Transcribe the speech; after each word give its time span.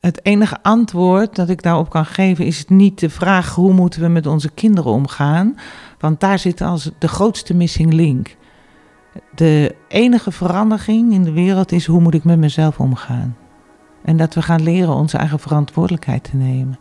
Het 0.00 0.24
enige 0.24 0.62
antwoord 0.62 1.36
dat 1.36 1.48
ik 1.48 1.62
daarop 1.62 1.90
kan 1.90 2.06
geven 2.06 2.46
is 2.46 2.64
niet 2.66 2.98
de 2.98 3.10
vraag 3.10 3.54
hoe 3.54 3.72
moeten 3.72 4.00
we 4.00 4.08
met 4.08 4.26
onze 4.26 4.50
kinderen 4.50 4.92
omgaan, 4.92 5.54
want 5.98 6.20
daar 6.20 6.38
zit 6.38 6.60
als 6.60 6.90
de 6.98 7.08
grootste 7.08 7.54
missing 7.54 7.92
link. 7.92 8.36
De 9.34 9.76
enige 9.88 10.32
verandering 10.32 11.12
in 11.12 11.22
de 11.22 11.32
wereld 11.32 11.72
is 11.72 11.86
hoe 11.86 12.00
moet 12.00 12.14
ik 12.14 12.24
met 12.24 12.38
mezelf 12.38 12.80
omgaan. 12.80 13.36
En 14.02 14.16
dat 14.16 14.34
we 14.34 14.42
gaan 14.42 14.62
leren 14.62 14.94
onze 14.94 15.16
eigen 15.16 15.38
verantwoordelijkheid 15.38 16.24
te 16.24 16.36
nemen. 16.36 16.78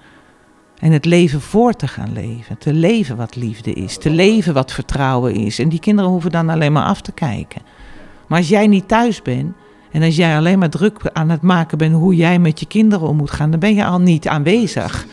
En 0.78 0.92
het 0.92 1.06
leven 1.06 1.42
voor 1.42 1.74
te 1.74 1.88
gaan 1.88 2.14
leven. 2.14 2.58
Te 2.58 2.74
leven 2.74 3.18
wat 3.18 3.36
liefde 3.36 3.74
is. 3.74 3.98
Te 3.98 4.10
leven 4.10 4.54
wat 4.54 4.72
vertrouwen 4.72 5.34
is. 5.34 5.60
En 5.60 5.70
die 5.70 5.80
kinderen 5.80 6.12
hoeven 6.12 6.32
dan 6.32 6.50
alleen 6.50 6.72
maar 6.72 6.86
af 6.86 7.02
te 7.02 7.12
kijken. 7.12 7.62
Maar 8.28 8.38
als 8.38 8.50
jij 8.50 8.68
niet 8.68 8.88
thuis 8.88 9.22
bent. 9.22 9.56
En 9.92 10.04
als 10.04 10.16
jij 10.16 10.38
alleen 10.38 10.60
maar 10.60 10.70
druk 10.70 11.00
aan 11.14 11.30
het 11.30 11.42
maken 11.42 11.78
bent 11.78 11.94
hoe 11.94 12.16
jij 12.16 12.40
met 12.40 12.60
je 12.60 12.66
kinderen 12.66 13.08
om 13.08 13.16
moet 13.16 13.32
gaan. 13.32 13.52
Dan 13.52 13.60
ben 13.60 13.76
je 13.76 13.86
al 13.86 14.00
niet 14.00 14.28
aanwezig. 14.28 15.06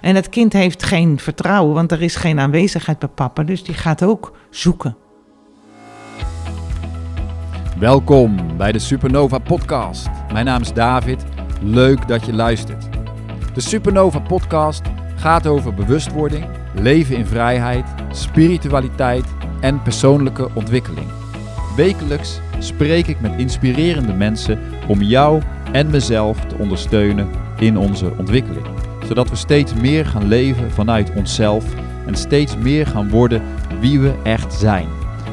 En 0.00 0.14
het 0.14 0.28
kind 0.28 0.52
heeft 0.52 0.82
geen 0.82 1.18
vertrouwen. 1.18 1.74
Want 1.74 1.92
er 1.92 2.02
is 2.02 2.16
geen 2.16 2.40
aanwezigheid 2.40 2.98
bij 2.98 3.08
papa. 3.08 3.42
Dus 3.42 3.64
die 3.64 3.74
gaat 3.74 4.04
ook 4.04 4.36
zoeken. 4.50 4.96
Welkom 7.78 8.56
bij 8.56 8.72
de 8.72 8.78
Supernova 8.78 9.38
Podcast. 9.38 10.08
Mijn 10.32 10.44
naam 10.44 10.60
is 10.60 10.72
David. 10.72 11.24
Leuk 11.62 12.08
dat 12.08 12.26
je 12.26 12.32
luistert. 12.32 12.88
De 13.54 13.60
Supernova 13.60 14.18
Podcast 14.18 14.82
gaat 15.16 15.46
over 15.46 15.74
bewustwording, 15.74 16.46
leven 16.74 17.16
in 17.16 17.26
vrijheid, 17.26 17.84
spiritualiteit 18.10 19.24
en 19.60 19.82
persoonlijke 19.82 20.48
ontwikkeling. 20.54 21.06
Wekelijks 21.76 22.40
spreek 22.62 23.06
ik 23.06 23.20
met 23.20 23.38
inspirerende 23.38 24.12
mensen 24.12 24.58
om 24.88 25.02
jou 25.02 25.42
en 25.72 25.90
mezelf 25.90 26.44
te 26.46 26.56
ondersteunen 26.58 27.28
in 27.58 27.76
onze 27.76 28.12
ontwikkeling. 28.18 28.66
Zodat 29.06 29.30
we 29.30 29.36
steeds 29.36 29.74
meer 29.74 30.06
gaan 30.06 30.28
leven 30.28 30.70
vanuit 30.70 31.12
onszelf 31.14 31.74
en 32.06 32.16
steeds 32.16 32.56
meer 32.56 32.86
gaan 32.86 33.10
worden 33.10 33.42
wie 33.80 34.00
we 34.00 34.14
echt 34.22 34.54
zijn. 34.54 34.88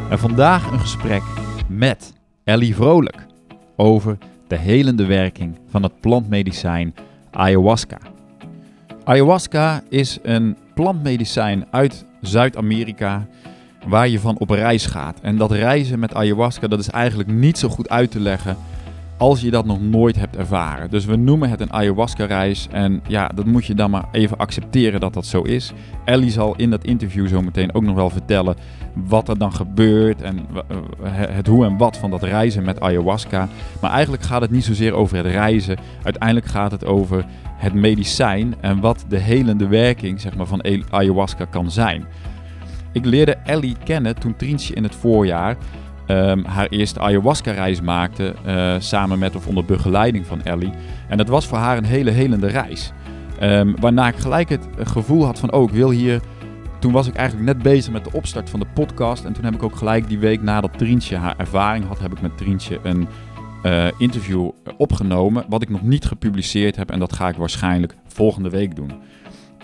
En 0.09 0.19
vandaag 0.19 0.71
een 0.71 0.79
gesprek 0.79 1.21
met 1.67 2.13
Ellie 2.43 2.75
Vrolijk 2.75 3.25
over 3.75 4.17
de 4.47 4.57
helende 4.57 5.05
werking 5.05 5.59
van 5.69 5.83
het 5.83 5.99
plantmedicijn 5.99 6.95
ayahuasca. 7.31 7.97
Ayahuasca 9.03 9.81
is 9.89 10.19
een 10.21 10.57
plantmedicijn 10.73 11.65
uit 11.71 12.05
Zuid-Amerika 12.21 13.27
waar 13.87 14.07
je 14.07 14.19
van 14.19 14.37
op 14.37 14.49
reis 14.49 14.85
gaat. 14.85 15.19
En 15.21 15.37
dat 15.37 15.51
reizen 15.51 15.99
met 15.99 16.13
ayahuasca 16.13 16.67
dat 16.67 16.79
is 16.79 16.89
eigenlijk 16.89 17.29
niet 17.29 17.57
zo 17.57 17.69
goed 17.69 17.89
uit 17.89 18.11
te 18.11 18.19
leggen 18.19 18.57
als 19.19 19.41
je 19.41 19.51
dat 19.51 19.65
nog 19.65 19.81
nooit 19.81 20.15
hebt 20.15 20.35
ervaren. 20.35 20.89
Dus 20.89 21.05
we 21.05 21.15
noemen 21.15 21.49
het 21.49 21.61
een 21.61 21.73
ayahuasca-reis. 21.73 22.67
En 22.71 23.01
ja, 23.07 23.27
dat 23.35 23.45
moet 23.45 23.65
je 23.65 23.73
dan 23.75 23.89
maar 23.89 24.05
even 24.11 24.37
accepteren 24.37 24.99
dat 24.99 25.13
dat 25.13 25.25
zo 25.25 25.41
is. 25.41 25.71
Ellie 26.05 26.31
zal 26.31 26.55
in 26.55 26.69
dat 26.69 26.83
interview 26.83 27.27
zo 27.27 27.41
meteen 27.41 27.73
ook 27.73 27.83
nog 27.83 27.95
wel 27.95 28.09
vertellen 28.09 28.55
wat 28.93 29.29
er 29.29 29.37
dan 29.37 29.53
gebeurt 29.53 30.21
en 30.21 30.39
eh, 30.67 31.11
het 31.11 31.47
hoe 31.47 31.65
en 31.65 31.77
wat 31.77 31.97
van 31.97 32.09
dat 32.09 32.23
reizen 32.23 32.63
met 32.63 32.81
ayahuasca. 32.81 33.47
Maar 33.81 33.91
eigenlijk 33.91 34.23
gaat 34.23 34.41
het 34.41 34.51
niet 34.51 34.65
zozeer 34.65 34.93
over 34.93 35.17
het 35.17 35.25
reizen. 35.25 35.77
Uiteindelijk 36.03 36.47
gaat 36.47 36.71
het 36.71 36.85
over 36.85 37.25
het 37.57 37.73
medicijn 37.73 38.55
en 38.61 38.79
wat 38.79 39.05
de 39.07 39.17
helende 39.17 39.67
werking 39.67 40.21
zeg 40.21 40.35
maar, 40.35 40.45
van 40.45 40.85
ayahuasca 40.89 41.45
kan 41.45 41.71
zijn. 41.71 42.05
Ik 42.91 43.05
leerde 43.05 43.37
Ellie 43.43 43.75
kennen 43.83 44.19
toen 44.19 44.35
Trientje 44.35 44.73
in 44.73 44.83
het 44.83 44.95
voorjaar 44.95 45.57
um, 46.07 46.45
haar 46.45 46.67
eerste 46.67 46.99
ayahuasca-reis 46.99 47.81
maakte. 47.81 48.35
Uh, 48.47 48.75
samen 48.79 49.19
met 49.19 49.35
of 49.35 49.47
onder 49.47 49.65
begeleiding 49.65 50.25
van 50.25 50.41
Ellie. 50.43 50.71
En 51.07 51.17
dat 51.17 51.27
was 51.27 51.47
voor 51.47 51.57
haar 51.57 51.77
een 51.77 51.83
hele 51.83 52.11
helende 52.11 52.47
reis. 52.47 52.91
Um, 53.41 53.75
waarna 53.79 54.07
ik 54.07 54.15
gelijk 54.15 54.49
het 54.49 54.67
gevoel 54.77 55.25
had 55.25 55.39
van, 55.39 55.51
oh, 55.53 55.63
ik 55.63 55.75
wil 55.75 55.89
hier... 55.89 56.21
Toen 56.79 56.91
was 56.91 57.07
ik 57.07 57.15
eigenlijk 57.15 57.47
net 57.47 57.63
bezig 57.63 57.93
met 57.93 58.03
de 58.03 58.11
opstart 58.13 58.49
van 58.49 58.59
de 58.59 58.65
podcast. 58.73 59.25
En 59.25 59.33
toen 59.33 59.43
heb 59.43 59.53
ik 59.53 59.63
ook 59.63 59.75
gelijk 59.75 60.07
die 60.07 60.19
week 60.19 60.41
nadat 60.41 60.77
Trientje 60.77 61.15
haar 61.15 61.33
ervaring 61.37 61.87
had, 61.87 61.99
heb 61.99 62.11
ik 62.11 62.21
met 62.21 62.37
Trientje 62.37 62.79
een 62.83 63.07
uh, 63.63 63.87
interview 63.97 64.49
opgenomen. 64.77 65.45
Wat 65.49 65.61
ik 65.61 65.69
nog 65.69 65.81
niet 65.81 66.05
gepubliceerd 66.05 66.75
heb. 66.75 66.91
En 66.91 66.99
dat 66.99 67.13
ga 67.13 67.29
ik 67.29 67.35
waarschijnlijk 67.35 67.95
volgende 68.07 68.49
week 68.49 68.75
doen. 68.75 68.91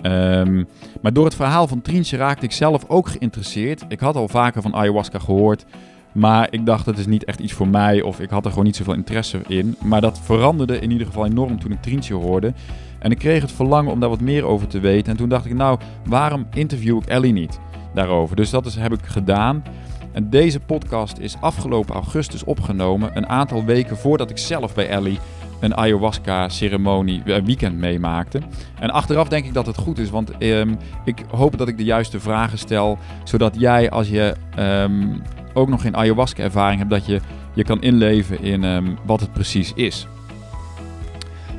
Um, 0.05 0.67
maar 1.01 1.13
door 1.13 1.25
het 1.25 1.35
verhaal 1.35 1.67
van 1.67 1.81
Trientje 1.81 2.17
raakte 2.17 2.45
ik 2.45 2.51
zelf 2.51 2.83
ook 2.87 3.07
geïnteresseerd. 3.07 3.85
Ik 3.87 3.99
had 3.99 4.15
al 4.15 4.27
vaker 4.27 4.61
van 4.61 4.75
ayahuasca 4.75 5.19
gehoord. 5.19 5.65
Maar 6.11 6.47
ik 6.51 6.65
dacht, 6.65 6.85
het 6.85 6.97
is 6.97 7.05
niet 7.05 7.23
echt 7.23 7.39
iets 7.39 7.53
voor 7.53 7.67
mij 7.67 8.01
of 8.01 8.19
ik 8.19 8.29
had 8.29 8.43
er 8.43 8.49
gewoon 8.49 8.65
niet 8.65 8.75
zoveel 8.75 8.93
interesse 8.93 9.41
in. 9.47 9.75
Maar 9.83 10.01
dat 10.01 10.19
veranderde 10.19 10.79
in 10.79 10.91
ieder 10.91 11.07
geval 11.07 11.25
enorm 11.25 11.59
toen 11.59 11.71
ik 11.71 11.81
Trientje 11.81 12.13
hoorde. 12.13 12.53
En 12.99 13.11
ik 13.11 13.17
kreeg 13.17 13.41
het 13.41 13.51
verlangen 13.51 13.91
om 13.91 13.99
daar 13.99 14.09
wat 14.09 14.21
meer 14.21 14.45
over 14.45 14.67
te 14.67 14.79
weten. 14.79 15.11
En 15.11 15.17
toen 15.17 15.29
dacht 15.29 15.45
ik, 15.45 15.53
nou, 15.53 15.79
waarom 16.05 16.47
interview 16.53 16.97
ik 16.97 17.05
Ellie 17.05 17.33
niet 17.33 17.59
daarover? 17.93 18.35
Dus 18.35 18.49
dat 18.49 18.65
is, 18.65 18.75
heb 18.75 18.93
ik 18.93 19.05
gedaan. 19.05 19.63
En 20.11 20.29
deze 20.29 20.59
podcast 20.59 21.17
is 21.17 21.35
afgelopen 21.39 21.95
augustus 21.95 22.43
opgenomen. 22.43 23.11
Een 23.13 23.27
aantal 23.27 23.65
weken 23.65 23.97
voordat 23.97 24.29
ik 24.29 24.37
zelf 24.37 24.73
bij 24.73 24.89
Ellie 24.89 25.19
een 25.65 25.77
ayahuasca-ceremonie 25.77 27.21
een 27.25 27.33
eh, 27.33 27.43
weekend 27.43 27.77
meemaakte. 27.77 28.41
En 28.79 28.89
achteraf 28.89 29.27
denk 29.27 29.45
ik 29.45 29.53
dat 29.53 29.65
het 29.65 29.77
goed 29.77 29.97
is, 29.97 30.09
want 30.09 30.43
um, 30.43 30.77
ik 31.05 31.23
hoop 31.31 31.57
dat 31.57 31.67
ik 31.67 31.77
de 31.77 31.83
juiste 31.83 32.19
vragen 32.19 32.57
stel, 32.57 32.97
zodat 33.23 33.55
jij 33.57 33.89
als 33.89 34.09
je 34.09 34.35
um, 34.59 35.21
ook 35.53 35.69
nog 35.69 35.81
geen 35.81 35.95
ayahuasca-ervaring 35.95 36.77
hebt, 36.77 36.91
dat 36.91 37.05
je 37.05 37.19
je 37.53 37.63
kan 37.63 37.81
inleven 37.81 38.41
in 38.41 38.63
um, 38.63 38.97
wat 39.05 39.19
het 39.19 39.33
precies 39.33 39.73
is. 39.73 40.07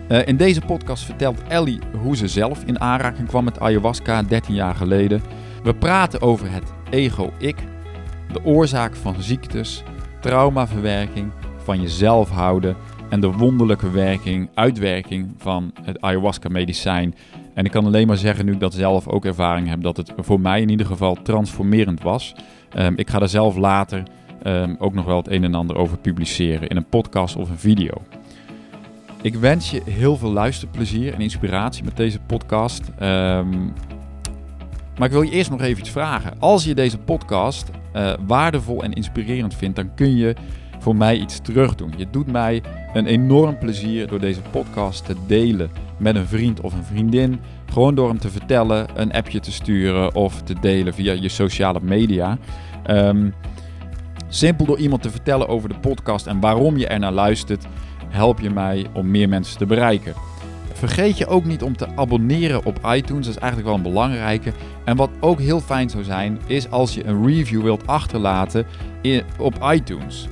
Uh, 0.08 0.26
in 0.26 0.36
deze 0.36 0.60
podcast 0.60 1.04
vertelt 1.04 1.42
Ellie 1.48 1.78
hoe 2.00 2.16
ze 2.16 2.28
zelf 2.28 2.62
in 2.64 2.80
aanraking 2.80 3.28
kwam 3.28 3.44
met 3.44 3.60
ayahuasca 3.60 4.22
13 4.22 4.54
jaar 4.54 4.74
geleden. 4.74 5.22
We 5.62 5.74
praten 5.74 6.20
over 6.20 6.52
het 6.52 6.72
ego-ik, 6.90 7.56
de 8.32 8.44
oorzaak 8.44 8.96
van 8.96 9.14
ziektes, 9.18 9.82
traumaverwerking, 10.20 11.30
van 11.56 11.80
jezelf 11.80 12.30
houden 12.30 12.76
en 13.08 13.20
de 13.20 13.32
wonderlijke 13.32 13.90
werking, 13.90 14.48
uitwerking 14.54 15.34
van 15.38 15.72
het 15.82 16.00
ayahuasca-medicijn. 16.00 17.14
En 17.54 17.64
ik 17.64 17.70
kan 17.70 17.86
alleen 17.86 18.06
maar 18.06 18.16
zeggen, 18.16 18.44
nu 18.44 18.52
ik 18.52 18.60
dat 18.60 18.74
zelf 18.74 19.08
ook 19.08 19.24
ervaring 19.24 19.68
heb, 19.68 19.82
dat 19.82 19.96
het 19.96 20.12
voor 20.16 20.40
mij 20.40 20.60
in 20.60 20.68
ieder 20.68 20.86
geval 20.86 21.18
transformerend 21.22 22.02
was. 22.02 22.34
Um, 22.78 22.92
ik 22.96 23.10
ga 23.10 23.20
er 23.20 23.28
zelf 23.28 23.56
later 23.56 24.02
um, 24.44 24.76
ook 24.78 24.94
nog 24.94 25.04
wel 25.04 25.16
het 25.16 25.30
een 25.30 25.44
en 25.44 25.54
ander 25.54 25.76
over 25.76 25.98
publiceren 25.98 26.68
in 26.68 26.76
een 26.76 26.88
podcast 26.88 27.36
of 27.36 27.50
een 27.50 27.58
video. 27.58 27.92
Ik 29.22 29.34
wens 29.34 29.70
je 29.70 29.82
heel 29.84 30.16
veel 30.16 30.32
luisterplezier 30.32 31.14
en 31.14 31.20
inspiratie 31.20 31.84
met 31.84 31.96
deze 31.96 32.20
podcast. 32.20 32.88
Um, 33.02 33.72
maar 34.98 35.06
ik 35.06 35.12
wil 35.12 35.22
je 35.22 35.30
eerst 35.30 35.50
nog 35.50 35.60
even 35.60 35.80
iets 35.80 35.90
vragen. 35.90 36.34
Als 36.38 36.64
je 36.64 36.74
deze 36.74 36.98
podcast 36.98 37.70
uh, 37.96 38.12
waardevol 38.26 38.82
en 38.82 38.92
inspirerend 38.92 39.54
vindt, 39.54 39.76
dan 39.76 39.94
kun 39.94 40.16
je 40.16 40.34
voor 40.78 40.96
mij 40.96 41.18
iets 41.18 41.40
terug 41.40 41.74
doen. 41.74 41.92
Je 41.96 42.06
doet 42.10 42.32
mij 42.32 42.62
een 42.96 43.06
enorm 43.06 43.58
plezier 43.58 44.06
door 44.06 44.20
deze 44.20 44.40
podcast 44.50 45.04
te 45.04 45.14
delen 45.26 45.70
met 45.96 46.16
een 46.16 46.26
vriend 46.26 46.60
of 46.60 46.72
een 46.72 46.84
vriendin. 46.84 47.40
Gewoon 47.72 47.94
door 47.94 48.08
hem 48.08 48.18
te 48.18 48.30
vertellen, 48.30 48.86
een 48.94 49.12
appje 49.12 49.40
te 49.40 49.52
sturen 49.52 50.14
of 50.14 50.42
te 50.42 50.54
delen 50.60 50.94
via 50.94 51.12
je 51.12 51.28
sociale 51.28 51.80
media. 51.82 52.38
Um, 52.90 53.34
simpel 54.28 54.66
door 54.66 54.78
iemand 54.78 55.02
te 55.02 55.10
vertellen 55.10 55.48
over 55.48 55.68
de 55.68 55.78
podcast 55.78 56.26
en 56.26 56.40
waarom 56.40 56.76
je 56.76 56.86
er 56.86 56.98
naar 56.98 57.12
luistert, 57.12 57.66
help 58.08 58.40
je 58.40 58.50
mij 58.50 58.86
om 58.92 59.10
meer 59.10 59.28
mensen 59.28 59.58
te 59.58 59.66
bereiken. 59.66 60.14
Vergeet 60.72 61.18
je 61.18 61.26
ook 61.26 61.44
niet 61.44 61.62
om 61.62 61.76
te 61.76 61.96
abonneren 61.96 62.64
op 62.64 62.78
iTunes, 62.86 63.26
dat 63.26 63.34
is 63.34 63.40
eigenlijk 63.40 63.66
wel 63.66 63.76
een 63.76 63.92
belangrijke. 63.92 64.52
En 64.84 64.96
wat 64.96 65.10
ook 65.20 65.40
heel 65.40 65.60
fijn 65.60 65.90
zou 65.90 66.04
zijn, 66.04 66.38
is 66.46 66.70
als 66.70 66.94
je 66.94 67.04
een 67.04 67.26
review 67.26 67.62
wilt 67.62 67.86
achterlaten 67.86 68.66
op 69.38 69.68
iTunes. 69.72 70.28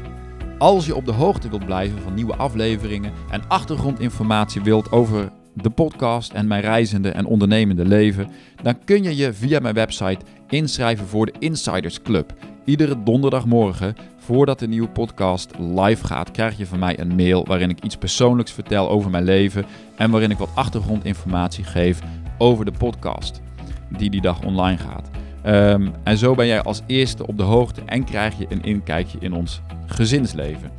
Als 0.59 0.87
je 0.87 0.95
op 0.95 1.05
de 1.05 1.13
hoogte 1.13 1.49
wilt 1.49 1.65
blijven 1.65 2.03
van 2.03 2.15
nieuwe 2.15 2.37
afleveringen 2.37 3.13
en 3.31 3.43
achtergrondinformatie 3.49 4.63
wilt 4.63 4.93
over 4.93 5.31
de 5.55 5.71
podcast 5.71 6.33
en 6.33 6.47
mijn 6.47 6.63
reizende 6.63 7.09
en 7.11 7.27
ondernemende 7.27 7.85
leven, 7.85 8.29
dan 8.63 8.85
kun 8.85 9.03
je 9.03 9.17
je 9.17 9.33
via 9.33 9.61
mijn 9.61 9.75
website 9.75 10.25
inschrijven 10.49 11.07
voor 11.07 11.27
de 11.27 11.35
Insiders 11.39 12.03
Club. 12.03 12.35
Iedere 12.65 13.03
donderdagmorgen, 13.03 13.95
voordat 14.19 14.59
de 14.59 14.69
nieuwe 14.69 14.89
podcast 14.89 15.51
live 15.59 16.07
gaat, 16.07 16.31
krijg 16.31 16.57
je 16.57 16.67
van 16.67 16.79
mij 16.79 16.99
een 16.99 17.15
mail 17.15 17.45
waarin 17.45 17.71
ik 17.71 17.85
iets 17.85 17.97
persoonlijks 17.97 18.53
vertel 18.53 18.91
over 18.91 19.11
mijn 19.11 19.25
leven 19.25 19.65
en 19.97 20.11
waarin 20.11 20.31
ik 20.31 20.39
wat 20.39 20.55
achtergrondinformatie 20.55 21.65
geef 21.65 22.01
over 22.39 22.65
de 22.65 22.73
podcast 22.79 23.41
die 23.89 24.11
die 24.11 24.21
dag 24.21 24.43
online 24.43 24.79
gaat. 24.79 25.11
Um, 25.47 25.93
en 26.03 26.19
zo 26.19 26.35
ben 26.35 26.47
jij 26.47 26.63
als 26.63 26.83
eerste 26.87 27.27
op 27.27 27.37
de 27.37 27.43
hoogte 27.43 27.83
en 27.87 28.05
krijg 28.05 28.39
je 28.39 28.47
een 28.49 28.63
inkijkje 28.63 29.19
in 29.21 29.33
ons 29.33 29.61
gezinsleven. 29.87 30.71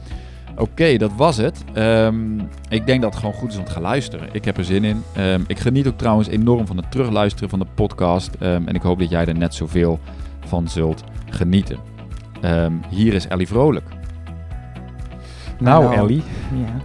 Oké, 0.51 0.61
okay, 0.61 0.97
dat 0.97 1.11
was 1.15 1.37
het. 1.37 1.63
Um, 1.77 2.49
ik 2.69 2.85
denk 2.85 3.01
dat 3.01 3.11
het 3.11 3.19
gewoon 3.19 3.35
goed 3.35 3.51
is 3.51 3.57
om 3.57 3.65
te 3.65 3.71
gaan 3.71 3.81
luisteren. 3.81 4.29
Ik 4.31 4.45
heb 4.45 4.57
er 4.57 4.65
zin 4.65 4.83
in. 4.83 5.03
Um, 5.17 5.43
ik 5.47 5.59
geniet 5.59 5.87
ook 5.87 5.97
trouwens 5.97 6.27
enorm 6.27 6.67
van 6.67 6.77
het 6.77 6.91
terugluisteren 6.91 7.49
van 7.49 7.59
de 7.59 7.65
podcast. 7.75 8.35
en 8.39 8.67
ik 8.67 8.81
hoop 8.81 8.99
dat 8.99 9.09
jij 9.09 9.25
er 9.25 9.37
net 9.37 9.53
zoveel 9.53 9.99
van 10.45 10.67
zult 10.67 11.03
genieten. 11.29 11.77
hier 12.89 13.13
is 13.13 13.27
Ellie 13.27 13.47
Vrolijk. 13.47 13.87
Nou, 15.59 15.95
Ellie. 15.95 16.23
Ja. 16.53 16.75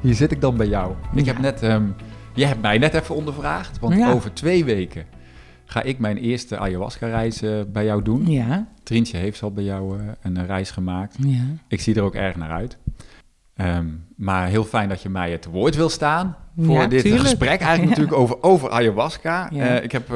Hier 0.00 0.14
zit 0.14 0.32
ik 0.32 0.40
dan 0.40 0.56
bij 0.56 0.68
jou. 0.68 0.92
Ik 1.14 1.26
heb 1.26 1.38
net 1.38 1.60
Je 2.34 2.46
hebt 2.46 2.60
mij 2.60 2.78
net 2.78 2.94
even 2.94 3.14
ondervraagd, 3.14 3.78
want 3.78 3.94
Ja. 3.94 4.12
over 4.12 4.32
twee 4.32 4.64
weken 4.64 5.13
ga 5.64 5.82
ik 5.82 5.98
mijn 5.98 6.16
eerste 6.16 6.58
ayahuasca-reis 6.58 7.42
eh, 7.42 7.50
bij 7.72 7.84
jou 7.84 8.02
doen. 8.02 8.26
Ja, 8.30 8.66
Trientje 8.82 9.16
heeft 9.16 9.42
al 9.42 9.52
bij 9.52 9.64
jou 9.64 9.98
eh, 9.98 10.04
een 10.22 10.36
eh, 10.36 10.46
reis 10.46 10.70
gemaakt. 10.70 11.16
ja. 11.18 11.42
Ik 11.68 11.80
zie 11.80 11.94
er 11.94 12.02
ook 12.02 12.14
erg 12.14 12.36
naar 12.36 12.50
uit. 12.50 12.76
Ehm, 13.54 13.86
maar 14.16 14.46
heel 14.48 14.64
fijn 14.64 14.88
dat 14.88 15.02
je 15.02 15.08
mij 15.08 15.38
te 15.38 15.50
woord 15.50 15.76
wil 15.76 15.88
staan 15.88 16.36
voor 16.58 16.74
Ja, 16.74 16.86
dit 16.86 17.02
tuurlijk. 17.02 17.22
gesprek. 17.22 17.60
Eigenlijk 17.60 17.82
Ja. 17.82 17.88
natuurlijk 17.88 18.16
over, 18.16 18.42
over 18.42 18.70
ayahuasca. 18.70 19.48
Ja. 19.52 19.80
Ik 19.80 19.92
heb 19.92 20.08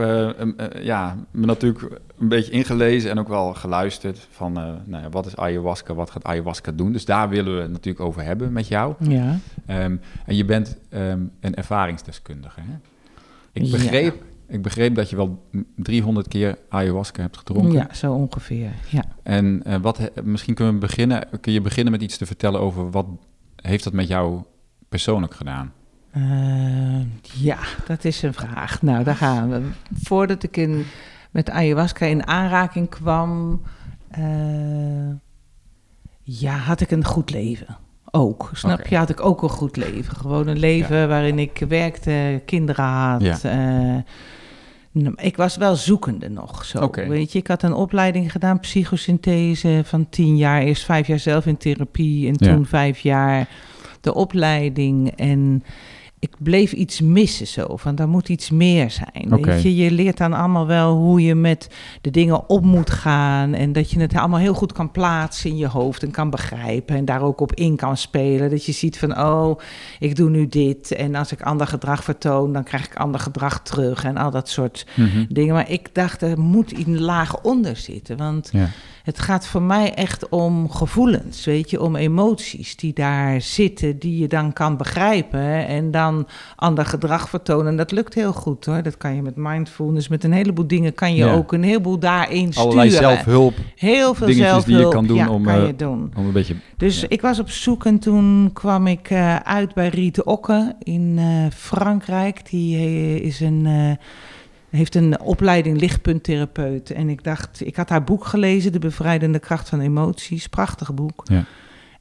ja, 0.82 1.16
me 1.30 1.46
natuurlijk 1.46 2.00
een 2.18 2.28
beetje 2.28 2.52
ingelezen 2.52 3.10
en 3.10 3.18
ook 3.18 3.28
wel 3.28 3.54
geluisterd 3.54 4.26
van 4.30 4.52
nou 4.84 5.02
ja, 5.02 5.08
wat 5.10 5.26
is 5.26 5.36
ayahuasca, 5.36 5.94
wat 5.94 6.10
gaat 6.10 6.24
ayahuasca 6.24 6.72
doen. 6.72 6.92
Dus 6.92 7.04
daar 7.04 7.28
willen 7.28 7.54
we 7.56 7.60
het 7.62 7.70
natuurlijk 7.70 8.04
over 8.04 8.22
hebben 8.22 8.52
met 8.52 8.68
jou. 8.68 8.94
Ja, 8.98 9.38
Ehm, 9.66 9.96
en 10.26 10.36
je 10.36 10.44
bent 10.44 10.76
ehm, 10.88 11.20
een 11.40 11.54
ervaringsdeskundige. 11.54 12.60
Hè? 12.60 12.72
Ik, 13.52 13.70
begreep, 13.70 14.22
ik 14.48 14.62
begreep 14.62 14.94
dat 14.94 15.10
je 15.10 15.16
wel 15.16 15.48
300 15.76 16.28
keer 16.28 16.58
ayahuasca 16.68 17.22
hebt 17.22 17.36
gedronken. 17.36 17.72
ja 17.72 17.88
zo 17.94 18.12
ongeveer. 18.12 18.70
Ja. 18.88 19.04
En 19.22 19.62
eh, 19.64 19.76
wat, 19.80 20.10
misschien 20.24 20.54
kunnen 20.54 20.74
we 20.74 20.80
beginnen, 20.80 21.28
kun 21.40 21.52
je 21.52 21.60
beginnen 21.60 21.92
met 21.92 22.02
iets 22.02 22.16
te 22.16 22.26
vertellen 22.26 22.60
over 22.60 22.90
wat 22.90 23.06
heeft 23.56 23.84
dat 23.84 23.92
met 23.92 24.08
jou 24.08 24.42
persoonlijk 24.88 25.34
gedaan? 25.34 25.72
Eh, 26.10 27.00
ja, 27.42 27.58
dat 27.86 28.04
is 28.04 28.22
een 28.22 28.34
vraag. 28.34 28.82
Nou, 28.82 29.04
daar 29.04 29.16
gaan 29.16 29.50
we. 29.50 29.62
Voordat 30.02 30.42
ik 30.42 30.56
in, 30.56 30.84
met 31.30 31.50
ayahuasca 31.50 32.06
in 32.06 32.26
aanraking 32.26 32.88
kwam, 32.88 33.62
eh, 34.08 35.10
ja, 36.22 36.56
had 36.56 36.80
ik 36.80 36.90
een 36.90 37.04
goed 37.04 37.30
leven. 37.30 37.76
Ook, 38.10 38.50
snap 38.52 38.86
je? 38.86 38.96
Had 38.96 39.10
ik 39.10 39.20
ook 39.20 39.42
een 39.42 39.48
goed 39.48 39.76
leven. 39.76 40.16
Gewoon 40.16 40.46
een 40.46 40.58
leven 40.58 41.08
waarin 41.08 41.38
ik 41.38 41.64
werkte, 41.68 42.42
kinderen 42.44 42.84
had. 42.84 43.22
Ja. 43.22 44.04
Ik 45.16 45.36
was 45.36 45.56
wel 45.56 45.76
zoekende 45.76 46.28
nog. 46.28 46.64
Zo. 46.64 46.90
Weet 46.92 47.32
je, 47.32 47.38
ik 47.38 47.46
had 47.46 47.62
een 47.62 47.72
opleiding 47.72 48.32
gedaan, 48.32 48.60
psychosynthese, 48.60 49.80
van 49.84 50.08
tien 50.08 50.36
jaar. 50.36 50.62
Eerst 50.62 50.84
vijf 50.84 51.06
jaar 51.06 51.18
zelf 51.18 51.46
in 51.46 51.56
therapie 51.56 52.28
en 52.28 52.34
Ja. 52.38 52.54
toen 52.54 52.66
vijf 52.66 52.98
jaar 52.98 53.48
de 54.00 54.14
opleiding. 54.14 55.10
En 55.16 55.62
ik 56.20 56.34
bleef 56.38 56.72
iets 56.72 57.00
missen 57.00 57.46
zo, 57.46 57.76
van 57.76 57.94
daar 57.94 58.08
moet 58.08 58.28
iets 58.28 58.50
meer 58.50 58.90
zijn. 58.90 59.28
Weet 59.28 59.62
je, 59.62 59.76
je 59.76 59.90
leert 59.90 60.16
dan 60.18 60.32
allemaal 60.32 60.66
wel 60.66 60.96
hoe 60.96 61.22
je 61.22 61.34
met 61.34 61.68
de 62.00 62.10
dingen 62.10 62.48
op 62.48 62.64
moet 62.64 62.90
gaan. 62.90 63.54
En 63.54 63.72
dat 63.72 63.90
je 63.90 64.00
het 64.00 64.14
allemaal 64.14 64.38
heel 64.38 64.54
goed 64.54 64.72
kan 64.72 64.90
plaatsen 64.90 65.50
in 65.50 65.56
je 65.56 65.66
hoofd 65.66 66.02
en 66.02 66.10
kan 66.10 66.30
begrijpen. 66.30 66.96
En 66.96 67.04
daar 67.04 67.22
ook 67.22 67.40
op 67.40 67.54
in 67.54 67.76
kan 67.76 67.96
spelen. 67.96 68.50
Dat 68.50 68.64
je 68.64 68.72
ziet 68.72 68.98
van, 68.98 69.18
oh, 69.18 69.58
ik 69.98 70.16
doe 70.16 70.30
nu 70.30 70.46
dit. 70.48 70.92
En 70.92 71.14
als 71.14 71.32
ik 71.32 71.42
ander 71.42 71.66
gedrag 71.66 72.04
vertoon, 72.04 72.52
dan 72.52 72.64
krijg 72.64 72.86
ik 72.86 72.96
ander 72.96 73.20
gedrag 73.20 73.62
terug. 73.62 74.04
En 74.04 74.16
al 74.16 74.30
dat 74.30 74.48
soort 74.48 74.86
dingen. 75.28 75.54
Maar 75.54 75.70
ik 75.70 75.94
dacht, 75.94 76.22
er 76.22 76.40
moet 76.40 76.86
een 76.86 77.00
laag 77.00 77.40
onder 77.42 77.76
zitten. 77.76 78.16
Want 78.16 78.48
Ja. 78.52 78.68
het 79.02 79.18
gaat 79.18 79.46
voor 79.46 79.62
mij 79.62 79.94
echt 79.94 80.28
om 80.28 80.70
gevoelens, 80.70 81.44
weet 81.44 81.70
je, 81.70 81.82
om 81.82 81.96
emoties 81.96 82.76
die 82.76 82.92
daar 82.92 83.40
zitten, 83.40 83.98
die 83.98 84.18
je 84.18 84.26
dan 84.26 84.52
kan 84.52 84.76
begrijpen 84.76 85.66
en 85.66 85.90
dan 85.90 86.06
ander 86.56 86.86
gedrag 86.86 87.28
vertonen. 87.28 87.66
En 87.66 87.76
dat 87.76 87.92
lukt 87.92 88.14
heel 88.14 88.32
goed 88.32 88.64
hoor. 88.64 88.82
Dat 88.82 88.96
kan 88.96 89.14
je 89.14 89.22
met 89.22 89.36
mindfulness, 89.36 90.08
met 90.08 90.24
een 90.24 90.32
heleboel 90.32 90.66
dingen 90.66 90.94
kan 90.94 91.14
je 91.14 91.24
Ja. 91.24 91.32
ook 91.32 91.52
een 91.52 91.62
heleboel 91.62 91.98
daarin 91.98 92.52
sturen. 92.52 92.62
Allerlei 92.70 92.90
zelfhulp 92.90 93.54
Heel 93.74 94.14
veel 94.14 94.26
dingetjes 94.26 94.64
die 94.64 94.74
je 94.74 94.78
zelfhulp 94.80 94.92
kan 94.92 95.06
doen 95.06 95.16
ja, 95.16 95.30
om, 95.30 95.44
kan 95.44 95.54
eh, 95.54 95.66
je 95.66 95.76
doen. 95.76 96.12
om 96.16 96.26
een 96.26 96.32
beetje... 96.32 96.54
Dus 96.76 97.04
ik 97.04 97.20
was 97.20 97.38
op 97.38 97.50
zoek 97.50 97.84
en 97.84 97.98
toen 97.98 98.50
kwam 98.52 98.86
ik 98.86 99.10
eh, 99.10 99.36
uit 99.36 99.74
bij 99.74 99.88
Riet 99.88 100.22
Okke 100.22 100.74
in 100.82 101.14
eh, 101.18 101.24
Frankrijk. 101.54 102.50
Die 102.50 102.76
eh, 102.76 103.14
is 103.16 103.40
een, 103.40 103.66
eh, 103.66 104.04
heeft 104.78 104.94
een 104.94 105.20
opleiding 105.20 105.80
lichtpunttherapeut. 105.80 106.90
En 106.90 107.08
ik 107.08 107.24
dacht, 107.24 107.60
ik 107.66 107.76
had 107.76 107.88
haar 107.88 108.04
boek 108.04 108.24
gelezen, 108.24 108.72
De 108.72 108.78
Bevrijdende 108.78 109.38
Kracht 109.38 109.68
van 109.68 109.80
Emoties. 109.80 110.46
Prachtig 110.48 110.94
boek. 110.94 111.22
Ja. 111.24 111.44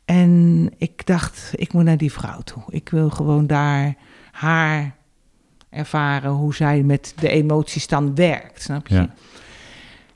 En 0.08 0.70
ik 0.78 1.06
dacht, 1.06 1.52
ik 1.56 1.74
moet 1.74 1.84
naar 1.84 1.98
die 1.98 2.12
vrouw 2.12 2.40
toe. 2.40 2.64
Ik 2.70 2.90
wil 2.90 3.10
gewoon 3.10 3.48
daar 3.48 3.96
haar 4.32 4.96
ervaren 5.70 6.32
hoe 6.32 6.56
zij 6.56 6.84
met 6.84 7.14
de 7.20 7.30
emoties 7.30 7.88
dan 7.88 8.16
werkt, 8.16 8.62
snap 8.62 8.88
je? 8.88 8.96
Ja. 8.96 9.10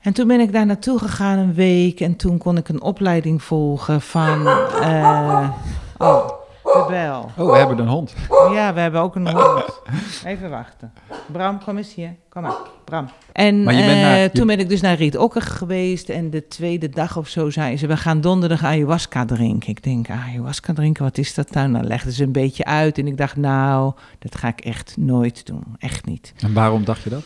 En 0.01 0.13
toen 0.13 0.27
ben 0.27 0.39
ik 0.39 0.51
daar 0.51 0.65
naartoe 0.65 0.99
gegaan 0.99 1.37
een 1.37 1.53
week 1.53 1.99
en 1.99 2.15
toen 2.15 2.37
kon 2.37 2.57
ik 2.57 2.69
een 2.69 2.81
opleiding 2.81 3.43
volgen 3.43 4.01
van... 4.01 4.47
eh, 4.81 5.49
oh, 5.97 6.29
de 6.73 6.85
bel. 6.89 7.31
Oh, 7.45 7.51
we 7.51 7.57
hebben 7.57 7.77
een 7.79 7.87
hond. 7.87 8.13
Ja, 8.53 8.73
we 8.73 8.79
hebben 8.79 9.01
ook 9.01 9.15
een 9.15 9.29
hond. 9.29 9.81
Even 10.25 10.49
wachten. 10.49 10.93
Bram, 11.31 11.63
kom 11.63 11.77
eens 11.77 11.93
hier. 11.93 12.15
Kom 12.29 12.41
maar, 12.41 12.55
Bram. 12.85 13.09
En 13.31 13.63
Maar 13.63 13.73
je 13.73 13.79
bent 13.85 13.91
eh, 14.01 14.21
je- 14.23 14.31
toen 14.31 14.47
ben 14.47 14.59
ik 14.59 14.69
dus 14.69 14.81
naar 14.81 14.95
Riet 14.95 15.17
Okker 15.17 15.41
geweest. 15.41 16.09
En 16.09 16.29
de 16.29 16.47
tweede 16.47 16.89
dag 16.89 17.17
of 17.17 17.27
zo 17.27 17.49
zei 17.49 17.77
ze... 17.77 17.87
we 17.87 17.97
gaan 17.97 18.21
donderdag 18.21 18.63
ayahuasca 18.63 19.25
drinken. 19.25 19.69
Ik 19.69 19.83
denk, 19.83 20.09
ayahuasca 20.09 20.73
drinken, 20.73 21.03
wat 21.03 21.17
is 21.17 21.33
dat 21.33 21.51
nou? 21.51 21.69
Nou 21.69 21.83
legde 21.85 22.11
ze 22.11 22.23
een 22.23 22.31
beetje 22.31 22.65
uit. 22.65 22.97
En 22.97 23.07
ik 23.07 23.17
dacht, 23.17 23.35
nou, 23.35 23.93
dat 24.19 24.35
ga 24.35 24.47
ik 24.47 24.59
echt 24.61 24.95
nooit 24.97 25.45
doen. 25.45 25.63
Echt 25.79 26.05
niet 26.05 26.33
En 26.39 26.53
waarom 26.53 26.83
dacht 26.85 27.01
je 27.01 27.09
dat? 27.09 27.23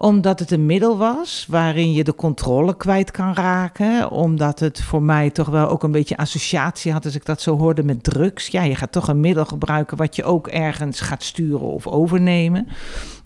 Omdat 0.00 0.38
het 0.38 0.50
een 0.50 0.66
middel 0.66 0.96
was 0.96 1.46
waarin 1.48 1.92
je 1.92 2.04
de 2.04 2.14
controle 2.14 2.76
kwijt 2.76 3.10
kan 3.10 3.34
raken. 3.34 4.10
Omdat 4.10 4.60
het 4.60 4.82
voor 4.82 5.02
mij 5.02 5.30
toch 5.30 5.48
wel 5.48 5.68
ook 5.68 5.82
een 5.82 5.92
beetje 5.92 6.16
associatie 6.16 6.92
had 6.92 7.04
als 7.04 7.14
ik 7.14 7.24
dat 7.24 7.40
zo 7.40 7.58
hoorde 7.58 7.82
met 7.82 8.04
drugs. 8.04 8.46
Ja, 8.46 8.62
je 8.62 8.74
gaat 8.74 8.92
toch 8.92 9.08
een 9.08 9.20
middel 9.20 9.44
gebruiken 9.44 9.96
wat 9.96 10.16
je 10.16 10.24
ook 10.24 10.46
ergens 10.46 11.00
gaat 11.00 11.22
sturen 11.22 11.60
of 11.66 11.86
overnemen, 11.86 12.66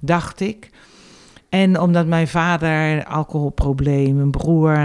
dacht 0.00 0.40
ik. 0.40 0.70
En 1.48 1.80
omdat 1.80 2.06
mijn 2.06 2.28
vader 2.28 3.04
alcoholprobleem, 3.04 4.16
mijn 4.16 4.30
broer, 4.30 4.76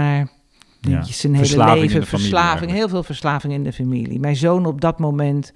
Ja. 0.80 1.02
zijn 1.02 1.34
hele 1.34 1.74
leven, 1.74 2.06
verslaving, 2.06 2.70
heel 2.70 2.88
veel 2.88 3.02
verslaving 3.02 3.52
in 3.52 3.62
de 3.64 3.72
familie. 3.72 4.20
Mijn 4.20 4.36
zoon 4.36 4.66
op 4.66 4.80
dat 4.80 4.98
moment. 4.98 5.52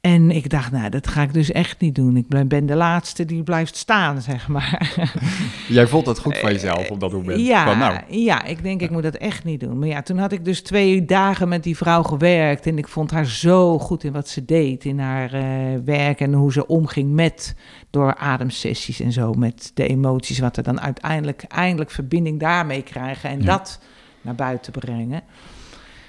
En 0.00 0.30
ik 0.30 0.50
dacht, 0.50 0.72
nou, 0.72 0.90
dat 0.90 1.06
ga 1.06 1.22
ik 1.22 1.32
dus 1.34 1.52
echt 1.52 1.80
niet 1.80 1.94
doen. 1.94 2.16
Ik 2.16 2.28
ben- 2.48 2.66
de 2.66 2.74
laatste 2.74 3.24
die 3.24 3.42
blijft 3.42 3.76
staan, 3.76 4.20
zeg 4.22 4.48
maar. 4.48 4.92
Jij 5.68 5.86
vond 5.86 6.06
het 6.06 6.18
goed 6.18 6.36
van 6.38 6.52
jezelf 6.52 6.90
op 6.90 7.00
dat 7.00 7.12
moment. 7.12 7.40
Ja, 7.40 7.64
Van, 7.66 7.78
nou, 7.78 7.98
ja, 8.08 8.44
ik 8.44 8.62
denk 8.62 8.80
ik 8.80 8.90
moet 8.90 9.02
dat 9.02 9.14
echt 9.14 9.44
niet 9.44 9.60
doen. 9.60 9.78
Maar 9.78 9.88
ja, 9.88 10.02
toen 10.02 10.18
had 10.18 10.32
ik 10.32 10.44
dus 10.44 10.62
twee 10.62 11.04
dagen 11.04 11.48
met 11.48 11.62
die 11.62 11.76
vrouw 11.76 12.02
gewerkt. 12.02 12.66
En 12.66 12.78
ik 12.78 12.88
vond 12.88 13.10
haar 13.10 13.26
zo 13.26 13.78
goed 13.78 14.04
in 14.04 14.12
wat 14.12 14.28
ze 14.28 14.44
deed. 14.44 14.84
In 14.84 14.98
haar 14.98 15.32
eh, 15.32 15.44
werk 15.84 16.20
en 16.20 16.32
hoe 16.32 16.52
ze 16.52 16.66
omging 16.66 17.12
met, 17.12 17.54
door 17.90 18.14
ademsessies 18.14 19.00
en 19.00 19.12
zo. 19.12 19.32
Met 19.32 19.70
de 19.74 19.86
emoties, 19.88 20.38
wat 20.38 20.56
er 20.56 20.62
dan 20.62 20.80
uiteindelijk, 20.80 21.42
eindelijk 21.48 21.90
verbinding 21.90 22.40
daarmee 22.40 22.82
krijgen. 22.82 23.30
En 23.30 23.38
Ja. 23.40 23.44
dat 23.46 23.80
naar 24.20 24.34
buiten 24.34 24.72
brengen. 24.72 25.22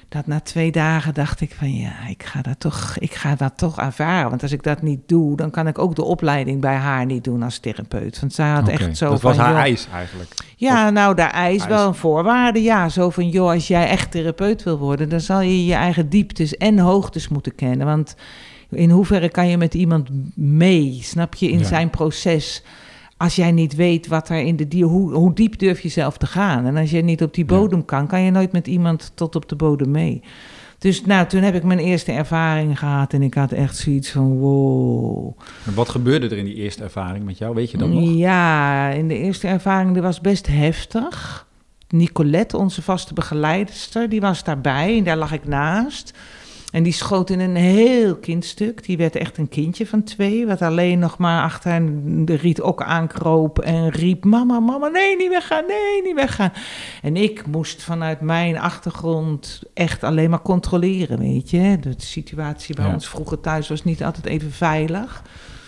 Dat 0.10 0.28
na 0.28 0.40
twee 0.40 0.72
dagen 0.72 1.14
dacht 1.14 1.42
ik 1.42 1.54
van 1.58 1.74
ja, 1.76 2.08
ik 2.10 2.24
ga 2.24 2.42
dat 2.42 2.60
toch, 2.60 2.96
ik 3.00 3.14
ga 3.14 3.36
dat 3.36 3.54
toch 3.58 3.78
ervaren. 3.80 4.30
Want 4.30 4.42
als 4.42 4.52
ik 4.52 4.64
dat 4.64 4.82
niet 4.82 5.00
doe, 5.08 5.36
dan 5.36 5.52
kan 5.52 5.68
ik 5.68 5.80
ook 5.80 5.96
de 5.96 6.04
opleiding 6.04 6.62
bij 6.62 6.76
haar 6.76 7.06
niet 7.06 7.24
doen 7.24 7.44
als 7.44 7.60
therapeut. 7.60 8.20
Want 8.20 8.34
zij 8.34 8.50
had 8.50 8.68
echt 8.68 8.98
zo 8.98 9.10
dat 9.10 9.20
van, 9.20 9.30
was 9.30 9.40
haar 9.40 9.52
joh, 9.52 9.60
eis 9.62 9.88
eigenlijk. 9.94 10.34
ja, 10.56 10.90
nou, 10.90 11.16
daar 11.16 11.32
eis 11.32 11.60
Eis. 11.62 11.70
wel 11.70 11.88
een 11.88 11.96
voorwaarde. 11.96 12.62
Ja, 12.62 12.90
zo 12.90 13.10
van, 13.10 13.30
joh, 13.30 13.50
als 13.50 13.68
jij 13.68 13.88
echt 13.88 14.12
therapeut 14.12 14.64
wil 14.64 14.78
worden, 14.78 15.10
dan 15.10 15.22
zal 15.22 15.42
je 15.42 15.66
je 15.66 15.74
eigen 15.74 16.10
dieptes 16.10 16.58
en 16.58 16.80
hoogtes 16.80 17.28
moeten 17.28 17.56
kennen. 17.56 17.86
Want 17.88 18.16
in 18.70 18.90
hoeverre 18.90 19.30
kan 19.30 19.48
je 19.48 19.58
met 19.58 19.74
iemand 19.74 20.10
mee, 20.36 21.00
snap 21.04 21.36
je, 21.36 21.52
in 21.52 21.60
Ja. 21.60 21.66
zijn 21.66 21.90
proces, 21.90 22.64
als 23.18 23.36
jij 23.36 23.52
niet 23.52 23.76
weet 23.76 24.08
wat 24.08 24.30
er 24.30 24.38
in 24.38 24.56
de 24.56 24.68
dier, 24.68 24.86
hoe, 24.86 25.14
hoe 25.14 25.34
diep 25.34 25.60
durf 25.60 25.80
je 25.80 25.90
zelf 25.90 26.18
te 26.18 26.26
gaan? 26.26 26.66
En 26.66 26.78
als 26.78 26.90
je 26.90 27.02
niet 27.02 27.22
op 27.22 27.34
die 27.34 27.46
bodem 27.46 27.86
kan, 27.86 28.08
kan 28.08 28.22
je 28.22 28.32
nooit 28.32 28.52
met 28.52 28.68
iemand 28.68 29.12
tot 29.16 29.36
op 29.36 29.50
de 29.50 29.56
bodem 29.56 29.92
mee. 29.92 30.22
Dus 30.80 31.06
nou, 31.06 31.28
toen 31.28 31.42
heb 31.42 31.56
ik 31.56 31.64
mijn 31.64 31.80
eerste 31.80 32.12
ervaring 32.12 32.80
gehad 32.80 33.14
en 33.14 33.22
ik 33.22 33.34
had 33.34 33.52
echt 33.52 33.78
zoiets 33.78 34.10
van, 34.10 34.38
wow. 34.38 35.40
En 35.66 35.74
Wat 35.74 35.90
gebeurde 35.90 36.28
er 36.30 36.38
in 36.38 36.46
die 36.46 36.56
eerste 36.56 36.84
ervaring 36.84 37.26
met 37.26 37.38
jou? 37.38 37.56
Weet 37.56 37.72
je 37.72 37.78
dat 37.78 37.90
nog? 37.90 38.16
Ja, 38.16 38.90
in 38.90 39.08
de 39.08 39.18
eerste 39.18 39.48
ervaring, 39.48 39.94
die 39.94 40.02
was 40.02 40.22
best 40.22 40.48
heftig. 40.48 41.46
Nicolette, 41.90 42.58
onze 42.58 42.82
vaste 42.82 43.14
begeleidster, 43.14 44.10
die 44.10 44.22
was 44.22 44.44
daarbij 44.44 44.98
en 44.98 45.04
daar 45.04 45.18
lag 45.18 45.32
ik 45.32 45.48
naast. 45.48 46.14
En 46.72 46.84
die 46.84 46.94
schoot 46.94 47.30
in 47.30 47.40
een 47.40 47.56
heel 47.56 48.16
kindstuk. 48.16 48.84
Die 48.86 48.98
werd 48.98 49.16
echt 49.16 49.38
een 49.38 49.50
kindje 49.50 49.88
van 49.88 50.04
twee, 50.04 50.48
wat 50.48 50.62
alleen 50.62 51.00
nog 51.00 51.18
maar 51.18 51.44
achter 51.44 51.82
de 52.26 52.34
riet 52.36 52.62
ook 52.62 52.82
aankroop 52.84 53.60
en 53.60 53.90
riep: 53.90 54.24
Mama, 54.24 54.60
mama, 54.60 54.88
nee, 54.88 55.16
niet 55.16 55.30
weggaan, 55.30 55.64
nee, 55.68 56.02
niet 56.04 56.16
weggaan. 56.16 56.52
En 57.02 57.16
ik 57.16 57.48
moest 57.48 57.84
vanuit 57.84 58.22
mijn 58.22 58.60
achtergrond 58.60 59.62
echt 59.74 60.04
alleen 60.04 60.30
maar 60.30 60.42
controleren, 60.42 61.20
weet 61.20 61.50
je. 61.50 61.78
De 61.82 61.94
situatie 61.98 62.76
bij 62.76 62.86
Ja. 62.86 62.94
ons 62.94 63.08
vroeger 63.10 63.40
thuis 63.40 63.68
was 63.70 63.84
niet 63.84 64.04
altijd 64.04 64.26
even 64.26 64.52
veilig. 64.52 65.24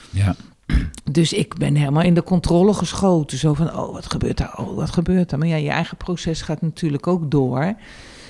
Ja. 0.09 0.35
Dus 1.11 1.33
ik 1.33 1.57
ben 1.57 1.75
helemaal 1.75 2.03
in 2.03 2.13
de 2.13 2.23
controle 2.23 2.73
geschoten. 2.73 3.37
Zo 3.37 3.53
van, 3.53 3.77
oh, 3.77 3.93
wat 3.93 4.11
gebeurt 4.11 4.37
daar? 4.37 4.57
Oh, 4.57 4.75
wat 4.75 4.89
gebeurt 4.89 5.29
daar? 5.29 5.39
Maar 5.39 5.47
ja, 5.47 5.55
je 5.55 5.69
eigen 5.69 5.97
proces 5.97 6.41
gaat 6.41 6.61
natuurlijk 6.61 7.07
ook 7.07 7.31
door. 7.31 7.73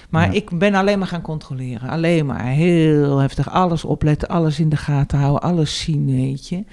Maar 0.09 0.25
Ja. 0.27 0.33
ik 0.33 0.57
ben 0.59 0.73
alleen 0.75 0.99
maar 0.99 1.07
gaan 1.07 1.21
controleren. 1.21 1.89
Alleen 1.89 2.25
maar 2.25 2.45
heel 2.45 3.17
heftig. 3.17 3.49
Alles 3.49 3.83
opletten, 3.85 4.27
alles 4.27 4.59
in 4.59 4.69
de 4.69 4.77
gaten 4.77 5.19
houden, 5.19 5.41
alles 5.41 5.79
zien, 5.79 6.05
weet 6.05 6.47
je. 6.49 6.63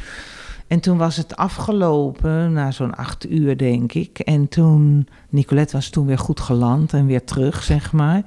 En 0.66 0.80
toen 0.80 0.96
was 0.98 1.16
het 1.16 1.36
afgelopen, 1.36 2.52
na 2.52 2.70
zo'n 2.70 2.94
acht 2.94 3.30
uur 3.30 3.56
denk 3.56 3.92
ik. 3.92 4.18
En 4.18 4.48
toen, 4.48 5.08
Nicolette 5.28 5.72
was 5.76 5.88
toen 5.88 6.06
weer 6.06 6.18
goed 6.18 6.40
geland 6.40 6.92
en 6.92 7.06
weer 7.06 7.24
terug, 7.24 7.62
zeg 7.62 7.92
maar. 7.92 8.22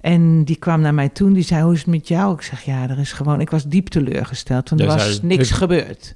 En 0.00 0.44
die 0.44 0.56
kwam 0.56 0.80
naar 0.80 0.94
mij 0.94 1.08
toen, 1.08 1.32
die 1.32 1.42
zei, 1.42 1.62
hoe 1.62 1.72
is 1.72 1.78
het 1.78 1.88
met 1.88 2.08
jou? 2.08 2.34
Ik 2.34 2.42
zeg, 2.42 2.62
ja, 2.62 2.88
er 2.88 2.98
is 2.98 3.12
gewoon, 3.12 3.40
ik 3.40 3.50
was 3.50 3.64
diep 3.64 3.88
teleurgesteld, 3.88 4.68
want 4.68 4.80
er 4.80 4.86
was 4.86 5.22
niks 5.22 5.48
ik- 5.50 5.54
gebeurd. 5.54 6.14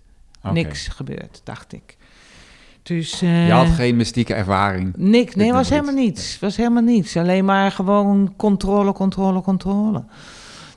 Niks 0.52 0.88
gebeurd, 0.88 1.40
dacht 1.44 1.72
ik. 1.72 1.96
Dus, 2.82 3.22
eh, 3.22 3.46
Je 3.46 3.52
had 3.52 3.68
geen 3.68 3.96
mystieke 3.96 4.34
ervaring. 4.34 4.92
Niks, 4.96 5.34
nee, 5.34 5.52
was 5.52 5.68
helemaal 5.70 5.96
iets. 5.96 6.02
niets. 6.02 6.38
Was 6.38 6.56
helemaal 6.56 6.82
niets. 6.82 7.16
Alleen 7.16 7.44
maar 7.44 7.70
gewoon 7.70 8.34
controle, 8.36 8.92
controle, 8.92 9.40
controle. 9.40 10.04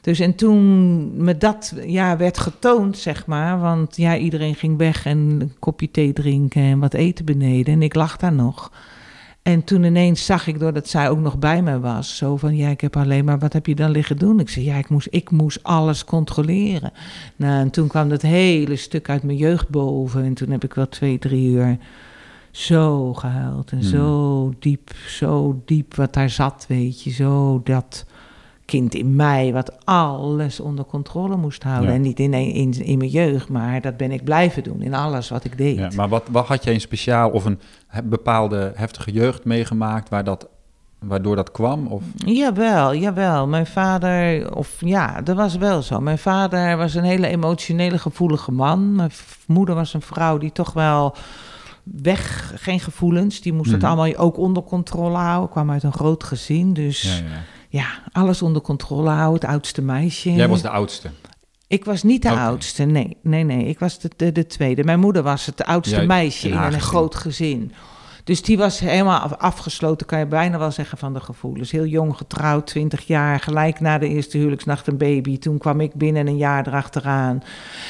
Dus 0.02 0.20
en 0.20 0.36
toen 0.36 1.24
me 1.24 1.38
dat 1.38 1.74
ja, 1.86 2.18
werd 2.18 2.38
getoond, 2.38 2.98
zeg 2.98 3.26
maar, 3.26 3.60
want 3.60 3.98
ja, 3.98 4.18
iedereen 4.18 4.56
ging 4.56 4.78
weg 4.78 5.06
en 5.06 5.18
een 5.18 5.54
kopje 5.60 5.92
thee 5.92 6.14
drinken 6.14 6.62
en 6.62 6.80
wat 6.80 6.94
eten 6.94 7.26
beneden 7.26 7.74
en 7.74 7.82
ik 7.82 7.96
lag 7.96 8.18
daar 8.18 8.34
nog. 8.34 8.72
En 9.44 9.64
toen 9.64 9.84
ineens 9.84 10.26
zag 10.26 10.48
ik, 10.48 10.60
doordat 10.60 10.88
zij 10.88 11.10
ook 11.10 11.20
nog 11.20 11.40
bij 11.40 11.62
me 11.62 11.80
was, 11.80 12.18
zo 12.18 12.38
van, 12.38 12.56
ja, 12.56 12.70
ik 12.70 12.82
heb 12.82 12.98
alleen 12.98 13.26
maar, 13.26 13.40
wat 13.40 13.54
heb 13.54 13.66
je 13.66 13.76
dan 13.76 13.92
liggen 13.92 14.18
doen? 14.18 14.40
Ik 14.40 14.50
zei, 14.50 14.66
ja, 14.66 14.76
ik 14.76 14.90
moest, 14.90 15.08
ik 15.10 15.32
moest 15.32 15.64
alles 15.64 16.06
controleren. 16.06 16.92
Nou, 17.36 17.62
en 17.62 17.70
toen 17.70 17.88
kwam 17.88 18.10
dat 18.10 18.22
hele 18.22 18.76
stuk 18.76 19.10
uit 19.10 19.24
mijn 19.24 19.38
jeugd 19.38 19.70
boven 19.70 20.24
en 20.24 20.34
toen 20.34 20.50
heb 20.50 20.64
ik 20.64 20.74
wel 20.74 20.90
twee, 20.90 21.20
drie 21.20 21.50
uur 21.50 21.78
zo 22.52 23.14
gehuild 23.14 23.72
en 23.72 23.80
Hmm. 23.80 23.88
zo 23.88 24.54
diep, 24.60 24.92
zo 25.08 25.62
diep 25.66 25.96
wat 25.96 26.14
daar 26.14 26.30
zat, 26.30 26.66
weet 26.68 27.04
je, 27.04 27.12
zo 27.12 27.62
dat 27.64 28.06
kind 28.80 28.96
in 28.96 29.16
mij 29.16 29.54
wat 29.54 29.86
alles 29.86 30.60
onder 30.60 30.86
controle 30.86 31.36
moest 31.36 31.64
houden. 31.64 31.90
Ja. 31.90 31.96
En 31.96 32.02
niet 32.02 32.20
in, 32.20 32.34
in, 32.34 32.72
in 32.86 32.98
mijn 32.98 33.10
jeugd, 33.10 33.50
maar 33.50 33.82
dat 33.82 33.98
ben 33.98 34.12
ik 34.12 34.24
blijven 34.24 34.64
doen 34.64 34.82
in 34.82 34.94
alles 34.94 35.30
wat 35.30 35.44
ik 35.44 35.58
deed. 35.58 35.78
Ja, 35.78 35.90
maar 35.96 36.10
wat, 36.10 36.24
wat 36.32 36.46
had 36.48 36.64
jij 36.64 36.74
een 36.74 36.82
speciaal 36.82 37.30
of 37.30 37.46
een 37.46 37.60
bepaalde 38.04 38.72
heftige 38.76 39.12
jeugd 39.12 39.46
meegemaakt 39.46 40.10
waar 40.10 40.24
dat, 40.24 40.48
waardoor 41.00 41.36
dat 41.36 41.52
kwam? 41.52 41.88
Of, 41.88 42.04
Jawel, 42.26 42.96
jawel. 42.96 43.48
Mijn 43.48 43.66
vader, 43.66 44.56
of 44.56 44.76
ja, 44.80 45.22
dat 45.22 45.36
was 45.36 45.56
wel 45.58 45.82
zo. 45.82 46.00
Mijn 46.00 46.18
vader 46.18 46.78
was 46.78 46.94
een 46.94 47.04
hele 47.04 47.28
emotionele, 47.28 47.98
gevoelige 47.98 48.52
man. 48.52 48.96
Mijn 48.96 49.12
moeder 49.48 49.76
was 49.76 49.94
een 49.94 50.02
vrouw 50.02 50.38
die 50.38 50.52
toch 50.52 50.74
wel 50.74 51.16
weg, 51.84 52.54
geen 52.56 52.80
gevoelens. 52.80 53.42
Die 53.42 53.54
moest 53.54 53.72
het 53.72 53.82
Mhm. 53.82 53.92
allemaal 53.92 54.16
ook 54.18 54.38
onder 54.38 54.64
controle 54.64 55.18
houden. 55.18 55.50
kwam 55.50 55.72
uit 55.72 55.84
een 55.84 55.94
groot 55.94 56.24
gezin, 56.24 56.74
dus 56.74 57.02
ja, 57.02 57.10
ja, 57.26 57.42
ja. 57.80 57.86
alles 58.12 58.42
onder 58.42 58.62
controle 58.62 59.10
houden. 59.10 59.42
Het 59.42 59.50
oudste 59.50 59.82
meisje. 59.82 60.34
Jij 60.34 60.48
was 60.48 60.62
de 60.62 60.70
oudste. 60.70 61.10
Ik 61.68 61.86
was 61.86 62.04
niet 62.04 62.22
de 62.22 62.32
oudste, 62.32 62.84
nee, 62.84 63.18
nee, 63.22 63.44
nee. 63.44 63.66
Ik 63.66 63.80
was 63.80 64.00
de, 64.00 64.10
de, 64.16 64.32
de 64.32 64.46
tweede. 64.48 64.84
Mijn 64.84 65.00
moeder 65.00 65.24
was 65.24 65.46
het 65.46 65.64
oudste 65.66 66.06
meisje 66.06 66.48
in 66.48 66.54
een 66.58 66.64
gezin. 66.64 66.82
groot 66.82 67.16
gezin. 67.16 67.72
Dus 68.24 68.42
die 68.42 68.58
was 68.58 68.80
helemaal 68.80 69.20
af- 69.20 69.38
afgesloten, 69.38 70.06
kan 70.08 70.20
je 70.20 70.26
bijna 70.26 70.58
wel 70.58 70.72
zeggen, 70.72 70.98
van 70.98 71.14
de 71.14 71.20
gevoelens. 71.20 71.72
Heel 71.72 71.86
jong 71.86 72.18
getrouwd, 72.18 72.68
20 72.68 73.08
jaar, 73.08 73.40
gelijk 73.40 73.80
na 73.80 73.98
de 73.98 74.08
eerste 74.08 74.38
huwelijksnacht 74.38 74.88
een 74.88 74.98
baby. 74.98 75.40
Toen 75.40 75.58
kwam 75.58 75.80
ik 75.82 75.94
binnen 75.94 76.28
een 76.28 76.38
jaar 76.38 76.68
erachteraan. 76.68 77.44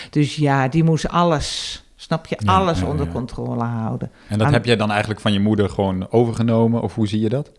Dus 0.09 0.35
ja, 0.35 0.67
die 0.67 0.83
moest 0.83 1.07
alles, 1.09 1.83
snap 1.95 2.25
je, 2.25 2.37
Ja, 2.39 2.53
alles 2.55 2.79
ja, 2.79 2.85
onder 2.85 3.05
ja. 3.05 3.11
controle 3.11 3.63
houden. 3.63 4.11
En 4.29 4.37
dat 4.37 4.47
Aan- 4.47 4.53
heb 4.53 4.65
jij 4.65 4.75
dan 4.75 4.89
eigenlijk 4.91 5.19
van 5.21 5.33
je 5.33 5.39
moeder 5.39 5.69
gewoon 5.69 6.11
overgenomen? 6.11 6.81
Of 6.81 6.95
hoe 6.95 7.07
zie 7.07 7.19
je 7.21 7.29
dat? 7.29 7.51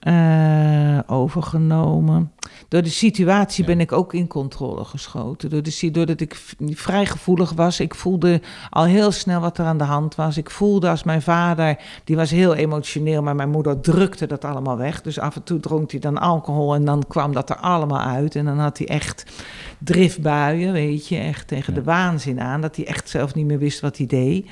Eh, 0.00 0.98
overgenomen. 1.06 2.32
Door 2.68 2.82
de 2.82 2.88
situatie 2.88 3.64
Ja. 3.64 3.70
ben 3.70 3.80
ik 3.80 3.92
ook 3.92 4.14
in 4.14 4.26
controle 4.26 4.84
geschoten. 4.84 5.50
Door 5.50 5.62
de, 5.62 5.90
doordat 5.90 6.20
ik 6.20 6.40
vrij 6.58 7.06
gevoelig 7.06 7.52
was. 7.52 7.80
Ik 7.80 7.94
voelde 7.94 8.40
al 8.70 8.84
heel 8.84 9.10
snel 9.10 9.40
wat 9.40 9.58
er 9.58 9.64
aan 9.64 9.78
de 9.78 9.84
hand 9.84 10.14
was. 10.14 10.36
Ik 10.36 10.50
voelde 10.50 10.88
als 10.88 11.02
mijn 11.02 11.22
vader, 11.22 11.76
die 12.04 12.16
was 12.16 12.30
heel 12.30 12.54
emotioneel, 12.54 13.22
maar 13.22 13.34
mijn 13.36 13.50
moeder 13.50 13.80
drukte 13.80 14.26
dat 14.26 14.44
allemaal 14.44 14.76
weg. 14.76 15.02
Dus 15.02 15.18
af 15.18 15.36
en 15.36 15.42
toe 15.42 15.60
dronk 15.60 15.90
hij 15.90 16.00
dan 16.00 16.18
alcohol 16.18 16.74
en 16.74 16.84
dan 16.84 17.04
kwam 17.08 17.32
dat 17.32 17.50
er 17.50 17.56
allemaal 17.56 18.00
uit. 18.00 18.36
En 18.36 18.44
dan 18.44 18.58
had 18.58 18.78
hij 18.78 18.88
echt 18.88 19.24
driftbuien, 19.78 20.72
weet 20.72 21.08
je, 21.08 21.16
echt 21.18 21.48
tegen 21.48 21.74
Ja. 21.74 21.78
de 21.80 21.84
waanzin 21.84 22.40
aan. 22.40 22.60
Dat 22.60 22.76
hij 22.76 22.86
echt 22.86 23.08
zelf 23.08 23.34
niet 23.34 23.46
meer 23.46 23.58
wist 23.58 23.80
wat 23.80 23.96
hij 23.96 24.06
deed. 24.06 24.46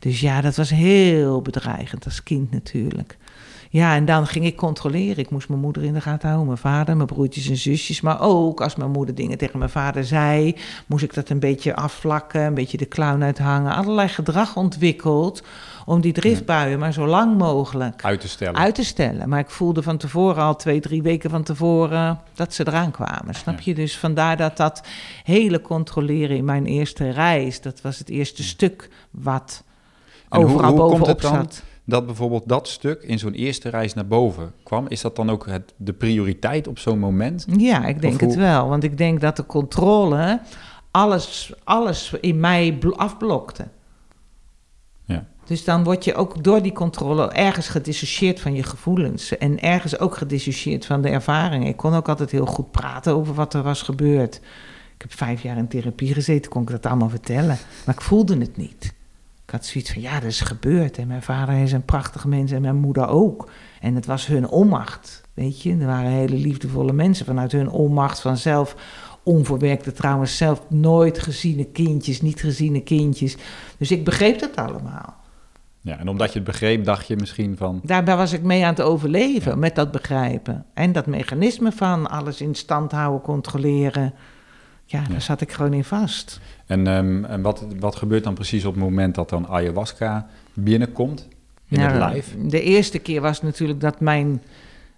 Dus 0.00 0.20
ja, 0.20 0.40
dat 0.40 0.56
was 0.56 0.70
heel 0.70 1.42
bedreigend 1.42 2.04
als 2.04 2.22
kind 2.22 2.50
natuurlijk. 2.50 3.17
Ja, 3.70 3.94
en 3.94 4.04
dan 4.04 4.26
ging 4.26 4.44
ik 4.44 4.56
controleren. 4.56 5.16
Ik 5.18 5.30
moest 5.30 5.48
mijn 5.48 5.60
moeder 5.60 5.82
in 5.84 5.92
de 5.92 6.00
gaten 6.00 6.26
houden, 6.28 6.46
mijn 6.46 6.58
vader, 6.58 6.94
mijn 6.96 7.06
broertjes 7.08 7.48
en 7.48 7.56
zusjes. 7.56 8.00
Maar 8.00 8.20
ook 8.20 8.60
als 8.60 8.76
mijn 8.76 8.90
moeder 8.90 9.14
dingen 9.14 9.38
tegen 9.38 9.58
mijn 9.58 9.70
vader 9.70 10.04
zei, 10.04 10.56
moest 10.86 11.04
ik 11.04 11.14
dat 11.14 11.28
een 11.28 11.40
beetje 11.40 11.76
afvlakken, 11.76 12.40
een 12.42 12.54
beetje 12.54 12.76
de 12.76 12.88
clown 12.88 13.22
uithangen. 13.22 13.74
Allerlei 13.74 14.08
gedrag 14.08 14.56
ontwikkeld 14.56 15.42
om 15.86 16.00
die 16.00 16.12
driftbuien 16.12 16.78
maar 16.78 16.92
zo 16.92 17.06
lang 17.06 17.38
mogelijk 17.38 18.04
Uit 18.04 18.20
te 18.20 18.28
stellen. 18.28 18.56
uit 18.60 18.74
te 18.74 18.84
stellen. 18.84 19.28
Maar 19.28 19.38
ik 19.38 19.50
voelde 19.50 19.82
van 19.82 19.96
tevoren 19.96 20.42
al 20.42 20.56
twee, 20.56 20.80
drie 20.80 21.02
weken 21.02 21.30
van 21.30 21.42
tevoren 21.42 22.20
dat 22.34 22.54
ze 22.54 22.66
eraan 22.66 22.90
kwamen. 22.90 23.34
Snap 23.34 23.54
Ja. 23.54 23.60
je? 23.64 23.74
Dus 23.74 23.98
vandaar 23.98 24.36
dat 24.36 24.56
dat 24.56 24.82
hele 25.24 25.60
controleren 25.60 26.36
in 26.36 26.44
mijn 26.44 26.66
eerste 26.66 27.10
reis, 27.10 27.60
dat 27.60 27.80
was 27.80 27.98
het 27.98 28.08
eerste 28.08 28.42
stuk 28.42 28.90
wat 29.10 29.64
En 30.28 30.40
hoe- 30.40 30.50
overal 30.50 30.70
hoe 30.70 30.78
komt 30.78 30.90
bovenop 30.90 31.06
het 31.08 31.20
dan 31.20 31.34
zat. 31.34 31.62
Dat 31.88 32.06
bijvoorbeeld 32.06 32.42
dat 32.48 32.68
stuk 32.68 33.02
in 33.02 33.18
zo'n 33.18 33.32
eerste 33.32 33.68
reis 33.68 33.94
naar 33.94 34.06
boven 34.06 34.52
kwam. 34.62 34.86
Is 34.88 35.00
dat 35.00 35.16
dan 35.16 35.30
ook 35.30 35.46
het, 35.46 35.72
de 35.76 35.92
prioriteit 35.92 36.68
op 36.68 36.78
zo'n 36.78 36.98
moment? 36.98 37.46
Ja, 37.56 37.86
ik 37.86 38.00
denk 38.00 38.20
hoe- 38.20 38.28
het 38.28 38.38
wel. 38.38 38.68
Want 38.68 38.84
ik 38.84 38.98
denk 38.98 39.20
dat 39.20 39.36
de 39.36 39.46
controle 39.46 40.40
alles, 40.90 41.52
alles 41.64 42.14
in 42.20 42.40
mij 42.40 42.72
bl- 42.72 42.92
afblokte. 42.96 43.68
Ja. 45.04 45.26
Dus 45.44 45.64
dan 45.64 45.84
word 45.84 46.04
je 46.04 46.14
ook 46.14 46.44
door 46.44 46.62
die 46.62 46.72
controle 46.72 47.28
ergens 47.32 47.68
gedissocieerd 47.68 48.40
van 48.40 48.54
je 48.54 48.62
gevoelens. 48.62 49.36
En 49.38 49.60
ergens 49.60 49.98
ook 49.98 50.16
gedissocieerd 50.16 50.86
van 50.86 51.02
de 51.02 51.08
ervaringen. 51.08 51.68
Ik 51.68 51.76
kon 51.76 51.94
ook 51.94 52.08
altijd 52.08 52.30
heel 52.30 52.46
goed 52.46 52.70
praten 52.70 53.14
over 53.14 53.34
wat 53.34 53.54
er 53.54 53.62
was 53.62 53.82
gebeurd. 53.82 54.34
Ik 54.94 55.02
heb 55.02 55.12
vijf 55.12 55.42
jaar 55.42 55.56
in 55.56 55.68
therapie 55.68 56.14
gezeten, 56.14 56.50
kon 56.50 56.62
ik 56.62 56.68
dat 56.70 56.86
allemaal 56.86 57.08
vertellen. 57.08 57.56
Maar 57.86 57.94
ik 57.94 58.00
voelde 58.00 58.38
het 58.38 58.56
niet. 58.56 58.96
Ik 59.48 59.54
had 59.54 59.66
zoiets 59.66 59.92
van, 59.92 60.02
ja, 60.02 60.14
dat 60.14 60.28
is 60.28 60.40
gebeurd. 60.40 60.98
En 60.98 61.06
mijn 61.06 61.22
vader 61.22 61.62
is 61.62 61.72
een 61.72 61.84
prachtig 61.84 62.24
mens 62.24 62.50
en 62.50 62.62
mijn 62.62 62.76
moeder 62.76 63.08
ook. 63.08 63.50
En 63.80 63.94
het 63.94 64.06
was 64.06 64.26
hun 64.26 64.48
onmacht, 64.48 65.22
weet 65.34 65.62
je. 65.62 65.76
Er 65.76 65.86
waren 65.86 66.10
hele 66.10 66.36
liefdevolle 66.36 66.92
mensen 66.92 67.26
vanuit 67.26 67.52
hun 67.52 67.68
onmacht 67.70 68.20
vanzelf. 68.20 68.76
Onverwerkte 69.22 69.92
trouwens 69.92 70.36
zelf 70.36 70.62
nooit 70.70 71.18
geziene 71.18 71.64
kindjes, 71.64 72.20
niet 72.20 72.40
geziene 72.40 72.82
kindjes. 72.82 73.36
Dus 73.78 73.90
ik 73.90 74.04
begreep 74.04 74.38
dat 74.38 74.56
allemaal. 74.56 75.16
Ja, 75.80 75.98
en 75.98 76.08
omdat 76.08 76.28
je 76.32 76.38
het 76.38 76.48
begreep, 76.48 76.84
dacht 76.84 77.06
je 77.06 77.16
misschien 77.16 77.56
van... 77.56 77.80
Daarbij 77.82 78.16
was 78.16 78.32
ik 78.32 78.42
mee 78.42 78.64
aan 78.64 78.74
het 78.74 78.80
overleven 78.80 79.50
Ja. 79.52 79.56
met 79.58 79.74
dat 79.74 79.90
begrijpen. 79.90 80.64
En 80.74 80.92
dat 80.92 81.06
mechanisme 81.06 81.72
van 81.72 82.10
alles 82.10 82.40
in 82.40 82.54
stand 82.54 82.92
houden, 82.92 83.20
controleren. 83.20 84.14
Ja, 84.90 85.00
daar 85.00 85.12
Ja. 85.12 85.20
zat 85.20 85.40
ik 85.40 85.52
gewoon 85.52 85.72
in 85.72 85.84
vast. 85.84 86.40
En, 86.66 86.86
ehm, 86.86 87.24
en 87.24 87.42
wat, 87.42 87.66
wat 87.78 87.96
gebeurt 87.96 88.24
dan 88.24 88.34
precies 88.34 88.64
op 88.64 88.74
het 88.74 88.82
moment 88.82 89.14
dat 89.14 89.28
dan 89.28 89.48
ayahuasca 89.48 90.26
binnenkomt 90.54 91.28
in 91.68 91.78
Nou, 91.78 91.90
het 91.90 91.98
lijf? 91.98 92.34
De 92.44 92.62
eerste 92.62 92.98
keer 92.98 93.20
was 93.20 93.42
natuurlijk 93.42 93.80
dat 93.80 94.00
mijn 94.00 94.42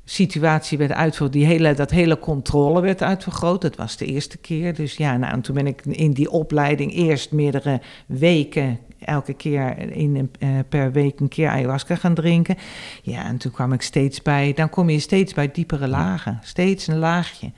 situatie 0.04 0.78
werd 0.78 0.92
uitvergroot. 0.92 1.32
Die 1.32 1.44
hele, 1.46 1.74
dat 1.74 1.90
hele 1.90 2.18
controle 2.18 2.80
werd 2.80 3.02
uitvergroot. 3.02 3.62
Dat 3.62 3.76
was 3.76 3.96
de 3.96 4.06
eerste 4.06 4.38
keer. 4.38 4.74
Dus 4.74 4.96
ja, 4.96 5.16
nou, 5.16 5.32
en 5.32 5.40
toen 5.40 5.54
ben 5.54 5.66
ik 5.66 5.84
in 5.84 6.12
die 6.12 6.30
opleiding 6.30 6.94
eerst 6.94 7.32
meerdere 7.32 7.80
weken... 8.06 8.78
elke 9.00 9.34
keer 9.34 9.78
in, 9.92 10.30
eh, 10.38 10.48
per 10.68 10.92
week 10.92 11.20
een 11.20 11.28
keer 11.28 11.48
ayahuasca 11.48 11.94
gaan 11.96 12.14
drinken. 12.14 12.56
Ja, 13.02 13.24
en 13.24 13.36
toen 13.36 13.52
kwam 13.52 13.72
ik 13.72 13.82
steeds 13.82 14.22
bij... 14.22 14.52
dan 14.52 14.70
kom 14.70 14.90
je 14.90 14.98
steeds 14.98 15.34
bij 15.34 15.50
diepere 15.50 15.88
lagen. 15.88 16.38
Steeds 16.42 16.86
een 16.86 16.98
laagje. 16.98 17.50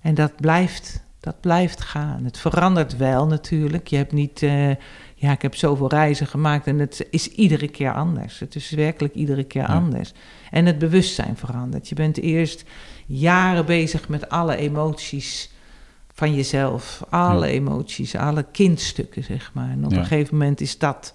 En 0.00 0.14
dat 0.14 0.32
blijft, 0.40 1.04
dat 1.26 1.40
blijft 1.40 1.80
gaan. 1.80 2.24
Het 2.24 2.38
verandert 2.38 2.96
wel 2.96 3.26
natuurlijk. 3.26 3.88
Je 3.88 3.96
hebt 3.96 4.12
niet... 4.12 4.42
eh, 4.42 4.68
ja, 5.14 5.32
ik 5.32 5.42
heb 5.42 5.54
zoveel 5.54 5.88
reizen 5.88 6.26
gemaakt 6.26 6.66
en 6.66 6.78
het 6.78 7.06
is 7.10 7.28
iedere 7.28 7.68
keer 7.68 7.92
anders. 7.94 8.38
Het 8.38 8.54
is 8.54 8.70
werkelijk 8.70 9.14
iedere 9.14 9.44
keer 9.44 9.62
Ja. 9.62 9.66
anders. 9.74 10.12
En 10.50 10.66
het 10.66 10.78
bewustzijn 10.78 11.36
verandert. 11.36 11.88
Je 11.88 11.94
bent 11.94 12.18
eerst 12.18 12.64
jaren 13.06 13.66
bezig 13.66 14.08
met 14.08 14.28
alle 14.28 14.56
emoties 14.56 15.50
van 16.12 16.34
jezelf. 16.34 17.02
Alle 17.08 17.46
Ja. 17.46 17.52
emoties, 17.52 18.14
alle 18.16 18.46
kindstukken, 18.52 19.24
zeg 19.24 19.50
maar. 19.54 19.70
En 19.70 19.84
op 19.84 19.90
Ja. 19.90 19.96
een 19.98 20.06
gegeven 20.06 20.36
moment 20.36 20.60
is 20.60 20.78
dat 20.78 21.14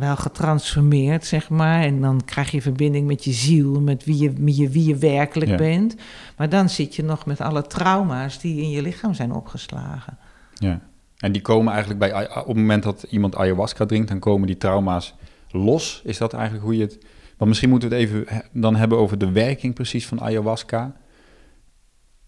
wel 0.00 0.16
getransformeerd, 0.16 1.26
zeg 1.26 1.48
maar. 1.48 1.82
En 1.82 2.00
dan 2.00 2.20
krijg 2.24 2.50
je 2.50 2.62
verbinding 2.62 3.06
met 3.06 3.24
je 3.24 3.32
ziel, 3.32 3.80
met 3.80 4.04
wie 4.04 4.18
je, 4.18 4.32
met 4.38 4.56
je, 4.56 4.68
wie 4.68 4.86
je 4.86 4.96
werkelijk 4.96 5.50
Ja. 5.50 5.56
bent. 5.56 5.94
Maar 6.36 6.48
dan 6.48 6.68
zit 6.68 6.96
je 6.96 7.02
nog 7.02 7.26
met 7.26 7.40
alle 7.40 7.62
trauma's 7.66 8.38
die 8.40 8.62
in 8.62 8.70
je 8.70 8.82
lichaam 8.82 9.14
zijn 9.14 9.32
opgeslagen. 9.32 10.18
Ja. 10.54 10.80
En 11.18 11.32
die 11.32 11.42
komen 11.42 11.70
eigenlijk 11.72 12.00
bij, 12.00 12.30
op 12.40 12.46
het 12.46 12.56
moment 12.56 12.82
dat 12.82 13.06
iemand 13.10 13.36
ayahuasca 13.36 13.86
drinkt, 13.86 14.08
dan 14.08 14.18
komen 14.18 14.46
die 14.46 14.56
trauma's 14.56 15.14
los. 15.50 16.00
Is 16.04 16.18
dat 16.18 16.32
eigenlijk 16.32 16.64
hoe 16.64 16.76
je 16.76 16.82
het... 16.82 16.98
Want 17.36 17.50
misschien 17.52 17.70
moeten 17.70 17.88
we 17.88 17.94
het 17.94 18.04
even 18.04 18.26
dan 18.52 18.76
hebben 18.76 18.98
over 18.98 19.18
de 19.18 19.32
werking 19.32 19.74
precies 19.74 20.06
van 20.06 20.20
ayahuasca. 20.20 20.92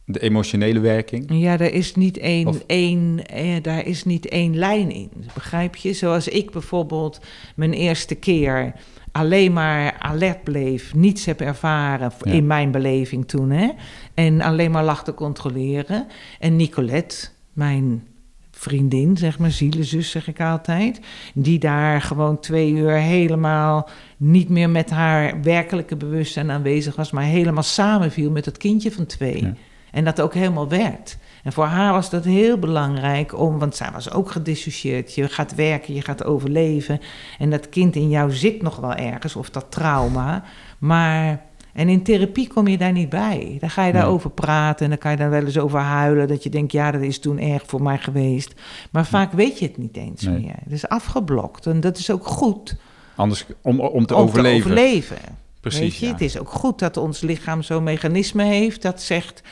De 0.05 0.21
emotionele 0.21 0.81
werking? 0.81 1.25
Ja, 1.29 1.57
daar 1.57 1.71
is 1.73 1.95
niet 1.95 2.19
één, 2.19 2.47
Of- 2.47 2.63
één, 2.67 3.27
eh, 3.27 3.63
daar 3.63 3.87
is 3.87 4.05
niet 4.05 4.29
één 4.29 4.57
lijn 4.57 4.91
in. 4.91 5.11
Begrijp 5.35 5.77
je? 5.77 5.93
Zoals 5.93 6.29
ik 6.29 6.51
bijvoorbeeld 6.51 7.21
mijn 7.57 7.73
eerste 7.73 8.15
keer 8.15 8.73
alleen 9.13 9.53
maar 9.53 9.97
alert 9.99 10.43
bleef, 10.45 10.95
niets 10.95 11.25
heb 11.25 11.41
ervaren 11.41 12.13
Ja. 12.23 12.33
in 12.33 12.47
mijn 12.47 12.71
beleving 12.71 13.29
toen, 13.29 13.51
hè? 13.51 13.69
En 14.15 14.41
alleen 14.41 14.71
maar 14.71 14.85
lag 14.85 15.05
te 15.05 15.15
controleren. 15.15 16.07
En 16.39 16.57
Nicolette, 16.57 17.29
mijn 17.53 18.07
vriendin, 18.51 19.17
zeg 19.17 19.39
maar, 19.39 19.51
zielenzus 19.51 20.11
zeg 20.11 20.29
ik 20.29 20.41
altijd, 20.41 21.01
die 21.35 21.59
daar 21.59 22.01
gewoon 22.03 22.41
twee 22.41 22.73
uur 22.73 22.91
helemaal 22.93 23.89
niet 24.17 24.49
meer 24.49 24.71
met 24.71 24.91
haar 24.91 25.43
werkelijke 25.43 25.97
bewustzijn 25.97 26.51
aanwezig 26.51 26.97
was, 26.97 27.11
maar 27.11 27.25
helemaal 27.25 27.63
samenviel 27.63 28.31
met 28.31 28.45
het 28.45 28.57
kindje 28.59 28.93
van 28.93 29.07
twee. 29.07 29.43
Ja. 29.43 29.55
En 29.93 30.05
dat 30.05 30.21
ook 30.21 30.35
helemaal 30.35 30.69
werd. 30.69 31.17
En 31.43 31.53
voor 31.53 31.65
haar 31.65 31.93
was 31.93 32.11
dat 32.11 32.25
heel 32.25 32.59
belangrijk 32.59 33.39
om, 33.39 33.59
want 33.59 33.77
zij 33.77 33.91
was 33.93 34.11
ook 34.11 34.31
gedissocieerd. 34.31 35.15
Je 35.15 35.29
gaat 35.29 35.55
werken, 35.55 35.95
je 35.95 36.03
gaat 36.03 36.25
overleven. 36.25 37.01
En 37.39 37.51
dat 37.51 37.69
kind 37.69 37.97
in 37.97 38.09
jou 38.09 38.33
zit 38.33 38.63
nog 38.63 38.77
wel 38.77 38.95
ergens, 38.95 39.37
of 39.37 39.51
dat 39.51 39.67
trauma. 39.69 40.45
Maar, 40.79 41.43
en 41.73 41.89
in 41.89 42.03
therapie 42.03 42.49
kom 42.49 42.67
je 42.69 42.79
daar 42.79 42.93
niet 42.93 43.09
bij. 43.09 43.57
Dan 43.61 43.71
ga 43.71 43.85
je 43.85 43.93
daarover 43.93 44.31
praten 44.31 44.85
en 44.85 44.91
dan 44.91 44.99
kan 44.99 45.11
je 45.11 45.17
daar 45.17 45.31
wel 45.31 45.45
eens 45.45 45.59
over 45.59 45.79
huilen. 45.81 46.29
Dat 46.29 46.43
je 46.43 46.51
denkt, 46.51 46.73
ja, 46.73 46.91
dat 46.91 47.01
is 47.03 47.19
toen 47.19 47.39
erg 47.39 47.63
voor 47.67 47.83
mij 47.83 47.99
geweest. 47.99 48.55
Maar 48.91 49.07
vaak 49.07 49.33
weet 49.33 49.59
je 49.59 49.67
het 49.67 49.77
niet 49.77 49.97
eens 49.97 50.23
Nee. 50.23 50.39
meer. 50.41 50.57
Het 50.65 50.73
is 50.73 50.89
afgeblokt. 50.89 51.67
En 51.67 51.81
dat 51.81 51.99
is 51.99 52.11
ook 52.11 52.27
goed 52.27 52.77
Anders 53.15 53.47
om, 53.63 53.81
om 53.81 54.07
te 54.07 54.15
om 54.15 54.21
overleven. 54.23 54.61
te 54.63 54.67
overleven. 54.69 55.17
Precies. 55.61 55.81
Weet 55.81 55.97
je, 55.97 56.07
ja. 56.07 56.13
het 56.13 56.21
is 56.21 56.39
ook 56.39 56.51
goed 56.51 56.79
dat 56.79 56.97
ons 56.97 57.21
lichaam 57.21 57.63
zo'n 57.63 57.83
mechanisme 57.83 58.43
heeft 58.45 58.83
dat 58.83 59.03
zegt: 59.03 59.43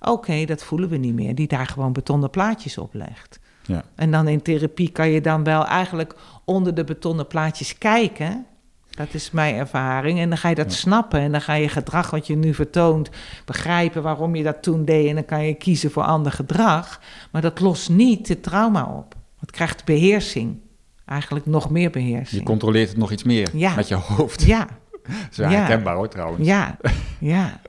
oké, 0.00 0.44
dat 0.44 0.62
voelen 0.64 0.88
we 0.88 0.96
niet 0.96 1.14
meer, 1.14 1.34
die 1.34 1.48
daar 1.48 1.66
gewoon 1.66 1.92
betonnen 1.92 2.30
plaatjes 2.30 2.78
op 2.78 2.94
legt. 2.94 3.38
Ja. 3.66 3.82
En 3.94 4.10
dan 4.10 4.28
in 4.28 4.42
therapie 4.42 4.90
kan 4.90 5.08
je 5.08 5.20
dan 5.20 5.44
wel 5.44 5.66
eigenlijk 5.66 6.14
onder 6.44 6.74
de 6.74 6.84
betonnen 6.84 7.26
plaatjes 7.26 7.78
kijken. 7.78 8.46
Dat 8.90 9.14
is 9.14 9.30
mijn 9.30 9.54
ervaring. 9.54 10.18
En 10.20 10.28
dan 10.28 10.38
ga 10.38 10.48
je 10.48 10.54
dat 10.54 10.70
Ja. 10.72 10.76
snappen. 10.78 11.20
En 11.20 11.32
dan 11.32 11.40
ga 11.40 11.52
je 11.54 11.68
gedrag 11.68 12.10
wat 12.10 12.26
je 12.26 12.36
nu 12.36 12.54
vertoont 12.54 13.10
begrijpen 13.44 14.02
waarom 14.02 14.34
je 14.34 14.42
dat 14.42 14.62
toen 14.62 14.84
deed. 14.84 15.08
En 15.08 15.14
dan 15.14 15.24
kan 15.24 15.44
je 15.46 15.54
kiezen 15.54 15.90
voor 15.90 16.02
ander 16.02 16.32
gedrag. 16.32 17.00
Maar 17.30 17.42
dat 17.42 17.60
lost 17.60 17.88
niet 17.90 18.28
het 18.28 18.42
trauma 18.42 18.84
op. 18.84 19.14
Het 19.40 19.50
krijgt 19.50 19.84
beheersing. 19.84 20.58
Eigenlijk 21.04 21.46
nog 21.46 21.70
meer 21.70 21.82
Je 21.82 21.90
beheersing. 21.90 22.44
controleert 22.44 22.88
het 22.88 22.98
nog 22.98 23.12
iets 23.12 23.22
meer 23.22 23.48
Ja. 23.52 23.74
met 23.74 23.88
je 23.88 23.94
hoofd. 23.94 24.42
Ja, 24.42 24.66
Dat 25.02 25.14
is 25.30 25.36
wel 25.36 25.50
Ja. 25.50 25.56
herkenbaar 25.58 25.94
hoor 25.96 26.08
trouwens. 26.08 26.46
Ja, 26.46 26.76
ja. 27.18 27.60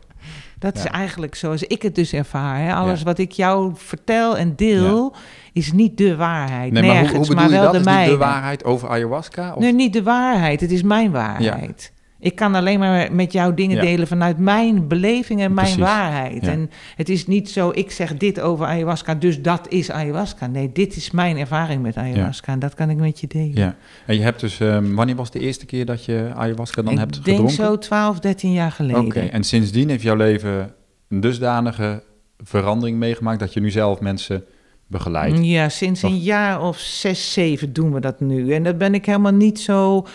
Dat 0.59 0.75
is 0.75 0.85
eigenlijk 0.85 1.35
zoals 1.35 1.63
ik 1.63 1.81
het 1.81 1.95
dus 1.95 2.13
ervaar. 2.13 2.59
Hè. 2.59 2.73
Alles 2.73 2.99
Ja. 2.99 3.05
wat 3.05 3.17
ik 3.17 3.31
jou 3.31 3.71
vertel 3.75 4.37
en 4.37 4.55
deel, 4.55 5.13
is 5.53 5.71
niet 5.71 5.97
de 5.97 6.15
waarheid. 6.15 6.71
Nee, 6.71 6.83
maar 6.83 6.91
hoe, 6.91 7.01
Nergens, 7.01 7.27
je 7.27 7.49
wel 7.49 7.61
dat? 7.63 7.71
de 7.73 7.79
Is 7.79 7.85
mijne. 7.85 8.11
de 8.11 8.17
waarheid 8.17 8.63
over 8.63 8.89
ayahuasca? 8.89 9.53
Of? 9.53 9.61
Nee, 9.61 9.73
niet 9.73 9.93
de 9.93 10.03
waarheid. 10.03 10.61
Het 10.61 10.71
is 10.71 10.83
mijn 10.83 11.11
waarheid. 11.11 11.91
Ik 12.21 12.35
kan 12.35 12.55
alleen 12.55 12.79
maar 12.79 13.13
met 13.13 13.31
jou 13.31 13.53
dingen 13.53 13.75
Ja. 13.75 13.81
delen 13.81 14.07
vanuit 14.07 14.38
mijn 14.38 14.88
beleving 14.88 15.41
en 15.41 15.53
mijn 15.53 15.67
Precies. 15.67 15.83
waarheid. 15.83 16.45
Ja. 16.45 16.51
En 16.51 16.69
het 16.95 17.09
is 17.09 17.27
niet 17.27 17.49
zo, 17.49 17.71
ik 17.73 17.91
zeg 17.91 18.17
dit 18.17 18.39
over 18.39 18.65
ayahuasca, 18.65 19.15
dus 19.15 19.41
dat 19.41 19.65
is 19.69 19.91
ayahuasca. 19.91 20.47
Nee, 20.47 20.71
dit 20.71 20.95
is 20.95 21.11
mijn 21.11 21.38
ervaring 21.38 21.81
met 21.81 21.97
ayahuasca 21.97 22.51
en 22.53 22.59
dat 22.59 22.73
kan 22.73 22.89
ik 22.89 22.97
met 22.97 23.19
je 23.19 23.27
delen. 23.27 23.55
Ja. 23.55 23.75
En 24.05 24.15
je 24.15 24.21
hebt 24.21 24.39
dus, 24.39 24.59
ehm, 24.59 24.93
wanneer 24.93 25.15
was 25.15 25.31
de 25.31 25.39
eerste 25.39 25.65
keer 25.65 25.85
dat 25.85 26.05
je 26.05 26.31
ayahuasca 26.35 26.81
dan 26.81 26.93
ik 26.93 26.99
hebt 26.99 27.13
denk 27.13 27.25
gedronken? 27.25 27.55
zo 27.65 27.77
12, 27.77 28.19
13 28.19 28.51
jaar 28.51 28.71
geleden. 28.71 29.05
Oké, 29.05 29.19
en 29.19 29.43
sindsdien 29.43 29.89
heeft 29.89 30.03
jouw 30.03 30.15
leven 30.15 30.73
een 31.09 31.19
dusdanige 31.19 32.03
verandering 32.43 32.97
meegemaakt 32.97 33.39
dat 33.39 33.53
je 33.53 33.59
nu 33.59 33.69
zelf 33.71 33.99
mensen 33.99 34.43
begeleidt. 34.88 35.38
Ja, 35.45 35.69
sinds 35.69 36.01
een 36.01 36.17
jaar 36.19 36.61
of 36.61 36.77
zes, 36.77 37.33
zeven 37.33 37.73
doen 37.73 37.93
we 37.93 37.99
dat 37.99 38.19
nu. 38.19 38.53
En 38.53 38.63
dat 38.63 38.77
ben 38.77 38.93
ik 38.93 39.05
helemaal 39.05 39.31
niet 39.33 39.59
zo. 39.59 40.05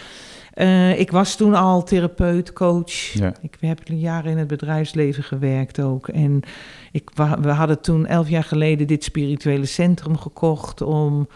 Eh, 0.54 1.00
ik 1.00 1.10
was 1.10 1.36
toen 1.36 1.54
al 1.54 1.82
therapeut, 1.82 2.52
coach. 2.52 2.92
Ja. 2.92 3.32
Ik 3.40 3.56
heb 3.60 3.80
jaren 3.84 4.30
in 4.30 4.38
het 4.38 4.46
bedrijfsleven 4.46 5.22
gewerkt 5.22 5.80
ook. 5.80 6.08
En 6.08 6.42
ik, 6.92 7.10
we 7.40 7.50
hadden 7.50 7.80
toen 7.80 8.06
elf 8.06 8.28
jaar 8.28 8.44
geleden 8.44 8.86
dit 8.86 9.04
spirituele 9.04 9.66
centrum 9.66 10.18
gekocht 10.18 10.82
om 10.82 11.28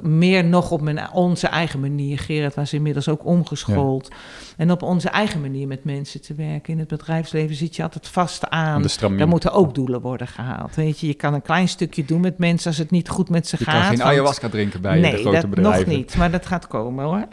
meer 0.00 0.44
nog 0.44 0.70
op 0.70 0.80
mijn, 0.80 1.12
onze 1.12 1.46
eigen 1.46 1.80
manier. 1.80 2.18
Gerard 2.18 2.54
was 2.54 2.72
inmiddels 2.72 3.08
ook 3.08 3.24
omgeschoold. 3.24 4.08
En 4.56 4.70
op 4.70 4.82
onze 4.82 5.08
eigen 5.08 5.40
manier 5.40 5.66
met 5.66 5.84
mensen 5.84 6.20
te 6.22 6.34
werken. 6.34 6.72
In 6.72 6.78
het 6.78 6.88
bedrijfsleven 6.88 7.56
zit 7.56 7.76
je 7.76 7.82
altijd 7.82 8.08
vast 8.08 8.48
aan. 8.50 8.84
Daar 9.16 9.28
moeten 9.28 9.52
ook 9.52 9.74
doelen 9.74 10.00
worden 10.00 10.26
gehaald. 10.26 10.74
Weet 10.74 11.00
je, 11.00 11.06
je 11.06 11.14
kan 11.14 11.34
een 11.34 11.42
klein 11.42 11.68
stukje 11.68 12.04
doen 12.04 12.20
met 12.20 12.38
mensen 12.38 12.68
als 12.68 12.78
het 12.78 12.90
niet 12.90 13.08
goed 13.08 13.28
met 13.28 13.46
ze 13.48 13.56
je 13.58 13.64
gaat. 13.64 13.74
kan 13.74 13.82
geen 13.82 13.96
want- 13.96 14.10
ayahuasca 14.10 14.48
drinken 14.48 14.80
bij 14.80 15.00
nee, 15.00 15.10
de 15.10 15.18
grote 15.18 15.40
dat 15.40 15.50
bedrijven. 15.50 15.88
nog 15.88 15.96
niet. 15.96 16.16
Maar 16.16 16.30
dat 16.30 16.46
gaat 16.46 16.66
komen 16.66 17.04
hoor. 17.04 17.24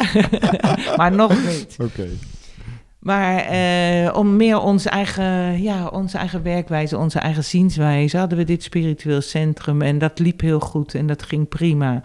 maar 0.97 1.11
nog 1.11 1.45
niet. 1.45 1.75
Oké. 1.79 2.07
Maar 2.99 3.37
eh, 3.37 4.15
om 4.15 4.35
meer 4.35 4.59
onze 4.59 4.89
eigen, 4.89 5.61
ja, 5.61 5.87
onze 5.87 6.17
eigen 6.17 6.43
werkwijze, 6.43 6.97
onze 6.97 7.19
eigen 7.19 7.43
zienswijze, 7.43 8.17
hadden 8.17 8.37
we 8.37 8.43
dit 8.43 8.63
spiritueel 8.63 9.21
centrum. 9.21 9.81
En 9.81 9.97
dat 9.97 10.19
liep 10.19 10.41
heel 10.41 10.59
goed 10.59 10.95
en 10.95 11.07
dat 11.07 11.23
ging 11.23 11.47
prima. 11.47 12.03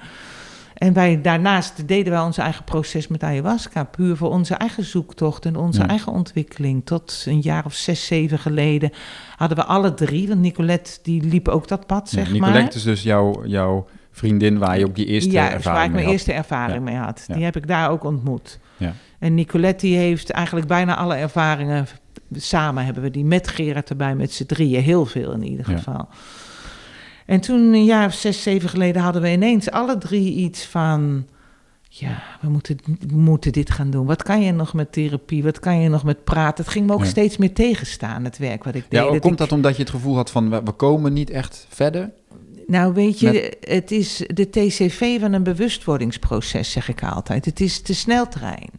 En 0.82 0.92
wij, 0.92 1.20
daarnaast 1.20 1.88
deden 1.88 2.12
wij 2.12 2.22
ons 2.22 2.38
eigen 2.38 2.64
proces 2.64 3.08
met 3.08 3.22
ayahuasca, 3.22 3.84
puur 3.84 4.16
voor 4.16 4.30
onze 4.30 4.54
eigen 4.54 4.84
zoektocht 4.84 5.44
en 5.46 5.56
onze 5.56 5.80
Ja. 5.80 5.86
eigen 5.88 6.12
ontwikkeling. 6.12 6.86
Tot 6.86 7.24
een 7.28 7.40
jaar 7.40 7.64
of 7.64 7.74
zes, 7.74 8.06
zeven 8.06 8.38
geleden 8.38 8.90
hadden 9.36 9.58
we 9.58 9.64
alle 9.64 9.94
drie, 9.94 10.28
want 10.28 10.40
Nicolette 10.40 10.98
die 11.02 11.22
liep 11.22 11.48
ook 11.48 11.68
dat 11.68 11.86
pad, 11.86 12.10
Ja, 12.10 12.16
zeg 12.18 12.32
Nicolette 12.32 12.58
maar. 12.60 12.74
is 12.74 12.82
dus 12.82 13.02
jouw, 13.02 13.46
jouw 13.46 13.86
vriendin 14.10 14.58
waar 14.58 14.78
je 14.78 14.84
ook 14.86 14.94
die 14.94 15.06
eerste 15.06 15.30
ja, 15.30 15.50
ervaring 15.50 15.64
waar 15.64 15.74
ik 15.74 15.80
mee 15.80 15.90
mijn 15.92 16.04
had. 16.04 16.12
eerste 16.12 16.32
ervaring 16.32 16.76
Ja. 16.78 16.82
mee 16.92 16.96
had. 16.96 17.24
Ja. 17.26 17.34
Die 17.34 17.44
heb 17.44 17.56
ik 17.56 17.66
daar 17.66 17.90
ook 17.90 18.04
ontmoet. 18.04 18.58
Ja. 18.76 18.92
En 19.18 19.34
Nicolette 19.34 19.86
die 19.86 19.96
heeft 19.96 20.30
eigenlijk 20.30 20.66
bijna 20.66 20.96
alle 20.96 21.14
ervaringen 21.14 21.86
samen 22.32 22.84
hebben 22.84 23.02
we 23.02 23.10
die 23.10 23.24
met 23.24 23.48
Gerard 23.48 23.90
erbij, 23.90 24.14
met 24.14 24.32
z'n 24.32 24.46
drieën, 24.46 24.82
heel 24.82 25.06
veel 25.06 25.32
in 25.32 25.42
ieder 25.42 25.70
Ja. 25.70 26.08
En 27.32 27.40
toen 27.40 27.72
een 27.72 27.84
jaar 27.84 28.06
of 28.06 28.14
zes, 28.14 28.42
zeven 28.42 28.68
geleden 28.68 29.02
hadden 29.02 29.22
we 29.22 29.30
ineens 29.32 29.70
alle 29.70 29.98
drie 29.98 30.32
iets 30.34 30.64
van, 30.64 31.26
ja, 31.88 32.22
we 32.40 32.48
moeten, 32.48 32.76
we 33.08 33.16
moeten 33.16 33.52
dit 33.52 33.70
gaan 33.70 33.90
doen. 33.90 34.06
Wat 34.06 34.22
kan 34.22 34.42
je 34.42 34.52
nog 34.52 34.72
met 34.74 34.92
therapie? 34.92 35.42
Wat 35.42 35.58
kan 35.60 35.80
je 35.80 35.88
nog 35.88 36.04
met 36.04 36.24
praten? 36.24 36.64
Het 36.64 36.72
ging 36.72 36.86
me 36.86 36.92
ook 36.92 37.00
Ja. 37.02 37.06
steeds 37.06 37.36
meer 37.36 37.52
tegenstaan, 37.52 38.24
het 38.24 38.38
werk 38.38 38.64
wat 38.64 38.74
ik 38.74 38.82
deed. 38.88 38.92
Ja, 38.92 39.02
hoe 39.02 39.12
Dat 39.12 39.20
komt 39.20 39.32
ik- 39.32 39.38
dat 39.38 39.52
omdat 39.52 39.76
je 39.76 39.82
het 39.82 39.90
gevoel 39.90 40.16
had 40.16 40.30
van 40.30 40.50
we, 40.64 40.72
komen 40.72 41.12
niet 41.12 41.30
echt 41.30 41.66
verder? 41.68 42.10
Nou, 42.66 42.94
weet 42.94 43.20
je, 43.20 43.32
Met- 43.32 43.56
het 43.72 43.90
is 43.90 44.24
de 44.26 44.50
TCV 44.50 45.20
van 45.20 45.32
een 45.32 45.42
bewustwordingsproces, 45.42 46.70
zeg 46.70 46.88
ik 46.88 47.02
altijd. 47.02 47.44
Het 47.44 47.60
is 47.60 47.82
de 47.82 47.94
sneltrein. 47.94 48.70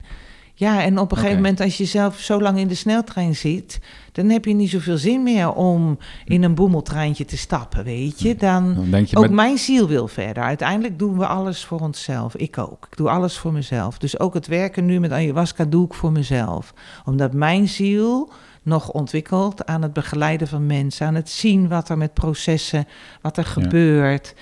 Ja, 0.55 0.83
en 0.83 0.99
op 0.99 1.11
een 1.11 1.17
gegeven 1.17 1.41
moment, 1.41 1.59
als 1.59 1.77
je 1.77 1.85
zelf 1.85 2.19
zo 2.19 2.41
lang 2.41 2.57
in 2.57 2.67
de 2.67 2.75
sneltrein 2.75 3.35
zit, 3.35 3.79
dan 4.11 4.29
heb 4.29 4.45
je 4.45 4.53
niet 4.53 4.69
zoveel 4.69 4.97
zin 4.97 5.23
meer 5.23 5.53
om 5.53 5.97
in 6.25 6.43
een 6.43 6.55
boemeltreintje 6.55 7.25
te 7.25 7.37
stappen, 7.37 7.83
weet 7.83 8.21
je. 8.21 8.35
Dan, 8.35 8.73
Dan 8.75 8.89
denk 8.89 9.07
je 9.07 9.15
ook 9.15 9.23
met, 9.23 9.31
mijn 9.31 9.57
ziel 9.57 9.87
wil 9.87 10.07
verder. 10.07 10.43
Uiteindelijk 10.43 10.99
doen 10.99 11.17
we 11.17 11.27
alles 11.27 11.65
voor 11.65 11.79
onszelf. 11.79 12.35
Ik 12.35 12.57
ook. 12.57 12.87
Ik 12.91 12.97
doe 12.97 13.09
alles 13.09 13.37
voor 13.37 13.53
mezelf. 13.53 13.97
Dus 13.97 14.19
ook 14.19 14.33
het 14.33 14.47
werken 14.47 14.85
nu 14.85 14.99
met 14.99 15.11
ayahuasca 15.11 15.65
doe 15.65 15.85
ik 15.85 15.93
voor 15.93 16.11
mezelf. 16.11 16.73
Omdat 17.05 17.33
mijn 17.33 17.67
ziel 17.67 18.31
nog 18.63 18.91
ontwikkelt 18.91 19.65
aan 19.65 19.81
het 19.81 19.93
begeleiden 19.93 20.47
van 20.47 20.65
mensen, 20.65 21.07
aan 21.07 21.15
het 21.15 21.29
zien 21.29 21.67
wat 21.67 21.89
er 21.89 21.97
met 21.97 22.13
processen, 22.13 22.87
wat 23.21 23.37
er 23.37 23.45
gebeurt. 23.45 24.35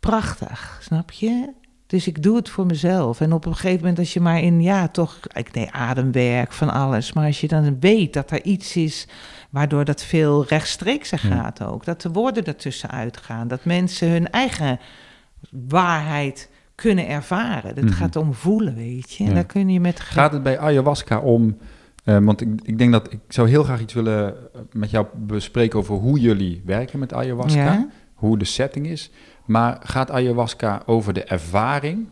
Prachtig, 0.00 0.78
snap 0.82 1.10
je? 1.10 1.52
Dus 1.94 2.06
ik 2.06 2.22
doe 2.22 2.36
het 2.36 2.48
voor 2.48 2.66
mezelf. 2.66 3.20
En 3.20 3.32
op 3.32 3.46
een 3.46 3.54
gegeven 3.54 3.78
moment, 3.80 3.98
als 3.98 4.12
je 4.12 4.20
maar 4.20 4.40
in, 4.42 4.62
ja, 4.62 4.88
toch, 4.88 5.18
ik 5.32 5.54
deed 5.54 5.70
ademwerk 5.72 6.52
van 6.52 6.70
alles. 6.72 7.12
Maar 7.12 7.26
als 7.26 7.40
je 7.40 7.48
dan 7.48 7.76
weet 7.80 8.12
dat 8.12 8.30
er 8.30 8.42
iets 8.44 8.76
is 8.76 9.08
waardoor 9.50 9.84
dat 9.84 10.04
veel 10.04 10.44
rechtstreekser 10.44 11.20
Ja. 11.28 11.34
gaat 11.34 11.62
ook. 11.62 11.84
Dat 11.84 12.00
de 12.02 12.10
woorden 12.10 12.44
ertussen 12.44 12.90
uitgaan. 12.90 13.48
Dat 13.48 13.64
mensen 13.64 14.10
hun 14.10 14.30
eigen 14.30 14.78
waarheid 15.50 16.50
kunnen 16.74 17.08
ervaren. 17.08 17.74
Dat 17.74 17.84
Mhm. 17.84 17.92
gaat 17.94 18.16
om 18.16 18.34
voelen, 18.34 18.74
weet 18.74 19.12
je. 19.14 19.22
En 19.24 19.28
Ja. 19.28 19.34
daar 19.34 19.44
kun 19.46 19.68
je 19.68 19.80
met... 19.80 20.00
gaat 20.00 20.32
het 20.32 20.42
bij 20.42 20.58
ayahuasca 20.58 21.18
om... 21.18 21.56
eh, 22.04 22.18
want 22.18 22.40
ik, 22.40 22.48
ik 22.62 22.78
denk 22.78 22.92
dat 22.92 23.12
ik 23.12 23.18
zou 23.28 23.48
heel 23.48 23.62
graag 23.64 23.80
iets 23.80 23.92
willen 23.94 24.28
eh, 24.54 24.60
met 24.72 24.90
jou 24.90 25.06
bespreken 25.16 25.78
over 25.78 25.94
hoe 25.94 26.20
jullie 26.20 26.62
werken 26.64 26.98
met 26.98 27.12
ayahuasca. 27.14 27.62
Ja? 27.72 27.88
hoe 28.14 28.38
de 28.38 28.44
setting 28.44 28.86
is. 28.86 29.10
Maar 29.44 29.80
gaat 29.82 30.10
ayahuasca 30.10 30.82
over 30.86 31.12
de 31.12 31.24
ervaring? 31.24 32.08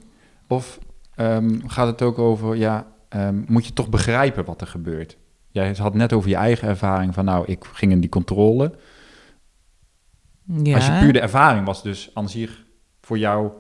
Of 0.49 0.79
ehm, 1.15 1.61
gaat 1.67 1.87
het 1.87 2.03
ook 2.03 2.19
over, 2.19 2.57
ja, 2.57 2.87
ehm, 3.09 3.43
moet 3.47 3.67
je 3.67 3.73
toch 3.73 3.89
begrijpen 3.89 4.45
wat 4.45 4.61
er 4.61 4.67
gebeurt? 4.67 5.17
Jij 5.49 5.75
had 5.79 5.95
net 5.95 6.13
over 6.13 6.29
je 6.29 6.37
eigen 6.37 6.69
ervaring 6.69 7.15
van, 7.15 7.25
nou, 7.25 7.45
ik 7.47 7.65
ging 7.73 7.93
in 7.93 8.01
die 8.01 8.11
controle. 8.11 8.75
Ja. 10.63 10.75
Als 10.75 10.87
je 10.87 10.99
puur 11.01 11.13
de 11.13 11.21
ervaring 11.21 11.67
was 11.67 11.83
dus 11.83 12.11
aan 12.15 12.29
zich 12.29 12.65
voor 13.01 13.19
jou... 13.19 13.51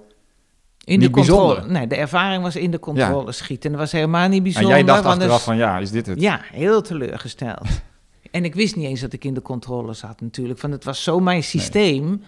in 0.84 0.98
de 0.98 1.06
niet 1.06 1.10
controle. 1.10 1.46
bijzonder. 1.54 1.78
Nee, 1.78 1.86
de 1.86 1.96
ervaring 1.96 2.42
was 2.42 2.56
in 2.56 2.70
de 2.70 2.78
controle 2.78 3.32
schieten. 3.32 3.70
Dat 3.70 3.80
was 3.80 3.92
helemaal 3.92 4.28
niet 4.28 4.36
En 4.36 4.42
bijzonder. 4.42 4.70
jij 4.70 4.82
dacht 4.84 5.04
achteraf 5.04 5.34
dus- 5.34 5.42
van, 5.42 5.56
ja, 5.56 5.78
is 5.78 5.90
dit 5.90 6.06
het? 6.06 6.20
Ja, 6.20 6.40
heel 6.42 6.82
teleurgesteld. 6.82 7.68
En 8.30 8.44
ik 8.44 8.54
wist 8.54 8.76
niet 8.76 8.86
eens 8.86 9.00
dat 9.00 9.12
ik 9.12 9.24
in 9.24 9.34
de 9.34 9.42
controle 9.42 9.92
zat 9.92 10.20
natuurlijk. 10.20 10.60
Want 10.60 10.72
het 10.72 10.84
was 10.84 11.02
zo 11.02 11.20
mijn 11.20 11.42
systeem 11.42 12.22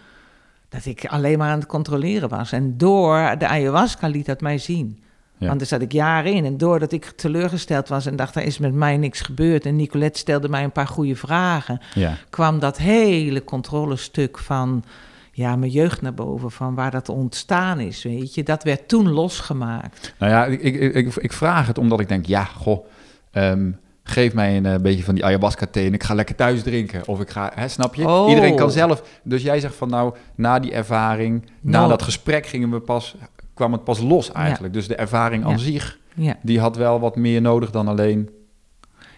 dat 0.74 0.86
ik 0.86 1.06
alleen 1.06 1.38
maar 1.38 1.50
aan 1.50 1.58
het 1.58 1.68
controleren 1.68 2.28
was. 2.28 2.52
En 2.52 2.76
door 2.78 3.34
de 3.38 3.48
ayahuasca 3.48 4.08
liet 4.08 4.26
dat 4.26 4.40
mij 4.40 4.58
zien. 4.58 4.98
Ja. 5.38 5.46
Want 5.46 5.58
daar 5.58 5.68
zat 5.68 5.82
ik 5.82 5.92
jaren 5.92 6.32
in. 6.32 6.44
En 6.44 6.56
doordat 6.56 6.92
ik 6.92 7.04
teleurgesteld 7.04 7.88
was 7.88 8.06
en 8.06 8.16
dacht, 8.16 8.34
er 8.36 8.42
is 8.42 8.58
met 8.58 8.74
mij 8.74 8.96
niks 8.96 9.20
gebeurd. 9.20 9.66
En 9.66 9.76
Nicolette 9.76 10.18
stelde 10.18 10.48
mij 10.48 10.64
een 10.64 10.72
paar 10.72 10.86
goede 10.86 11.16
vragen. 11.16 11.80
Ja. 11.94 12.16
kwam 12.30 12.58
dat 12.58 12.78
hele 12.78 13.44
controlestuk 13.44 14.38
van 14.38 14.84
ja, 15.32 15.56
mijn 15.56 15.70
jeugd 15.70 16.02
naar 16.02 16.14
boven. 16.14 16.50
Van 16.50 16.74
waar 16.74 16.90
dat 16.90 17.08
ontstaan 17.08 17.80
is, 17.80 18.02
weet 18.02 18.34
je. 18.34 18.42
Dat 18.42 18.62
werd 18.62 18.88
toen 18.88 19.08
losgemaakt. 19.10 20.14
Nou 20.18 20.32
ja, 20.32 20.44
ik, 20.44 20.60
ik, 20.60 20.94
ik, 20.94 21.16
ik 21.16 21.32
vraag 21.32 21.66
het 21.66 21.78
omdat 21.78 22.00
ik 22.00 22.08
denk, 22.08 22.26
ja, 22.26 22.44
goh, 22.44 22.86
ehm, 23.30 23.70
geef 24.06 24.34
mij 24.34 24.56
een 24.56 24.66
eh, 24.66 24.80
beetje 24.80 25.04
van 25.04 25.14
die 25.14 25.24
ayahuasca 25.24 25.66
thee 25.70 25.86
en 25.86 25.94
ik 25.94 26.02
ga 26.02 26.14
lekker 26.14 26.34
thuis 26.34 26.62
drinken. 26.62 27.02
Of 27.06 27.20
ik 27.20 27.30
ga, 27.30 27.52
hè, 27.54 27.68
snap 27.68 27.94
je? 27.94 28.06
Oh. 28.08 28.28
Iedereen 28.28 28.56
kan 28.56 28.70
zelf. 28.70 29.02
Dus 29.22 29.42
jij 29.42 29.60
zegt 29.60 29.74
van 29.74 29.88
nou, 29.88 30.14
na 30.34 30.58
die 30.58 30.72
ervaring, 30.72 31.44
na 31.60 31.78
Nou. 31.78 31.88
dat 31.88 32.02
gesprek 32.02 32.46
gingen 32.46 32.70
we 32.70 32.80
pas, 32.80 33.16
kwam 33.54 33.72
het 33.72 33.84
pas 33.84 34.00
los 34.00 34.32
eigenlijk. 34.32 34.72
Dus 34.74 34.88
de 34.88 34.94
ervaring 34.96 35.44
aan 35.44 35.50
Ja. 35.50 35.56
zich, 35.58 35.98
Ja, 36.14 36.36
die 36.42 36.60
had 36.60 36.76
wel 36.76 37.00
wat 37.00 37.16
meer 37.16 37.40
nodig 37.40 37.70
dan 37.70 37.88
alleen 37.88 38.30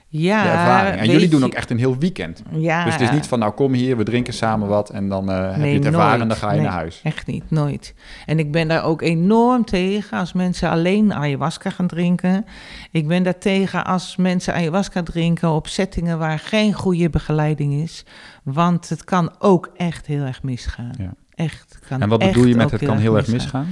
ja 0.09 0.43
de 0.43 0.49
ervaring. 0.49 0.97
En 1.01 1.11
jullie 1.11 1.29
doen 1.29 1.45
ook 1.45 1.55
echt 1.55 1.71
een 1.71 1.79
heel 1.79 1.99
weekend. 1.99 2.43
Ja, 2.51 2.85
Dus 2.85 2.93
het 2.93 3.03
is 3.03 3.11
niet 3.11 3.27
van 3.27 3.39
nou 3.39 3.53
kom 3.53 3.73
hier, 3.73 3.97
we 3.97 4.03
drinken 4.03 4.33
samen 4.35 4.69
wat 4.69 4.91
en 4.91 5.09
dan 5.09 5.31
eh, 5.31 5.53
heb 5.53 5.65
je 5.65 5.73
het 5.73 5.85
ervaren 5.85 6.21
en 6.21 6.29
dan 6.29 6.37
ga 6.37 6.49
je 6.51 6.55
Nee, 6.57 6.65
naar 6.65 6.73
huis. 6.75 7.01
Echt 7.05 7.27
niet, 7.27 7.51
nooit. 7.51 7.95
En 8.27 8.39
ik 8.39 8.53
ben 8.53 8.69
daar 8.69 8.85
ook 8.85 9.03
enorm 9.03 9.65
tegen 9.65 10.19
als 10.19 10.33
mensen 10.33 10.71
alleen 10.71 11.15
ayahuasca 11.15 11.71
gaan 11.71 11.87
drinken. 11.87 12.45
Ik 12.91 13.09
ben 13.09 13.23
daar 13.23 13.39
tegen 13.39 13.85
als 13.85 14.17
mensen 14.17 14.55
ayahuasca 14.55 15.03
drinken 15.03 15.51
op 15.51 15.67
settingen 15.67 16.19
waar 16.19 16.39
geen 16.39 16.73
goede 16.73 17.11
begeleiding 17.11 17.73
is. 17.73 18.05
Want 18.43 18.89
het 18.89 19.05
kan 19.05 19.35
ook 19.39 19.71
echt 19.77 20.07
heel 20.07 20.25
erg 20.25 20.43
misgaan. 20.43 20.93
Ja. 20.99 21.13
Echt. 21.37 21.79
Kan 21.89 22.03
En 22.03 22.09
wat 22.09 22.19
bedoel 22.19 22.45
je 22.45 22.55
met 22.55 22.71
het 22.71 22.85
kan 22.85 22.99
heel 22.99 23.17
erg 23.17 23.27
misgaan? 23.27 23.67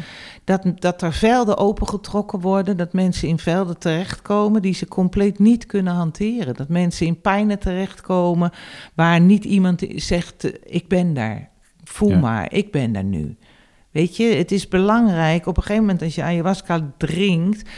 Dat, 0.44 0.62
dat 0.74 1.02
er 1.02 1.12
velden 1.12 1.56
opengetrokken 1.56 2.40
worden, 2.40 2.76
dat 2.76 2.92
mensen 2.92 3.28
in 3.28 3.38
velden 3.38 3.78
terechtkomen 3.78 4.62
die 4.62 4.74
ze 4.74 4.88
compleet 4.88 5.38
niet 5.38 5.66
kunnen 5.66 5.94
hanteren. 5.94 6.54
Dat 6.54 6.68
mensen 6.68 7.06
in 7.06 7.20
pijnen 7.20 7.58
terechtkomen 7.58 8.50
waar 8.94 9.20
niet 9.20 9.44
iemand 9.44 9.84
zegt, 9.96 10.50
ik 10.64 10.88
ben 10.88 11.14
daar, 11.14 11.48
voel 11.84 12.10
Ja. 12.10 12.18
maar, 12.18 12.52
ik 12.52 12.72
ben 12.72 12.92
daar 12.92 13.04
nu. 13.04 13.36
Weet 13.90 14.16
je, 14.16 14.24
het 14.24 14.52
is 14.52 14.68
belangrijk, 14.68 15.46
op 15.46 15.56
een 15.56 15.62
gegeven 15.62 15.84
moment 15.84 16.02
als 16.02 16.14
je 16.14 16.22
ayahuasca 16.22 16.92
drinkt, 16.96 17.70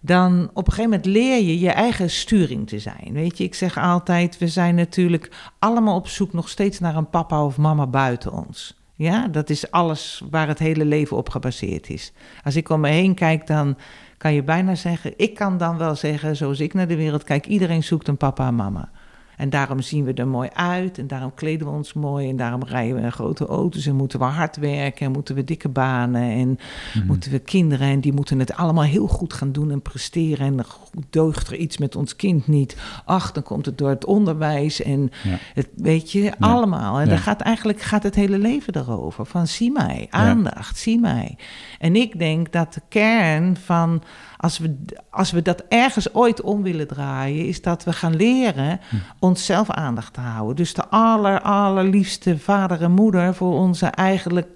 dan 0.00 0.50
op 0.52 0.66
een 0.66 0.72
gegeven 0.72 0.90
moment 0.90 1.06
leer 1.06 1.42
je 1.42 1.58
je 1.58 1.70
eigen 1.70 2.10
sturing 2.10 2.68
te 2.68 2.78
zijn. 2.78 3.10
Weet 3.12 3.38
je, 3.38 3.44
ik 3.44 3.54
zeg 3.54 3.78
altijd, 3.78 4.38
we 4.38 4.48
zijn 4.48 4.74
natuurlijk 4.74 5.30
allemaal 5.58 5.96
op 5.96 6.08
zoek 6.08 6.32
nog 6.32 6.48
steeds 6.48 6.78
naar 6.78 6.96
een 6.96 7.10
papa 7.10 7.44
of 7.44 7.56
mama 7.56 7.86
buiten 7.86 8.32
ons. 8.32 8.77
Ja, 8.98 9.28
dat 9.28 9.50
is 9.50 9.70
alles 9.70 10.22
waar 10.30 10.48
het 10.48 10.58
hele 10.58 10.84
leven 10.84 11.16
op 11.16 11.28
gebaseerd 11.28 11.90
is. 11.90 12.12
Als 12.44 12.56
ik 12.56 12.68
om 12.68 12.80
me 12.80 12.88
heen 12.88 13.14
kijk, 13.14 13.46
dan 13.46 13.76
kan 14.16 14.34
je 14.34 14.42
bijna 14.42 14.74
zeggen, 14.74 15.12
ik 15.16 15.34
kan 15.34 15.58
dan 15.58 15.78
wel 15.78 15.94
zeggen, 15.94 16.36
zoals 16.36 16.60
ik 16.60 16.74
naar 16.74 16.88
de 16.88 16.96
wereld 16.96 17.24
kijk, 17.24 17.46
iedereen 17.46 17.82
zoekt 17.82 18.08
een 18.08 18.16
papa 18.16 18.46
en 18.46 18.54
mama. 18.54 18.90
En 19.38 19.50
daarom 19.50 19.80
zien 19.80 20.04
we 20.04 20.12
er 20.12 20.28
mooi 20.28 20.48
uit 20.52 20.98
en 20.98 21.06
daarom 21.06 21.34
kleden 21.34 21.66
we 21.66 21.72
ons 21.72 21.92
mooi 21.92 22.28
en 22.28 22.36
daarom 22.36 22.62
rijden 22.64 22.96
we 22.96 23.02
in 23.02 23.12
grote 23.12 23.46
auto's 23.46 23.86
en 23.86 23.96
moeten 23.96 24.18
we 24.18 24.24
hard 24.24 24.56
werken 24.56 25.06
en 25.06 25.12
moeten 25.12 25.34
we 25.34 25.44
dikke 25.44 25.68
banen 25.68 26.22
en 26.22 26.58
Mhm. 26.94 27.06
moeten 27.06 27.30
we 27.30 27.38
kinderen 27.38 27.88
en 27.88 28.00
die 28.00 28.12
moeten 28.12 28.38
het 28.38 28.54
allemaal 28.54 28.84
heel 28.84 29.06
goed 29.06 29.32
gaan 29.32 29.52
doen 29.52 29.70
en 29.70 29.82
presteren 29.82 30.46
en 30.46 30.64
deugt 31.10 31.48
er 31.48 31.56
iets 31.56 31.78
met 31.78 31.96
ons 31.96 32.16
kind 32.16 32.46
niet. 32.46 32.76
Ach, 33.04 33.32
dan 33.32 33.42
komt 33.42 33.66
het 33.66 33.78
door 33.78 33.88
het 33.88 34.04
onderwijs 34.04 34.82
en 34.82 35.10
Ja. 35.22 35.38
het, 35.54 35.68
weet 35.76 36.12
je, 36.12 36.32
allemaal. 36.38 36.96
En 36.98 37.04
Ja. 37.04 37.10
dan 37.10 37.18
gaat 37.18 37.40
eigenlijk 37.40 37.80
gaat 37.80 38.02
het 38.02 38.14
hele 38.14 38.38
leven 38.38 38.76
erover. 38.76 39.26
Van 39.26 39.46
zie 39.46 39.70
mij, 39.72 40.06
aandacht, 40.10 40.78
zie 40.78 40.98
mij. 40.98 41.36
En 41.78 41.96
ik 41.96 42.18
denk 42.18 42.52
dat 42.52 42.74
de 42.74 42.82
kern 42.88 43.56
van, 43.56 44.02
als 44.40 44.58
we, 44.58 44.76
als 45.10 45.30
we 45.30 45.42
dat 45.42 45.64
ergens 45.68 46.14
ooit 46.14 46.40
om 46.40 46.62
willen 46.62 46.86
draaien, 46.86 47.46
is 47.46 47.62
dat 47.62 47.84
we 47.84 47.92
gaan 47.92 48.16
leren 48.16 48.80
Hm. 48.88 48.96
onszelf 49.18 49.70
aandacht 49.70 50.12
te 50.12 50.20
houden. 50.20 50.56
Dus 50.56 50.74
de 50.74 50.88
aller, 50.88 51.40
allerliefste 51.40 52.38
vader 52.38 52.82
en 52.82 52.92
moeder 52.92 53.34
voor 53.34 53.54
onze 53.54 53.86
eigenlijk 53.86 54.48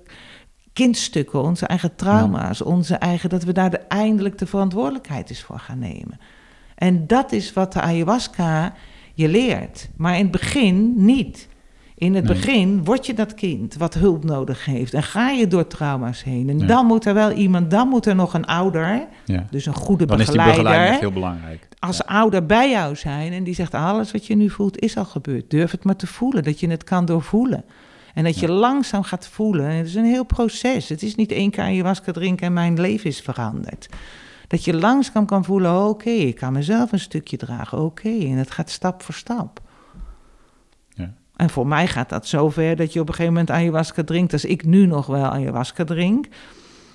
kindstukken, 0.73 1.43
onze 1.43 1.67
eigen 1.67 1.95
trauma's, 1.97 2.63
onze 2.63 2.95
eigen, 2.95 3.29
dat 3.29 3.45
we 3.45 3.53
daar 3.53 3.71
de, 3.71 3.79
eindelijk 3.79 4.39
de 4.39 4.47
verantwoordelijkheid 4.47 5.31
eens 5.31 5.43
voor 5.43 5.59
gaan 5.59 5.79
nemen. 5.79 6.21
En 6.75 7.07
dat 7.07 7.33
is 7.33 7.53
wat 7.53 7.73
de 7.73 7.81
ayahuasca 7.81 8.75
je 9.15 9.29
leert. 9.29 9.89
Maar 9.97 10.17
in 10.17 10.23
het 10.23 10.31
begin 10.31 10.93
niet. 10.97 11.49
In 12.03 12.15
het 12.15 12.25
Nee. 12.25 12.35
begin 12.35 12.85
word 12.85 13.07
je 13.07 13.15
dat 13.15 13.35
kind 13.35 13.75
wat 13.75 13.95
hulp 13.95 14.25
nodig 14.25 14.65
heeft. 14.65 14.95
En 14.95 15.03
ga 15.03 15.31
je 15.31 15.47
door 15.47 15.67
trauma's 15.67 16.23
heen. 16.25 16.49
En 16.49 16.59
Ja. 16.59 16.67
dan 16.67 16.87
moet 16.87 17.05
er 17.05 17.15
wel 17.15 17.31
iemand, 17.33 17.71
dan 17.71 17.89
moet 17.89 18.07
er 18.07 18.15
nog 18.15 18.35
een 18.35 18.45
ouder, 18.47 19.07
Ja. 19.25 19.47
dus 19.51 19.67
een 19.67 19.75
goede 19.75 20.05
Dan 20.07 20.21
is 20.21 20.27
die 20.27 20.35
begeleider, 20.37 20.63
begeleiding 20.65 21.01
heel 21.01 21.13
belangrijk. 21.13 21.69
als 21.79 22.05
ouder 22.05 22.47
bij 22.47 22.71
jou 22.71 22.97
zijn. 22.97 23.33
En 23.33 23.45
die 23.45 23.55
zegt, 23.55 23.75
alles 23.75 24.13
wat 24.13 24.27
je 24.27 24.37
nu 24.37 24.51
voelt 24.51 24.79
is 24.79 24.97
al 24.97 25.05
gebeurd. 25.05 25.51
Durf 25.51 25.71
het 25.71 25.85
maar 25.85 25.97
te 25.97 26.07
voelen, 26.07 26.43
dat 26.43 26.61
je 26.61 26.69
het 26.69 26.85
kan 26.85 27.05
doorvoelen. 27.05 27.65
En 28.15 28.25
dat 28.25 28.39
je 28.39 28.51
langzaam 28.51 29.03
gaat 29.03 29.29
voelen. 29.29 29.67
En 29.69 29.77
het 29.77 29.87
is 29.87 29.95
een 29.95 30.05
heel 30.05 30.25
proces. 30.25 30.89
Het 30.89 31.03
is 31.03 31.15
niet 31.15 31.33
één 31.33 31.51
keer 31.51 31.65
ayahuasca 31.65 32.13
drinken 32.13 32.47
en 32.47 32.53
mijn 32.53 32.81
leven 32.81 33.11
is 33.11 33.21
veranderd. 33.21 33.89
Dat 34.47 34.65
je 34.65 34.75
langzaam 34.77 35.27
kan 35.27 35.45
voelen, 35.45 35.89
oké, 35.89 36.11
ik 36.11 36.35
kan 36.37 36.53
mezelf 36.53 36.93
een 36.93 37.01
stukje 37.01 37.37
dragen. 37.37 37.79
Oké, 37.85 38.09
en 38.09 38.37
het 38.37 38.51
gaat 38.51 38.71
stap 38.71 39.03
voor 39.03 39.15
stap. 39.15 39.61
En 41.43 41.51
voor 41.51 41.67
mij 41.67 41.87
gaat 41.87 42.09
dat 42.09 42.27
zover 42.27 42.77
dat 42.77 42.93
je 42.93 43.01
op 43.01 43.09
een 43.09 43.15
gegeven 43.15 43.33
moment 43.33 43.51
ayahuasca 43.51 44.05
drinkt. 44.05 44.33
Als 44.33 44.45
ik 44.45 44.65
nu 44.65 44.87
nog 44.87 45.07
wel 45.07 45.25
ayahuasca 45.25 45.85
drink, 45.85 46.27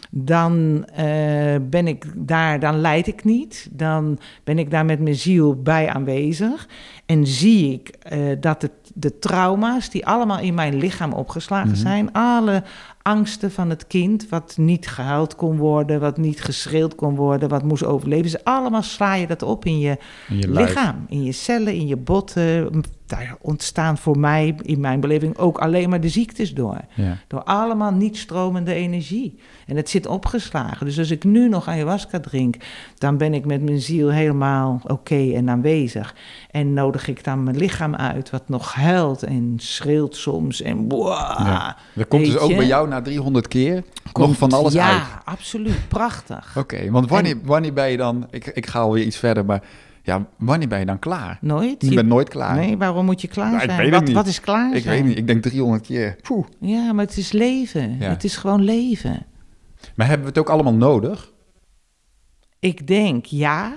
dan 0.10 0.86
eh, 0.86 1.06
ben 1.62 1.88
ik 1.88 2.06
daar, 2.16 2.60
dan 2.60 2.80
leid 2.82 3.08
ik 3.08 3.24
niet. 3.24 3.68
Dan 3.72 4.20
ben 4.44 4.60
ik 4.60 4.72
daar 4.72 4.86
met 4.86 5.00
mijn 5.00 5.16
ziel 5.16 5.62
bij 5.62 5.90
aanwezig. 5.90 6.68
En 7.06 7.28
zie 7.28 7.74
ik 7.74 7.88
eh, 7.88 8.20
dat 8.40 8.62
het, 8.62 8.72
de 8.94 9.20
trauma's 9.20 9.90
die 9.90 10.06
allemaal 10.06 10.40
in 10.40 10.54
mijn 10.54 10.76
lichaam 10.76 11.14
opgeslagen 11.14 11.70
Mhm. 11.70 11.78
zijn, 11.80 12.12
alle 12.12 12.64
angsten 13.08 13.52
van 13.52 13.70
het 13.70 13.88
kind, 13.88 14.30
wat 14.30 14.54
niet 14.58 14.88
gehuild 14.88 15.36
kon 15.36 15.58
worden, 15.58 16.00
wat 16.00 16.17
niet 16.17 16.41
geschreeuwd 16.43 16.96
kon 16.96 17.15
worden, 17.15 17.50
wat 17.50 17.63
moest 17.63 17.84
overleven, 17.84 18.24
dus 18.24 18.43
allemaal 18.43 18.84
sla 18.84 19.13
je 19.15 19.28
dat 19.28 19.43
op 19.43 19.65
in 19.65 19.80
je 19.80 19.98
In 20.30 20.38
je 20.38 20.48
lijf. 20.48 20.67
lichaam, 20.67 21.06
in 21.10 21.24
je 21.24 21.32
cellen, 21.32 21.74
in 21.74 21.88
je 21.88 21.98
botten. 21.98 22.82
Daar 23.06 23.36
ontstaan 23.41 23.98
voor 23.98 24.20
mij, 24.20 24.56
in 24.62 24.80
mijn 24.80 25.00
beleving, 25.00 25.38
ook 25.38 25.58
alleen 25.58 25.89
maar 25.89 26.02
de 26.02 26.10
ziektes 26.10 26.54
door. 26.54 26.78
Ja. 26.93 27.17
Door 27.28 27.43
allemaal 27.43 27.91
niet 27.91 28.17
stromende 28.17 28.74
energie. 28.74 29.39
En 29.67 29.76
het 29.76 29.89
zit 29.89 30.08
opgeslagen. 30.08 30.86
Dus 30.86 30.98
als 31.00 31.12
ik 31.12 31.24
nu 31.24 31.50
nog 31.50 31.67
ayahuasca 31.67 32.20
drink, 32.20 32.56
dan 32.98 33.17
ben 33.17 33.34
ik 33.34 33.46
met 33.46 33.62
mijn 33.62 33.82
ziel 33.82 34.10
helemaal 34.12 34.82
oké 34.84 35.32
en 35.34 35.50
aanwezig. 35.50 36.15
En 36.52 36.74
nodig 36.74 37.08
ik 37.08 37.24
dan 37.24 37.43
mijn 37.43 37.58
lichaam 37.58 37.96
uit, 37.96 38.30
wat 38.30 38.50
nog 38.50 38.74
huilt 38.74 39.24
en 39.24 39.54
schreeuwt 39.58 40.15
soms. 40.15 40.62
En 40.62 40.88
boah, 40.88 41.39
Ja. 41.39 41.78
Komt 42.08 42.26
dus 42.26 42.38
ook 42.38 42.56
bij 42.56 42.65
jou 42.65 42.88
na 42.98 43.04
300 43.04 43.48
keer 43.48 43.84
nog 44.14 44.38
van 44.38 44.52
alles 44.52 44.74
ja, 44.74 44.90
uit. 44.92 45.04
absoluut. 45.26 45.88
Prachtig. 45.88 46.54
Oké, 46.58 46.92
want 46.92 47.10
wanneer, 47.10 47.38
wanneer 47.44 47.74
ben 47.74 47.90
je 47.92 47.98
dan... 47.98 48.28
Ik, 48.32 48.46
ik 48.46 48.66
ga 48.68 48.80
alweer 48.80 49.04
iets 49.06 49.18
verder, 49.18 49.46
maar 49.46 49.64
ja, 50.04 50.26
wanneer 50.38 50.68
ben 50.68 50.80
je 50.80 50.86
dan 50.86 51.00
klaar? 51.00 51.38
Nooit? 51.42 51.82
Je 51.82 51.90
Je- 51.90 51.96
bent 51.96 52.08
nooit 52.08 52.30
klaar. 52.30 52.56
Nee, 52.56 52.78
waarom 52.78 53.06
moet 53.06 53.22
je 53.22 53.28
klaar 53.28 53.52
Nou, 53.52 53.64
ik 53.64 53.70
zijn? 53.70 53.78
weet 53.78 53.86
het 53.90 53.96
wat, 53.96 54.06
niet. 54.08 54.16
wat 54.16 54.28
is 54.28 54.40
klaar 54.42 54.76
ik 54.76 54.84
zijn? 54.84 54.96
weet 54.96 55.06
niet, 55.06 55.18
ik 55.18 55.28
denk 55.28 55.42
300 55.42 55.86
keer. 55.86 56.16
Poeh. 56.22 56.46
Ja, 56.60 56.94
maar 56.94 57.06
het 57.06 57.18
is 57.18 57.32
leven. 57.32 57.98
Ja. 58.00 58.10
Het 58.10 58.24
is 58.24 58.36
gewoon 58.38 58.62
leven. 58.64 59.26
Maar 59.96 60.08
hebben 60.08 60.26
we 60.26 60.30
het 60.32 60.40
ook 60.40 60.50
allemaal 60.50 60.74
nodig? 60.74 61.32
Ik 62.60 62.88
denk 62.88 63.26
ja, 63.26 63.74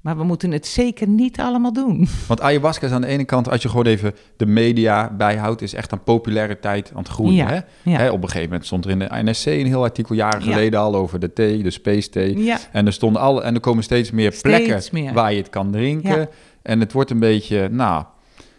maar 0.00 0.16
we 0.16 0.24
moeten 0.24 0.50
het 0.50 0.66
zeker 0.66 1.08
niet 1.08 1.38
allemaal 1.40 1.72
doen. 1.72 2.08
Want 2.28 2.40
ayahuasca 2.40 2.86
is 2.86 2.92
aan 2.92 3.00
de 3.00 3.06
ene 3.06 3.24
kant, 3.24 3.48
als 3.50 3.62
je 3.62 3.68
gewoon 3.68 3.86
even 3.86 4.14
de 4.36 4.46
media 4.46 5.10
bijhoudt, 5.16 5.62
is 5.62 5.74
echt 5.74 5.92
aan 5.92 6.02
populariteit 6.02 6.90
aan 6.92 6.98
het 6.98 7.08
groeien. 7.08 7.34
Ja, 7.34 7.46
Hè? 7.48 7.58
ja. 7.90 7.96
Hè, 7.98 8.10
op 8.10 8.22
een 8.22 8.28
gegeven 8.28 8.48
moment 8.48 8.66
stond 8.66 8.84
er 8.84 8.90
in 8.90 8.98
de 8.98 9.08
NSC 9.10 9.46
een 9.46 9.66
heel 9.66 9.82
artikel 9.82 10.14
jaren 10.14 10.44
Ja. 10.44 10.52
geleden 10.52 10.80
al 10.80 10.94
over 10.94 11.18
de 11.20 11.32
thee, 11.32 11.62
de 11.62 11.70
space 11.70 12.08
thee. 12.08 12.52
En 12.72 12.86
er 12.86 12.92
stonden 12.92 13.22
alle, 13.22 13.42
en 13.42 13.54
er 13.54 13.60
komen 13.60 13.82
steeds 13.82 14.10
meer 14.10 14.32
Steeds 14.32 14.42
plekken 14.42 14.82
meer. 14.92 15.12
waar 15.12 15.32
je 15.32 15.38
het 15.38 15.50
kan 15.50 15.70
drinken. 15.70 16.28
En 16.62 16.80
het 16.80 16.92
wordt 16.92 17.10
een 17.10 17.18
beetje, 17.18 17.68
nou, 17.68 18.04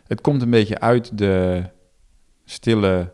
het 0.07 0.21
komt 0.21 0.41
een 0.41 0.49
beetje 0.49 0.79
uit 0.79 1.17
de 1.17 1.63
stille 2.45 3.13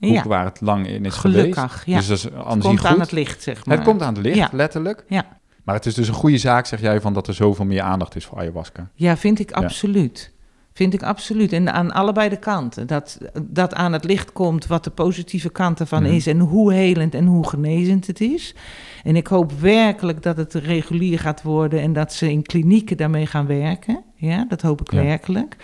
hoek 0.00 0.24
waar 0.24 0.44
het 0.44 0.60
lang 0.60 0.86
in 0.88 1.04
is 1.04 1.14
Gelukkig, 1.14 1.54
geweest. 1.72 1.86
ja. 1.86 1.96
Dus 1.96 2.06
dat 2.06 2.16
is 2.16 2.22
het 2.22 2.62
komt 2.62 2.84
aan 2.84 3.00
het 3.00 3.12
licht, 3.12 3.42
zeg 3.42 3.66
maar. 3.66 3.76
Het 3.76 3.84
komt 3.86 4.02
aan 4.02 4.14
het 4.14 4.22
licht, 4.22 4.52
letterlijk. 4.52 5.04
Ja. 5.08 5.38
Maar 5.70 5.78
het 5.78 5.88
is 5.88 5.94
dus 5.94 6.08
een 6.08 6.14
goede 6.14 6.38
zaak, 6.38 6.66
zeg 6.66 6.80
jij, 6.80 7.00
van 7.00 7.12
dat 7.14 7.26
er 7.26 7.34
zoveel 7.34 7.64
meer 7.64 7.82
aandacht 7.82 8.16
is 8.16 8.24
voor 8.24 8.38
ayahuasca. 8.38 8.90
Ja, 8.94 9.16
vind 9.16 9.38
ik 9.38 9.52
absoluut. 9.52 10.32
Vind 10.72 10.94
ik 10.94 11.02
absoluut. 11.02 11.52
En 11.52 11.72
aan 11.72 11.92
allebei 11.92 12.28
de 12.28 12.38
kanten. 12.38 12.86
Dat, 12.86 13.18
dat 13.42 13.74
aan 13.74 13.92
het 13.92 14.04
licht 14.04 14.32
komt 14.32 14.66
wat 14.66 14.84
de 14.84 14.90
positieve 14.90 15.50
kant 15.50 15.80
ervan 15.80 16.04
is. 16.04 16.26
En 16.26 16.38
hoe 16.38 16.72
helend 16.72 17.14
en 17.14 17.26
hoe 17.26 17.48
genezend 17.48 18.06
het 18.06 18.20
is. 18.20 18.54
En 19.02 19.16
ik 19.16 19.26
hoop 19.26 19.52
werkelijk 19.52 20.22
dat 20.22 20.36
het 20.36 20.54
regulier 20.54 21.18
gaat 21.18 21.42
worden. 21.42 21.80
En 21.80 21.92
dat 21.92 22.12
ze 22.12 22.30
in 22.30 22.42
klinieken 22.42 22.96
daarmee 22.96 23.26
gaan 23.26 23.46
werken. 23.46 24.02
Ja, 24.14 24.44
dat 24.48 24.62
hoop 24.62 24.80
ik 24.80 24.92
Ja. 24.92 25.02
werkelijk. 25.02 25.56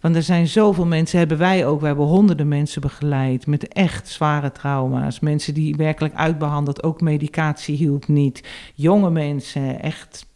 Want 0.00 0.16
er 0.16 0.22
zijn 0.22 0.46
zoveel 0.48 0.86
mensen, 0.86 1.18
hebben 1.18 1.38
wij 1.38 1.66
ook, 1.66 1.80
we 1.80 1.86
hebben 1.86 2.04
honderden 2.06 2.48
mensen 2.48 2.80
begeleid 2.80 3.46
met 3.46 3.68
echt 3.68 4.08
zware 4.08 4.52
trauma's. 4.52 5.20
Mensen 5.20 5.54
die 5.54 5.76
werkelijk 5.76 6.14
uitbehandeld, 6.14 6.82
ook 6.82 7.00
medicatie 7.00 7.76
hielp 7.76 8.08
niet. 8.08 8.48
Jonge 8.74 9.10
mensen, 9.10 9.82
echt. 9.82 10.26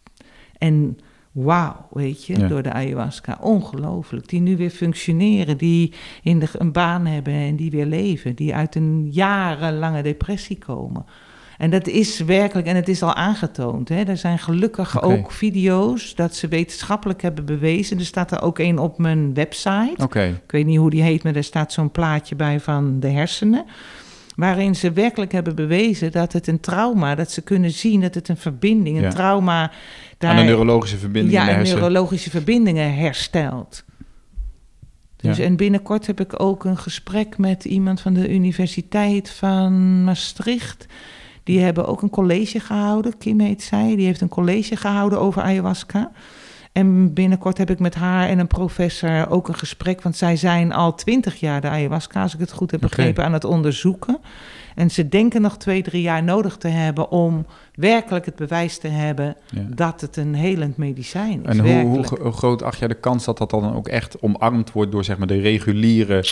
En 0.59 0.99
wauw, 1.33 1.87
weet 1.91 2.25
je, 2.27 2.39
Ja. 2.39 2.49
door 2.49 2.63
de 2.63 2.73
ayahuasca. 2.73 3.39
Ongelooflijk. 3.41 4.29
Die 4.29 4.41
nu 4.41 4.57
weer 4.57 4.71
functioneren, 4.71 5.57
die 5.59 5.93
in 6.23 6.39
de, 6.39 6.49
een 6.53 6.73
baan 6.73 7.07
hebben 7.07 7.35
en 7.35 7.57
die 7.57 7.71
weer 7.71 7.87
leven. 7.87 8.35
Die 8.35 8.55
uit 8.55 8.75
een 8.75 9.09
jarenlange 9.11 10.03
depressie 10.03 10.59
komen. 10.59 11.05
En 11.59 11.71
dat 11.71 11.87
is 11.87 12.21
werkelijk, 12.21 12.67
en 12.67 12.77
het 12.77 12.89
is 12.89 13.03
al 13.03 13.15
aangetoond. 13.15 13.89
Hè? 13.89 14.03
Er 14.03 14.17
zijn 14.17 14.39
gelukkig 14.39 15.03
ook 15.03 15.31
video's 15.31 16.15
dat 16.15 16.35
ze 16.35 16.49
wetenschappelijk 16.49 17.23
hebben 17.23 17.45
bewezen. 17.45 17.99
Er 17.99 18.05
staat 18.05 18.33
er 18.33 18.43
ook 18.43 18.59
een 18.59 18.79
op 18.79 18.99
mijn 18.99 19.35
website. 19.35 19.95
Oké, 20.03 20.23
Ik 20.45 20.51
weet 20.53 20.67
niet 20.67 20.79
hoe 20.79 20.91
die 20.91 21.03
heet, 21.03 21.23
maar 21.23 21.35
er 21.37 21.45
staat 21.45 21.73
zo'n 21.73 21.91
plaatje 21.91 22.35
bij 22.35 22.61
van 22.61 23.01
de 23.01 23.09
hersenen. 23.09 23.65
Waarin 24.37 24.75
ze 24.75 24.93
werkelijk 24.93 25.33
hebben 25.33 25.55
bewezen 25.55 26.13
dat 26.13 26.33
het 26.33 26.47
een 26.47 26.61
trauma, 26.61 27.15
dat 27.15 27.31
ze 27.31 27.43
kunnen 27.43 27.71
zien 27.71 28.01
dat 28.01 28.15
het 28.15 28.29
een 28.29 28.37
verbinding, 28.37 28.97
een 28.97 29.03
Ja. 29.03 29.11
trauma. 29.11 29.71
aan 30.19 30.37
de 30.37 30.43
neurologische 30.43 30.97
verbinding 30.99 31.35
in 31.41 31.47
ja, 31.47 31.63
de 31.63 31.71
neurologische 31.71 32.31
verbindingen 32.31 32.95
herstelt. 32.95 33.85
Dus, 35.17 35.37
Ja. 35.37 35.45
En 35.45 35.57
binnenkort 35.57 36.07
heb 36.07 36.21
ik 36.21 36.41
ook 36.41 36.65
een 36.65 36.79
gesprek 36.79 37.39
met 37.39 37.65
iemand 37.65 38.01
van 38.01 38.15
de 38.15 38.29
Universiteit 38.33 39.31
van 39.31 40.05
Maastricht. 40.05 40.87
Die 41.45 41.61
hebben 41.61 41.87
ook 41.87 42.03
een 42.03 42.11
college 42.11 42.61
gehouden, 42.61 43.19
Kim 43.19 43.41
heet 43.41 43.63
zij. 43.63 43.97
Die 43.97 44.07
heeft 44.07 44.21
een 44.21 44.29
college 44.29 44.77
gehouden 44.77 45.21
over 45.21 45.43
ayahuasca. 45.43 46.11
En 46.73 47.13
binnenkort 47.13 47.59
heb 47.59 47.71
ik 47.71 47.79
met 47.79 47.95
haar 47.95 48.29
en 48.29 48.39
een 48.39 48.47
professor 48.47 49.31
ook 49.31 49.49
een 49.49 49.55
gesprek. 49.55 50.03
Want 50.03 50.17
zij 50.17 50.37
zijn 50.37 50.73
al 50.73 50.95
twintig 50.95 51.41
jaar 51.41 51.61
de 51.61 51.69
ayahuasca, 51.69 52.23
als 52.23 52.35
ik 52.35 52.41
het 52.41 52.53
goed 52.53 52.71
heb 52.71 52.81
begrepen, 52.81 53.25
aan 53.25 53.33
het 53.33 53.45
onderzoeken. 53.45 54.19
En 54.75 54.91
ze 54.91 55.09
denken 55.09 55.43
nog 55.43 55.57
twee, 55.57 55.83
drie 55.83 56.03
jaar 56.03 56.23
nodig 56.23 56.57
te 56.57 56.69
hebben 56.69 57.11
om 57.11 57.47
werkelijk 57.75 58.25
het 58.27 58.37
bewijs 58.37 58.79
te 58.79 58.89
hebben 58.89 59.37
Ja. 59.51 59.61
dat 59.75 60.01
het 60.01 60.17
een 60.17 60.35
helend 60.35 60.77
medicijn 60.77 61.45
is. 61.47 61.59
En 61.59 61.81
hoe, 61.81 62.33
groot 62.33 62.63
acht 62.63 62.79
jij 62.79 62.89
de 62.89 62.95
kans 62.95 63.25
dat 63.25 63.39
dat 63.39 63.51
dan 63.51 63.75
ook 63.75 63.89
echt 63.89 64.21
omarmd 64.23 64.73
wordt 64.73 64.93
door 64.93 65.05
zeg 65.05 65.19
maar 65.19 65.27
de 65.27 65.41
reguliere... 65.41 66.25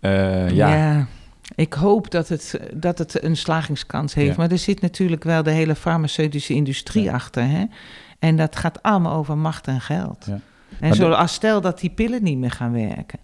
eh, 0.00 0.50
ja. 0.50 0.74
ja. 0.74 1.06
Ik 1.54 1.72
hoop 1.72 2.10
dat 2.10 2.28
het, 2.28 2.60
dat 2.74 2.98
het 2.98 3.22
een 3.22 3.36
slagingskans 3.36 4.14
heeft. 4.14 4.28
Ja. 4.30 4.34
Maar 4.36 4.50
er 4.50 4.58
zit 4.58 4.80
natuurlijk 4.80 5.24
wel 5.24 5.42
de 5.42 5.50
hele 5.50 5.74
farmaceutische 5.74 6.54
industrie 6.54 7.02
Ja. 7.04 7.12
achter. 7.12 7.48
Hè? 7.48 7.64
En 8.18 8.36
dat 8.36 8.56
gaat 8.56 8.82
allemaal 8.82 9.12
over 9.12 9.36
macht 9.38 9.66
en 9.66 9.80
geld. 9.80 10.24
Ja. 10.26 10.40
En 10.80 10.90
de- 10.90 10.96
zoals 10.96 11.32
stel 11.34 11.60
dat 11.60 11.80
die 11.80 11.90
pillen 11.90 12.22
niet 12.22 12.38
meer 12.38 12.50
gaan 12.50 12.72
werken. 12.72 13.18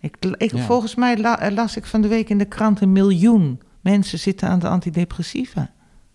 Ik, 0.00 0.16
ik. 0.36 0.58
Volgens 0.58 0.94
mij 0.94 1.18
la- 1.18 1.50
las 1.50 1.76
ik 1.76 1.84
van 1.84 2.00
de 2.00 2.08
week 2.08 2.28
in 2.28 2.38
de 2.38 2.44
krant 2.44 2.80
een 2.80 2.92
miljoen 2.92 3.60
mensen 3.80 4.18
zitten 4.18 4.48
aan 4.48 4.58
de 4.58 4.68
antidepressiva. 4.68 5.70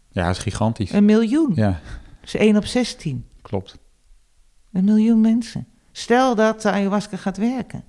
ja, 0.10 0.26
dat 0.26 0.36
is 0.36 0.42
gigantisch. 0.42 0.92
Een 0.92 1.06
miljoen. 1.06 1.52
Ja, 1.56 1.80
Dus 2.22 2.34
1 2.36 2.56
op 2.58 2.66
16. 2.66 3.26
klopt. 3.42 3.78
Een 4.74 4.84
miljoen 4.84 5.22
mensen. 5.22 5.68
Stel 5.92 6.36
dat 6.36 6.62
de 6.62 6.72
ayahuasca 6.72 7.18
gaat 7.18 7.38
werken. 7.38 7.84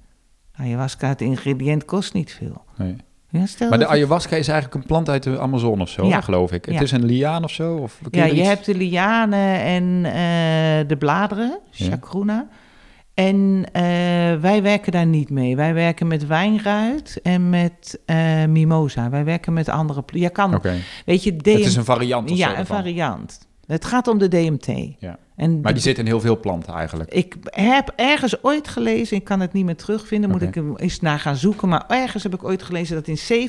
Ayahuasca, 0.52 1.08
het 1.08 1.20
ingrediënt 1.20 1.84
kost 1.84 2.12
niet 2.14 2.32
veel. 2.32 2.64
Nee. 2.76 2.96
Ja, 3.32 3.46
stel 3.46 3.68
Maar 3.68 3.78
de 3.78 3.86
ayahuasca 3.86 4.36
is 4.36 4.48
eigenlijk 4.48 4.80
een 4.82 4.86
plant 4.86 5.08
uit 5.08 5.22
de 5.22 5.38
Amazone 5.40 5.82
of 5.82 5.88
zo, 5.88 6.06
Ja. 6.06 6.20
geloof 6.20 6.52
ik. 6.52 6.66
Ja. 6.66 6.72
Het 6.72 6.82
is 6.82 6.92
een 6.92 7.04
liaan 7.04 7.44
of 7.44 7.50
zo? 7.50 7.74
Of 7.76 7.98
Ja, 8.10 8.24
je 8.24 8.32
iets- 8.32 8.48
hebt 8.48 8.64
de 8.66 8.74
lianen 8.74 9.60
en 9.60 10.04
eh, 10.04 10.88
de 10.88 10.96
bladeren, 10.98 11.58
chacruna. 11.70 12.46
En 13.14 13.64
eh, 13.72 13.82
wij 14.40 14.62
werken 14.62 14.92
daar 14.92 15.06
niet 15.06 15.30
mee. 15.30 15.56
Wij 15.56 15.74
werken 15.74 16.06
met 16.06 16.26
wijnruit 16.26 17.20
en 17.22 17.50
met 17.50 18.00
eh, 18.06 18.44
mimosa. 18.44 19.10
Wij 19.10 19.24
werken 19.24 19.52
met 19.52 19.68
andere... 19.68 20.02
Je 20.06 20.30
kan, 20.30 20.60
weet 21.04 21.22
je, 21.24 21.32
het 21.32 21.46
is 21.46 21.76
een 21.76 21.84
variant 21.84 22.30
of 22.30 22.36
Ja, 22.36 22.46
zo 22.46 22.52
een 22.52 22.58
ervan. 22.58 22.76
variant. 22.76 23.48
Het 23.66 23.84
gaat 23.84 24.08
om 24.08 24.18
de 24.18 24.28
DMT. 24.28 24.66
Ja. 24.98 25.18
En 25.36 25.60
Maar 25.60 25.72
die 25.72 25.82
zit 25.82 25.98
in 25.98 26.06
heel 26.06 26.20
veel 26.20 26.40
planten 26.40 26.74
eigenlijk. 26.74 27.12
Ik 27.12 27.36
heb 27.44 27.92
ergens 27.96 28.44
ooit 28.44 28.68
gelezen, 28.68 29.16
ik 29.16 29.24
kan 29.24 29.40
het 29.40 29.52
niet 29.52 29.64
meer 29.64 29.76
terugvinden, 29.76 30.30
moet 30.30 30.42
ik 30.42 30.62
eens 30.76 31.00
naar 31.00 31.18
gaan 31.18 31.36
zoeken. 31.36 31.68
Maar 31.68 31.84
ergens 31.88 32.22
heb 32.22 32.34
ik 32.34 32.44
ooit 32.44 32.62
gelezen 32.62 32.94
dat 32.94 33.08
in 33.08 33.48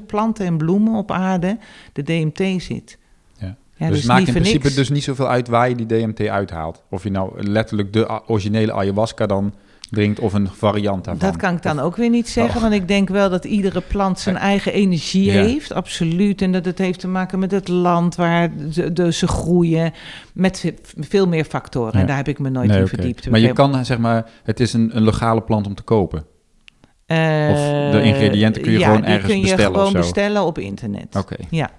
70.000 0.00 0.06
planten 0.06 0.46
en 0.46 0.56
bloemen 0.56 0.94
op 0.94 1.10
aarde 1.10 1.58
de 1.92 2.02
DMT 2.02 2.62
zit. 2.62 2.98
Ja. 3.38 3.56
Ja, 3.76 3.86
dus 3.86 3.88
dus 3.88 3.98
het 3.98 4.06
maakt 4.06 4.26
in 4.26 4.32
principe 4.32 4.62
niks. 4.62 4.74
dus 4.74 4.88
niet 4.88 5.04
zoveel 5.04 5.28
uit 5.28 5.48
waar 5.48 5.68
je 5.68 5.74
die 5.74 5.86
DMT 5.86 6.20
uithaalt. 6.20 6.82
Of 6.90 7.02
je 7.02 7.10
nou 7.10 7.42
letterlijk 7.42 7.92
de 7.92 8.20
originele 8.26 8.72
ayahuasca 8.72 9.26
dan 9.26 9.54
drinkt 9.90 10.18
of 10.20 10.32
een 10.32 10.48
variant 10.48 11.04
daarvan. 11.04 11.28
Dat 11.30 11.36
kan 11.38 11.54
ik 11.54 11.62
dan 11.62 11.78
ook 11.80 11.96
weer 11.96 12.10
niet 12.10 12.28
zeggen, 12.28 12.54
Oh. 12.56 12.60
want 12.62 12.74
ik 12.74 12.88
denk 12.88 13.08
wel 13.08 13.30
dat 13.30 13.44
iedere 13.44 13.80
plant 13.80 14.18
zijn 14.20 14.36
eigen 14.36 14.72
energie 14.72 15.24
Ja. 15.24 15.32
heeft, 15.44 15.72
absoluut. 15.72 16.42
En 16.42 16.52
dat 16.52 16.64
het 16.64 16.78
heeft 16.78 17.00
te 17.00 17.08
maken 17.08 17.38
met 17.38 17.50
het 17.50 17.68
land 17.68 18.14
waar 18.14 18.50
ze, 18.70 18.92
de, 18.92 19.12
ze 19.12 19.26
groeien, 19.28 19.92
met 20.34 20.60
ve- 20.60 20.74
veel 20.98 21.28
meer 21.28 21.44
factoren. 21.44 21.92
Ja. 21.94 22.00
En 22.00 22.06
daar 22.06 22.16
heb 22.16 22.28
ik 22.28 22.38
me 22.38 22.48
nooit 22.50 22.68
Nee, 22.68 22.78
in 22.80 22.86
verdiept. 22.86 23.30
Maar 23.30 23.40
je 23.40 23.52
kan 23.52 23.84
zeg 23.84 23.98
maar, 23.98 24.30
het 24.42 24.60
is 24.60 24.72
een, 24.72 24.96
een 24.96 25.02
legale 25.04 25.40
plant 25.42 25.66
om 25.66 25.74
te 25.74 25.82
kopen. 25.82 26.24
Eh, 27.06 27.48
of 27.50 27.58
de 27.92 28.00
ingrediënten 28.02 28.62
kun 28.62 28.72
je 28.72 28.78
ja, 28.78 28.86
gewoon 28.86 29.04
ergens 29.04 29.26
kun 29.26 29.36
je 29.36 29.42
bestellen 29.42 29.74
gewoon 29.74 29.92
bestellen 29.92 30.42
op 30.44 30.58
internet. 30.58 31.16
Oké. 31.16 31.36
Ja. 31.50 31.70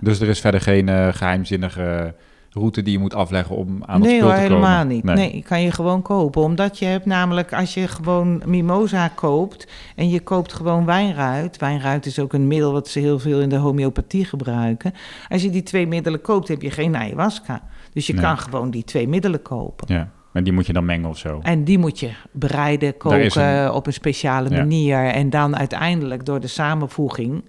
Dus 0.00 0.20
er 0.20 0.28
is 0.28 0.40
verder 0.40 0.60
geen 0.60 0.88
eh, 0.88 1.08
geheimzinnige 1.12 2.14
route 2.50 2.82
die 2.82 2.92
je 2.92 2.98
moet 2.98 3.14
afleggen 3.14 3.56
om 3.56 3.82
aan 3.86 4.00
het 4.00 4.08
nee 4.10 4.18
spul 4.18 4.28
te 4.28 4.34
komen. 4.34 4.48
helemaal 4.50 4.84
niet. 4.84 5.04
Nee. 5.04 5.42
kan 5.46 5.62
je 5.62 5.70
gewoon 5.70 6.02
kopen. 6.02 6.42
Omdat 6.42 6.78
je 6.78 6.84
hebt 6.84 7.06
namelijk, 7.06 7.52
als 7.52 7.74
je 7.74 7.88
gewoon 7.88 8.42
mimosa 8.46 9.08
koopt 9.08 9.66
en 9.96 10.08
je 10.08 10.20
koopt 10.20 10.52
gewoon 10.52 10.84
wijnruit. 10.84 11.56
Wijnruit 11.56 12.06
is 12.06 12.18
ook 12.18 12.32
een 12.32 12.46
middel 12.46 12.72
wat 12.72 12.88
ze 12.88 12.98
heel 12.98 13.18
veel 13.18 13.40
in 13.40 13.48
de 13.48 13.56
homeopathie 13.56 14.24
gebruiken. 14.24 14.92
Als 15.28 15.42
je 15.42 15.50
die 15.50 15.62
twee 15.62 15.86
middelen 15.86 16.20
koopt, 16.20 16.48
heb 16.48 16.62
je 16.62 16.70
geen 16.70 16.96
ayahuasca. 16.96 17.62
Dus 17.92 18.06
je 18.06 18.12
Nee. 18.12 18.22
kan 18.22 18.38
gewoon 18.38 18.70
die 18.70 18.84
twee 18.84 19.08
middelen 19.08 19.42
kopen. 19.42 19.94
Ja, 19.94 20.08
en 20.32 20.44
die 20.44 20.52
moet 20.52 20.66
je 20.66 20.72
dan 20.72 20.84
mengen 20.84 21.08
of 21.08 21.18
zo. 21.18 21.38
En 21.42 21.64
die 21.64 21.78
moet 21.78 22.00
je 22.00 22.10
bereiden, 22.32 22.96
koken 22.96 23.42
een- 23.42 23.70
op 23.70 23.86
een 23.86 23.92
speciale 23.92 24.50
Ja. 24.50 24.56
manier. 24.56 24.98
En 25.04 25.30
dan 25.30 25.56
uiteindelijk 25.56 26.24
door 26.24 26.40
de 26.40 26.46
samenvoeging, 26.46 27.44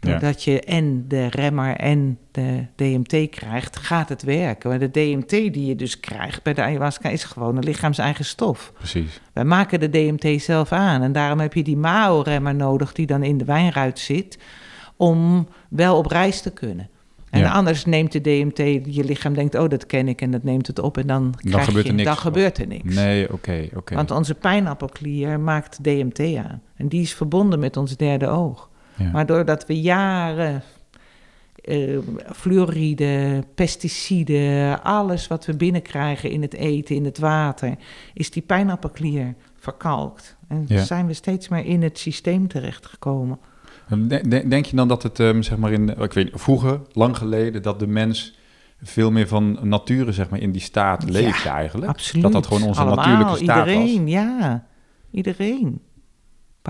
Ja. 0.00 0.10
doordat 0.10 0.44
je 0.44 0.60
en 0.60 1.04
de 1.08 1.26
remmer 1.26 1.76
en 1.76 2.18
de 2.30 2.66
DMT 2.76 3.30
krijgt, 3.30 3.76
gaat 3.76 4.08
het 4.08 4.22
werken. 4.22 4.68
Maar 4.70 4.78
de 4.78 4.90
DMT 4.90 5.28
die 5.30 5.66
je 5.66 5.76
dus 5.76 6.00
krijgt 6.00 6.42
bij 6.42 6.54
de 6.54 6.62
ayahuasca 6.62 7.08
is 7.08 7.24
gewoon 7.24 7.56
een 7.56 7.64
lichaams-eigen 7.64 8.24
stof. 8.24 8.72
Precies. 8.74 9.20
Wij 9.32 9.44
maken 9.44 9.80
de 9.80 9.88
DMT 9.90 10.42
zelf 10.42 10.72
aan. 10.72 11.02
En 11.02 11.12
daarom 11.12 11.40
heb 11.40 11.54
je 11.54 11.62
die 11.62 11.76
MAO-remmer 11.76 12.54
nodig 12.54 12.92
die 12.92 13.06
dan 13.06 13.22
in 13.22 13.38
de 13.38 13.44
wijnruit 13.44 13.98
zit, 13.98 14.38
om 14.96 15.48
wel 15.68 15.96
op 15.96 16.06
reis 16.06 16.40
te 16.40 16.50
kunnen. 16.50 16.88
En 17.30 17.40
Ja. 17.40 17.50
anders 17.50 17.84
neemt 17.84 18.12
de 18.12 18.20
DMT, 18.20 18.56
je 18.94 19.04
lichaam 19.04 19.34
denkt, 19.34 19.54
oh 19.54 19.68
dat 19.68 19.86
ken 19.86 20.08
ik 20.08 20.20
en 20.20 20.30
dat 20.30 20.42
neemt 20.42 20.66
het 20.66 20.78
op 20.78 20.98
en 20.98 21.06
dan, 21.06 21.34
krijg 21.36 21.64
gebeurt 21.64 21.84
je, 21.84 21.90
er 21.90 21.96
niks. 21.96 22.08
Dan 22.08 22.16
gebeurt 22.18 22.58
er 22.58 22.66
niks. 22.66 22.94
Nee, 22.94 23.32
oké, 23.32 23.68
oké. 23.74 23.94
Want 23.94 24.10
onze 24.10 24.34
pijnappelklier 24.34 25.40
maakt 25.40 25.84
DMT 25.84 26.20
aan. 26.36 26.62
En 26.76 26.88
die 26.88 27.02
is 27.02 27.14
verbonden 27.14 27.58
met 27.58 27.76
ons 27.76 27.96
derde 27.96 28.28
oog. 28.28 28.69
Ja. 29.00 29.10
Maar 29.10 29.26
doordat 29.26 29.66
we 29.66 29.80
jaren 29.80 30.62
eh, 31.64 31.98
fluoride, 32.32 33.44
pesticiden, 33.54 34.82
alles 34.82 35.26
wat 35.26 35.46
we 35.46 35.56
binnenkrijgen 35.56 36.30
in 36.30 36.42
het 36.42 36.54
eten, 36.54 36.94
in 36.94 37.04
het 37.04 37.18
water, 37.18 37.74
is 38.14 38.30
die 38.30 38.42
pijnappelklier 38.42 39.34
verkalkt. 39.56 40.36
En 40.48 40.64
Ja. 40.68 40.82
zijn 40.84 41.06
we 41.06 41.12
steeds 41.12 41.48
meer 41.48 41.64
in 41.64 41.82
het 41.82 41.98
systeem 41.98 42.48
terechtgekomen. 42.48 43.38
De- 43.88 44.28
de- 44.28 44.48
Denk 44.48 44.64
je 44.64 44.76
dan 44.76 44.88
dat 44.88 45.02
het, 45.02 45.20
ehm, 45.20 45.42
zeg 45.42 45.58
maar, 45.58 45.72
in, 45.72 45.88
ik 46.00 46.12
weet 46.12 46.30
vroeger, 46.32 46.80
lang 46.92 47.16
geleden, 47.16 47.62
dat 47.62 47.78
de 47.78 47.86
mens 47.86 48.38
veel 48.82 49.10
meer 49.10 49.28
van 49.28 49.58
nature, 49.62 50.12
zeg 50.12 50.30
maar, 50.30 50.40
in 50.40 50.52
die 50.52 50.60
staat 50.60 51.02
Ja, 51.06 51.12
leefde 51.12 51.48
eigenlijk? 51.48 51.90
Absoluut. 51.90 52.22
Dat 52.22 52.32
dat 52.32 52.46
gewoon 52.46 52.62
onze 52.62 52.80
Allemaal, 52.80 53.04
natuurlijke 53.06 53.44
staat 53.44 53.66
iedereen, 53.66 54.02
was? 54.02 54.12
ja. 54.12 54.64
Iedereen. 55.10 55.80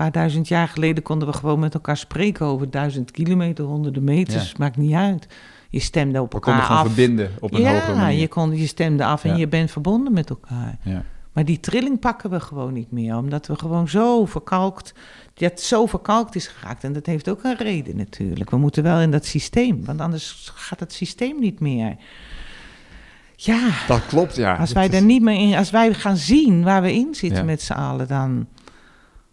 Paar 0.01 0.11
duizend 0.11 0.47
jaar 0.47 0.67
geleden 0.67 1.03
konden 1.03 1.27
we 1.27 1.33
gewoon 1.33 1.59
met 1.59 1.73
elkaar 1.73 1.97
spreken 1.97 2.45
over 2.45 2.69
duizend 2.69 3.11
kilometer, 3.11 3.65
honderden 3.65 4.03
meters. 4.03 4.49
Ja. 4.49 4.55
Maakt 4.57 4.77
niet 4.77 4.93
uit. 4.93 5.27
Je 5.69 5.79
stemde 5.79 6.21
op 6.21 6.27
We 6.27 6.33
elkaar 6.33 6.53
konden 6.53 6.63
gewoon 6.69 6.81
af. 6.81 6.87
verbinden 6.93 7.31
op 7.39 7.53
een 7.53 7.61
ja, 7.61 7.73
hogere 7.73 7.95
manier. 7.95 8.19
je, 8.19 8.27
kon, 8.27 8.55
je 8.57 8.67
stemde 8.67 9.05
af 9.05 9.23
en 9.23 9.29
Ja. 9.29 9.35
je 9.35 9.47
bent 9.47 9.71
verbonden 9.71 10.13
met 10.13 10.29
elkaar. 10.29 10.77
Ja. 10.83 11.03
Maar 11.31 11.45
die 11.45 11.59
trilling 11.59 11.99
pakken 11.99 12.29
we 12.29 12.39
gewoon 12.39 12.73
niet 12.73 12.91
meer, 12.91 13.15
omdat 13.17 13.47
we 13.47 13.55
gewoon 13.55 13.89
zo 13.89 14.25
verkalkt, 14.25 14.93
dat 15.33 15.59
zo 15.61 15.85
verkalkt 15.85 16.35
is 16.35 16.47
geraakt. 16.47 16.83
En 16.83 16.93
dat 16.93 17.05
heeft 17.05 17.29
ook 17.29 17.43
een 17.43 17.57
reden 17.57 17.97
natuurlijk. 17.97 18.49
We 18.49 18.57
moeten 18.57 18.83
wel 18.83 18.99
in 18.99 19.11
dat 19.11 19.25
systeem, 19.25 19.85
want 19.85 20.01
anders 20.01 20.51
gaat 20.55 20.79
het 20.79 20.93
systeem 20.93 21.39
niet 21.39 21.59
meer. 21.59 21.95
Ja, 23.35 23.69
Dat 23.87 24.05
klopt, 24.07 24.35
ja. 24.35 24.55
als 24.55 24.71
wij 24.71 24.91
er 24.91 25.03
niet 25.03 25.21
meer 25.21 25.39
in, 25.49 25.55
als 25.55 25.69
wij 25.69 25.93
gaan 25.93 26.17
zien 26.17 26.63
waar 26.63 26.81
we 26.81 26.93
in 26.93 27.15
zitten 27.15 27.45
met 27.45 27.61
z'n 27.61 27.73
allen, 27.73 28.07
dan. 28.07 28.47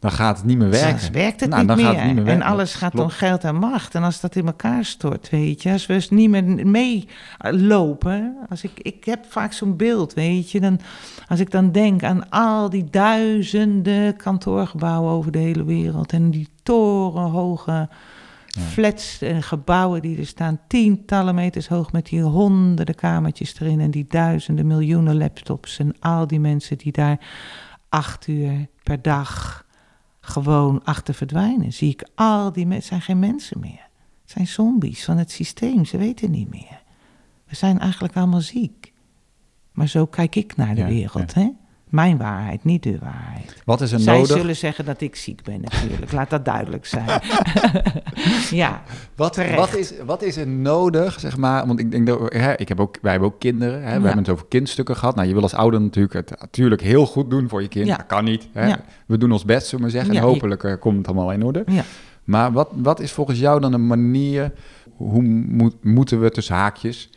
Dan 0.00 0.10
gaat 0.10 0.36
het 0.36 0.46
niet 0.46 0.58
meer 0.58 0.70
werken. 0.70 1.12
Werkt 1.12 1.40
het, 1.40 1.50
Nou, 1.50 1.60
niet, 1.60 1.68
dan 1.68 1.76
meer. 1.76 1.86
gaat 1.86 1.96
het 1.96 2.04
niet 2.04 2.14
meer 2.14 2.22
En 2.26 2.38
werken. 2.38 2.46
alles 2.52 2.74
gaat 2.74 2.98
om 2.98 3.08
geld 3.08 3.44
en 3.44 3.54
macht. 3.56 3.94
En 3.94 4.02
als 4.02 4.20
dat 4.20 4.36
in 4.36 4.46
elkaar 4.46 4.84
stort, 4.84 5.30
weet 5.30 5.62
je. 5.62 5.70
Als 5.72 5.86
we 5.86 5.92
dus 5.94 6.10
niet 6.10 6.30
meer 6.30 6.66
meelopen. 6.66 8.36
Als 8.50 8.62
ik, 8.64 8.70
ik 8.82 9.04
heb 9.04 9.24
vaak 9.28 9.52
zo'n 9.52 9.76
beeld, 9.76 10.14
weet 10.14 10.50
je. 10.50 10.60
Dan, 10.60 10.80
als 11.28 11.40
ik 11.40 11.50
dan 11.50 11.72
denk 11.72 12.02
aan 12.02 12.28
al 12.30 12.70
die 12.70 12.84
duizenden 12.90 14.16
kantoorgebouwen 14.16 15.12
over 15.12 15.32
de 15.32 15.38
hele 15.38 15.64
wereld. 15.64 16.12
En 16.12 16.30
die 16.30 16.48
torenhoge 16.62 17.88
Ja. 18.50 18.60
flats 18.64 19.22
en 19.22 19.42
gebouwen 19.42 20.02
die 20.02 20.18
er 20.18 20.26
staan. 20.26 20.58
Tientallen 20.68 21.34
meters 21.34 21.68
hoog 21.68 21.92
met 21.92 22.06
die 22.06 22.22
honderden 22.22 22.94
kamertjes 22.94 23.60
erin. 23.60 23.80
En 23.80 23.90
die 23.90 24.06
duizenden, 24.08 24.66
miljoenen 24.66 25.16
laptops. 25.18 25.78
En 25.78 25.94
al 26.00 26.26
die 26.26 26.40
mensen 26.40 26.78
die 26.78 26.92
daar 26.92 27.18
acht 27.88 28.26
uur 28.26 28.66
per 28.82 29.02
dag 29.02 29.64
gewoon 30.28 30.84
achter 30.84 31.14
verdwijnen. 31.14 31.72
Zie 31.72 31.90
ik 31.90 32.08
al 32.14 32.52
die 32.52 32.66
mensen, 32.66 32.88
zijn 32.88 33.00
geen 33.00 33.18
mensen 33.18 33.60
meer. 33.60 33.88
Het 34.22 34.30
zijn 34.30 34.46
zombies 34.46 35.04
van 35.04 35.16
het 35.16 35.30
systeem, 35.30 35.84
ze 35.84 35.96
weten 35.96 36.30
niet 36.30 36.50
meer. 36.50 36.82
We 37.44 37.56
zijn 37.56 37.78
eigenlijk 37.78 38.16
allemaal 38.16 38.40
ziek. 38.40 38.92
Maar 39.72 39.88
zo 39.88 40.06
kijk 40.06 40.34
ik 40.34 40.56
naar 40.56 40.74
de 40.74 40.80
Ja, 40.80 40.86
wereld, 40.86 41.34
hè? 41.34 41.50
Mijn 41.88 42.18
waarheid, 42.18 42.64
niet 42.64 42.82
de 42.82 42.98
waarheid. 43.00 43.62
Wat 43.64 43.80
is 43.80 43.92
er 43.92 44.00
Zij 44.00 44.18
nodig? 44.18 44.36
zullen 44.36 44.56
zeggen 44.56 44.84
dat 44.84 45.00
ik 45.00 45.16
ziek 45.16 45.42
ben 45.42 45.60
natuurlijk, 45.60 46.12
laat 46.12 46.30
dat 46.30 46.44
duidelijk 46.44 46.86
zijn. 46.86 47.04
ja, 48.50 48.82
Wat, 49.14 49.32
terecht. 49.32 49.56
wat, 49.56 49.76
is, 49.76 49.92
wat 50.06 50.22
is 50.22 50.36
er 50.36 50.46
nodig, 50.48 51.20
zeg 51.20 51.36
maar? 51.36 51.66
Want 51.66 51.78
ik 51.78 51.90
denk 51.90 52.06
dat 52.06 52.32
hè, 52.32 52.56
ik 52.56 52.68
heb 52.68 52.80
ook, 52.80 52.98
wij 53.02 53.10
hebben 53.10 53.28
ook 53.28 53.38
kinderen. 53.38 53.82
Hè? 53.82 54.00
We 54.00 54.06
hebben 54.06 54.24
het 54.24 54.28
over 54.28 54.46
kindstukken 54.48 54.96
gehad. 54.96 55.14
Nou, 55.14 55.28
je 55.28 55.34
wil 55.34 55.42
als 55.42 55.54
ouder 55.54 55.80
natuurlijk 55.80 56.14
het 56.14 56.40
natuurlijk 56.40 56.82
heel 56.82 57.06
goed 57.06 57.30
doen 57.30 57.48
voor 57.48 57.62
je 57.62 57.68
kind. 57.68 57.86
Ja. 57.86 57.96
Dat 57.96 58.06
kan 58.06 58.24
niet. 58.24 58.48
Hè? 58.52 58.66
Ja. 58.66 58.80
We 59.06 59.18
doen 59.18 59.32
ons 59.32 59.44
best, 59.44 59.66
zullen 59.66 59.86
we 59.86 59.92
maar 59.92 60.04
zeggen. 60.04 60.22
En 60.22 60.30
hopelijk 60.30 60.64
eh, 60.64 60.72
komt 60.80 60.96
het 60.96 61.06
allemaal 61.06 61.32
in 61.32 61.44
orde. 61.44 61.62
ja. 61.66 61.84
Maar 62.24 62.52
wat, 62.52 62.68
wat 62.74 63.00
is 63.00 63.12
volgens 63.12 63.38
jou 63.38 63.60
dan 63.60 63.72
een 63.72 63.86
manier... 63.86 64.52
Hoe 64.96 65.22
moet, 65.22 65.84
moeten 65.84 66.20
we 66.20 66.30
tussen 66.30 66.54
haakjes 66.54 67.10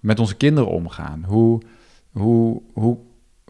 met 0.00 0.18
onze 0.20 0.36
kinderen 0.36 0.70
omgaan? 0.70 1.24
Hoe, 1.26 1.60
hoe, 2.12 2.62
hoe, 2.72 2.96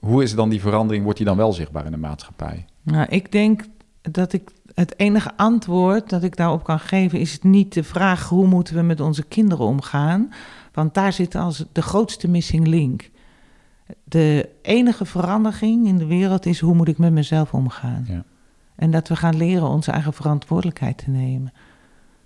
hoe 0.02 0.22
is 0.22 0.34
dan 0.34 0.48
die 0.48 0.60
verandering? 0.60 1.02
Wordt 1.02 1.18
die 1.18 1.26
dan 1.28 1.36
wel 1.36 1.52
zichtbaar 1.52 1.84
in 1.84 1.90
de 1.90 1.96
maatschappij? 1.96 2.64
Nou, 2.82 3.06
ik 3.08 3.32
denk 3.32 3.62
dat 4.00 4.32
ik 4.32 4.50
het 4.74 4.98
enige 4.98 5.36
antwoord 5.36 6.10
dat 6.10 6.22
ik 6.22 6.36
daarop 6.36 6.64
kan 6.64 6.78
geven 6.80 7.18
is 7.20 7.38
niet 7.42 7.72
de 7.74 7.82
vraag 7.84 8.28
hoe 8.28 8.46
moeten 8.46 8.74
we 8.74 8.82
met 8.82 9.00
onze 9.00 9.22
kinderen 9.22 9.66
omgaan, 9.66 10.32
want 10.72 10.94
daar 10.94 11.12
zit 11.12 11.34
als 11.34 11.64
de 11.72 11.82
grootste 11.82 12.28
missing 12.28 12.66
link. 12.66 13.10
De 14.04 14.48
enige 14.62 15.04
verandering 15.04 15.86
in 15.86 15.98
de 15.98 16.06
wereld 16.06 16.46
is 16.46 16.60
hoe 16.60 16.74
moet 16.74 16.88
ik 16.88 16.98
met 16.98 17.12
mezelf 17.12 17.54
omgaan. 17.54 18.04
Ja. 18.08 18.24
En 18.76 18.90
dat 18.90 19.08
we 19.08 19.16
gaan 19.16 19.36
leren 19.36 19.68
onze 19.68 19.90
eigen 19.90 20.12
verantwoordelijkheid 20.12 20.98
te 20.98 21.10
nemen. 21.10 21.52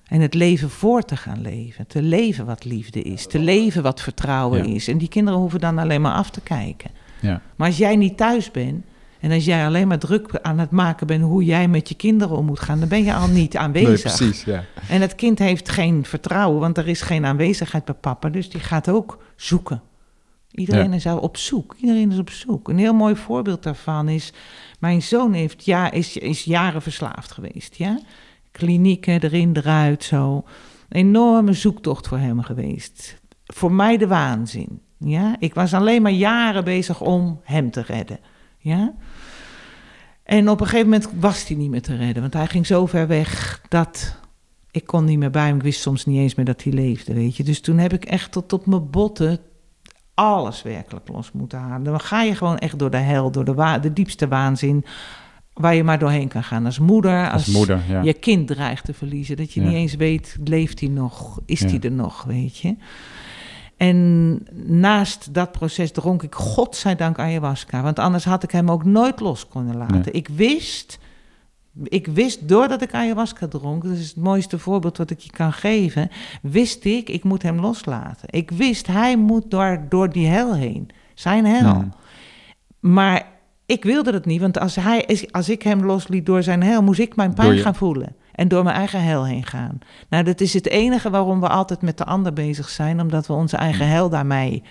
En 0.04 0.20
het 0.20 0.34
leven 0.34 0.70
voor 0.70 1.02
te 1.02 1.16
gaan 1.16 1.40
leven. 1.40 1.86
Te 1.86 2.02
leven 2.02 2.46
wat 2.46 2.64
liefde 2.64 3.02
is. 3.02 3.26
Te 3.26 3.38
leven 3.38 3.82
wat 3.82 4.00
vertrouwen 4.00 4.68
Ja. 4.68 4.74
is. 4.74 4.88
En 4.88 4.98
die 4.98 5.08
kinderen 5.08 5.40
hoeven 5.40 5.60
dan 5.60 5.78
alleen 5.78 6.00
maar 6.00 6.14
af 6.14 6.30
te 6.30 6.40
kijken. 6.40 6.90
Ja. 7.20 7.40
Maar 7.56 7.66
als 7.66 7.76
jij 7.76 7.96
niet 7.96 8.16
thuis 8.16 8.50
bent 8.50 8.84
en 9.20 9.32
als 9.32 9.44
jij 9.44 9.66
alleen 9.66 9.88
maar 9.88 9.98
druk 9.98 10.38
aan 10.42 10.58
het 10.58 10.70
maken 10.70 11.06
bent 11.06 11.22
hoe 11.22 11.44
jij 11.44 11.68
met 11.68 11.88
je 11.88 11.94
kinderen 11.94 12.36
om 12.36 12.44
moet 12.46 12.60
gaan, 12.60 12.78
dan 12.78 12.88
ben 12.88 13.04
je 13.04 13.14
al 13.14 13.28
niet 13.28 13.56
aanwezig. 13.66 14.04
Nee, 14.04 14.16
precies. 14.16 14.44
Ja. 14.44 14.64
En 14.88 15.00
het 15.00 15.14
kind 15.14 15.38
heeft 15.38 15.68
geen 15.68 16.04
vertrouwen, 16.04 16.60
want 16.60 16.78
er 16.78 16.88
is 16.88 17.00
geen 17.00 17.24
aanwezigheid 17.24 17.84
bij 17.84 17.94
papa, 17.94 18.28
dus 18.28 18.50
die 18.50 18.60
gaat 18.60 18.88
ook 18.88 19.22
zoeken. 19.36 19.82
Iedereen 20.50 20.90
Ja. 20.90 20.96
is 20.96 21.06
al 21.06 21.18
op 21.18 21.36
zoek. 21.36 21.74
Iedereen 21.78 22.12
is 22.12 22.18
op 22.18 22.30
zoek. 22.30 22.68
Een 22.68 22.78
heel 22.78 22.94
mooi 22.94 23.16
voorbeeld 23.16 23.62
daarvan 23.62 24.08
is: 24.08 24.32
mijn 24.78 25.02
zoon 25.02 25.32
heeft, 25.32 25.64
ja, 25.64 25.90
is, 25.90 26.16
is 26.16 26.44
jaren 26.44 26.82
verslaafd 26.82 27.32
geweest. 27.32 27.74
Ja? 27.76 27.98
Klinieken 28.50 29.22
erin, 29.22 29.56
eruit, 29.56 30.04
zo. 30.04 30.44
Een 30.88 31.00
enorme 31.00 31.52
zoektocht 31.52 32.08
voor 32.08 32.18
hem 32.18 32.42
geweest. 32.42 33.20
Voor 33.46 33.72
mij 33.72 33.96
de 33.96 34.06
waanzin. 34.06 34.80
Ja? 34.98 35.36
Ik 35.38 35.54
was 35.54 35.74
alleen 35.74 36.02
maar 36.02 36.12
jaren 36.12 36.64
bezig 36.64 37.00
om 37.00 37.40
hem 37.42 37.70
te 37.70 37.80
redden. 37.86 38.18
Ja? 38.58 38.94
En 40.22 40.48
op 40.48 40.60
een 40.60 40.66
gegeven 40.66 40.90
moment 40.90 41.10
was 41.20 41.46
hij 41.48 41.56
niet 41.56 41.70
meer 41.70 41.82
te 41.82 41.96
redden, 41.96 42.22
want 42.22 42.34
hij 42.34 42.46
ging 42.46 42.66
zo 42.66 42.86
ver 42.86 43.06
weg 43.06 43.60
dat 43.68 44.16
ik 44.70 44.86
kon 44.86 45.04
niet 45.04 45.18
meer 45.18 45.30
bij 45.30 45.46
hem. 45.46 45.56
Ik 45.56 45.62
wist 45.62 45.80
soms 45.80 46.06
niet 46.06 46.18
eens 46.18 46.34
meer 46.34 46.44
dat 46.44 46.62
hij 46.62 46.72
leefde, 46.72 47.14
weet 47.14 47.36
je. 47.36 47.44
Dus 47.44 47.60
toen 47.60 47.78
heb 47.78 47.92
ik 47.92 48.04
echt 48.04 48.32
tot 48.32 48.52
op 48.52 48.66
mijn 48.66 48.90
botten 48.90 49.38
alles 50.14 50.62
werkelijk 50.62 51.08
los 51.08 51.32
moeten 51.32 51.58
halen. 51.58 51.82
Dan 51.84 52.00
ga 52.00 52.22
je 52.22 52.34
gewoon 52.34 52.58
echt 52.58 52.78
door 52.78 52.90
de 52.90 52.96
hel, 52.96 53.30
door 53.30 53.44
de, 53.44 53.54
wa- 53.54 53.78
de 53.78 53.92
diepste 53.92 54.28
waanzin, 54.28 54.84
waar 55.52 55.74
je 55.74 55.84
maar 55.84 55.98
doorheen 55.98 56.28
kan 56.28 56.42
gaan. 56.44 56.64
Als 56.66 56.78
moeder, 56.78 57.24
als, 57.30 57.32
Als 57.44 57.54
moeder, 57.54 57.80
ja. 57.88 58.02
je 58.02 58.12
kind 58.14 58.46
dreigt 58.48 58.84
te 58.84 58.94
verliezen. 58.94 59.36
Dat 59.36 59.52
je 59.52 59.60
Ja. 59.60 59.66
niet 59.66 59.76
eens 59.76 59.94
weet, 59.94 60.36
leeft 60.44 60.80
hij 60.80 60.88
nog? 60.88 61.40
Is 61.46 61.60
Ja. 61.60 61.66
hij 61.68 61.80
er 61.80 61.92
nog, 61.92 62.22
weet 62.24 62.56
je? 62.58 62.76
En 63.76 64.40
naast 64.66 65.34
dat 65.34 65.52
proces 65.52 65.92
dronk 65.92 66.22
ik 66.22 66.34
godzijdank 66.34 67.18
ayahuasca. 67.18 67.82
Want 67.82 67.98
anders 67.98 68.24
had 68.24 68.42
ik 68.42 68.50
hem 68.50 68.70
ook 68.70 68.84
nooit 68.84 69.20
los 69.20 69.48
kunnen 69.48 69.76
laten. 69.76 69.96
Nee. 69.96 70.10
Ik 70.10 70.28
wist, 70.28 70.98
ik 71.82 72.06
wist 72.06 72.48
doordat 72.48 72.82
ik 72.82 72.94
ayahuasca 72.94 73.48
dronk... 73.48 73.82
dat 73.82 73.92
is 73.92 74.08
het 74.08 74.16
mooiste 74.16 74.58
voorbeeld 74.58 74.96
wat 74.96 75.10
ik 75.10 75.20
je 75.20 75.30
kan 75.30 75.52
geven... 75.52 76.10
wist 76.42 76.84
ik, 76.84 77.08
ik 77.08 77.24
moet 77.24 77.42
hem 77.42 77.60
loslaten. 77.60 78.28
Ik 78.30 78.50
wist, 78.50 78.86
hij 78.86 79.16
moet 79.16 79.50
door, 79.50 79.80
door 79.88 80.10
die 80.10 80.26
hel 80.26 80.54
heen. 80.54 80.88
Zijn 81.14 81.46
hel. 81.46 81.84
Maar 82.80 83.26
ik 83.66 83.84
wilde 83.84 84.12
dat 84.12 84.24
niet, 84.24 84.40
want 84.40 84.58
als, 84.58 84.74
hij, 84.74 85.28
als 85.30 85.48
ik 85.48 85.62
hem 85.62 85.84
losliet 85.84 86.26
door 86.26 86.42
zijn 86.42 86.62
hel, 86.62 86.82
moest 86.82 87.00
ik 87.00 87.16
mijn 87.16 87.34
pijn 87.34 87.58
gaan 87.58 87.74
voelen. 87.74 88.16
En 88.36 88.48
door 88.48 88.64
mijn 88.64 88.76
eigen 88.76 89.02
hel 89.02 89.26
heen 89.26 89.44
gaan. 89.46 89.78
Nou, 90.08 90.24
dat 90.24 90.40
is 90.40 90.54
het 90.54 90.68
enige 90.68 91.10
waarom 91.10 91.40
we 91.40 91.48
altijd 91.48 91.82
met 91.82 91.98
de 91.98 92.04
ander 92.04 92.32
bezig 92.32 92.68
zijn, 92.68 93.00
omdat 93.00 93.26
we 93.26 93.32
onze 93.32 93.56
eigen 93.56 93.88
hel 93.88 94.08
daarmee 94.08 94.62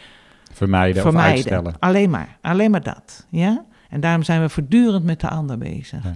Vermijden, 0.54 0.96
of 0.96 1.02
vermijden. 1.02 1.32
uitstellen. 1.34 1.74
Alleen 1.80 2.10
maar, 2.10 2.38
alleen 2.42 2.72
maar 2.72 2.84
dat. 2.84 3.26
Ja? 3.30 3.64
En 3.90 4.00
daarom 4.00 4.24
zijn 4.24 4.42
we 4.42 4.50
voortdurend 4.50 5.04
met 5.04 5.20
de 5.22 5.30
ander 5.30 5.58
bezig. 5.58 6.04
Ja. 6.04 6.16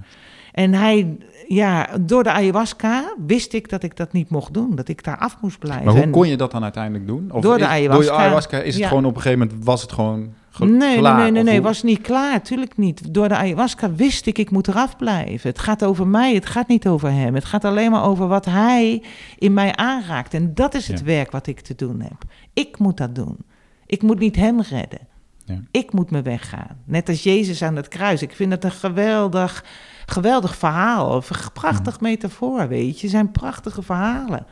En 0.52 0.74
hij, 0.74 1.18
ja, 1.48 1.88
door 2.02 2.24
de 2.24 2.32
ayahuasca 2.32 3.14
wist 3.26 3.54
ik 3.54 3.70
dat 3.70 3.84
ik 3.84 3.96
dat 3.98 4.12
niet 4.14 4.30
mocht 4.30 4.54
doen, 4.54 4.76
dat 4.76 4.88
ik 4.88 5.04
daar 5.04 5.18
af 5.18 5.38
moest 5.42 5.60
blijven. 5.60 5.86
Maar 5.86 5.94
hoe 5.94 6.04
En- 6.04 6.12
kon 6.12 6.28
je 6.28 6.38
dat 6.38 6.52
dan 6.52 6.64
uiteindelijk 6.64 7.08
doen? 7.08 7.32
Of 7.32 7.42
Door 7.42 7.54
de 7.58 7.60
is- 7.60 7.66
Door 7.66 7.76
ayahuasca. 7.76 8.14
je 8.14 8.20
ayahuasca 8.20 8.58
is 8.58 8.74
het 8.74 8.84
Ja. 8.84 8.88
gewoon 8.88 9.06
op 9.06 9.16
een 9.16 9.22
gegeven 9.22 9.48
moment, 9.48 9.66
was 9.66 9.82
het 9.82 9.92
gewoon 9.92 10.22
ge- 10.22 10.30
Nee, 10.58 11.02
nee, 11.02 11.32
nee, 11.32 11.44
nee, 11.44 11.62
was 11.62 11.84
niet 11.84 12.02
klaar. 12.02 12.42
Tuurlijk 12.42 12.78
niet. 12.78 13.14
Door 13.14 13.28
de 13.28 13.36
ayahuasca 13.36 13.94
wist 13.94 14.26
ik, 14.26 14.38
ik 14.38 14.52
moet 14.52 14.68
eraf 14.68 14.98
blijven. 14.98 15.50
Het 15.50 15.60
gaat 15.60 15.84
over 15.84 16.08
mij, 16.08 16.34
het 16.34 16.46
gaat 16.46 16.68
niet 16.68 16.88
over 16.88 17.12
hem. 17.12 17.36
Het 17.36 17.46
gaat 17.46 17.66
alleen 17.66 17.92
maar 17.92 18.04
over 18.04 18.28
wat 18.28 18.46
hij 18.46 19.04
in 19.38 19.54
mij 19.54 19.76
aanraakt. 19.76 20.34
En 20.34 20.54
dat 20.54 20.74
is 20.74 20.88
het 20.88 21.00
Ja. 21.00 21.06
werk 21.06 21.32
wat 21.32 21.48
ik 21.48 21.60
te 21.60 21.76
doen 21.76 22.00
heb. 22.02 22.24
Ik 22.54 22.78
moet 22.80 22.98
dat 22.98 23.16
doen. 23.16 23.38
Ik 23.86 24.02
moet 24.02 24.20
niet 24.20 24.36
hem 24.36 24.62
redden. 24.62 25.00
Ja. 25.46 25.60
Ik 25.72 25.94
moet 25.94 26.12
me 26.12 26.22
weggaan. 26.22 26.78
Net 26.86 27.10
als 27.10 27.24
Jezus 27.24 27.64
aan 27.64 27.76
het 27.76 27.88
kruis. 27.88 28.22
Ik 28.22 28.32
vind 28.36 28.52
het 28.52 28.64
een 28.64 28.72
geweldig, 28.72 29.64
geweldig 30.06 30.56
verhaal. 30.56 31.16
Een 31.16 31.24
prachtig 31.54 32.00
metafoor, 32.00 32.68
weet 32.68 33.00
je. 33.00 33.08
zijn 33.08 33.32
prachtige 33.32 33.82
verhalen. 33.82 34.46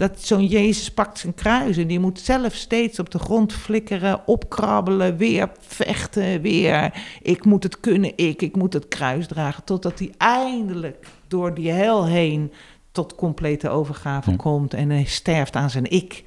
Dat 0.00 0.20
zo'n 0.20 0.46
Jezus 0.46 0.90
pakt 0.90 1.18
zijn 1.18 1.34
kruis 1.34 1.76
en 1.76 1.86
die 1.86 1.98
moet 1.98 2.20
zelf 2.20 2.54
steeds 2.54 2.98
op 2.98 3.10
de 3.10 3.18
grond 3.18 3.52
flikkeren, 3.52 4.26
opkrabbelen, 4.26 5.16
weer 5.16 5.50
vechten, 5.58 6.40
weer. 6.40 7.02
Ik 7.22 7.44
moet 7.44 7.62
het 7.62 7.80
kunnen, 7.80 8.12
ik, 8.16 8.42
ik 8.42 8.56
moet 8.56 8.72
het 8.72 8.88
kruis 8.88 9.26
dragen. 9.26 9.64
Totdat 9.64 9.98
hij 9.98 10.12
eindelijk 10.16 11.06
door 11.28 11.54
die 11.54 11.70
hel 11.70 12.06
heen 12.06 12.52
tot 12.92 13.14
complete 13.14 13.68
overgave 13.68 14.30
Ja. 14.30 14.36
komt 14.36 14.74
en 14.74 14.90
hij 14.90 15.04
sterft 15.04 15.56
aan 15.56 15.70
zijn 15.70 15.90
ik. 15.90 16.24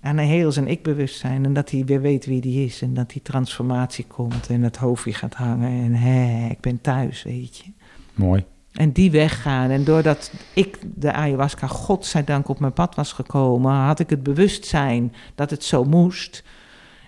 Aan 0.00 0.18
een 0.18 0.26
heel 0.26 0.52
zijn 0.52 0.68
ik-bewustzijn. 0.68 1.44
En 1.44 1.52
dat 1.52 1.70
hij 1.70 1.84
weer 1.84 2.00
weet 2.00 2.26
wie 2.26 2.40
hij 2.40 2.64
is. 2.64 2.82
En 2.82 2.94
dat 2.94 3.10
die 3.10 3.22
transformatie 3.22 4.04
komt. 4.04 4.48
En 4.48 4.62
het 4.62 4.76
hoofdje 4.76 5.12
gaat 5.12 5.34
hangen. 5.34 5.84
En 5.84 5.94
hé, 5.94 6.48
ik 6.50 6.60
ben 6.60 6.80
thuis, 6.80 7.22
weet 7.22 7.56
je. 7.56 7.70
Mooi. 8.14 8.44
En 8.78 8.92
die 8.92 9.10
weggaan. 9.10 9.70
En 9.70 9.84
doordat 9.84 10.32
ik 10.52 10.78
de 10.94 11.12
ayahuasca, 11.12 11.66
godzijdank, 11.66 12.48
op 12.48 12.60
mijn 12.60 12.72
pad 12.72 12.94
was 12.94 13.12
gekomen, 13.12 13.72
had 13.72 14.00
ik 14.00 14.10
het 14.10 14.22
bewustzijn 14.22 15.14
dat 15.34 15.50
het 15.50 15.64
zo 15.64 15.84
moest. 15.84 16.44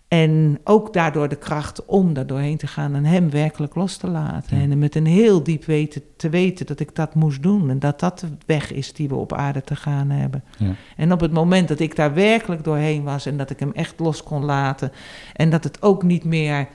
En 0.09 0.61
ook 0.65 0.93
daardoor 0.93 1.29
de 1.29 1.37
kracht 1.37 1.85
om 1.85 2.13
daar 2.13 2.27
doorheen 2.27 2.57
te 2.57 2.67
gaan 2.67 2.95
en 2.95 3.05
hem 3.05 3.31
werkelijk 3.31 3.75
los 3.75 3.97
te 3.97 4.09
laten. 4.09 4.57
Ja. 4.57 4.63
En 4.63 4.79
met 4.79 4.95
een 4.95 5.07
heel 5.07 5.43
diep 5.43 5.65
weten 5.65 6.03
te 6.17 6.29
weten 6.29 6.67
dat 6.67 6.81
ik 6.81 6.95
dat 6.95 7.15
moest 7.15 7.43
doen. 7.43 7.71
En 7.71 7.79
dat 7.79 8.01
dat 8.01 8.19
de 8.19 8.29
weg 8.47 8.73
is 8.73 8.93
die 8.93 9.09
we 9.09 9.14
op 9.14 9.33
aarde 9.33 9.62
te 9.62 9.77
gaan 9.77 10.11
hebben. 10.11 10.45
Ja. 10.57 10.75
En 10.97 11.12
op 11.12 11.21
het 11.21 11.33
moment 11.33 11.68
dat 11.68 11.81
ik 11.81 11.97
daar 11.97 12.14
werkelijk 12.14 12.64
doorheen 12.64 13.03
was 13.03 13.27
en 13.27 13.37
dat 13.37 13.51
ik 13.51 13.61
hem 13.61 13.73
echt 13.73 13.99
los 13.99 14.23
kon 14.23 14.45
laten. 14.45 14.93
En 15.33 15.51
dat 15.51 15.64
het 15.64 15.83
ook 15.83 16.03
niet 16.03 16.25
meer, 16.25 16.68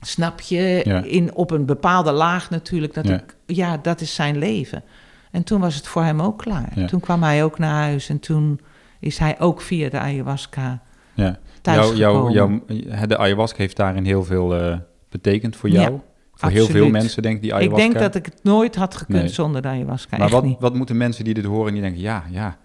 snap 0.00 0.40
je, 0.40 0.80
Ja. 0.84 1.02
in, 1.02 1.34
op 1.34 1.50
een 1.50 1.66
bepaalde 1.66 2.12
laag 2.12 2.50
natuurlijk. 2.50 2.94
Dat 2.94 3.06
Ja. 3.08 3.14
ik, 3.14 3.36
ja, 3.46 3.76
dat 3.76 4.00
is 4.00 4.14
zijn 4.14 4.38
leven. 4.38 4.82
En 5.30 5.42
toen 5.42 5.60
was 5.60 5.74
het 5.74 5.86
voor 5.86 6.02
hem 6.04 6.20
ook 6.22 6.38
klaar. 6.38 6.72
Ja. 6.74 6.86
Toen 6.86 7.00
kwam 7.00 7.22
hij 7.22 7.44
ook 7.44 7.58
naar 7.58 7.82
huis 7.82 8.08
en 8.08 8.18
toen 8.20 8.60
is 9.00 9.18
hij 9.18 9.40
ook 9.40 9.60
via 9.60 9.88
de 9.88 9.98
ayahuasca 9.98 10.82
Ja. 11.14 11.38
thuis 11.62 11.96
jouw, 11.96 12.28
de 13.06 13.18
ayahuasca 13.18 13.56
heeft 13.58 13.76
daarin 13.76 14.04
heel 14.04 14.24
veel 14.24 14.54
eh, 14.60 14.76
betekend 15.10 15.56
voor 15.56 15.68
jou. 15.68 15.92
Ja. 15.92 16.00
Voor 16.34 16.50
heel 16.50 16.66
veel 16.66 16.88
mensen 16.90 17.22
denk 17.22 17.34
ik 17.36 17.42
die 17.42 17.50
Ik 17.50 17.56
ayahuasca. 17.56 17.88
denk 17.88 17.98
dat 17.98 18.14
ik 18.14 18.24
het 18.24 18.40
nooit 18.42 18.76
had 18.76 18.96
gekund 18.96 19.18
Nee. 19.22 19.28
zonder 19.28 19.62
de 19.62 19.68
ayahuasca. 19.68 20.16
maar 20.16 20.28
wat, 20.28 20.44
wat 20.58 20.74
moeten 20.74 20.96
mensen 20.96 21.24
die 21.24 21.34
dit 21.34 21.44
horen 21.44 21.66
en 21.66 21.72
die 21.72 21.82
denken, 21.82 22.00
ja, 22.00 22.24
ja, 22.30 22.56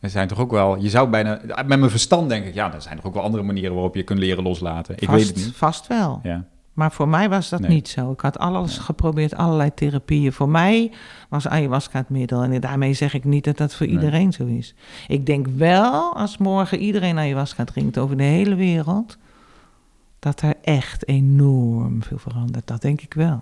er 0.00 0.10
zijn 0.10 0.28
toch 0.28 0.38
ook 0.40 0.50
wel, 0.50 0.76
je 0.76 0.88
zou 0.88 1.08
bijna, 1.08 1.40
met 1.46 1.66
mijn 1.78 1.90
verstand 1.90 2.28
denk 2.28 2.44
ik, 2.46 2.54
ja, 2.54 2.74
er 2.74 2.82
zijn 2.82 2.96
toch 2.96 3.04
ook 3.06 3.14
wel 3.14 3.22
andere 3.22 3.42
manieren 3.42 3.72
waarop 3.72 3.94
je 3.94 4.02
kunt 4.02 4.18
leren 4.18 4.42
loslaten. 4.42 4.94
Ik 4.98 5.04
vast, 5.08 5.18
weet 5.18 5.26
het 5.26 5.36
niet. 5.36 5.56
Vast 5.56 5.86
wel. 5.86 6.20
Ja, 6.22 6.44
Maar 6.72 6.92
voor 6.92 7.08
mij 7.08 7.28
was 7.28 7.48
dat 7.48 7.60
Nee. 7.60 7.70
niet 7.70 7.88
zo. 7.88 8.12
Ik 8.12 8.20
had 8.20 8.38
alles 8.38 8.78
geprobeerd, 8.78 9.34
allerlei 9.36 9.74
therapieën. 9.74 10.32
Voor 10.32 10.48
mij 10.48 10.92
was 11.28 11.48
ayahuasca 11.48 11.98
het 11.98 12.08
middel. 12.08 12.42
En 12.42 12.60
daarmee 12.60 12.92
zeg 12.94 13.14
ik 13.14 13.24
niet 13.24 13.44
dat 13.44 13.56
dat 13.56 13.74
voor 13.74 13.86
Nee. 13.86 13.94
iedereen 13.94 14.32
zo 14.32 14.46
is. 14.46 14.74
Ik 15.08 15.26
denk 15.26 15.46
wel, 15.46 16.16
als 16.16 16.38
morgen 16.38 16.78
iedereen 16.78 17.18
ayahuasca 17.18 17.64
drinkt 17.64 17.98
over 17.98 18.16
de 18.16 18.22
hele 18.22 18.54
wereld... 18.54 19.18
dat 20.18 20.40
er 20.40 20.54
echt 20.62 21.08
enorm 21.08 22.02
veel 22.02 22.18
verandert. 22.18 22.66
Dat 22.66 22.82
denk 22.82 23.00
ik 23.00 23.14
wel. 23.14 23.40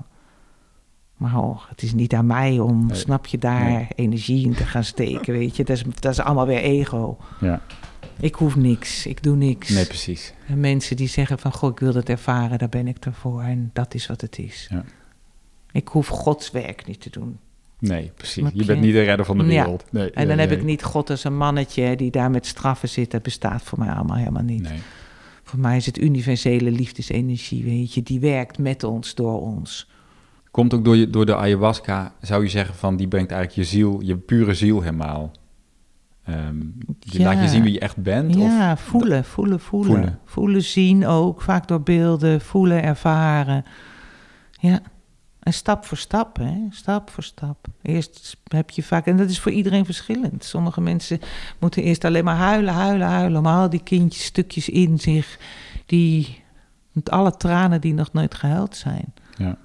Maar 1.17 1.39
oh, 1.39 1.61
het 1.69 1.83
is 1.83 1.95
niet 1.95 2.15
aan 2.15 2.27
mij 2.27 2.59
om, 2.59 2.89
snap 2.95 3.27
je, 3.27 3.39
daar 3.39 3.89
energie 3.95 4.45
in 4.45 4.55
te 4.55 4.65
gaan 4.65 4.85
steken, 4.85 5.33
weet 5.33 5.57
je. 5.57 5.65
Dat 5.65 5.77
is, 5.77 5.85
dat 6.01 6.13
is 6.13 6.21
allemaal 6.21 6.47
weer 6.47 6.63
ego. 6.63 7.17
ja. 7.41 7.61
Ik 8.21 8.35
hoef 8.35 8.57
niks, 8.57 9.07
ik 9.07 9.23
doe 9.23 9.37
niks. 9.37 9.69
nee, 9.69 9.87
precies. 9.87 10.33
En 10.47 10.61
mensen 10.61 10.97
die 10.97 11.09
zeggen 11.09 11.39
van, 11.39 11.53
goh, 11.53 11.71
ik 11.71 11.79
wil 11.79 11.93
dat 11.93 12.09
ervaren, 12.09 12.59
daar 12.59 12.69
ben 12.69 12.89
ik 12.89 13.05
ervoor. 13.05 13.43
En 13.43 13.71
dat 13.73 13.95
is 13.95 14.07
wat 14.07 14.21
het 14.21 14.39
is. 14.39 14.67
Ja. 14.71 14.85
Ik 15.73 15.89
hoef 15.89 16.07
Gods 16.07 16.51
werk 16.51 16.87
niet 16.87 17.01
te 17.01 17.11
doen. 17.11 17.39
Nee, 17.79 18.13
precies. 18.17 18.49
Je 18.53 18.65
bent 18.65 18.81
niet 18.81 18.93
de 18.93 19.03
redder 19.03 19.27
van 19.27 19.39
de 19.39 19.45
Ja. 19.45 19.49
wereld. 19.63 19.85
Nee, 19.91 20.11
En 20.11 20.27
dan 20.27 20.37
nee, 20.37 20.47
heb 20.47 20.49
nee. 20.49 20.59
ik 20.59 20.65
niet 20.65 20.83
God 20.83 21.11
als 21.11 21.25
een 21.25 21.37
mannetje 21.37 21.97
die 21.97 22.11
daar 22.11 22.31
met 22.31 22.47
straffen 22.47 22.89
zit. 22.89 23.11
Dat 23.11 23.23
bestaat 23.23 23.63
voor 23.63 23.79
mij 23.79 23.89
allemaal 23.89 24.17
helemaal 24.17 24.43
niet. 24.43 24.63
Nee. 24.63 24.79
Voor 25.43 25.59
mij 25.59 25.77
is 25.77 25.87
het 25.87 25.99
universele 25.99 26.71
liefdesenergie, 26.71 27.65
weet 27.65 27.95
je. 27.95 28.03
Die 28.03 28.21
werkt 28.21 28.59
met 28.59 28.85
ons, 28.85 29.15
door 29.15 29.41
ons. 29.41 29.89
Komt 30.51 30.75
ook 30.75 30.85
door, 30.85 30.97
je, 30.97 31.11
door 31.11 31.27
de 31.27 31.37
ayahuasca, 31.37 32.15
zou 32.21 32.43
je 32.43 32.49
zeggen 32.49 32.75
van, 32.75 32.97
die 32.97 33.09
brengt 33.09 33.31
eigenlijk 33.31 33.69
je 33.69 33.77
ziel, 33.77 34.01
je 34.01 34.17
pure 34.17 34.55
ziel 34.55 34.81
helemaal. 34.81 35.31
Ehm, 36.31 36.57
Ja. 37.01 37.25
laat 37.25 37.41
je 37.43 37.49
zien 37.49 37.63
wie 37.63 37.73
je 37.73 37.79
echt 37.81 37.97
bent? 37.97 38.37
Of, 38.37 38.43
Ja, 38.43 38.77
voelen, 38.77 39.25
voelen, 39.25 39.61
voelen, 39.61 39.91
Voelen. 39.95 40.19
voelen. 40.25 40.63
zien 40.63 41.07
ook, 41.07 41.43
vaak 41.43 41.69
door 41.69 41.83
beelden. 41.83 42.41
Voelen, 42.41 42.83
ervaren. 42.83 43.65
Ja, 44.61 44.81
en 45.41 45.53
stap 45.53 45.85
voor 45.85 45.97
stap, 45.99 46.37
hè. 46.37 46.53
Stap 46.71 47.11
voor 47.11 47.23
stap. 47.23 47.67
Eerst 47.83 48.37
heb 48.49 48.71
je 48.71 48.83
vaak, 48.83 49.07
en 49.07 49.17
dat 49.17 49.31
is 49.31 49.41
voor 49.41 49.53
iedereen 49.53 49.85
verschillend. 49.85 50.45
Sommige 50.45 50.81
mensen 50.81 51.19
moeten 51.59 51.83
eerst 51.83 52.05
alleen 52.05 52.25
maar 52.25 52.37
huilen, 52.37 52.75
huilen, 52.75 53.07
huilen... 53.07 53.39
om 53.39 53.47
al 53.47 53.71
die 53.71 53.83
kindjes, 53.83 54.25
stukjes 54.25 54.69
in 54.69 54.99
zich... 54.99 55.39
die 55.87 56.43
met 56.93 57.11
alle 57.11 57.37
tranen 57.37 57.81
die 57.81 57.95
nog 57.95 58.13
nooit 58.13 58.35
gehuild 58.35 58.77
zijn. 58.77 59.15
Ja. 59.37 59.57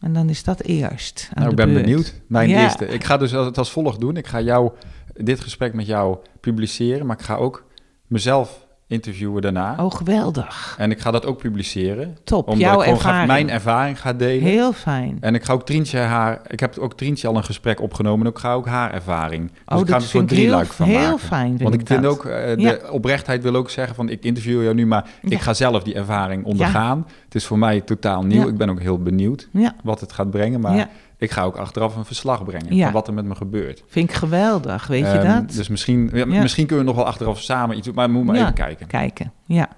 En 0.00 0.12
dan 0.12 0.28
is 0.28 0.44
dat 0.44 0.60
eerst 0.62 1.30
Nou, 1.34 1.50
ik 1.50 1.56
ben 1.56 1.68
beurt. 1.72 1.82
benieuwd. 1.82 2.20
Mijn 2.28 2.48
Ja. 2.48 2.62
eerste. 2.62 2.86
Ik 2.86 3.04
ga 3.04 3.16
dus 3.16 3.30
het 3.30 3.58
als 3.58 3.70
volgt 3.72 4.00
doen. 4.00 4.16
Ik 4.16 4.26
ga 4.26 4.40
jou, 4.40 4.70
dit 5.18 5.40
gesprek 5.40 5.74
met 5.74 5.86
jou 5.86 6.16
publiceren, 6.40 7.06
maar 7.06 7.16
ik 7.18 7.24
ga 7.24 7.34
ook 7.34 7.64
mezelf 8.06 8.64
interviewen 8.88 9.42
daarna. 9.42 9.76
Oh, 9.84 9.90
geweldig. 9.92 10.74
En 10.78 10.90
ik 10.90 11.00
ga 11.00 11.10
dat 11.10 11.26
ook 11.26 11.38
publiceren. 11.38 12.16
Top, 12.24 12.46
Omdat 12.48 12.60
jouw 12.60 12.78
ik 12.80 12.84
ga- 12.86 12.90
ervaring. 12.92 13.26
mijn 13.26 13.50
ervaring 13.50 14.00
ga 14.00 14.12
delen. 14.12 14.42
Heel 14.42 14.72
fijn. 14.72 15.16
En 15.20 15.34
ik 15.34 15.44
ga 15.44 15.52
ook 15.52 15.66
Trientje 15.66 15.98
haar... 15.98 16.40
Ik 16.46 16.60
heb 16.60 16.78
ook 16.78 16.94
Trientje 16.94 17.28
al 17.28 17.36
een 17.36 17.44
gesprek 17.44 17.80
opgenomen. 17.80 18.26
En 18.26 18.32
ik 18.32 18.38
ga 18.38 18.52
ook 18.54 18.66
haar 18.66 18.92
ervaring. 18.94 19.50
Dus 19.50 19.58
oh, 19.78 19.80
ik 19.80 19.88
ga 19.88 19.94
er 19.94 20.00
soort 20.00 20.10
vind 20.10 20.30
ik 20.30 20.36
heel, 20.36 20.38
drieluik 20.46 20.72
van 20.72 20.86
heel 20.86 21.00
maken. 21.00 21.18
fijn. 21.18 21.48
Vind 21.48 21.62
Want 21.62 21.74
ik 21.74 21.86
vind 21.86 22.02
dat. 22.02 22.12
ook, 22.12 22.24
eh, 22.24 22.54
de 22.56 22.60
Ja. 22.62 22.78
oprechtheid 22.90 23.42
wil 23.42 23.54
ook 23.54 23.70
zeggen 23.70 23.94
van... 23.94 24.08
ik 24.08 24.24
interview 24.24 24.62
jou 24.62 24.74
nu, 24.74 24.86
maar 24.86 25.08
Ja. 25.22 25.30
ik 25.30 25.40
ga 25.40 25.54
zelf 25.54 25.82
die 25.82 25.94
ervaring 25.94 26.44
ondergaan. 26.44 27.06
Het 27.24 27.34
is 27.34 27.44
voor 27.46 27.58
mij 27.58 27.80
totaal 27.80 28.22
nieuw. 28.22 28.48
Ik 28.48 28.56
ben 28.56 28.70
ook 28.70 28.80
heel 28.80 28.98
benieuwd 29.02 29.48
wat 29.84 30.00
het 30.00 30.12
gaat 30.12 30.30
brengen. 30.30 30.60
Maar 30.60 30.76
ja, 30.76 30.88
ik 31.18 31.30
ga 31.30 31.42
ook 31.42 31.56
achteraf 31.56 31.96
een 31.96 32.04
verslag 32.04 32.44
brengen 32.44 32.74
Ja. 32.74 32.84
van 32.84 32.92
wat 32.92 33.06
er 33.08 33.14
met 33.14 33.24
me 33.24 33.34
gebeurt. 33.34 33.82
vind 33.86 34.08
ik 34.10 34.14
geweldig. 34.16 34.86
Weet 34.86 35.00
je 35.06 35.18
Ehm, 35.18 35.34
dat? 35.34 35.50
Dus 35.52 35.68
misschien, 35.68 36.10
ja, 36.12 36.18
Ja. 36.26 36.40
misschien 36.40 36.66
kunnen 36.66 36.84
we 36.84 36.90
nog 36.90 37.00
wel 37.00 37.10
achteraf 37.10 37.40
samen 37.40 37.76
iets 37.76 37.86
doen, 37.86 37.94
maar 37.94 38.06
we 38.06 38.12
moeten 38.12 38.32
maar 38.34 38.42
even 38.42 38.54
kijken. 38.54 38.86
Kijken. 38.86 39.32
Ja, 39.46 39.68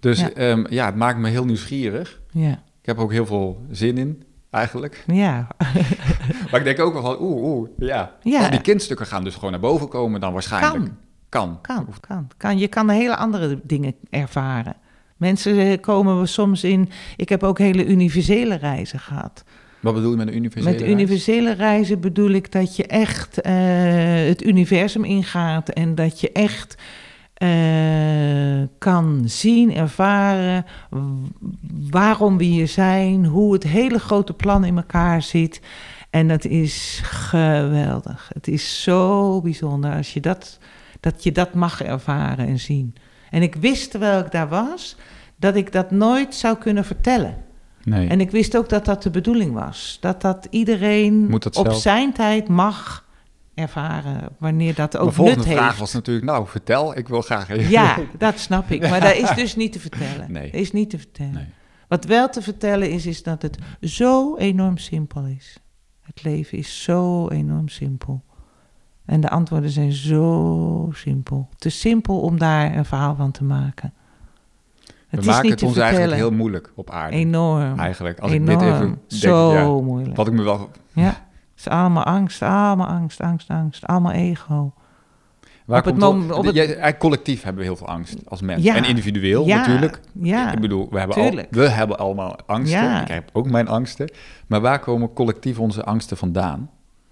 Dus 0.00 0.20
Ja. 0.36 0.64
ja. 0.68 0.86
het 0.86 0.96
maakt 0.96 1.18
me 1.18 1.28
heel 1.28 1.44
nieuwsgierig. 1.44 2.20
ja, 2.30 2.50
Ik 2.80 2.86
heb 2.86 2.96
er 2.96 3.02
ook 3.02 3.12
heel 3.12 3.26
veel 3.26 3.62
zin 3.70 3.98
in, 3.98 4.22
eigenlijk. 4.50 5.04
ja. 5.06 5.46
Maar 6.50 6.60
ik 6.60 6.64
denk 6.64 6.80
ook 6.80 6.92
wel 6.92 7.02
van, 7.02 7.16
oeh, 7.20 7.42
oeh, 7.42 7.68
ja. 7.78 8.12
Ja. 8.22 8.44
Al 8.44 8.50
die 8.50 8.60
kindstukken 8.60 9.06
gaan 9.06 9.24
dus 9.24 9.34
gewoon 9.34 9.50
naar 9.50 9.60
boven 9.60 9.88
komen 9.88 10.20
dan 10.20 10.32
waarschijnlijk. 10.32 10.84
Kan. 10.84 10.96
Kan. 11.28 11.58
Kan, 11.62 11.86
kan, 12.00 12.28
kan. 12.36 12.58
Je 12.58 12.68
kan 12.68 12.88
hele 12.88 13.16
andere 13.16 13.60
dingen 13.62 13.94
ervaren. 14.10 14.74
Mensen 15.16 15.58
eh, 15.58 15.80
komen 15.80 16.20
we 16.20 16.26
soms 16.26 16.64
in... 16.64 16.88
Ik 17.16 17.28
heb 17.28 17.42
ook 17.42 17.58
hele 17.58 17.86
universele 17.86 18.54
reizen 18.54 18.98
gehad. 18.98 19.44
Wat 19.80 19.94
bedoel 19.94 20.10
je 20.10 20.16
met 20.16 20.28
een 20.28 20.36
universele 20.36 20.72
Met 20.72 20.80
reis? 20.80 20.92
universele 20.92 21.52
reizen 21.52 22.00
bedoel 22.00 22.30
ik 22.30 22.52
dat 22.52 22.76
je 22.76 22.86
echt 22.86 23.40
eh, 23.40 23.52
het 24.26 24.44
universum 24.44 25.04
ingaat... 25.04 25.68
en 25.68 25.94
dat 25.94 26.20
je 26.20 26.32
echt 26.32 26.74
eh, 27.34 28.68
kan 28.78 29.22
zien, 29.24 29.74
ervaren... 29.74 30.64
waarom 31.90 32.38
we 32.38 32.44
hier 32.44 32.68
zijn, 32.68 33.26
hoe 33.26 33.52
het 33.52 33.62
hele 33.62 33.98
grote 33.98 34.32
plan 34.32 34.64
in 34.64 34.76
elkaar 34.76 35.22
zit... 35.22 35.60
En 36.10 36.28
dat 36.28 36.44
is 36.44 37.00
geweldig. 37.04 38.30
Het 38.34 38.48
is 38.48 38.82
zo 38.82 39.40
bijzonder 39.40 39.96
als 39.96 40.12
je 40.12 40.20
dat, 40.20 40.58
dat 41.00 41.22
je 41.22 41.32
dat 41.32 41.54
mag 41.54 41.82
ervaren 41.82 42.46
en 42.46 42.58
zien. 42.58 42.94
En 43.30 43.42
ik 43.42 43.54
wist 43.54 43.90
terwijl 43.90 44.20
ik 44.20 44.30
daar 44.30 44.48
was, 44.48 44.96
dat 45.36 45.56
ik 45.56 45.72
dat 45.72 45.90
nooit 45.90 46.34
zou 46.34 46.56
kunnen 46.56 46.84
vertellen. 46.84 47.36
Nee. 47.84 48.08
En 48.08 48.20
ik 48.20 48.30
wist 48.30 48.56
ook 48.56 48.68
dat 48.68 48.84
dat 48.84 49.02
de 49.02 49.10
bedoeling 49.10 49.52
was. 49.52 49.98
Dat 50.00 50.20
dat 50.20 50.46
iedereen 50.50 51.30
dat 51.30 51.56
op 51.56 51.64
zelf- 51.66 51.80
zijn 51.80 52.12
tijd 52.12 52.48
mag 52.48 53.08
ervaren, 53.54 54.28
wanneer 54.38 54.74
dat 54.74 54.96
ook 54.96 55.02
Mijn 55.02 55.14
volgende 55.14 55.44
nut 55.44 55.52
vraag 55.54 55.66
heeft. 55.66 55.78
was 55.78 55.92
natuurlijk, 55.92 56.26
nou, 56.26 56.46
vertel, 56.48 56.96
ik 56.98 57.08
wil 57.08 57.20
graag 57.20 57.48
even... 57.48 57.70
Ja, 57.70 57.98
dat 58.18 58.38
snap 58.38 58.70
ik. 58.70 58.88
Maar 58.88 59.00
dat 59.00 59.14
is 59.16 59.34
dus 59.34 59.56
niet 59.56 59.72
te 59.72 59.80
vertellen. 59.80 60.32
Nee. 60.32 60.50
Dat 60.50 60.60
is 60.60 60.72
niet 60.72 60.90
te 60.90 60.98
vertellen. 60.98 61.32
Nee. 61.32 61.46
Wat 61.88 62.04
wel 62.04 62.28
te 62.28 62.42
vertellen 62.42 62.90
is, 62.90 63.06
is 63.06 63.22
dat 63.22 63.42
het 63.42 63.58
zo 63.80 64.36
enorm 64.36 64.76
simpel 64.78 65.24
is. 65.26 65.56
Het 66.00 66.22
leven 66.22 66.58
is 66.58 66.82
zo 66.82 67.28
enorm 67.28 67.68
simpel. 67.68 68.22
En 69.06 69.20
de 69.20 69.30
antwoorden 69.30 69.70
zijn 69.70 69.92
zo 69.92 70.88
simpel. 70.92 71.48
Te 71.56 71.68
simpel 71.68 72.20
om 72.20 72.38
daar 72.38 72.76
een 72.76 72.84
verhaal 72.84 73.14
van 73.16 73.30
te 73.30 73.44
maken. 73.44 73.94
Het 75.10 75.20
We 75.24 75.26
maken 75.30 75.50
het 75.50 75.62
ons 75.62 75.72
vertellen. 75.72 75.82
eigenlijk 75.98 76.28
heel 76.28 76.30
moeilijk 76.38 76.72
op 76.74 76.90
aarde. 76.90 77.16
Enorm. 77.16 77.78
Eigenlijk, 77.78 78.18
als 78.20 78.32
enorm. 78.32 78.50
ik 78.50 78.58
dit 78.58 78.68
even 78.68 78.86
denk, 78.88 78.98
zo 79.08 79.52
ja, 79.52 79.64
moeilijk. 79.82 80.16
wat 80.16 80.26
ik 80.26 80.32
me 80.32 80.42
wel... 80.42 80.70
Ja, 80.92 81.04
het 81.04 81.14
is 81.56 81.68
allemaal 81.68 82.04
angst, 82.04 82.42
allemaal 82.42 82.86
angst, 82.86 83.20
angst, 83.20 83.48
angst. 83.50 83.86
Allemaal 83.86 84.12
ego. 84.12 84.72
Waar 85.64 85.78
Op 85.78 85.84
het 85.84 85.98
komt 85.98 86.28
dat- 86.28 86.38
op 86.38 86.44
het- 86.44 86.56
eigenlijk 86.56 86.98
collectief 86.98 87.42
hebben 87.42 87.60
we 87.62 87.68
heel 87.68 87.76
veel 87.76 87.86
angst 87.88 88.16
als 88.28 88.40
mens. 88.40 88.62
Ja. 88.62 88.76
En 88.76 88.84
individueel 88.84 89.46
Ja, 89.46 89.56
natuurlijk. 89.56 90.00
Ja, 90.12 90.52
Ik 90.52 90.60
bedoel, 90.60 90.88
we 90.90 90.98
hebben, 90.98 91.16
al, 91.16 91.44
we 91.50 91.68
hebben 91.68 91.98
allemaal 91.98 92.36
angsten. 92.46 92.80
Ja. 92.82 93.00
Ik 93.02 93.08
heb 93.08 93.30
ook 93.32 93.50
mijn 93.50 93.68
angsten. 93.68 94.10
Maar 94.46 94.60
waar 94.60 94.78
komen 94.78 95.12
collectief 95.12 95.58
onze 95.58 95.84
angsten 95.84 96.16
vandaan? 96.16 96.70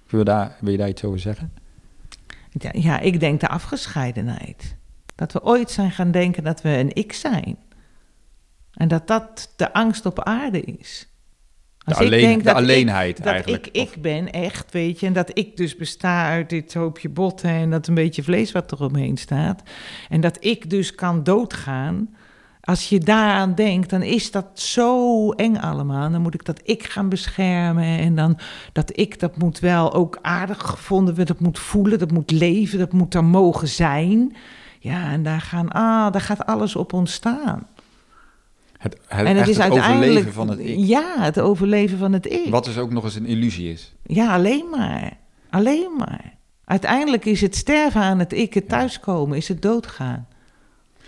Wil 0.09 0.19
je 0.21 0.25
daar, 0.27 0.57
wil 0.61 0.71
je 0.73 0.79
daar 0.79 0.89
iets 0.89 1.05
over 1.05 1.19
zeggen? 1.19 1.53
Ja, 2.51 2.71
ja, 2.73 2.99
ik 3.01 3.21
denk 3.21 3.41
de 3.41 3.49
afgescheidenheid. 3.49 4.77
Dat 5.15 5.33
we 5.33 5.43
ooit 5.45 5.71
zijn 5.71 5.91
gaan 5.91 6.11
denken 6.11 6.45
dat 6.45 6.63
we 6.63 6.69
een 6.79 6.91
ik 6.95 7.13
zijn. 7.13 7.57
En 8.79 8.89
dat 8.89 9.07
dat 9.07 9.53
de 9.57 9.72
angst 9.72 10.07
op 10.07 10.20
aarde 10.22 10.61
is. 10.62 11.09
De, 11.79 11.85
Als 11.95 11.99
ik 12.01 12.07
alleen, 12.07 12.20
denk 12.20 12.39
de 12.39 12.45
dat 12.45 12.53
ik- 12.57 12.62
alleenheid 12.62 13.16
Dat 13.16 13.26
eigenlijk. 13.26 13.66
ik 13.66 13.76
ik 13.95 14.03
ben 14.03 14.31
echt, 14.31 14.72
weet 14.72 15.01
je. 15.01 15.07
En 15.07 15.12
dat 15.12 15.31
ik 15.39 15.57
dus 15.57 15.76
besta 15.76 16.29
uit 16.29 16.51
dit 16.51 16.74
hoopje 16.74 17.09
botten 17.09 17.51
en 17.51 17.70
dat 17.70 17.87
een 17.87 17.95
beetje 17.95 18.22
vlees 18.22 18.53
wat 18.53 18.72
eromheen 18.72 19.16
staat. 19.16 19.62
En 20.09 20.20
dat 20.20 20.45
ik 20.45 20.70
dus 20.70 20.95
kan 20.95 21.22
doodgaan. 21.24 22.14
Als 22.61 22.89
je 22.89 22.99
daaraan 22.99 23.55
denkt, 23.55 23.91
dan 23.91 24.03
is 24.03 24.31
dat 24.31 24.61
zo 24.61 25.31
eng 25.31 25.57
allemaal. 25.57 26.11
Dan 26.11 26.22
moet 26.22 26.35
ik 26.35 26.45
dat 26.45 26.61
ik 26.64 26.83
gaan 26.85 27.09
beschermen. 27.09 27.99
En 27.99 28.14
dan 28.14 28.39
dat 28.72 28.99
ik, 28.99 29.20
dat 29.20 29.37
moet 29.37 29.59
wel 29.59 29.93
ook 29.95 30.18
aardig 30.22 30.59
gevonden 30.59 31.14
worden. 31.14 31.35
Dat 31.37 31.45
moet 31.45 31.59
voelen, 31.59 31.99
dat 31.99 32.11
moet 32.11 32.31
leven, 32.31 32.79
dat 32.79 32.93
moet 32.93 33.14
er 33.14 33.24
mogen 33.24 33.68
zijn. 33.68 34.37
Ja, 34.81 35.11
en 35.11 35.22
daar, 35.22 35.41
gaan, 35.41 35.68
ah, 35.68 36.12
daar 36.12 36.20
gaat 36.20 36.47
alles 36.47 36.76
op 36.76 36.93
ontstaan. 36.93 37.66
Het, 38.79 38.97
het, 39.07 39.26
en 39.26 39.37
het 39.37 39.49
is 39.49 39.57
het 39.57 39.70
overleven 39.72 40.33
van 40.33 40.49
het 40.49 40.59
ik. 40.59 40.76
Ja, 40.79 41.14
het 41.18 41.41
overleven 41.41 41.99
van 41.99 42.12
het 42.12 42.26
ik. 42.33 42.47
Wat 42.51 42.64
dus 42.64 42.79
ook 42.79 42.91
nog 42.93 43.05
eens 43.05 43.14
een 43.14 43.26
illusie 43.26 43.72
is. 43.72 43.95
Ja, 44.03 44.35
alleen 44.35 44.64
maar. 44.70 45.12
Alleen 45.51 45.91
maar. 45.99 46.37
Uiteindelijk 46.64 47.24
is 47.24 47.41
het 47.41 47.57
sterven 47.57 48.01
aan 48.01 48.18
het 48.18 48.33
ik, 48.33 48.55
het 48.55 48.68
thuiskomen, 48.68 49.37
is 49.37 49.49
het 49.49 49.62
doodgaan. 49.62 50.26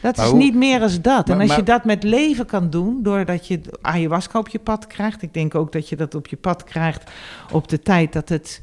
Dat 0.01 0.17
Maar 0.17 0.25
is 0.25 0.31
hoe- 0.31 0.41
niet 0.41 0.55
meer 0.55 0.81
als 0.81 1.01
dat. 1.01 1.29
en 1.29 1.37
Maar- 1.37 1.47
als 1.47 1.57
je 1.57 1.63
dat 1.63 1.85
met 1.85 2.03
leven 2.03 2.47
kan 2.47 2.71
doen, 2.71 3.03
doordat 3.03 3.47
je 3.47 3.61
ayahuasca 3.81 4.39
op 4.39 4.49
je 4.49 4.59
pad 4.59 4.87
krijgt. 4.87 5.23
Ik 5.23 5.35
denk 5.35 5.55
ook 5.55 5.73
dat 5.73 5.89
je 5.89 5.97
dat 5.97 6.15
op 6.15 6.27
je 6.27 6.37
pad 6.37 6.65
krijgt 6.65 7.11
op 7.53 7.69
de 7.69 7.81
tijd 7.81 8.13
dat 8.13 8.29
het 8.29 8.63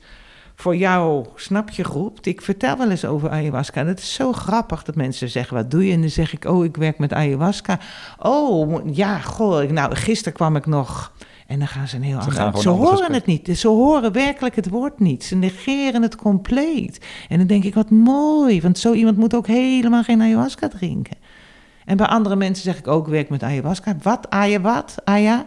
voor 0.59 0.75
jou, 0.75 1.25
snap 1.35 1.69
je, 1.69 1.83
roept. 1.83 2.25
Ik 2.25 2.41
vertel 2.41 2.77
wel 2.77 2.89
eens 2.89 3.05
over 3.05 3.29
ayahuasca. 3.29 3.81
En 3.81 3.87
het 3.87 3.99
is 3.99 4.13
zo 4.13 4.33
grappig 4.33 4.83
dat 4.83 4.95
mensen 4.95 5.29
zeggen, 5.29 5.55
wat 5.55 5.71
doe 5.71 5.85
je? 5.85 5.93
En 5.93 6.01
dan 6.01 6.09
zeg 6.09 6.33
ik, 6.33 6.45
oh, 6.45 6.65
ik 6.65 6.77
werk 6.77 6.97
met 6.97 7.13
ayahuasca. 7.13 7.79
Oh, 8.19 8.95
ja, 8.95 9.19
goh, 9.19 9.69
nou, 9.69 9.95
gisteren 9.95 10.33
kwam 10.33 10.55
ik 10.55 10.65
nog 10.65 11.11
En 11.47 11.59
dan 11.59 11.67
gaan 11.67 11.87
ze 11.87 11.95
een 11.95 12.03
heel 12.03 12.21
Ze 12.21 12.41
ander... 12.41 12.61
Ze 12.61 12.69
horen 12.69 13.13
het 13.13 13.25
niet. 13.25 13.57
Ze 13.57 13.67
horen 13.67 14.11
werkelijk 14.11 14.55
het 14.55 14.69
woord 14.69 14.99
niet. 14.99 15.23
Ze 15.23 15.35
negeren 15.35 16.01
het 16.01 16.15
compleet. 16.15 17.05
En 17.29 17.37
dan 17.37 17.47
denk 17.47 17.63
ik, 17.63 17.73
wat 17.73 17.89
mooi. 17.89 18.61
Want 18.61 18.79
zo 18.79 18.93
iemand 18.93 19.17
moet 19.17 19.35
ook 19.35 19.47
helemaal 19.47 20.03
geen 20.03 20.21
ayahuasca 20.21 20.67
drinken. 20.67 21.17
En 21.85 21.97
bij 21.97 22.07
andere 22.07 22.35
mensen 22.35 22.63
zeg 22.63 22.77
ik 22.77 22.87
ook, 22.87 23.07
werk 23.07 23.29
met 23.29 23.43
ayahuasca. 23.43 23.95
Wat? 24.01 24.29
Aya 24.29 24.61
wat? 24.61 24.95
Aya? 25.03 25.45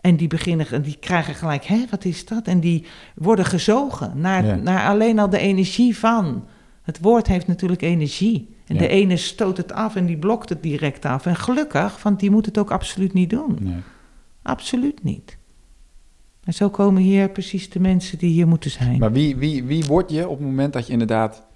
En 0.00 0.16
die 0.16 0.28
beginnen, 0.28 0.82
die 0.82 0.96
krijgen 1.00 1.34
gelijk, 1.34 1.64
hè, 1.64 1.84
wat 1.90 2.04
is 2.04 2.24
dat? 2.26 2.46
En 2.46 2.60
die 2.60 2.84
worden 3.14 3.44
gezogen 3.44 4.12
naar, 4.14 4.44
Ja. 4.44 4.54
naar 4.54 4.88
alleen 4.88 5.18
al 5.18 5.30
de 5.30 5.38
energie 5.38 5.96
van. 5.98 6.44
Het 6.82 6.98
woord 7.00 7.26
heeft 7.26 7.46
natuurlijk 7.46 7.82
energie. 7.82 8.56
En 8.66 8.74
Ja. 8.74 8.80
de 8.80 8.88
ene 8.88 9.16
stoot 9.16 9.56
het 9.56 9.72
af 9.72 9.96
en 9.96 10.06
die 10.06 10.16
blokt 10.18 10.48
het 10.48 10.62
direct 10.62 11.04
af. 11.04 11.26
En 11.26 11.36
gelukkig, 11.36 12.02
want 12.02 12.20
die 12.20 12.30
moet 12.30 12.46
het 12.46 12.58
ook 12.58 12.70
absoluut 12.70 13.12
niet 13.12 13.30
doen. 13.30 13.56
Nee. 13.60 13.76
Absoluut 14.42 15.02
niet. 15.04 15.36
En 16.44 16.54
zo 16.54 16.70
komen 16.70 17.02
hier 17.02 17.30
precies 17.30 17.70
de 17.70 17.80
mensen 17.80 18.18
die 18.18 18.30
hier 18.30 18.48
moeten 18.48 18.70
zijn. 18.70 18.98
Maar 18.98 19.12
wie, 19.12 19.36
wie, 19.36 19.64
wie 19.64 19.84
word 19.84 20.10
je 20.10 20.28
op 20.28 20.38
het 20.38 20.46
moment 20.46 20.72
dat 20.72 20.86
je 20.86 20.92
inderdaad 20.92 21.46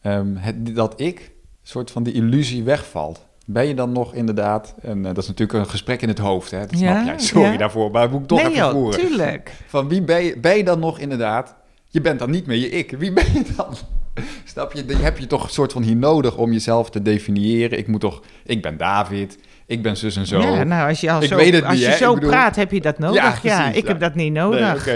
het, 0.00 0.74
dat 0.74 1.00
ik, 1.00 1.18
een 1.20 1.68
soort 1.68 1.90
van 1.90 2.02
die 2.02 2.12
illusie 2.12 2.62
wegvalt? 2.62 3.26
Ben 3.52 3.66
je 3.66 3.74
dan 3.74 3.92
nog 3.92 4.14
inderdaad, 4.14 4.74
en 4.82 4.98
eh, 4.98 5.04
dat 5.04 5.18
is 5.18 5.26
natuurlijk 5.28 5.58
een 5.58 5.70
gesprek 5.70 6.02
in 6.02 6.08
het 6.08 6.18
hoofd, 6.18 6.50
hè? 6.50 6.60
dat 6.60 6.78
Ja, 6.78 6.92
snap 6.94 7.04
jij, 7.06 7.18
sorry 7.18 7.50
ja. 7.52 7.56
daarvoor, 7.56 7.90
maar 7.90 8.10
moet 8.10 8.20
ik 8.20 8.26
toch 8.26 8.38
nee 8.42 8.46
even 8.50 8.58
joh, 8.62 8.70
voeren. 8.72 9.00
tuurlijk. 9.00 9.52
Van 9.66 9.88
wie 9.88 10.02
ben 10.02 10.24
je, 10.24 10.38
ben 10.38 10.56
je 10.56 10.64
dan 10.64 10.78
nog 10.78 10.98
inderdaad, 10.98 11.54
je 11.88 12.00
bent 12.00 12.18
dan 12.18 12.30
niet 12.30 12.46
meer 12.46 12.56
je 12.58 12.68
ik, 12.70 12.90
wie 12.98 13.12
ben 13.12 13.24
je 13.32 13.42
dan? 13.56 13.74
Snap 14.44 14.72
je, 14.72 14.84
je 14.86 14.96
heb 14.96 15.18
je 15.18 15.26
toch 15.26 15.42
een 15.44 15.50
soort 15.50 15.72
van 15.72 15.82
hier 15.82 15.96
nodig 15.96 16.36
om 16.36 16.52
jezelf 16.52 16.90
te 16.90 17.02
definiëren. 17.02 17.78
Ik 17.78 17.86
moet 17.86 18.00
toch, 18.00 18.22
ik 18.44 18.62
ben 18.62 18.76
David, 18.76 19.38
ik 19.66 19.82
ben 19.82 19.96
zus 19.96 20.16
en 20.16 20.26
zo. 20.26 20.40
Ja, 20.40 20.62
nou, 20.64 20.88
als 20.88 21.00
je, 21.00 21.10
al 21.10 21.22
Ik 21.22 21.28
zo, 21.28 21.36
weet 21.36 21.52
het 21.52 21.64
als 21.64 21.72
niet, 21.74 21.82
je 21.84 21.92
zo 21.92 22.14
bedoel- 22.14 22.30
praat, 22.30 22.56
heb 22.56 22.70
je 22.72 22.80
dat 22.80 22.98
nodig. 22.98 23.22
Ja, 23.22 23.30
precies, 23.40 23.76
ik 23.76 23.82
ja. 23.82 23.88
heb 23.88 24.00
dat 24.00 24.14
niet 24.14 24.32
Nee, 24.32 24.42
nodig. 24.42 24.88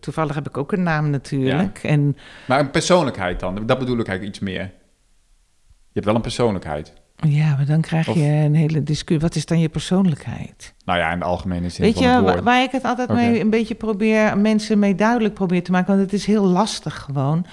Toevallig 0.00 0.34
heb 0.34 0.48
ik 0.48 0.56
ook 0.56 0.72
een 0.72 0.82
naam 0.82 1.10
natuurlijk. 1.10 1.78
En 1.82 2.16
Maar 2.46 2.60
een 2.60 2.70
persoonlijkheid 2.70 3.40
dan, 3.40 3.54
dat 3.66 3.78
bedoel 3.78 3.98
ik 3.98 4.06
eigenlijk 4.08 4.36
iets 4.36 4.38
meer. 4.44 4.62
Je 4.62 5.92
hebt 6.00 6.06
wel 6.06 6.14
een 6.14 6.20
persoonlijkheid. 6.20 6.92
Ja, 7.16 7.56
maar 7.56 7.66
dan 7.66 7.80
krijg 7.80 8.08
Of- 8.08 8.16
je 8.16 8.22
een 8.22 8.54
hele 8.54 8.82
discussie. 8.82 9.20
Wat 9.20 9.34
is 9.34 9.46
dan 9.46 9.60
je 9.60 9.68
persoonlijkheid? 9.68 10.74
Nou 10.84 10.98
ja, 10.98 11.12
in 11.12 11.18
de 11.18 11.24
algemene 11.24 11.68
zin 11.68 11.84
Weet 11.84 11.94
van 11.94 12.02
je, 12.02 12.08
het 12.08 12.40
waar 12.40 12.62
ik 12.62 12.70
het 12.70 12.84
altijd 12.84 13.08
mee 13.12 13.40
een 13.40 13.50
beetje 13.50 13.74
probeer, 13.74 14.38
mensen 14.38 14.78
mee 14.78 14.94
duidelijk 14.94 15.34
probeer 15.34 15.62
te 15.62 15.70
maken, 15.70 15.88
want 15.88 16.00
het 16.00 16.12
is 16.12 16.26
heel 16.26 16.44
lastig 16.44 17.00
gewoon. 17.00 17.46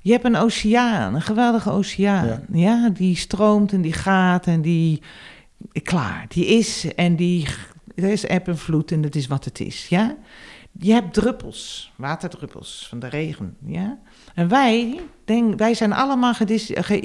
Je 0.00 0.12
hebt 0.12 0.24
een 0.24 0.36
oceaan, 0.36 1.14
een 1.14 1.22
geweldige 1.22 1.70
oceaan. 1.70 2.26
Ja. 2.26 2.40
Ja, 2.52 2.90
die 2.90 3.16
stroomt 3.16 3.72
en 3.72 3.80
die 3.80 3.92
gaat 3.92 4.46
en 4.46 4.62
die, 4.62 5.02
klaar, 5.82 6.24
die 6.28 6.46
is 6.46 6.94
en 6.94 7.16
die, 7.16 7.46
er 7.94 8.08
is 8.08 8.24
eb 8.24 8.48
en 8.48 8.58
vloed 8.58 8.92
en 8.92 9.00
dat 9.00 9.14
is 9.14 9.26
wat 9.26 9.44
het 9.44 9.60
is, 9.60 9.88
ja. 9.88 10.16
Je 10.78 10.92
hebt 10.92 11.14
druppels, 11.14 11.92
waterdruppels 11.96 12.86
van 12.88 12.98
de 12.98 13.08
regen, 13.08 13.56
ja. 13.66 13.98
En 14.34 14.48
wij, 14.48 15.00
denk, 15.24 15.58
wij 15.58 15.74
zijn 15.74 15.92
allemaal 15.92 16.34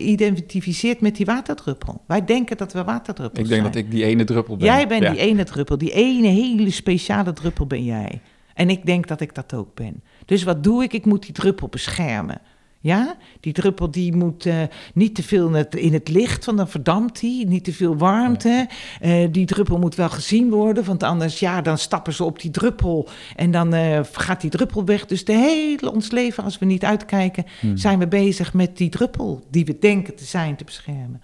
geïdentificeerd 0.09 1.01
met 1.01 1.15
die 1.15 1.25
waterdruppel. 1.25 2.01
Wij 2.07 2.25
denken 2.25 2.57
dat 2.57 2.73
we 2.73 2.83
waterdruppels 2.83 3.39
Ik 3.43 3.49
denk 3.49 3.61
zijn. 3.61 3.73
dat 3.73 3.81
ik 3.83 3.91
die 3.91 4.03
ene 4.03 4.23
druppel 4.23 4.57
ben. 4.57 4.65
Jij 4.65 4.87
bent 4.87 5.03
Ja. 5.03 5.11
die 5.11 5.19
ene 5.19 5.43
druppel, 5.43 5.77
die 5.77 5.91
ene 5.91 6.27
hele 6.27 6.71
speciale 6.71 7.33
druppel 7.33 7.65
ben 7.65 7.83
jij. 7.83 8.21
En 8.53 8.69
ik 8.69 8.85
denk 8.85 9.07
dat 9.07 9.21
ik 9.21 9.35
dat 9.35 9.53
ook 9.53 9.73
ben. 9.75 10.03
Dus 10.25 10.43
wat 10.43 10.63
doe 10.63 10.83
ik? 10.83 10.93
Ik 10.93 11.05
moet 11.05 11.21
die 11.23 11.31
druppel 11.33 11.67
beschermen. 11.67 12.41
Ja, 12.81 13.17
die 13.39 13.53
druppel 13.53 13.91
die 13.91 14.15
moet 14.15 14.45
eh, 14.45 14.61
niet 14.93 15.15
te 15.15 15.23
veel 15.23 15.47
in 15.47 15.53
het, 15.53 15.75
in 15.75 15.93
het 15.93 16.07
licht, 16.07 16.45
want 16.45 16.57
dan 16.57 16.69
verdampt 16.69 17.19
die. 17.19 17.47
Niet 17.47 17.63
te 17.63 17.73
veel 17.73 17.97
warmte. 17.97 18.67
Eh, 18.99 19.27
die 19.31 19.45
druppel 19.45 19.77
moet 19.77 19.95
wel 19.95 20.09
gezien 20.09 20.49
worden, 20.49 20.83
want 20.83 21.03
anders 21.03 21.39
ja, 21.39 21.61
dan 21.61 21.77
stappen 21.77 22.13
ze 22.13 22.23
op 22.23 22.39
die 22.41 22.51
druppel 22.51 23.07
en 23.35 23.51
dan 23.51 23.73
eh, 23.73 23.99
gaat 24.11 24.41
die 24.41 24.49
druppel 24.49 24.85
weg. 24.85 25.05
Dus 25.05 25.25
de 25.25 25.33
hele 25.33 25.91
ons 25.91 26.11
leven, 26.11 26.43
als 26.43 26.59
we 26.59 26.65
niet 26.65 26.85
uitkijken, 26.85 27.45
Hmm. 27.59 27.77
zijn 27.77 27.99
we 27.99 28.07
bezig 28.07 28.53
met 28.53 28.77
die 28.77 28.89
druppel 28.89 29.43
die 29.49 29.65
we 29.65 29.79
denken 29.79 30.15
te 30.15 30.25
zijn 30.25 30.55
te 30.55 30.63
beschermen. 30.63 31.21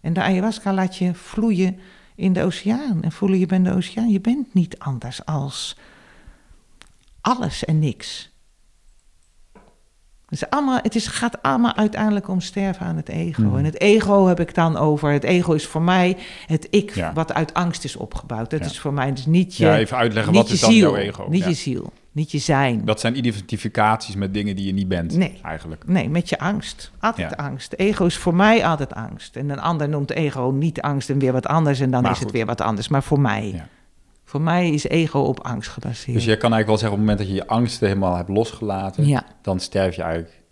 En 0.00 0.12
de 0.12 0.22
ayahuasca 0.22 0.72
laat 0.72 0.96
je 0.96 1.14
vloeien 1.14 1.78
in 2.14 2.32
de 2.32 2.42
oceaan. 2.42 3.02
En 3.02 3.12
voelen 3.12 3.38
je 3.38 3.46
bent 3.46 3.64
de 3.64 3.74
oceaan. 3.74 4.10
Je 4.10 4.20
bent 4.20 4.54
niet 4.54 4.78
anders 4.78 5.24
als 5.24 5.76
alles 7.20 7.64
en 7.64 7.78
niks. 7.78 8.33
Het, 10.34 10.42
is 10.42 10.50
allemaal, 10.50 10.78
het 10.82 10.94
is, 10.94 11.06
gaat 11.06 11.42
allemaal 11.42 11.74
uiteindelijk 11.76 12.28
om 12.28 12.40
sterven 12.40 12.86
aan 12.86 12.96
het 12.96 13.08
ego. 13.08 13.42
Mhm. 13.42 13.56
En 13.58 13.64
het 13.64 13.80
ego 13.80 14.26
heb 14.26 14.40
ik 14.40 14.54
dan 14.54 14.76
over. 14.76 15.10
Het 15.12 15.24
ego 15.24 15.52
is 15.52 15.66
voor 15.66 15.82
mij 15.82 16.16
het 16.46 16.66
ik 16.70 16.94
Ja. 16.94 17.12
wat 17.12 17.34
uit 17.34 17.54
angst 17.54 17.84
is 17.84 17.96
opgebouwd. 17.96 18.50
Dat 18.50 18.60
Ja. 18.60 18.66
is 18.66 18.78
voor 18.80 18.92
mij 18.92 19.12
dus 19.12 19.26
niet 19.26 19.56
je, 19.56 19.64
Ja, 19.64 19.76
even 19.78 19.96
uitleggen, 19.96 20.32
niet 20.32 20.40
wat 20.40 20.48
je 20.50 20.54
is 20.54 20.60
dan 20.60 20.70
ziel. 20.72 20.90
jouw 20.90 20.96
ego? 20.96 21.26
Niet 21.28 21.42
Ja. 21.42 21.48
je 21.48 21.54
ziel. 21.54 21.92
Niet 22.12 22.30
je 22.30 22.38
zijn. 22.38 22.84
Dat 22.84 23.00
zijn 23.00 23.16
identificaties 23.18 24.14
met 24.16 24.34
dingen 24.34 24.56
die 24.56 24.66
je 24.66 24.72
niet 24.72 24.88
bent, 24.88 25.16
Nee. 25.16 25.38
eigenlijk. 25.42 25.82
Nee, 25.86 26.08
met 26.08 26.28
je 26.28 26.38
angst. 26.38 26.90
Altijd 27.00 27.36
angst. 27.36 27.72
Ego 27.72 28.04
is 28.04 28.16
voor 28.16 28.34
mij 28.34 28.64
altijd 28.66 28.94
angst. 28.94 29.36
En 29.36 29.50
een 29.50 29.60
ander 29.60 29.88
noemt 29.88 30.10
ego 30.10 30.50
niet 30.50 30.80
angst 30.80 31.10
en 31.10 31.18
weer 31.18 31.32
wat 31.32 31.46
anders. 31.46 31.80
En 31.80 31.90
dan 31.90 32.02
Maar 32.02 32.10
is 32.12 32.18
het 32.20 32.30
weer 32.30 32.46
wat 32.46 32.60
anders. 32.60 32.88
Maar 32.88 33.02
voor 33.02 33.20
mij. 33.20 33.62
Voor 34.34 34.42
mij 34.42 34.70
is 34.70 34.84
ego 34.84 35.18
op 35.20 35.40
angst 35.40 35.70
gebaseerd. 35.70 36.16
Dus 36.16 36.24
je 36.24 36.36
kan 36.36 36.52
eigenlijk 36.52 36.66
wel 36.66 36.78
zeggen, 36.78 36.98
op 36.98 37.06
het 37.06 37.08
moment 37.08 37.18
dat 37.18 37.28
je 37.28 37.34
je 37.34 37.46
angsten 37.46 37.88
helemaal 37.88 38.16
hebt 38.16 38.28
losgelaten, 38.28 39.06
ja, 39.06 39.26
dan 39.42 39.60
sterf 39.60 39.96
je 39.96 40.02
eigenlijk. 40.02 40.42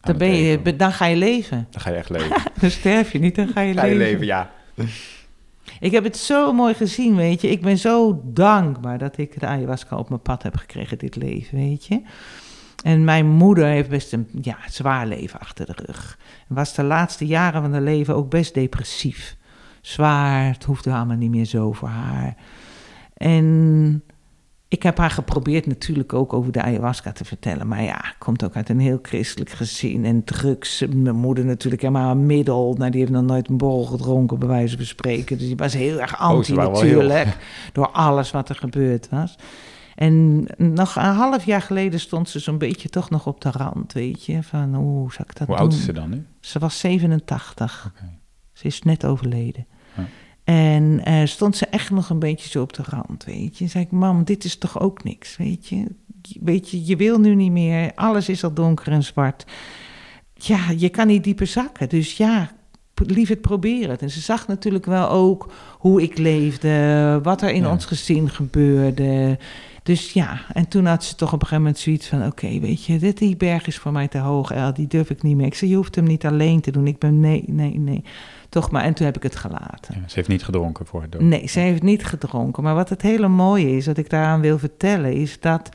dan, 0.00 0.18
ben 0.18 0.34
je, 0.34 0.76
dan 0.76 0.92
ga 0.92 1.06
je 1.06 1.16
leven. 1.16 1.66
Dan 1.70 1.80
ga 1.80 1.90
je 1.90 1.96
echt 1.96 2.10
leven. 2.18 2.42
Dan 2.60 2.70
sterf 2.70 3.12
je 3.12 3.18
niet, 3.18 3.34
dan 3.34 3.48
ga 3.48 3.60
je, 3.60 3.74
ga 3.74 3.84
je 3.84 3.96
leven. 3.96 4.10
leven, 4.10 4.26
ja. 4.26 4.50
Ik 5.80 5.92
heb 5.92 6.04
het 6.04 6.16
zo 6.16 6.52
mooi 6.52 6.74
gezien, 6.74 7.16
weet 7.16 7.40
je. 7.40 7.50
Ik 7.50 7.60
ben 7.60 7.78
zo 7.78 8.22
dankbaar 8.24 8.98
dat 8.98 9.18
ik 9.18 9.40
de 9.40 9.46
ayahuasca 9.46 9.96
op 9.96 10.08
mijn 10.08 10.22
pad 10.22 10.42
heb 10.42 10.56
gekregen, 10.56 10.98
dit 10.98 11.16
leven, 11.16 11.58
weet 11.58 11.86
je. 11.86 12.02
En 12.84 13.04
mijn 13.04 13.26
moeder 13.26 13.64
heeft 13.64 13.88
best 13.88 14.12
een 14.12 14.28
ja, 14.42 14.56
zwaar 14.70 15.06
leven 15.06 15.40
achter 15.40 15.66
de 15.66 15.74
rug. 15.76 16.18
En 16.48 16.54
was 16.54 16.74
de 16.74 16.82
laatste 16.82 17.26
jaren 17.26 17.62
van 17.62 17.72
haar 17.72 17.82
leven 17.82 18.14
ook 18.14 18.30
best 18.30 18.54
depressief. 18.54 19.36
Zwaar, 19.80 20.52
het 20.52 20.64
hoefde 20.64 20.92
allemaal 20.92 21.16
niet 21.16 21.30
meer 21.30 21.44
zo 21.44 21.72
voor 21.72 21.88
haar. 21.88 22.36
En 23.22 24.02
ik 24.68 24.82
heb 24.82 24.98
haar 24.98 25.10
geprobeerd 25.10 25.66
natuurlijk 25.66 26.12
ook 26.12 26.32
over 26.32 26.52
de 26.52 26.62
ayahuasca 26.62 27.12
te 27.12 27.24
vertellen. 27.24 27.68
Maar 27.68 27.82
ja, 27.82 28.14
komt 28.18 28.44
ook 28.44 28.56
uit 28.56 28.68
een 28.68 28.80
heel 28.80 28.98
christelijk 29.02 29.50
gezin 29.50 30.04
en 30.04 30.24
drugs. 30.24 30.84
Mijn 30.94 31.16
moeder 31.16 31.44
natuurlijk 31.44 31.82
helemaal 31.82 32.10
een 32.10 32.26
middel. 32.26 32.74
Nou, 32.78 32.90
die 32.90 33.00
heeft 33.00 33.12
nog 33.12 33.22
nooit 33.24 33.48
een 33.48 33.56
borrel 33.56 33.84
gedronken, 33.84 34.38
bij 34.38 34.48
wijze 34.48 34.76
van 34.76 34.84
spreken. 34.86 35.38
Dus 35.38 35.46
die 35.46 35.56
was 35.56 35.72
heel 35.72 36.00
erg 36.00 36.18
anti 36.18 36.54
wel 36.54 36.64
heel- 36.80 36.96
natuurlijk. 36.96 37.36
Door 37.72 37.88
alles 37.90 38.30
wat 38.30 38.48
er 38.48 38.54
gebeurd 38.56 39.08
was. 39.08 39.36
En 39.94 40.46
nog 40.56 40.96
een 40.96 41.02
half 41.02 41.44
jaar 41.44 41.62
geleden 41.62 42.00
stond 42.00 42.28
ze 42.28 42.38
zo'n 42.38 42.58
beetje 42.58 42.88
toch 42.88 43.10
nog 43.10 43.26
op 43.26 43.40
de 43.40 43.50
rand, 43.50 43.92
weet 43.92 44.24
je. 44.24 44.42
Van, 44.42 44.74
hoe 44.74 45.12
zou 45.12 45.28
ik 45.28 45.36
dat 45.38 45.46
Hoe 45.46 45.56
doen? 45.56 45.64
oud 45.64 45.72
is 45.74 45.84
ze 45.84 45.92
dan 45.92 46.10
nu? 46.10 46.26
Ze 46.40 46.58
was 46.58 46.78
87. 46.78 47.92
Oké. 47.94 48.10
Ze 48.52 48.66
is 48.66 48.82
net 48.82 49.04
overleden. 49.04 49.66
En 50.44 51.04
eh, 51.04 51.26
stond 51.26 51.56
ze 51.56 51.66
echt 51.66 51.90
nog 51.90 52.10
een 52.10 52.18
beetje 52.18 52.48
zo 52.48 52.62
op 52.62 52.72
de 52.72 52.82
rand, 52.82 53.24
weet 53.24 53.58
je. 53.58 53.66
Zei 53.66 53.84
ik, 53.84 53.90
mam, 53.90 54.24
dit 54.24 54.44
is 54.44 54.58
toch 54.58 54.80
ook 54.80 55.04
niks, 55.04 55.36
weet 55.36 55.68
je. 55.68 55.86
Weet 56.40 56.70
je, 56.70 56.86
je 56.86 56.96
wil 56.96 57.18
nu 57.18 57.34
niet 57.34 57.52
meer. 57.52 57.92
Alles 57.94 58.28
is 58.28 58.44
al 58.44 58.54
donker 58.54 58.92
en 58.92 59.02
zwart. 59.02 59.44
Ja, 60.34 60.70
je 60.76 60.88
kan 60.88 61.06
niet 61.06 61.24
dieper 61.24 61.46
zakken. 61.46 61.88
Dus 61.88 62.16
ja, 62.16 62.50
lief 63.06 63.28
het 63.28 63.40
probeer 63.40 63.88
het. 63.90 64.02
En 64.02 64.10
ze 64.10 64.20
zag 64.20 64.46
natuurlijk 64.48 64.86
wel 64.86 65.08
ook 65.08 65.48
hoe 65.78 66.02
ik 66.02 66.18
leefde, 66.18 67.20
wat 67.22 67.42
er 67.42 67.50
in 67.50 67.62
Ja. 67.62 67.70
ons 67.70 67.84
gezin 67.84 68.28
gebeurde. 68.30 69.38
Dus 69.82 70.12
ja, 70.12 70.40
en 70.52 70.68
toen 70.68 70.86
had 70.86 71.04
ze 71.04 71.14
toch 71.14 71.28
op 71.32 71.40
een 71.40 71.46
gegeven 71.46 71.62
moment 71.62 71.78
zoiets 71.78 72.06
van... 72.06 72.26
oké, 72.26 72.58
weet 72.60 72.84
je, 72.84 72.98
dit, 72.98 73.18
die 73.18 73.36
berg 73.36 73.66
is 73.66 73.78
voor 73.78 73.92
mij 73.92 74.08
te 74.08 74.18
hoog, 74.18 74.50
El, 74.50 74.74
die 74.74 74.86
durf 74.86 75.10
ik 75.10 75.22
niet 75.22 75.36
meer. 75.36 75.46
Ik 75.46 75.54
zei, 75.54 75.70
je 75.70 75.76
hoeft 75.76 75.94
hem 75.94 76.04
niet 76.04 76.26
alleen 76.26 76.60
te 76.60 76.70
doen. 76.70 76.86
Ik 76.86 76.98
ben, 76.98 77.20
nee, 77.20 77.44
nee, 77.46 77.78
nee. 77.78 78.04
Toch 78.48 78.70
maar, 78.70 78.82
en 78.84 78.94
toen 78.94 79.06
heb 79.06 79.16
ik 79.16 79.22
het 79.22 79.36
gelaten. 79.36 79.94
Ja, 79.94 80.00
ze 80.08 80.14
heeft 80.14 80.28
niet 80.28 80.44
gedronken 80.44 80.86
voor 80.86 81.02
het 81.02 81.12
dood. 81.12 81.20
Nee, 81.22 81.46
ze 81.48 81.58
heeft 81.60 81.82
niet 81.82 82.04
gedronken. 82.04 82.62
Maar 82.62 82.74
wat 82.74 82.88
het 82.88 83.02
hele 83.02 83.28
mooie 83.28 83.76
is, 83.76 83.86
wat 83.86 83.96
ik 83.96 84.10
daaraan 84.10 84.40
wil 84.40 84.58
vertellen, 84.58 85.12
is 85.12 85.40
dat 85.40 85.68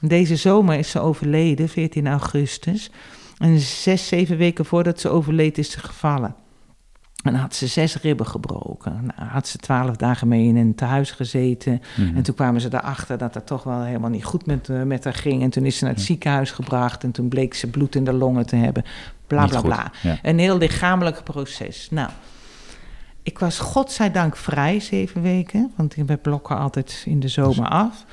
deze 0.00 0.36
zomer 0.36 0.78
is 0.78 0.90
ze 0.90 1.00
overleden, 1.00 1.68
14 1.68 2.06
augustus. 2.06 2.90
En 3.38 3.58
zes, 3.58 4.08
zeven 4.08 4.36
weken 4.36 4.64
voordat 4.64 5.00
ze 5.00 5.08
overleed 5.08 5.58
is 5.58 5.70
ze 5.70 5.78
gevallen. 5.80 6.34
En 7.26 7.34
had 7.34 7.54
ze 7.54 7.66
zes 7.66 7.96
ribben 8.00 8.26
gebroken. 8.26 8.92
Nou, 9.16 9.28
had 9.30 9.48
ze 9.48 9.58
twaalf 9.58 9.96
dagen 9.96 10.28
mee 10.28 10.46
in 10.46 10.56
een 10.56 10.74
tehuis 10.74 11.10
gezeten. 11.10 11.82
Mhm. 11.96 12.16
En 12.16 12.22
toen 12.22 12.34
kwamen 12.34 12.60
ze 12.60 12.68
erachter 12.70 13.18
dat 13.18 13.34
het 13.34 13.46
toch 13.46 13.62
wel 13.62 13.82
helemaal 13.82 14.10
niet 14.10 14.24
goed 14.24 14.46
met, 14.46 14.68
eh, 14.68 14.82
met 14.82 15.04
haar 15.04 15.14
ging. 15.14 15.42
En 15.42 15.50
toen 15.50 15.64
is 15.64 15.76
ze 15.78 15.84
naar 15.84 15.92
het 15.92 16.00
Ja. 16.02 16.06
ziekenhuis 16.06 16.50
gebracht. 16.50 17.04
En 17.04 17.10
toen 17.10 17.28
bleek 17.28 17.54
ze 17.54 17.66
bloed 17.70 17.94
in 17.94 18.04
de 18.04 18.12
longen 18.12 18.46
te 18.46 18.56
hebben. 18.56 18.84
Bla 19.26 19.40
Niet 19.42 19.50
bla 19.50 19.58
goed. 19.58 19.68
bla. 19.68 19.90
Ja. 20.02 20.18
Een 20.22 20.38
heel 20.38 20.58
lichamelijk 20.58 21.24
proces. 21.24 21.88
Nou, 21.90 22.10
ik 23.22 23.38
was 23.38 23.58
godzijdank 23.58 24.36
vrij 24.36 24.80
zeven 24.80 25.22
weken, 25.22 25.72
want 25.76 25.96
ik 25.96 26.06
ben 26.06 26.20
blokken 26.20 26.58
altijd 26.58 27.02
in 27.06 27.20
de 27.20 27.28
zomer 27.28 27.68
af. 27.68 28.04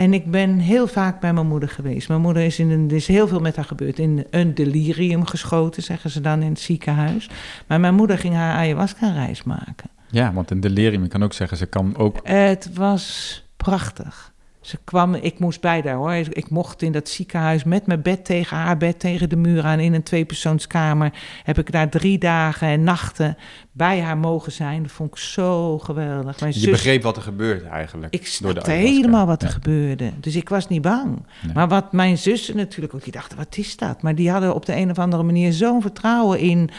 En 0.00 0.14
ik 0.14 0.30
ben 0.30 0.58
heel 0.58 0.86
vaak 0.86 1.20
bij 1.20 1.32
mijn 1.32 1.46
moeder 1.46 1.68
geweest. 1.68 2.08
Mijn 2.08 2.20
moeder 2.20 2.42
is 2.42 2.58
in 2.58 2.70
een, 2.70 2.88
er 2.88 2.96
is 2.96 3.06
heel 3.06 3.28
veel 3.28 3.40
met 3.40 3.56
haar 3.56 3.64
gebeurd. 3.64 3.98
In 3.98 4.26
een 4.30 4.54
delirium 4.54 5.26
geschoten, 5.26 5.82
zeggen 5.82 6.10
ze 6.10 6.20
dan 6.20 6.42
in 6.42 6.50
het 6.50 6.60
ziekenhuis. 6.60 7.30
Maar 7.66 7.80
mijn 7.80 7.94
moeder 7.94 8.18
ging 8.18 8.34
haar 8.34 8.54
ayahuasca-reis 8.54 9.42
maken. 9.42 9.90
ja, 10.10 10.32
want 10.32 10.50
een 10.50 10.60
delirium, 10.60 11.08
kan 11.08 11.22
ook 11.22 11.32
zeggen, 11.32 11.56
ze 11.56 11.66
kan 11.66 11.96
ook... 11.96 12.20
Het 12.22 12.70
was 12.74 13.44
prachtig. 13.56 14.29
Ze 14.60 14.78
kwam, 14.84 15.14
ik 15.14 15.38
moest 15.38 15.60
bij 15.60 15.82
daar 15.82 15.94
hoor. 15.94 16.14
Ik 16.14 16.50
mocht 16.50 16.82
in 16.82 16.92
dat 16.92 17.08
ziekenhuis 17.08 17.64
met 17.64 17.86
mijn 17.86 18.02
bed 18.02 18.24
tegen 18.24 18.56
haar 18.56 18.76
bed 18.76 19.00
tegen 19.00 19.28
de 19.28 19.36
muur 19.36 19.64
aan 19.64 19.78
in 19.80 19.94
een 19.94 20.02
tweepersoonskamer. 20.02 21.12
Heb 21.44 21.58
ik 21.58 21.72
daar 21.72 21.88
drie 21.88 22.18
dagen 22.18 22.68
en 22.68 22.82
nachten 22.84 23.36
bij 23.72 24.00
haar 24.00 24.18
mogen 24.18 24.52
zijn. 24.52 24.82
Dat 24.82 24.92
vond 24.92 25.10
ik 25.10 25.16
zo 25.16 25.78
geweldig. 25.78 26.40
Mijn 26.40 26.52
Je 26.52 26.58
zus, 26.58 26.70
begreep 26.70 27.02
wat 27.02 27.16
er 27.16 27.22
gebeurde 27.22 27.68
eigenlijk. 27.68 28.12
ik 28.14 28.20
door 28.20 28.54
de 28.54 28.60
snapte 28.60 28.70
helemaal 28.70 29.26
wat 29.26 29.42
er 29.42 29.48
Ja. 29.48 29.54
gebeurde. 29.54 30.10
Dus 30.20 30.36
ik 30.36 30.48
was 30.48 30.68
niet 30.68 30.82
bang. 30.82 31.22
Nee. 31.42 31.54
Maar 31.54 31.68
wat 31.68 31.92
mijn 31.92 32.18
zussen 32.18 32.56
natuurlijk 32.56 32.94
ook, 32.94 33.02
die 33.04 33.12
dachten, 33.12 33.36
wat 33.36 33.56
is 33.56 33.76
dat? 33.76 34.02
Maar 34.02 34.14
die 34.14 34.30
hadden 34.30 34.54
op 34.54 34.66
de 34.66 34.76
een 34.76 34.90
of 34.90 34.98
andere 34.98 35.22
manier 35.22 35.52
zo'n 35.52 35.82
vertrouwen 35.82 36.38
in 36.38 36.70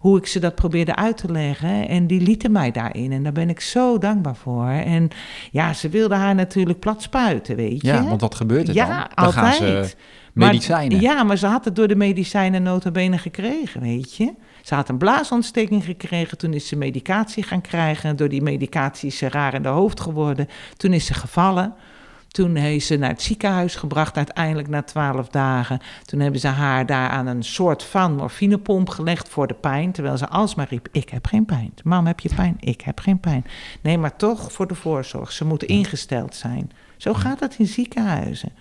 hoe 0.00 0.18
ik 0.18 0.26
ze 0.26 0.38
dat 0.38 0.54
probeerde 0.54 0.96
uit 0.96 1.16
te 1.16 1.32
leggen. 1.32 1.88
En 1.88 2.06
die 2.06 2.20
lieten 2.20 2.52
mij 2.52 2.70
daarin. 2.70 3.12
En 3.12 3.22
daar 3.22 3.32
ben 3.32 3.48
ik 3.48 3.60
zo 3.60 3.98
dankbaar 3.98 4.36
voor. 4.36 4.68
En 4.68 5.08
ja, 5.50 5.72
ze 5.72 5.88
wilden 5.88 6.18
haar 6.18 6.34
natuurlijk 6.34 6.78
plat 6.78 7.02
spuiten, 7.02 7.56
weet 7.56 7.80
je. 7.82 7.86
Ja, 7.86 8.04
want 8.04 8.20
wat 8.20 8.34
gebeurt 8.34 8.68
er 8.68 8.74
Ja, 8.74 8.86
dan? 8.86 8.96
Dan 9.14 9.24
altijd. 9.26 9.34
gaan 9.44 9.52
ze 9.84 9.94
Maar- 10.32 10.48
medicijnen. 10.48 11.00
ja, 11.00 11.22
maar 11.22 11.36
ze 11.36 11.46
had 11.46 11.64
het 11.64 11.76
door 11.76 11.88
de 11.88 11.96
medicijnen 11.96 12.62
nota 12.62 12.90
bene 12.90 13.18
gekregen, 13.18 13.80
weet 13.80 14.14
je. 14.16 14.32
Ze 14.62 14.74
had 14.74 14.88
een 14.88 14.98
blaasontsteking 14.98 15.84
gekregen, 15.84 16.38
toen 16.38 16.54
is 16.54 16.68
ze 16.68 16.76
medicatie 16.76 17.42
gaan 17.42 17.60
krijgen. 17.60 18.16
Door 18.16 18.28
die 18.28 18.42
medicatie 18.42 19.08
is 19.08 19.16
ze 19.16 19.28
raar 19.28 19.54
in 19.54 19.62
de 19.62 19.68
hoofd 19.68 20.00
geworden. 20.00 20.48
Toen 20.76 20.92
is 20.92 21.06
ze 21.06 21.14
gevallen. 21.14 21.74
Toen 22.30 22.54
heeft 22.56 22.86
ze 22.86 22.96
naar 22.96 23.08
het 23.10 23.22
ziekenhuis 23.22 23.74
gebracht, 23.74 24.16
uiteindelijk 24.16 24.68
na 24.68 24.82
twaalf 24.82 25.28
dagen. 25.28 25.80
Toen 26.04 26.20
hebben 26.20 26.40
ze 26.40 26.46
haar 26.48 26.86
daar 26.86 27.08
aan 27.08 27.26
een 27.26 27.42
soort 27.42 27.82
van 27.82 28.14
morfinepomp 28.16 28.88
gelegd 28.88 29.28
voor 29.28 29.46
de 29.46 29.54
pijn. 29.54 29.92
Terwijl 29.92 30.16
ze 30.16 30.28
alsmaar 30.28 30.66
riep, 30.70 30.88
ik 30.92 31.08
heb 31.08 31.26
geen 31.26 31.44
pijn. 31.44 31.72
Mam, 31.84 32.06
heb 32.06 32.20
je 32.20 32.30
pijn? 32.34 32.56
Ik 32.60 32.80
heb 32.80 33.00
geen 33.00 33.20
pijn. 33.20 33.44
Nee, 33.80 33.98
maar 33.98 34.16
toch 34.16 34.52
voor 34.52 34.66
de 34.66 34.74
voorzorg. 34.74 35.32
Ze 35.32 35.44
moeten 35.44 35.68
ingesteld 35.68 36.34
zijn. 36.34 36.70
Zo 36.96 37.14
gaat 37.14 37.40
het 37.40 37.54
in 37.58 37.66
ziekenhuizen. 37.66 38.52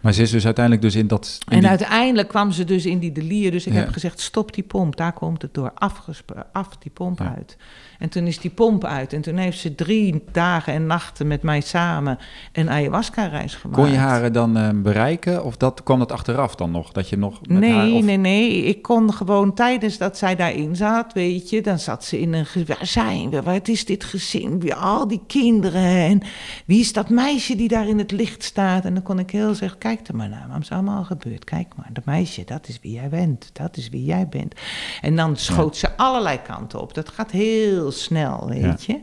Maar 0.00 0.12
ze 0.12 0.22
is 0.22 0.30
dus 0.30 0.44
uiteindelijk 0.44 0.84
dus 0.84 0.94
in 0.94 1.06
dat... 1.06 1.38
in 1.48 1.52
En 1.52 1.60
die- 1.60 1.68
uiteindelijk 1.68 2.28
kwam 2.28 2.50
ze 2.52 2.64
dus 2.64 2.86
in 2.86 2.98
die 2.98 3.12
delier. 3.12 3.50
Dus 3.50 3.66
ik 3.66 3.72
Ja. 3.72 3.78
heb 3.78 3.88
gezegd, 3.92 4.20
stop 4.20 4.54
die 4.54 4.64
pomp. 4.64 4.96
Daar 4.96 5.12
komt 5.12 5.42
het 5.42 5.54
door. 5.54 5.70
Afgesp- 5.74 6.44
af 6.52 6.68
die 6.78 6.90
pomp 6.90 7.18
Ja. 7.18 7.34
uit. 7.36 7.56
En 7.98 8.08
toen 8.08 8.26
is 8.26 8.38
die 8.38 8.50
pomp 8.50 8.84
uit. 8.84 9.12
En 9.12 9.20
toen 9.20 9.36
heeft 9.36 9.58
ze 9.58 9.74
drie 9.74 10.24
dagen 10.32 10.72
en 10.72 10.86
nachten 10.86 11.26
met 11.26 11.42
mij 11.42 11.60
samen 11.60 12.18
een 12.52 12.70
ayahuasca-reis 12.70 13.54
gemaakt. 13.54 13.80
Kon 13.80 13.90
je 13.90 13.96
haar 13.96 14.32
dan 14.32 14.56
eh, 14.56 14.68
bereiken? 14.74 15.44
Of 15.44 15.56
dat, 15.56 15.82
kwam 15.82 15.98
dat 15.98 16.12
achteraf 16.12 16.54
dan 16.54 16.70
nog? 16.70 16.92
Dat 16.92 17.08
je 17.08 17.16
nog 17.16 17.40
met 17.46 17.58
Nee, 17.58 17.72
haar... 17.72 17.90
Of, 17.90 18.04
nee, 18.04 18.16
nee. 18.16 18.62
Ik 18.64 18.82
kon 18.82 19.12
gewoon 19.12 19.54
tijdens 19.54 19.98
dat 19.98 20.18
zij 20.18 20.36
daarin 20.36 20.76
zat, 20.76 21.12
weet 21.12 21.50
je, 21.50 21.62
dan 21.62 21.78
zat 21.78 22.04
ze 22.04 22.20
in 22.20 22.32
een. 22.32 22.46
Waar 22.66 22.86
zijn 22.86 23.30
we? 23.30 23.42
Wat 23.42 23.68
is 23.68 23.84
dit 23.84 24.04
gezin? 24.04 24.60
Wie, 24.60 24.74
al 24.74 25.08
die 25.08 25.22
kinderen. 25.26 25.82
En 25.82 26.22
wie 26.66 26.80
is 26.80 26.92
dat 26.92 27.08
meisje 27.08 27.56
die 27.56 27.68
daar 27.68 27.88
in 27.88 27.98
het 27.98 28.10
licht 28.10 28.42
staat? 28.42 28.84
En 28.84 28.94
dan 28.94 29.02
kon 29.02 29.18
ik 29.18 29.30
heel 29.30 29.54
zeggen: 29.54 29.78
Kijk 29.78 30.08
er 30.08 30.16
maar 30.16 30.28
naar, 30.28 30.46
wat 30.52 30.60
is 30.60 30.70
allemaal 30.70 31.04
gebeurd? 31.04 31.44
Kijk 31.44 31.72
maar, 31.76 31.90
dat 31.92 32.04
meisje, 32.04 32.44
dat 32.44 32.68
is 32.68 32.78
wie 32.82 32.92
jij 32.92 33.08
bent. 33.08 33.50
Dat 33.52 33.76
is 33.76 33.88
wie 33.88 34.04
jij 34.04 34.28
bent. 34.28 34.54
En 35.00 35.16
dan 35.16 35.36
schoot 35.36 35.76
ze 35.76 35.96
allerlei 35.96 36.42
kanten 36.42 36.80
op. 36.80 36.94
Dat 36.94 37.08
gaat 37.08 37.30
heel 37.30 37.87
snel, 37.90 38.48
weet 38.48 38.84
je. 38.84 39.00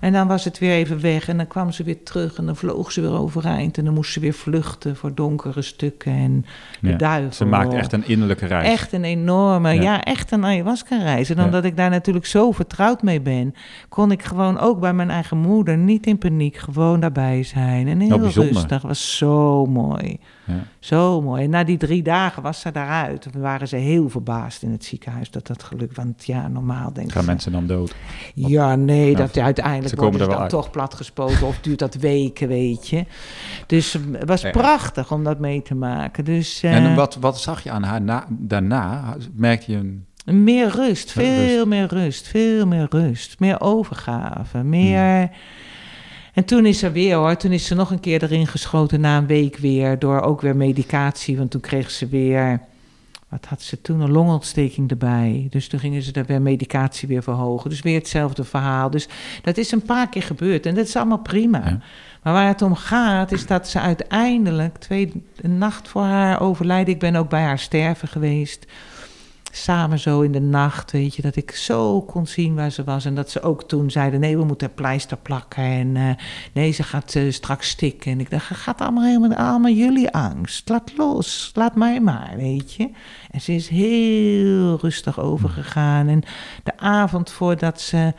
En 0.00 0.12
dan 0.12 0.28
was 0.28 0.44
het 0.44 0.58
weer 0.58 0.72
even 0.72 1.00
weg 1.00 1.28
en 1.28 1.36
dan 1.36 1.46
kwam 1.46 1.72
ze 1.72 1.82
weer 1.82 2.02
terug 2.02 2.36
en 2.36 2.46
dan 2.46 2.56
vloog 2.56 2.92
ze 2.92 3.00
weer 3.00 3.18
overeind. 3.18 3.78
En 3.78 3.84
dan 3.84 3.94
moest 3.94 4.12
ze 4.12 4.20
weer 4.20 4.32
vluchten 4.32 4.96
voor 4.96 5.14
donkere 5.14 5.62
stukken 5.62 6.12
en 6.12 6.44
de 6.80 6.88
Ja, 6.88 6.96
duivel. 6.96 7.32
Ze 7.32 7.44
maakt 7.44 7.72
echt 7.74 7.92
een 7.92 8.08
innerlijke 8.08 8.46
reis. 8.46 8.68
Echt 8.68 8.92
een 8.92 9.04
enorme, 9.04 9.72
ja, 9.74 9.82
Ja. 9.82 10.02
echt 10.04 10.32
een 10.32 10.44
ayahuasca-reis. 10.44 11.30
En 11.30 11.36
Ja. 11.36 11.44
omdat 11.44 11.64
ik 11.64 11.76
daar 11.76 11.90
natuurlijk 11.90 12.26
zo 12.26 12.50
vertrouwd 12.52 13.02
mee 13.02 13.20
ben, 13.20 13.54
kon 13.88 14.10
ik 14.10 14.22
gewoon 14.22 14.58
ook 14.58 14.80
bij 14.80 14.92
mijn 14.92 15.10
eigen 15.10 15.36
moeder 15.38 15.76
niet 15.76 16.06
in 16.06 16.18
paniek 16.18 16.56
gewoon 16.56 17.00
daarbij 17.00 17.42
zijn. 17.42 17.88
En 17.88 18.00
heel 18.00 18.18
bijzonder. 18.18 18.52
rustig. 18.52 18.82
was 18.82 19.16
zo 19.16 19.66
mooi. 19.66 20.18
Ja. 20.50 20.62
Zo 20.78 21.20
mooi. 21.22 21.44
En 21.44 21.50
na 21.50 21.64
die 21.64 21.76
drie 21.76 22.02
dagen 22.02 22.42
was 22.42 22.60
ze 22.60 22.70
daaruit. 22.70 23.22
Toen 23.22 23.40
waren 23.40 23.68
ze 23.68 23.76
heel 23.76 24.08
verbaasd 24.08 24.62
in 24.62 24.70
het 24.70 24.84
ziekenhuis 24.84 25.30
dat 25.30 25.46
dat 25.46 25.62
gelukt. 25.62 25.96
Want 25.96 26.26
ja, 26.26 26.48
normaal 26.48 26.92
denk 26.92 27.12
Gaan 27.12 27.24
mensen 27.24 27.52
dan 27.52 27.66
dood? 27.66 27.94
Ja, 28.34 28.76
nee, 28.76 29.10
Ja, 29.10 29.16
dat 29.16 29.38
uiteindelijk 29.38 29.88
ze 29.88 29.94
komen 29.96 30.10
worden 30.10 30.26
ze 30.28 30.32
dan 30.34 30.42
uit. 30.42 30.50
toch 30.50 30.70
platgespoten 30.70 31.46
of 31.46 31.60
duurt 31.60 31.78
dat 31.78 31.94
weken, 31.94 32.48
weet 32.48 32.88
je. 32.88 33.04
Dus 33.66 33.92
het 33.92 34.28
was 34.28 34.50
prachtig 34.50 35.12
om 35.12 35.24
dat 35.24 35.38
mee 35.38 35.62
te 35.62 35.74
maken. 35.74 36.24
Dus, 36.24 36.62
eh, 36.62 36.74
En 36.76 36.94
wat, 36.94 37.16
wat 37.20 37.40
zag 37.40 37.62
je 37.62 37.70
aan 37.70 37.82
haar 37.82 38.02
na, 38.02 38.26
daarna? 38.28 39.16
Merkte 39.34 39.72
je 39.72 39.78
een... 39.78 40.04
Meer 40.24 40.68
rust, 40.68 41.12
veel 41.12 41.54
rust. 41.54 41.66
meer 41.66 41.86
rust, 41.86 42.28
veel 42.28 42.66
meer 42.66 42.86
rust. 42.90 43.38
Meer 43.38 43.60
overgave, 43.60 44.62
meer... 44.62 45.18
Hmm. 45.18 45.30
En 46.40 46.46
toen 46.46 46.66
is 46.66 46.82
er 46.82 46.92
weer 46.92 47.16
hoor, 47.16 47.36
toen 47.36 47.52
is 47.52 47.66
ze 47.66 47.74
nog 47.74 47.90
een 47.90 48.00
keer 48.00 48.22
erin 48.22 48.46
geschoten 48.46 49.00
na 49.00 49.18
een 49.18 49.26
week 49.26 49.56
weer... 49.56 49.98
door 49.98 50.20
ook 50.20 50.40
weer 50.40 50.56
medicatie, 50.56 51.36
want 51.36 51.50
toen 51.50 51.60
kreeg 51.60 51.90
ze 51.90 52.08
weer... 52.08 52.60
Wat 53.28 53.46
had 53.46 53.62
ze 53.62 53.80
toen? 53.80 54.00
Een 54.00 54.10
longontsteking 54.10 54.90
erbij. 54.90 55.46
Dus 55.50 55.68
toen 55.68 55.80
gingen 55.80 56.02
ze 56.02 56.12
daar 56.12 56.24
weer 56.24 56.42
medicatie 56.42 57.08
weer 57.08 57.22
verhogen. 57.22 57.70
Dus 57.70 57.80
weer 57.80 57.98
hetzelfde 57.98 58.44
verhaal. 58.44 58.90
Dus 58.90 59.08
dat 59.42 59.56
is 59.56 59.72
een 59.72 59.82
paar 59.82 60.08
keer 60.08 60.22
gebeurd 60.22 60.66
en 60.66 60.74
dat 60.74 60.86
is 60.86 60.96
allemaal 60.96 61.18
prima. 61.18 61.62
Ja. 61.64 61.80
Maar 62.22 62.32
waar 62.32 62.48
het 62.48 62.62
om 62.62 62.74
gaat, 62.74 63.32
is 63.32 63.46
dat 63.46 63.68
ze 63.68 63.80
uiteindelijk, 63.80 64.76
twee, 64.76 65.12
een 65.40 65.58
nacht 65.58 65.88
voor 65.88 66.02
haar 66.02 66.40
overlijden, 66.40 66.94
ik 66.94 67.00
ben 67.00 67.16
ook 67.16 67.28
bij 67.28 67.42
haar 67.42 67.58
sterven 67.58 68.08
geweest. 68.08 68.66
Samen 69.52 69.98
zo 69.98 70.20
in 70.20 70.32
de 70.32 70.40
nacht, 70.40 70.90
weet 70.90 71.14
je, 71.14 71.22
dat 71.22 71.36
ik 71.36 71.50
zo 71.50 72.02
kon 72.02 72.26
zien 72.26 72.54
waar 72.54 72.70
ze 72.70 72.84
was. 72.84 73.04
En 73.04 73.14
dat 73.14 73.30
ze 73.30 73.42
ook 73.42 73.62
toen 73.62 73.90
zeiden, 73.90 74.20
nee, 74.20 74.38
we 74.38 74.44
moeten 74.44 74.74
pleister 74.74 75.16
plakken. 75.16 75.62
En 75.62 75.96
eh, 75.96 76.10
nee, 76.52 76.70
ze 76.70 76.82
gaat 76.82 77.14
eh, 77.14 77.30
straks 77.30 77.68
stikken. 77.68 78.12
En 78.12 78.20
ik 78.20 78.30
dacht, 78.30 78.46
gaat 78.46 78.80
allemaal 78.80 79.04
helemaal, 79.04 79.34
allemaal 79.34 79.72
jullie 79.72 80.10
angst. 80.10 80.68
Laat 80.68 80.96
los, 80.96 81.50
laat 81.54 81.74
mij 81.74 82.00
maar, 82.00 82.32
weet 82.36 82.72
je. 82.72 82.90
En 83.30 83.40
ze 83.40 83.52
is 83.52 83.68
heel 83.68 84.78
rustig 84.80 85.20
overgegaan. 85.20 86.08
En 86.08 86.22
de 86.62 86.78
avond 86.78 87.30
voordat 87.30 87.80
ze 87.80 88.14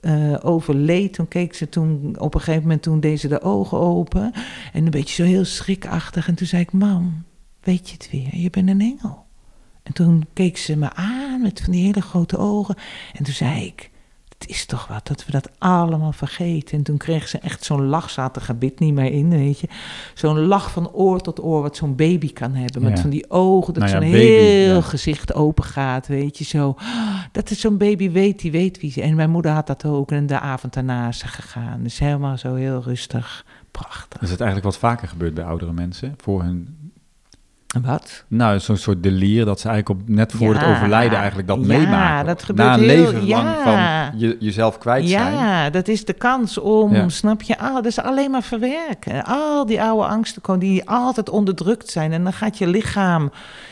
eh, 0.00 0.34
overleed, 0.42 1.12
toen 1.12 1.28
keek 1.28 1.54
ze 1.54 1.68
toen, 1.68 2.16
op 2.18 2.34
een 2.34 2.40
gegeven 2.40 2.62
moment 2.62 2.82
toen 2.82 3.00
deed 3.00 3.20
ze 3.20 3.28
de 3.28 3.42
ogen 3.42 3.78
open. 3.78 4.32
En 4.72 4.84
een 4.84 4.90
beetje 4.90 5.24
zo 5.24 5.30
heel 5.30 5.44
schrikachtig. 5.44 6.28
En 6.28 6.34
toen 6.34 6.46
zei 6.46 6.62
ik, 6.62 6.72
mam, 6.72 7.24
weet 7.60 7.88
je 7.88 7.94
het 7.94 8.08
weer? 8.10 8.36
Je 8.36 8.50
bent 8.50 8.68
een 8.68 8.80
engel. 8.80 9.26
En 9.88 9.94
toen 9.94 10.26
keek 10.32 10.56
ze 10.56 10.76
me 10.76 10.92
aan 10.94 11.42
met 11.42 11.60
van 11.60 11.72
die 11.72 11.84
hele 11.84 12.00
grote 12.00 12.36
ogen. 12.38 12.74
En 13.12 13.24
toen 13.24 13.34
zei 13.34 13.64
ik, 13.64 13.90
het 14.38 14.48
is 14.48 14.66
toch 14.66 14.86
wat 14.86 15.06
dat 15.06 15.24
we 15.24 15.32
dat 15.32 15.50
allemaal 15.58 16.12
vergeten. 16.12 16.78
En 16.78 16.84
toen 16.84 16.96
kreeg 16.96 17.28
ze 17.28 17.38
echt 17.38 17.64
zo'n 17.64 17.86
lach, 17.86 18.10
zat 18.10 18.36
er 18.36 18.42
gebit 18.42 18.78
niet 18.78 18.94
meer 18.94 19.12
in, 19.12 19.28
weet 19.28 19.60
je. 19.60 19.68
Zo'n 20.14 20.38
lach 20.38 20.70
van 20.70 20.90
oor 20.90 21.20
tot 21.20 21.42
oor, 21.42 21.62
wat 21.62 21.76
zo'n 21.76 21.96
baby 21.96 22.32
kan 22.32 22.54
hebben. 22.54 22.82
Met 22.82 22.96
Ja. 22.96 23.00
van 23.00 23.10
die 23.10 23.30
ogen, 23.30 23.74
dat 23.74 23.82
Nou 23.82 23.94
ja, 23.94 24.00
zo'n 24.00 24.10
baby, 24.10 24.32
heel 24.32 24.74
ja. 24.74 24.80
gezicht 24.80 25.34
open 25.34 25.64
gaat, 25.64 26.06
weet 26.06 26.38
je. 26.38 26.44
Zo, 26.44 26.76
dat 27.32 27.50
is 27.50 27.60
zo'n 27.60 27.76
baby 27.76 28.10
weet, 28.10 28.40
die 28.40 28.50
weet 28.50 28.80
wie 28.80 28.90
ze... 28.92 29.02
En 29.02 29.14
mijn 29.14 29.30
moeder 29.30 29.52
had 29.52 29.66
dat 29.66 29.84
ook. 29.84 30.10
En 30.10 30.26
de 30.26 30.40
avond 30.40 30.72
daarna 30.74 31.08
is 31.08 31.18
ze 31.18 31.26
gegaan. 31.28 31.82
Dus 31.82 31.98
helemaal 31.98 32.38
zo 32.38 32.54
heel 32.54 32.82
rustig. 32.82 33.44
Prachtig. 33.70 34.20
Is 34.20 34.30
het 34.30 34.40
eigenlijk 34.40 34.70
wat 34.72 34.78
vaker 34.78 35.08
gebeurt 35.08 35.34
bij 35.34 35.44
oudere 35.44 35.72
mensen? 35.72 36.14
Voor 36.16 36.42
hun... 36.42 36.76
Wat? 37.82 38.24
Nou, 38.28 38.58
zo'n 38.60 38.76
soort 38.76 39.02
delier 39.02 39.44
dat 39.44 39.60
ze 39.60 39.68
eigenlijk 39.68 40.00
op, 40.00 40.08
net 40.08 40.32
voor 40.32 40.54
het 40.54 40.64
overlijden 40.64 41.18
eigenlijk 41.18 41.48
dat 41.48 41.58
Ja, 41.60 41.66
meemaken. 41.66 42.26
dat 42.26 42.42
gebeurt 42.42 42.68
Na 42.68 42.74
een 42.74 42.80
heel- 42.80 42.96
leven 43.04 43.28
lang 43.28 43.48
ja. 43.48 43.62
van 44.10 44.18
je, 44.18 44.36
jezelf 44.40 44.78
kwijt 44.78 45.08
zijn. 45.08 45.32
Ja, 45.34 45.70
dat 45.70 45.88
is 45.88 46.04
de 46.04 46.12
kans 46.12 46.58
om, 46.58 47.10
snap 47.10 47.42
je? 47.42 47.58
Ah, 47.58 47.74
dat 47.74 47.84
is 47.86 47.98
alleen 48.00 48.30
maar 48.30 48.42
verwerken. 48.42 49.24
Al 49.24 49.66
die 49.66 49.82
oude 49.82 50.06
angsten 50.08 50.42
komen 50.42 50.60
die 50.60 50.88
altijd 50.88 51.28
onderdrukt 51.30 51.88
zijn. 51.90 52.12
En 52.12 52.24
dan 52.24 52.32
gaat 52.32 52.58
je 52.58 52.66
lichaam 52.66 53.30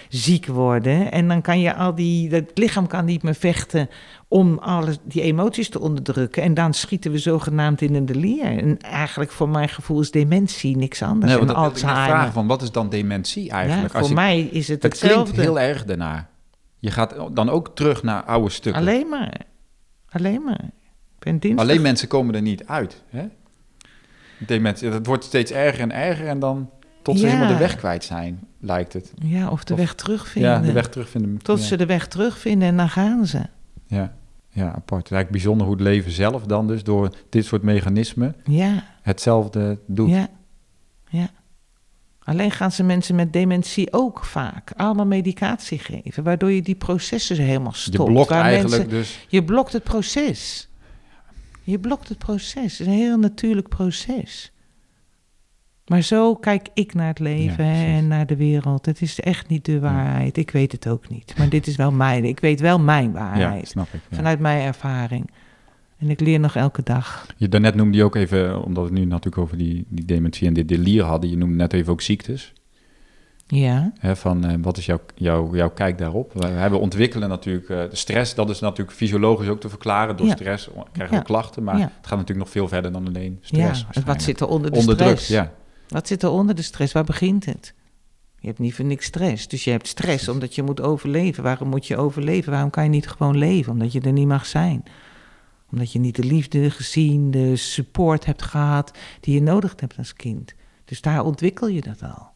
ziek 0.09 0.47
worden. 0.47 1.13
En 1.13 1.29
dan 1.29 1.41
kan 1.43 1.61
je 1.61 1.75
al 1.75 1.95
die... 1.95 2.31
Het 2.31 2.51
lichaam 2.55 2.87
kan 2.87 3.05
niet 3.05 3.23
meer 3.23 3.35
vechten 3.35 3.89
om 4.29 4.59
alles, 4.59 4.97
die 5.05 5.23
emoties 5.23 5.69
te 5.69 5.81
onderdrukken. 5.81 6.43
En 6.43 6.55
dan 6.55 6.75
schieten 6.75 7.11
we 7.11 7.19
zogenaamd 7.19 7.81
in 7.81 7.95
een 7.95 8.07
delier. 8.07 8.45
En 8.45 8.79
eigenlijk 8.79 9.31
voor 9.31 9.49
mijn 9.49 9.69
gevoel 9.69 10.01
is 10.01 10.11
dementie 10.11 10.77
niks 10.77 11.03
anders. 11.03 11.27
Nee, 11.33 11.37
want 11.37 11.49
dat 11.49 11.57
ik 11.59 11.65
Alzheimer. 11.73 12.05
vragen 12.05 12.33
van 12.33 12.47
wat 12.47 12.63
is 12.63 12.71
dan 12.73 12.89
dementie 12.89 13.51
eigenlijk? 13.51 13.93
Ja, 13.93 13.99
Als 13.99 14.07
voor 14.07 14.17
mij 14.17 14.41
is 14.41 14.69
het 14.69 14.83
het 14.83 14.99
klinkt 14.99 15.17
hetzelfde. 15.19 15.43
heel 15.43 15.61
erg 15.61 15.85
daarna. 15.85 16.29
Je 16.79 16.91
gaat 16.91 17.15
dan 17.33 17.49
ook 17.51 17.71
terug 17.77 18.03
naar 18.03 18.23
oude 18.25 18.51
stukken. 18.51 18.81
Alleen, 18.83 18.95
Alleen 18.97 19.09
maar. 19.09 19.41
Alleen 20.09 20.43
maar. 20.45 20.61
Ik 21.19 21.33
ben 21.33 21.39
dinsdag... 21.39 21.79
mensen 21.79 22.09
komen 22.09 22.35
er 22.35 22.43
niet 22.43 22.67
uit. 22.67 23.03
Hè? 23.09 23.27
Dementie, 24.39 24.91
dat 24.91 25.07
wordt 25.07 25.25
steeds 25.25 25.51
erger 25.51 25.81
en 25.83 25.93
erger 25.93 26.27
en 26.27 26.39
dan 26.39 26.71
tot 27.03 27.19
ze 27.19 27.25
Ja. 27.25 27.33
helemaal 27.33 27.53
de 27.53 27.59
weg 27.59 27.77
kwijt 27.77 28.05
zijn, 28.05 28.41
lijkt 28.61 28.93
het. 28.93 29.13
Ja, 29.23 29.49
of 29.51 29.65
de 29.65 29.73
Of- 29.73 29.79
weg 29.79 29.95
terugvinden. 29.95 30.51
Ja, 30.51 30.59
de 30.61 30.73
weg 30.73 30.89
terugvinden. 30.89 31.39
Tot 31.43 31.59
ja. 31.59 31.65
ze 31.65 31.77
de 31.77 31.87
weg 31.87 32.09
terugvinden 32.09 32.69
en 32.69 32.77
dan 32.77 32.89
gaan 32.89 33.27
ze. 33.27 33.43
Ja. 33.87 34.15
ja, 34.49 34.65
apart. 34.67 35.11
Eigenlijk 35.13 35.31
bijzonder 35.31 35.67
hoe 35.67 35.75
het 35.77 35.85
leven 35.85 36.11
zelf 36.13 36.43
dan 36.43 36.67
dus 36.67 36.83
door 36.85 37.11
dit 37.29 37.45
soort 37.45 37.63
mechanismen 37.63 38.37
Ja, 38.45 38.85
hetzelfde 39.03 39.79
doet. 39.87 40.11
ja, 40.11 40.29
ja. 41.09 41.29
Alleen 42.19 42.51
gaan 42.51 42.73
ze 42.73 42.83
mensen 42.83 43.15
met 43.15 43.33
dementie 43.33 43.93
ook 43.93 44.25
vaak 44.25 44.73
allemaal 44.77 45.07
medicatie 45.07 45.79
geven, 45.79 46.23
waardoor 46.23 46.51
je 46.51 46.63
die 46.63 46.75
processen 46.75 47.37
helemaal 47.37 47.73
Je 47.73 47.79
stopt. 47.79 48.11
blokt 48.11 48.29
waar 48.29 48.43
eigenlijk 48.45 48.83
mensen- 48.83 48.99
dus... 48.99 49.27
je 49.29 49.45
blokt 49.45 49.73
het 49.73 49.83
proces. 49.83 50.69
Je 51.63 51.79
blokt 51.79 52.09
het 52.09 52.19
proces. 52.19 52.63
Het 52.79 52.81
is 52.81 52.87
een 52.87 52.93
heel 52.93 53.19
natuurlijk 53.19 53.69
proces. 53.69 54.53
Maar 55.87 56.03
zo 56.03 56.35
kijk 56.35 56.69
ik 56.75 56.95
naar 56.95 57.07
het 57.09 57.19
leven 57.19 57.65
Ja, 57.65 57.71
hè, 57.71 57.77
precies. 57.83 57.99
en 57.99 58.09
naar 58.09 58.27
de 58.27 58.37
wereld. 58.37 58.87
Het 58.87 59.03
is 59.03 59.21
echt 59.21 59.49
niet 59.49 59.65
de 59.65 59.81
waarheid. 59.81 60.37
Ik 60.37 60.51
weet 60.51 60.73
het 60.73 60.89
ook 60.89 61.09
niet. 61.09 61.35
Maar 61.39 61.49
dit 61.49 61.67
is 61.67 61.77
wel 61.77 61.93
mijn. 61.93 62.25
Ik 62.25 62.41
weet 62.41 62.61
wel 62.61 62.79
mijn 62.81 63.07
Ja, 63.13 63.13
waarheid. 63.13 63.69
snap 63.69 63.87
ik. 63.93 64.01
Vanuit 64.11 64.39
mijn 64.39 64.63
ervaring. 64.67 65.31
En 65.99 66.11
ik 66.11 66.21
leer 66.21 66.41
nog 66.41 66.57
elke 66.57 66.83
dag. 66.83 67.27
Je, 67.37 67.49
daarnet 67.49 67.75
noemde 67.75 67.97
je 67.97 68.05
ook 68.05 68.15
even, 68.15 68.63
omdat 68.65 68.83
we 68.85 68.91
het 68.91 68.99
nu 68.99 69.05
natuurlijk 69.05 69.39
over 69.39 69.57
die, 69.59 69.85
die 69.89 70.05
dementie 70.05 70.47
en 70.47 70.55
dit 70.55 70.69
delier 70.69 71.03
hadden, 71.05 71.31
je 71.31 71.37
noemde 71.37 71.57
net 71.57 71.73
even 71.73 71.93
ook 71.93 72.01
ziektes. 72.01 72.53
Ja. 73.47 73.93
Hè, 73.99 74.17
van, 74.17 74.45
eh, 74.45 74.55
wat 74.61 74.77
is 74.77 74.87
jouw, 74.87 75.01
jouw, 75.15 75.55
jouw 75.57 75.71
kijk 75.71 75.99
daarop? 75.99 76.33
We 76.33 76.47
hebben 76.47 76.81
ontwikkelen 76.81 77.29
natuurlijk, 77.29 77.69
eh, 77.69 77.77
de 77.91 77.97
stress, 77.97 78.35
dat 78.35 78.51
is 78.51 78.61
natuurlijk 78.61 78.97
fysiologisch 78.97 79.49
ook 79.49 79.61
te 79.61 79.69
verklaren. 79.69 80.17
Door 80.17 80.27
Ja. 80.27 80.33
stress 80.33 80.69
krijgen 80.93 81.15
we 81.15 81.21
Ja. 81.21 81.27
klachten, 81.27 81.63
maar 81.65 81.77
Ja. 81.79 81.83
het 81.83 82.07
gaat 82.07 82.19
natuurlijk 82.19 82.39
nog 82.39 82.51
veel 82.51 82.69
verder 82.69 82.93
dan 82.93 83.07
alleen 83.07 83.39
stress. 83.41 83.87
ja. 83.93 84.03
Wat 84.05 84.23
zit 84.23 84.41
er 84.41 84.47
onder 84.49 84.71
de 84.73 84.79
Onderdrukt, 84.79 85.11
stress? 85.21 85.29
ja. 85.29 85.53
Wat 85.89 86.07
zit 86.07 86.23
er 86.23 86.31
onder 86.31 86.55
de 86.55 86.63
stress? 86.63 86.93
Waar 86.93 87.05
begint 87.05 87.45
het? 87.45 87.75
Je 88.39 88.47
hebt 88.47 88.59
niet 88.59 88.75
voor 88.75 88.85
niks 88.85 89.07
stress. 89.07 89.49
Dus 89.49 89.65
je 89.65 89.71
hebt 89.71 89.87
stress 89.87 90.29
omdat 90.29 90.55
je 90.55 90.63
moet 90.63 90.81
overleven. 90.81 91.43
Waarom 91.43 91.69
moet 91.69 91.87
je 91.87 91.97
overleven? 91.97 92.53
Waarom 92.53 92.71
kan 92.71 92.85
je 92.85 92.91
niet 92.91 93.09
gewoon 93.09 93.37
leven? 93.37 93.73
Omdat 93.73 93.93
je 93.93 94.01
er 94.01 94.13
niet 94.13 94.27
mag 94.27 94.47
zijn. 94.47 94.85
Omdat 95.71 95.93
je 95.93 95.99
niet 95.99 96.17
de 96.17 96.25
liefde 96.25 96.71
gezien, 96.71 97.31
de 97.31 97.57
support 97.57 98.25
hebt 98.25 98.43
gehad 98.43 98.99
die 99.21 99.35
je 99.35 99.43
nodig 99.43 99.75
hebt 99.77 99.99
als 99.99 100.13
kind. 100.13 100.55
Dus 100.85 101.01
daar 101.01 101.25
ontwikkel 101.25 101.69
je 101.69 101.81
dat 101.81 102.03
al. 102.03 102.35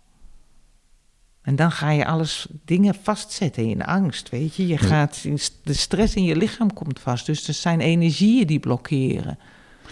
En 1.42 1.56
dan 1.56 1.70
ga 1.72 1.90
je 1.90 2.06
alles 2.06 2.48
dingen 2.64 2.94
vastzetten 2.94 3.64
in 3.64 3.84
angst, 3.84 4.28
weet 4.28 4.54
je. 4.54 4.66
Je 4.66 4.78
gaat, 4.78 5.22
de 5.62 5.72
stress 5.72 6.14
in 6.14 6.24
je 6.24 6.36
lichaam 6.36 6.72
komt 6.72 7.00
vast. 7.00 7.26
Dus 7.26 7.48
er 7.48 7.54
zijn 7.54 7.80
energieën 7.80 8.46
die 8.46 8.60
blokkeren. 8.60 9.38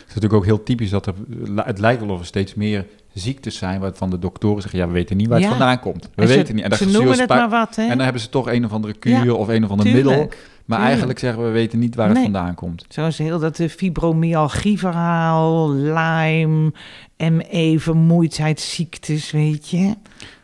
Het 0.00 0.08
is 0.08 0.14
natuurlijk 0.14 0.32
ook 0.34 0.44
heel 0.44 0.62
typisch 0.62 0.90
dat 0.90 1.06
er, 1.06 1.14
het 1.56 1.78
lijkt 1.78 2.00
wel 2.04 2.14
of 2.14 2.20
er 2.20 2.26
steeds 2.26 2.54
meer 2.54 2.86
ziektes 3.12 3.56
zijn 3.56 3.80
waarvan 3.80 4.10
de 4.10 4.18
doktoren 4.18 4.62
zeggen, 4.62 4.80
ja, 4.80 4.86
we 4.86 4.92
weten 4.92 5.16
niet 5.16 5.26
waar 5.26 5.36
het 5.36 5.44
Ja. 5.46 5.50
vandaan 5.56 5.80
komt. 5.80 6.10
We 6.14 6.26
ze- 6.26 6.34
weten 6.34 6.54
niet. 6.54 6.64
En 6.64 6.70
dan 6.70 6.78
ze 6.78 6.88
noemen 6.90 7.18
het 7.18 7.28
maar 7.28 7.48
wat, 7.48 7.76
hè. 7.76 7.82
En 7.82 7.88
dan 7.88 7.98
hebben 8.00 8.22
ze 8.22 8.28
toch 8.28 8.48
een 8.50 8.64
of 8.64 8.72
andere 8.72 8.94
kuur 8.94 9.24
Ja, 9.24 9.32
of 9.32 9.48
een 9.48 9.64
of 9.64 9.70
ander 9.70 9.86
Tuurlijk. 9.86 10.06
middel. 10.06 10.26
Maar 10.26 10.36
tuurlijk. 10.78 10.88
eigenlijk 10.88 11.18
zeggen 11.18 11.40
we, 11.42 11.46
we 11.46 11.52
weten 11.52 11.78
niet 11.78 11.94
waar 11.94 12.08
het 12.08 12.18
vandaan 12.18 12.54
komt. 12.54 12.84
Zoals 12.88 13.18
heel 13.18 13.38
dat 13.38 13.60
fibromyalgie-verhaal, 13.68 15.72
Lyme, 15.72 16.72
ME, 17.16 17.74
vermoeidheidsziektes, 17.78 19.30
weet 19.30 19.68
je. 19.68 19.94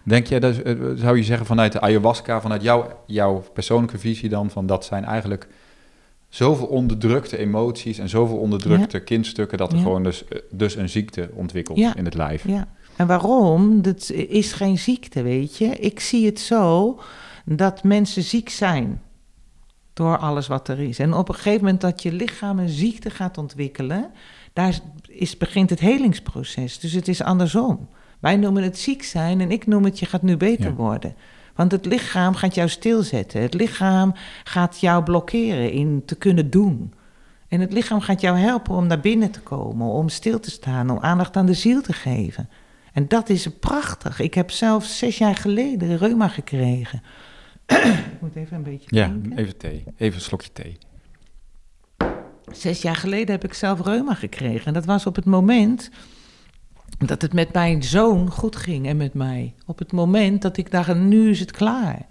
Denk 0.03 0.27
jij, 0.27 0.41
dat, 0.41 0.59
eh, 0.59 0.75
zou 0.95 1.17
je 1.17 1.23
zeggen 1.25 1.47
vanuit 1.47 1.73
de 1.73 1.81
ayahuasca, 1.81 2.41
vanuit 2.41 2.63
jouw, 2.63 2.89
jouw 3.07 3.45
persoonlijke 3.55 3.99
visie 3.99 4.29
dan, 4.29 4.51
van 4.51 4.67
dat 4.67 4.85
zijn 4.85 5.05
eigenlijk 5.05 5.49
zoveel 6.35 6.67
onderdrukte 6.67 7.37
emoties 7.39 7.99
en 7.99 8.09
zoveel 8.09 8.37
onderdrukte 8.37 9.01
kindstukken, 9.01 9.59
dat 9.59 9.71
er 9.73 9.77
Ja. 9.77 9.83
gewoon 9.83 10.03
dus, 10.03 10.29
eh, 10.29 10.39
dus 10.51 10.77
een 10.77 10.89
ziekte 10.89 11.31
ontwikkelt 11.35 11.79
Ja. 11.79 11.97
in 11.97 12.05
het 12.05 12.15
lijf. 12.15 12.47
Ja. 12.49 12.69
En 12.97 13.07
waarom? 13.07 13.83
Dat 13.83 14.11
is 14.11 14.53
geen 14.53 14.79
ziekte, 14.79 15.23
weet 15.23 15.57
je. 15.57 15.65
Ik 15.67 16.01
zie 16.01 16.27
het 16.27 16.41
zo 16.41 17.01
dat 17.45 17.83
mensen 17.83 18.23
ziek 18.23 18.49
zijn 18.49 19.03
door 19.93 20.19
alles 20.19 20.47
wat 20.47 20.69
er 20.69 20.79
is. 20.81 20.99
En 20.99 21.15
op 21.15 21.29
een 21.29 21.35
gegeven 21.35 21.61
moment 21.65 21.81
dat 21.81 22.03
je 22.03 22.13
lichaam 22.13 22.59
een 22.59 22.69
ziekte 22.69 23.11
gaat 23.11 23.39
ontwikkelen, 23.39 24.11
daar 24.53 24.79
is, 25.09 25.37
begint 25.37 25.71
het 25.71 25.81
helingsproces. 25.81 26.79
Dus 26.79 26.93
het 26.93 27.09
is 27.09 27.23
andersom. 27.23 27.89
Wij 28.21 28.37
noemen 28.37 28.63
het 28.63 28.79
ziek 28.79 29.03
zijn 29.03 29.41
en 29.41 29.51
ik 29.51 29.67
noem 29.67 29.85
het 29.85 29.99
je 29.99 30.07
gaat 30.07 30.23
nu 30.23 30.37
beter 30.37 30.75
worden. 30.75 31.15
Want 31.55 31.73
het 31.73 31.87
lichaam 31.87 32.35
gaat 32.35 32.55
jou 32.55 32.69
stilzetten. 32.69 33.41
Het 33.41 33.55
lichaam 33.55 34.15
gaat 34.45 34.81
jou 34.81 35.03
blokkeren 35.03 35.73
in 35.73 36.03
te 36.05 36.15
kunnen 36.15 36.51
doen. 36.51 36.95
En 37.49 37.61
het 37.61 37.73
lichaam 37.73 38.01
gaat 38.01 38.21
jou 38.21 38.39
helpen 38.39 38.75
om 38.75 38.87
naar 38.87 39.01
binnen 39.01 39.31
te 39.31 39.41
komen, 39.41 39.87
om 39.87 40.09
stil 40.09 40.41
te 40.41 40.51
staan, 40.51 40.91
om 40.91 40.99
aandacht 40.99 41.37
aan 41.37 41.47
de 41.47 41.55
ziel 41.55 41.83
te 41.83 41.93
geven. 41.93 42.49
En 42.93 43.09
dat 43.09 43.29
is 43.29 43.49
prachtig. 43.61 44.21
Ik 44.21 44.35
heb 44.35 44.51
zelf 44.51 44.85
zes 44.85 45.19
jaar 45.19 45.37
geleden 45.37 45.99
reuma 45.99 46.29
gekregen. 46.29 47.03
Ik 47.67 48.21
moet 48.21 48.37
even 48.37 48.57
een 48.57 48.63
beetje 48.63 48.97
Ja, 48.97 49.17
even 49.37 49.57
thee. 49.57 49.85
Even 49.97 50.15
een 50.15 50.25
slokje 50.25 50.53
thee. 50.53 50.79
Zes 52.53 52.83
jaar 52.83 52.97
geleden 52.97 53.31
heb 53.31 53.45
ik 53.45 53.55
zelf 53.55 53.81
reuma 53.81 54.15
gekregen. 54.15 54.67
En 54.67 54.73
dat 54.73 54.85
was 54.85 55.07
op 55.07 55.17
het 55.17 55.25
moment 55.25 55.91
dat 56.99 57.23
het 57.23 57.33
met 57.33 57.53
mijn 57.53 57.83
zoon 57.83 58.31
goed 58.31 58.57
ging 58.57 58.87
en 58.87 58.97
met 58.97 59.15
mij. 59.15 59.55
Op 59.67 59.79
het 59.79 59.93
moment 59.93 60.43
dat 60.43 60.57
ik 60.57 60.71
dacht, 60.71 60.95
nu 60.95 61.31
is 61.31 61.41
het 61.41 61.51
klaar. 61.51 62.07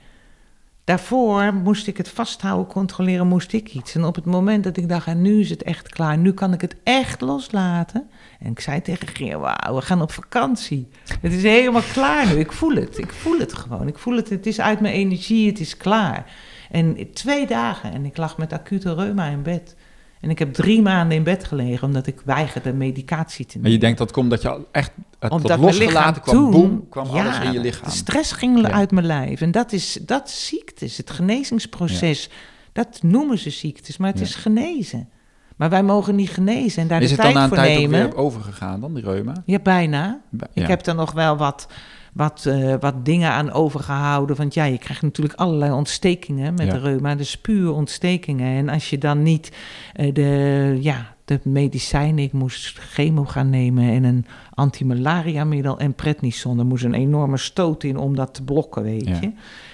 Daarvoor 0.83 1.53
moest 1.53 1.87
ik 1.87 1.97
het 1.97 2.09
vasthouden, 2.09 2.67
controleren, 2.67 3.27
moest 3.27 3.53
ik 3.53 3.73
iets. 3.73 3.95
En 3.95 4.03
op 4.03 4.15
het 4.15 4.25
moment 4.25 4.63
dat 4.63 4.77
ik 4.77 4.89
dacht, 4.89 5.15
nu 5.15 5.39
is 5.39 5.49
het 5.49 5.63
echt 5.63 5.89
klaar, 5.89 6.17
nu 6.17 6.33
kan 6.33 6.53
ik 6.53 6.61
het 6.61 6.75
echt 6.83 7.21
loslaten. 7.21 8.09
En 8.39 8.51
ik 8.51 8.59
zei 8.59 8.81
tegen 8.81 9.07
Geer, 9.07 9.39
wauw, 9.39 9.75
we 9.75 9.81
gaan 9.81 10.01
op 10.01 10.11
vakantie. 10.11 10.87
Het 11.21 11.33
is 11.33 11.43
helemaal 11.43 11.81
klaar 11.93 12.27
nu, 12.27 12.39
ik 12.39 12.51
voel 12.51 12.75
het, 12.75 12.97
ik 12.97 13.11
voel 13.11 13.39
het 13.39 13.53
gewoon. 13.53 13.87
Ik 13.87 13.97
voel 13.97 14.15
het, 14.15 14.29
het 14.29 14.45
is 14.45 14.59
uit 14.59 14.79
mijn 14.79 14.93
energie, 14.93 15.47
het 15.47 15.59
is 15.59 15.77
klaar. 15.77 16.31
En 16.71 17.13
twee 17.13 17.47
dagen 17.47 17.93
en 17.93 18.05
ik 18.05 18.17
lag 18.17 18.37
met 18.37 18.53
acute 18.53 18.93
reuma 18.93 19.25
in 19.25 19.43
bed. 19.43 19.75
En 20.23 20.29
ik 20.29 20.39
heb 20.39 20.53
drie 20.53 20.81
maanden 20.81 21.17
in 21.17 21.23
bed 21.23 21.43
gelegen 21.43 21.87
omdat 21.87 22.07
ik 22.07 22.21
weigerde 22.25 22.73
medicatie 22.73 23.45
te 23.45 23.51
nemen. 23.51 23.61
Maar 23.61 23.71
je 23.71 23.77
denkt 23.77 23.97
dat 23.97 24.11
komt 24.11 24.29
dat 24.29 24.41
je 24.41 24.59
echt 24.71 24.91
het 25.19 25.31
Omdat 25.31 25.59
losgelaten 25.59 26.21
kwam, 26.21 26.35
toen- 26.35 26.51
boem, 26.51 26.89
kwam 26.89 27.05
ja, 27.13 27.23
alles 27.23 27.39
in 27.39 27.51
je 27.51 27.59
lichaam. 27.59 27.85
De 27.89 27.95
stress 27.95 28.31
ging 28.31 28.61
Ja. 28.61 28.71
uit 28.71 28.91
mijn 28.91 29.05
lijf. 29.05 29.41
En 29.41 29.51
dat 29.51 29.71
is, 29.71 29.99
dat 30.05 30.27
is 30.27 30.45
ziektes, 30.47 30.97
het 30.97 31.09
genezingsproces. 31.09 32.29
Dat 32.73 32.99
noemen 33.01 33.37
ze 33.37 33.49
ziektes, 33.49 33.97
maar 33.97 34.11
het 34.11 34.21
is 34.21 34.35
genezen. 34.35 35.09
Maar 35.55 35.69
wij 35.69 35.83
mogen 35.83 36.15
niet 36.15 36.29
genezen 36.29 36.81
en 36.81 36.87
daar 36.87 37.01
Is 37.01 37.09
de 37.09 37.13
het 37.15 37.23
dan 37.23 37.33
tijd 37.33 37.35
na 37.35 37.43
een 37.43 37.47
voor 37.49 37.57
tijd 37.57 37.77
ook 37.85 37.91
nemen. 37.91 38.09
weer 38.09 38.17
overgegaan 38.17 38.79
dan, 38.81 38.93
die 38.93 39.03
reuma? 39.03 39.33
Ja, 39.45 39.59
bijna. 39.59 40.21
Ik 40.53 40.67
heb 40.67 40.85
er 40.85 40.95
nog 40.95 41.11
wel 41.11 41.37
wat, 41.37 41.67
wat, 42.13 42.45
eh, 42.45 42.75
wat 42.79 43.05
dingen 43.05 43.29
aan 43.31 43.51
overgehouden. 43.51 44.35
Want 44.35 44.53
ja, 44.53 44.63
je 44.63 44.77
krijgt 44.77 45.01
natuurlijk 45.01 45.39
allerlei 45.39 45.71
ontstekingen 45.71 46.53
met 46.53 46.65
Ja. 46.65 46.73
de 46.73 46.79
reuma. 46.79 47.15
Dus 47.15 47.37
puur 47.37 47.71
ontstekingen. 47.71 48.57
En 48.57 48.69
als 48.69 48.89
je 48.89 48.97
dan 48.97 49.23
niet 49.23 49.51
eh, 49.93 50.13
de, 50.13 50.77
ja, 50.81 51.15
de 51.25 51.39
medicijnen... 51.43 52.23
Ik 52.23 52.31
moest 52.33 52.77
chemo 52.79 53.25
gaan 53.25 53.49
nemen 53.49 53.89
en 53.89 54.03
een 54.03 54.25
antimalaria-middel 54.53 55.79
en 55.79 55.93
prednison. 55.93 56.59
Er 56.59 56.65
moest 56.65 56.83
een 56.83 56.93
enorme 56.93 57.37
stoot 57.37 57.83
in 57.83 57.97
om 57.97 58.15
dat 58.15 58.33
te 58.33 58.43
blokken, 58.43 58.83
weet 58.83 59.07
Ja. 59.07 59.17
je. 59.21 59.31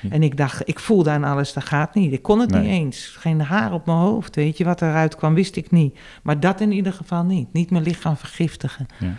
En 0.10 0.24
ik 0.24 0.38
dacht, 0.38 0.68
ik 0.68 0.80
voelde 0.80 1.10
aan 1.10 1.24
alles, 1.24 1.54
dat 1.54 1.64
gaat 1.64 1.96
niet. 1.96 2.14
Ik 2.14 2.22
kon 2.22 2.40
het 2.40 2.50
Nee. 2.50 2.62
niet 2.62 2.70
eens. 2.72 3.16
Geen 3.20 3.42
haar 3.42 3.74
op 3.74 3.86
mijn 3.86 3.98
hoofd, 3.98 4.36
weet 4.36 4.58
je. 4.58 4.64
Wat 4.64 4.82
eruit 4.82 5.16
kwam, 5.16 5.34
wist 5.34 5.56
ik 5.56 5.72
niet. 5.72 5.98
Maar 6.24 6.40
dat 6.40 6.62
in 6.62 6.72
ieder 6.72 6.94
geval 6.94 7.24
niet. 7.24 7.54
Niet 7.54 7.72
mijn 7.72 7.84
lichaam 7.84 8.18
vergiftigen. 8.18 8.86
Ja. 9.00 9.14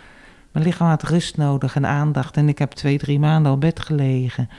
Mijn 0.51 0.65
lichaam 0.65 0.87
had 0.87 1.03
rust 1.03 1.37
nodig 1.37 1.75
en 1.75 1.85
aandacht. 1.85 2.37
En 2.37 2.49
ik 2.49 2.57
heb 2.59 2.71
twee, 2.71 2.97
drie 2.97 3.19
maanden 3.19 3.51
op 3.51 3.59
bed 3.61 3.79
gelegen. 3.79 4.49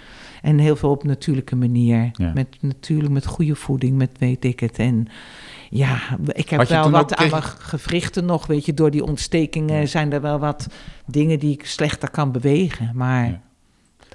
En 0.43 0.59
heel 0.59 0.77
veel 0.77 0.91
op 0.91 1.05
natuurlijke 1.05 1.57
manier. 1.57 2.11
Ja. 2.13 2.33
Met 2.35 2.47
natuurlijk 2.61 3.11
met 3.13 3.27
goede 3.27 3.55
voeding, 3.55 3.97
met 3.97 4.11
weet 4.19 4.45
ik 4.45 4.61
het. 4.61 4.79
En 4.79 5.07
ja, 5.71 5.99
ik 6.27 6.49
heb 6.49 6.69
wel 6.69 6.91
wat 6.91 7.15
aan 7.15 7.31
mijn 7.31 7.43
gewrichten 7.43 8.25
nog. 8.25 8.47
Weet 8.47 8.65
je, 8.67 8.75
door 8.75 8.91
die 8.91 9.05
ontstekingen 9.05 9.81
Ja. 9.81 9.87
zijn 9.87 10.13
er 10.13 10.21
wel 10.21 10.39
wat 10.39 10.67
dingen 11.07 11.39
die 11.39 11.53
ik 11.53 11.67
slechter 11.67 12.11
kan 12.11 12.33
bewegen. 12.33 12.91
Maar 12.95 13.27
Ja. 13.27 13.41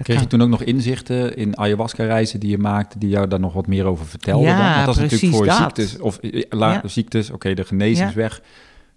Kreeg 0.03 0.19
je 0.19 0.27
toen 0.27 0.41
ook 0.41 0.49
nog 0.49 0.61
inzichten 0.63 1.35
in 1.35 1.57
ayahuasca-reizen 1.57 2.39
die 2.39 2.49
je 2.49 2.57
maakte, 2.57 2.99
die 2.99 3.09
jou 3.09 3.27
daar 3.27 3.39
nog 3.39 3.53
wat 3.53 3.67
meer 3.67 3.85
over 3.85 4.05
vertelden? 4.05 4.47
Ja, 4.47 4.57
dan? 4.57 4.73
Want 4.73 4.85
dat 4.85 4.95
is 4.95 5.01
natuurlijk 5.11 5.35
voor 5.35 5.45
dat. 5.45 5.55
ziektes, 5.57 5.99
of 5.99 6.17
eh, 6.17 6.43
la- 6.49 6.71
Ja. 6.73 6.81
ziektes, 6.87 7.29
oké, 7.29 7.53
de 7.53 7.63
genezingsweg, 7.65 8.41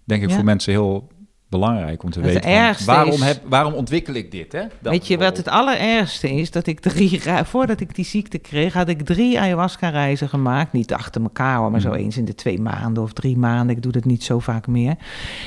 denk 0.03 0.23
ik 0.23 0.31
voor 0.31 0.43
mensen 0.43 0.71
heel 0.71 1.07
belangrijk 1.51 2.03
om 2.03 2.09
te 2.09 2.19
Het 2.21 2.43
weten. 2.45 2.75
van, 2.75 2.85
waarom, 2.95 3.11
is- 3.13 3.21
heb, 3.23 3.41
waarom 3.49 3.73
ontwikkel 3.73 4.13
ik 4.13 4.31
dit? 4.31 4.51
Hè? 4.51 4.61
Dat 4.81 4.91
Weet 4.91 5.07
je 5.07 5.17
wat 5.17 5.37
het 5.37 5.47
allerergste 5.47 6.29
is? 6.33 6.51
Dat 6.51 6.67
ik 6.67 6.79
drie, 6.79 7.21
voordat 7.45 7.79
ik 7.79 7.95
die 7.95 8.05
ziekte 8.05 8.37
kreeg, 8.37 8.73
had 8.73 8.87
ik 8.89 9.01
drie 9.01 9.39
ayahuasca-reizen 9.39 10.29
gemaakt. 10.29 10.71
Niet 10.73 10.93
achter 10.93 11.21
elkaar 11.21 11.57
hoor, 11.57 11.71
maar 11.71 11.81
zo 11.81 11.89
Mm. 11.89 11.95
eens 11.95 12.17
in 12.17 12.25
de 12.25 12.35
twee 12.35 12.59
maanden 12.61 13.03
of 13.03 13.13
drie 13.13 13.37
maanden. 13.37 13.75
Ik 13.75 13.81
doe 13.83 13.91
dat 13.91 14.05
niet 14.05 14.23
zo 14.23 14.39
vaak 14.39 14.67
meer. 14.67 14.95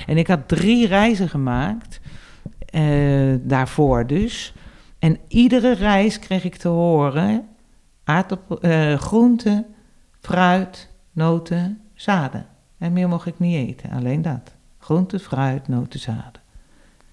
En 0.07 0.17
ik 0.17 0.27
had 0.27 0.49
drie 0.49 0.87
reizen 0.87 1.29
gemaakt, 1.29 2.01
eh, 2.67 2.83
daarvoor 3.41 4.07
dus. 4.07 4.55
En 4.99 5.19
iedere 5.29 5.75
reis 5.75 6.19
kreeg 6.19 6.45
ik 6.45 6.57
te 6.57 6.69
horen: 6.69 7.49
aardappel, 8.05 8.61
eh, 8.61 8.95
groenten, 8.95 9.67
fruit, 10.21 10.91
noten, 11.13 11.81
zaden. 11.95 12.47
En 12.79 12.93
meer 12.93 13.09
mocht 13.09 13.27
ik 13.27 13.39
niet 13.39 13.69
eten, 13.69 13.91
alleen 13.91 14.23
dat. 14.23 14.55
Groente, 14.85 15.18
fruit, 15.18 15.68
noten, 15.68 16.01
zaden. 16.01 16.43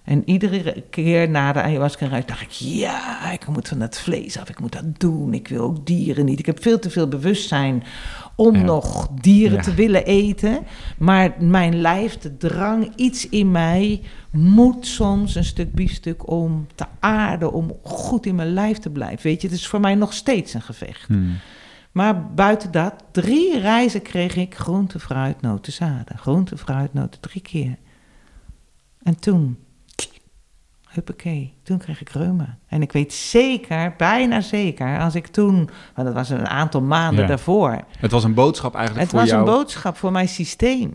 En 0.04 0.30
iedere 0.30 0.84
keer 0.90 1.30
na 1.30 1.52
de 1.54 1.62
ayahuasca-reis 1.62 2.26
dacht 2.26 2.42
ik, 2.42 2.50
ja, 2.52 3.32
ik 3.32 3.48
moet 3.48 3.68
van 3.68 3.80
dat 3.80 4.00
vlees 4.00 4.38
af, 4.40 4.50
ik 4.50 4.60
moet 4.60 4.72
dat 4.72 5.00
doen. 5.00 5.34
Ik 5.34 5.48
wil 5.48 5.62
ook 5.64 5.86
dieren 5.86 6.26
niet. 6.26 6.40
Ik 6.40 6.46
heb 6.46 6.62
veel 6.62 6.80
te 6.80 6.90
veel 6.90 7.08
bewustzijn 7.08 7.84
om 8.36 8.56
Ja. 8.56 8.62
nog 8.62 9.08
dieren 9.22 9.58
Ja. 9.58 9.64
te 9.64 9.74
willen 9.74 10.06
eten. 10.06 10.60
Maar 10.98 11.34
mijn 11.40 11.82
lijf, 11.82 12.18
de 12.18 12.38
drang, 12.38 12.92
iets 12.96 13.30
in 13.30 13.52
mij 13.52 14.02
moet 14.32 14.86
soms 14.88 15.36
een 15.36 15.44
stuk 15.44 15.74
biefstuk 15.74 16.30
om 16.30 16.68
te 16.76 16.86
aarden, 17.00 17.54
om 17.54 17.72
goed 17.84 18.26
in 18.26 18.36
mijn 18.36 18.54
lijf 18.54 18.78
te 18.78 18.90
blijven. 18.90 19.24
Weet 19.24 19.42
je, 19.42 19.48
het 19.48 19.58
is 19.58 19.68
voor 19.68 19.80
mij 19.80 19.96
nog 19.96 20.14
steeds 20.14 20.54
een 20.54 20.62
gevecht. 20.62 21.08
Hmm. 21.08 21.38
Maar 21.92 22.26
buiten 22.34 22.72
dat, 22.72 22.94
drie 23.12 23.60
reizen 23.60 24.02
kreeg 24.02 24.36
ik 24.36 24.56
groente, 24.56 25.00
fruit, 25.00 25.42
noten, 25.42 25.74
zaden. 25.74 26.18
Groente, 26.18 26.58
fruit, 26.58 26.94
noten, 26.94 27.20
drie 27.22 27.42
keer. 27.42 27.78
En 29.04 29.20
toen 29.20 29.58
huppakee, 30.90 31.54
toen 31.64 31.78
kreeg 31.78 32.02
ik 32.02 32.10
reuma. 32.10 32.58
En 32.68 32.82
ik 32.82 32.92
weet 32.92 33.14
zeker, 33.14 33.94
bijna 33.98 34.42
zeker, 34.42 35.00
als 35.00 35.16
ik 35.16 35.28
toen, 35.28 35.70
want 35.96 36.08
dat 36.08 36.14
was 36.14 36.30
een 36.30 36.48
aantal 36.48 36.82
maanden 36.82 37.22
Ja. 37.22 37.28
daarvoor. 37.28 37.82
Het 37.98 38.12
was 38.12 38.24
een 38.24 38.34
boodschap 38.34 38.76
eigenlijk 38.76 39.02
Het 39.06 39.12
voor 39.12 39.20
was 39.20 39.30
jou. 39.30 39.42
een 39.50 39.54
boodschap 39.56 39.98
voor 39.98 40.12
mijn 40.12 40.28
systeem. 40.28 40.94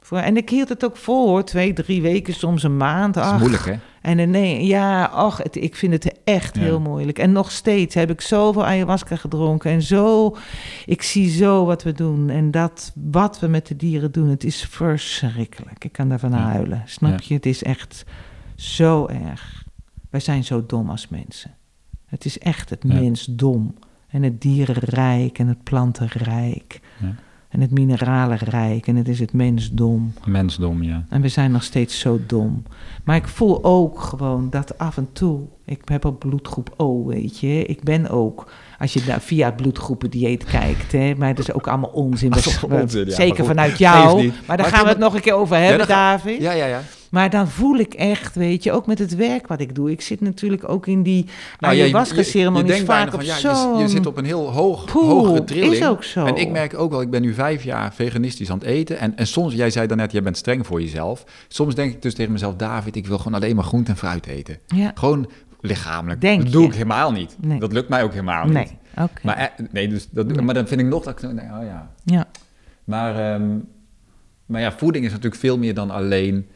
Voor, 0.00 0.18
en 0.18 0.36
ik 0.36 0.50
hield 0.50 0.68
het 0.68 0.84
ook 0.84 0.96
vol 0.96 1.26
hoor, 1.28 1.44
twee, 1.44 1.72
drie 1.72 2.02
weken, 2.02 2.34
soms 2.34 2.62
een 2.62 2.76
maand. 2.76 3.14
Dat 3.14 3.24
is 3.24 3.30
ach. 3.30 3.38
moeilijk, 3.38 3.64
hè? 3.64 3.74
En 4.00 4.16
dan 4.16 4.30
nee, 4.30 4.66
ja, 4.66 5.04
ach, 5.04 5.36
het, 5.38 5.56
ik 5.56 5.76
vind 5.76 5.92
het 5.92 6.14
echt 6.24 6.54
Ja. 6.56 6.60
heel 6.62 6.80
moeilijk. 6.80 7.18
En 7.18 7.32
nog 7.32 7.50
steeds 7.50 7.94
heb 7.94 8.10
ik 8.10 8.20
zoveel 8.20 8.64
ayahuasca 8.66 9.16
gedronken 9.16 9.70
en 9.70 9.82
zo, 9.82 10.36
ik 10.86 11.02
zie 11.02 11.30
zo 11.30 11.64
wat 11.64 11.82
we 11.82 11.92
doen. 11.92 12.30
En 12.30 12.50
dat 12.50 12.92
wat 13.10 13.40
we 13.40 13.46
met 13.46 13.66
de 13.66 13.76
dieren 13.76 14.12
doen, 14.12 14.28
het 14.28 14.44
is 14.44 14.62
verschrikkelijk. 14.64 15.84
Ik 15.84 15.92
kan 15.92 16.08
daarvan 16.08 16.30
Ja. 16.30 16.38
huilen, 16.38 16.82
snap 16.86 17.10
Ja. 17.10 17.18
je? 17.22 17.34
Het 17.34 17.46
is 17.46 17.62
echt 17.62 18.04
zo 18.54 19.06
erg. 19.06 19.64
Wij 20.10 20.20
zijn 20.20 20.44
zo 20.44 20.66
dom 20.66 20.90
als 20.90 21.08
mensen. 21.08 21.54
Het 22.06 22.24
is 22.24 22.38
echt 22.38 22.70
het 22.70 22.82
Ja. 22.86 22.94
mens 22.94 23.24
dom. 23.30 23.74
En 24.08 24.22
het 24.22 24.40
dierenrijk 24.40 25.38
en 25.38 25.46
het 25.46 25.62
plantenrijk. 25.62 26.80
Ja. 27.00 27.14
En 27.50 27.60
het 27.60 27.70
mineralenrijk. 27.70 28.86
En 28.86 28.96
het 28.96 29.08
is 29.08 29.18
het 29.20 29.32
mensdom. 29.32 30.12
Mensdom, 30.24 30.82
ja. 30.82 31.04
En 31.08 31.20
we 31.20 31.28
zijn 31.28 31.50
nog 31.50 31.62
steeds 31.62 31.98
zo 31.98 32.20
dom. 32.26 32.62
Maar 33.04 33.16
ik 33.16 33.28
voel 33.28 33.64
ook 33.64 34.00
gewoon 34.00 34.50
dat 34.50 34.78
af 34.78 34.96
en 34.96 35.08
toe. 35.12 35.40
Ik 35.64 35.80
heb 35.84 36.04
ook 36.04 36.18
bloedgroep 36.18 36.74
O, 36.76 37.06
weet 37.06 37.38
je. 37.38 37.64
Ik 37.64 37.82
ben 37.82 38.08
ook. 38.10 38.52
Als 38.78 38.92
je 38.92 39.02
daar 39.04 39.20
via 39.20 39.46
het 39.46 39.56
bloedgroependieet 39.56 40.44
kijkt, 40.44 40.92
hè. 40.92 41.14
Maar 41.14 41.34
dat 41.34 41.48
is 41.48 41.52
ook 41.54 41.66
allemaal 41.68 41.90
onzin. 41.90 42.30
Dat 42.30 42.38
is 42.38 42.54
We- 42.54 42.60
allemaal 42.66 42.82
onzin, 42.82 43.06
ja, 43.06 43.14
Zeker 43.14 43.44
vanuit 43.44 43.78
jou. 43.78 44.26
Maar 44.26 44.56
daar 44.56 44.66
Maar 44.66 44.74
gaan 44.76 44.82
we 44.84 44.88
het 44.90 44.98
nog 44.98 45.14
een 45.14 45.20
keer 45.20 45.34
over 45.34 45.56
hebben, 45.56 45.86
David. 45.88 46.40
Ja, 46.40 46.52
ja, 46.52 46.66
ja. 46.66 46.80
Maar 47.10 47.30
dan 47.30 47.48
voel 47.48 47.78
ik 47.78 47.94
echt, 47.94 48.34
weet 48.34 48.62
je, 48.62 48.72
ook 48.72 48.86
met 48.86 48.98
het 48.98 49.14
werk 49.16 49.46
wat 49.46 49.60
ik 49.60 49.74
doe. 49.74 49.90
Ik 49.90 50.00
zit 50.00 50.20
natuurlijk 50.20 50.68
ook 50.68 50.86
in 50.86 51.02
die 51.02 51.26
Nou, 51.58 51.74
je- 51.74 51.82
ayahuasca-ceremonies 51.82 52.68
denkt 52.70 52.84
vaak 52.86 53.14
op 53.14 53.22
ja, 53.22 53.36
je, 53.78 53.88
zit 53.88 54.06
op 54.06 54.16
een 54.16 54.24
heel 54.24 54.50
hoog, 54.52 54.90
hogere 54.90 55.44
trilling. 55.44 55.72
Is 55.72 55.84
ook 55.84 56.04
zo. 56.04 56.24
En 56.26 56.36
ik 56.36 56.50
merk 56.50 56.78
ook 56.78 56.90
wel, 56.90 57.00
ik 57.00 57.10
ben 57.10 57.22
nu 57.22 57.34
vijf 57.34 57.62
jaar 57.64 57.94
veganistisch 57.94 58.50
aan 58.50 58.58
het 58.58 58.66
eten. 58.66 58.98
En, 58.98 59.16
en 59.16 59.26
soms, 59.26 59.54
jij 59.54 59.70
zei 59.70 59.86
daarnet, 59.86 60.12
jij 60.12 60.22
bent 60.22 60.36
streng 60.36 60.66
voor 60.66 60.80
jezelf. 60.80 61.24
Soms 61.48 61.74
denk 61.74 61.92
ik 61.92 62.02
dus 62.02 62.14
tegen 62.14 62.32
mezelf, 62.32 62.56
David, 62.56 62.96
ik 62.96 63.06
wil 63.06 63.18
gewoon 63.18 63.34
alleen 63.34 63.54
maar 63.54 63.64
groente 63.64 63.90
en 63.90 63.96
fruit 63.96 64.26
eten. 64.26 64.58
Ja, 64.66 64.92
Gewoon 64.94 65.30
lichamelijk. 65.60 66.20
Denk 66.20 66.42
dat 66.42 66.52
doe 66.52 66.62
je? 66.62 66.68
ik 66.68 66.74
helemaal 66.74 67.12
niet. 67.12 67.36
Nee. 67.40 67.58
Dat 67.58 67.72
lukt 67.72 67.88
mij 67.88 68.02
ook 68.02 68.10
helemaal 68.12 68.44
niet. 68.44 68.52
nee, 68.54 68.78
oké. 68.96 69.20
Maar, 69.22 69.36
eh, 69.36 69.46
nee, 69.70 69.88
dus 69.88 70.08
dat, 70.10 70.26
Nee. 70.26 70.42
maar 70.44 70.54
dan 70.54 70.66
vind 70.66 70.80
ik 70.80 70.86
nog 70.86 71.04
dat 71.04 71.22
ik 71.22 71.36
denk, 71.36 71.40
oh 71.40 71.62
ja. 71.64 71.90
Ja, 72.04 72.26
Maar, 72.84 73.32
ehm, 73.34 73.48
maar 74.46 74.60
ja, 74.60 74.72
voeding 74.72 75.04
is 75.04 75.10
natuurlijk 75.10 75.40
veel 75.40 75.58
meer 75.58 75.74
dan 75.74 75.90
alleen 75.90 76.46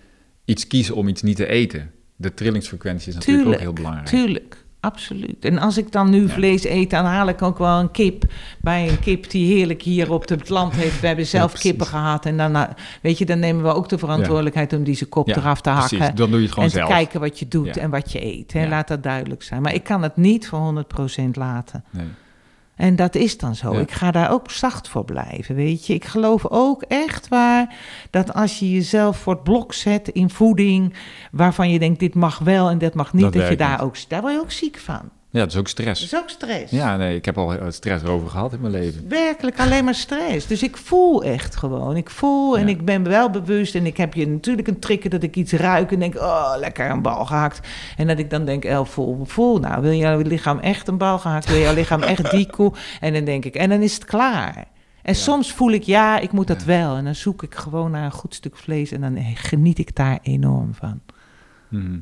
iets 0.44 0.66
kiezen 0.66 0.94
om 0.94 1.08
iets 1.08 1.22
niet 1.22 1.36
te 1.36 1.46
eten. 1.46 1.90
De 2.16 2.34
trillingsfrequentie 2.34 3.08
is 3.08 3.14
natuurlijk 3.14 3.44
Tuurlijk, 3.44 3.60
ook 3.68 3.74
heel 3.74 3.84
belangrijk. 3.84 4.08
tuurlijk. 4.08 4.62
Absoluut. 4.80 5.44
En 5.44 5.58
als 5.58 5.78
ik 5.78 5.92
dan 5.92 6.10
nu 6.10 6.22
Ja. 6.22 6.28
vlees 6.28 6.64
eet, 6.64 6.90
dan 6.90 7.04
haal 7.04 7.28
ik 7.28 7.42
ook 7.42 7.58
wel 7.58 7.78
een 7.80 7.90
kip 7.90 8.24
bij 8.60 8.88
een 8.88 8.98
kip 9.00 9.30
die 9.30 9.54
heerlijk 9.54 9.82
hier 9.82 10.12
op 10.12 10.28
het 10.28 10.48
land 10.48 10.72
heeft. 10.72 11.00
We 11.00 11.06
hebben 11.06 11.26
zelf 11.26 11.52
kippen 11.52 11.86
gehad. 11.86 12.26
En 12.26 12.36
dan, 12.36 12.56
eh, 12.56 12.62
weet 13.02 13.18
je, 13.18 13.24
dan 13.26 13.38
nemen 13.38 13.62
we 13.62 13.74
ook 13.74 13.88
de 13.88 13.98
verantwoordelijkheid 13.98 14.72
om 14.72 14.84
deze 14.84 15.06
kop 15.06 15.28
Ja, 15.28 15.36
eraf 15.36 15.60
te 15.60 15.70
hakken. 15.70 15.98
Precies, 15.98 16.14
dan 16.16 16.28
doe 16.30 16.38
je 16.38 16.44
het 16.44 16.54
gewoon 16.54 16.68
en 16.68 16.74
zelf. 16.74 16.88
kijken 16.88 17.20
wat 17.20 17.38
je 17.38 17.48
doet 17.48 17.76
en 17.76 17.90
wat 17.90 18.12
je 18.12 18.24
eet. 18.24 18.52
Hè. 18.52 18.62
Ja. 18.62 18.68
Laat 18.68 18.88
dat 18.88 19.02
duidelijk 19.02 19.42
zijn. 19.42 19.62
Maar 19.62 19.74
ik 19.74 19.84
kan 19.84 20.02
het 20.02 20.16
niet 20.16 20.48
voor 20.48 20.58
100% 20.58 21.36
laten. 21.36 21.84
Nee. 21.90 22.06
En 22.76 22.96
dat 22.96 23.14
is 23.14 23.38
dan 23.38 23.54
zo. 23.54 23.72
Ja. 23.72 23.80
Ik 23.80 23.90
ga 23.90 24.10
daar 24.10 24.30
ook 24.30 24.50
zacht 24.50 24.88
voor 24.88 25.04
blijven, 25.04 25.54
weet 25.54 25.86
je. 25.86 25.94
Ik 25.94 26.04
geloof 26.04 26.46
ook 26.46 26.82
echt 26.82 27.28
waar 27.28 27.74
dat 28.10 28.34
als 28.34 28.58
je 28.58 28.70
jezelf 28.70 29.16
voor 29.16 29.32
het 29.32 29.42
blok 29.42 29.72
zet 29.72 30.08
in 30.08 30.30
voeding... 30.30 30.94
waarvan 31.32 31.70
je 31.70 31.78
denkt, 31.78 32.00
dit 32.00 32.14
mag 32.14 32.38
wel 32.38 32.70
en 32.70 32.78
dit 32.78 32.94
mag 32.94 33.12
niet... 33.12 33.22
Dat 33.22 33.32
dat, 33.32 33.48
je 33.48 33.56
daar 33.56 33.70
niet. 33.70 33.80
ook... 33.80 33.96
Daar 34.08 34.20
word 34.20 34.32
je 34.32 34.40
ook 34.40 34.50
ziek 34.50 34.78
van. 34.78 35.10
Ja, 35.34 35.40
dat 35.40 35.48
is 35.48 35.56
ook 35.56 35.62
Dat 35.62 35.70
stress. 35.72 36.02
is 36.02 36.16
ook 36.16 36.28
stress. 36.28 36.70
Ja, 36.70 36.96
nee, 36.96 37.16
ik 37.16 37.24
heb 37.24 37.38
al 37.38 37.54
eh, 37.54 37.70
stress 37.70 38.02
erover 38.04 38.28
gehad 38.30 38.52
in 38.52 38.60
mijn 38.60 38.72
leven. 38.72 39.08
Werkelijk 39.08 39.60
alleen 39.60 39.84
maar 39.84 39.94
stress. 39.94 40.46
Dus 40.46 40.62
ik 40.62 40.76
voel 40.76 41.24
echt 41.24 41.56
gewoon. 41.56 41.96
Ik 41.96 42.10
voel 42.10 42.56
en 42.58 42.62
Ja. 42.66 42.68
ik 42.72 42.84
ben 42.84 43.02
wel 43.02 43.30
bewust. 43.30 43.74
En 43.74 43.86
ik 43.86 43.96
heb 43.96 44.14
je 44.14 44.28
natuurlijk 44.28 44.68
een 44.68 44.78
trigger 44.78 45.10
dat 45.10 45.22
ik 45.22 45.36
iets 45.36 45.52
ruik 45.52 45.92
en 45.92 45.98
denk, 45.98 46.14
oh, 46.16 46.54
lekker 46.58 46.90
een 46.90 47.02
bal 47.02 47.24
gehakt. 47.26 47.68
En 47.96 48.06
dat 48.06 48.18
ik 48.18 48.30
dan 48.30 48.44
denk, 48.44 48.64
El, 48.64 48.84
voel, 48.84 49.24
voel 49.24 49.58
nou, 49.58 49.82
wil 49.82 49.92
jouw 49.92 50.18
lichaam 50.18 50.58
echt 50.58 50.88
een 50.88 50.98
bal 50.98 51.18
gehakt? 51.18 51.46
Wil 51.48 51.58
jouw 51.60 51.74
lichaam 51.74 52.02
echt 52.02 52.30
die 52.30 52.50
koe? 52.50 52.72
En 53.00 53.12
dan 53.12 53.24
denk 53.24 53.44
ik, 53.44 53.54
en 53.54 53.68
dan 53.68 53.80
is 53.82 53.94
het 53.94 54.04
klaar. 54.04 54.56
En 55.02 55.14
Ja. 55.14 55.20
soms 55.20 55.52
voel 55.52 55.70
ik, 55.72 55.82
ja, 55.82 56.18
ik 56.18 56.32
moet 56.32 56.46
dat 56.46 56.60
Ja. 56.60 56.66
wel. 56.66 56.96
En 56.96 57.04
dan 57.04 57.14
zoek 57.14 57.42
ik 57.42 57.54
gewoon 57.54 57.90
naar 57.90 58.04
een 58.04 58.10
goed 58.12 58.34
stuk 58.34 58.56
vlees 58.56 58.92
en 58.92 59.00
dan 59.00 59.18
geniet 59.34 59.78
ik 59.78 59.96
daar 59.96 60.18
enorm 60.22 60.74
van. 60.74 61.00
Mhm. 61.68 61.98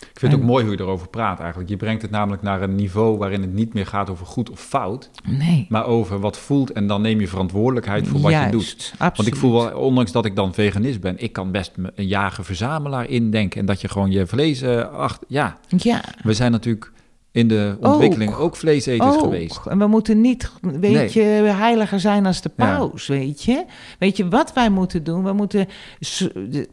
Ik 0.00 0.18
vind 0.18 0.32
het 0.32 0.40
ook 0.40 0.46
mooi 0.46 0.64
hoe 0.64 0.72
je 0.76 0.80
erover 0.80 1.08
praat 1.08 1.38
eigenlijk. 1.40 1.70
Je 1.70 1.76
brengt 1.76 2.02
het 2.02 2.10
namelijk 2.10 2.42
naar 2.42 2.62
een 2.62 2.74
niveau 2.74 3.18
waarin 3.18 3.40
het 3.40 3.52
niet 3.52 3.74
meer 3.74 3.86
gaat 3.86 4.10
over 4.10 4.26
goed 4.26 4.50
of 4.50 4.60
fout, 4.60 5.10
Nee. 5.28 5.66
maar 5.68 5.86
over 5.86 6.18
wat 6.20 6.38
voelt 6.38 6.72
en 6.72 6.86
dan 6.86 7.02
neem 7.02 7.20
je 7.20 7.28
verantwoordelijkheid 7.28 8.08
voor 8.08 8.20
wat 8.20 8.32
je 8.32 8.48
doet. 8.50 8.92
Absoluut. 8.92 9.16
Want 9.16 9.28
ik 9.28 9.36
voel 9.36 9.52
wel, 9.52 9.78
ondanks 9.78 10.12
dat 10.12 10.24
ik 10.24 10.36
dan 10.36 10.54
veganist 10.54 11.00
ben, 11.00 11.14
ik 11.18 11.32
kan 11.32 11.50
best 11.50 11.72
een 11.94 12.06
jager-verzamelaar 12.06 13.08
indenken 13.08 13.60
en 13.60 13.66
dat 13.66 13.80
je 13.80 13.88
gewoon 13.88 14.10
je 14.10 14.26
vlees 14.26 14.62
eh, 14.62 14.88
acht. 14.92 15.24
Ja, 15.28 15.58
Ja. 15.68 16.00
we 16.22 16.32
zijn 16.32 16.50
natuurlijk 16.52 16.92
in 17.32 17.48
de 17.48 17.76
ontwikkeling 17.80 18.34
ook, 18.34 18.56
vleeseters 18.56 19.14
Ook. 19.14 19.20
geweest. 19.20 19.60
En 19.66 19.78
we 19.78 19.86
moeten 19.86 20.20
niet, 20.20 20.52
weet 20.60 20.80
Nee. 20.92 21.10
je, 21.12 21.20
heiliger 21.52 22.00
zijn 22.00 22.26
als 22.26 22.42
de 22.42 22.50
Ja. 22.56 22.76
paus, 22.76 23.06
weet 23.06 23.42
je. 23.42 23.64
Weet 23.98 24.16
je 24.16 24.28
wat 24.28 24.52
wij 24.52 24.70
moeten 24.70 25.04
doen? 25.04 25.24
We 25.24 25.32
moeten 25.32 25.66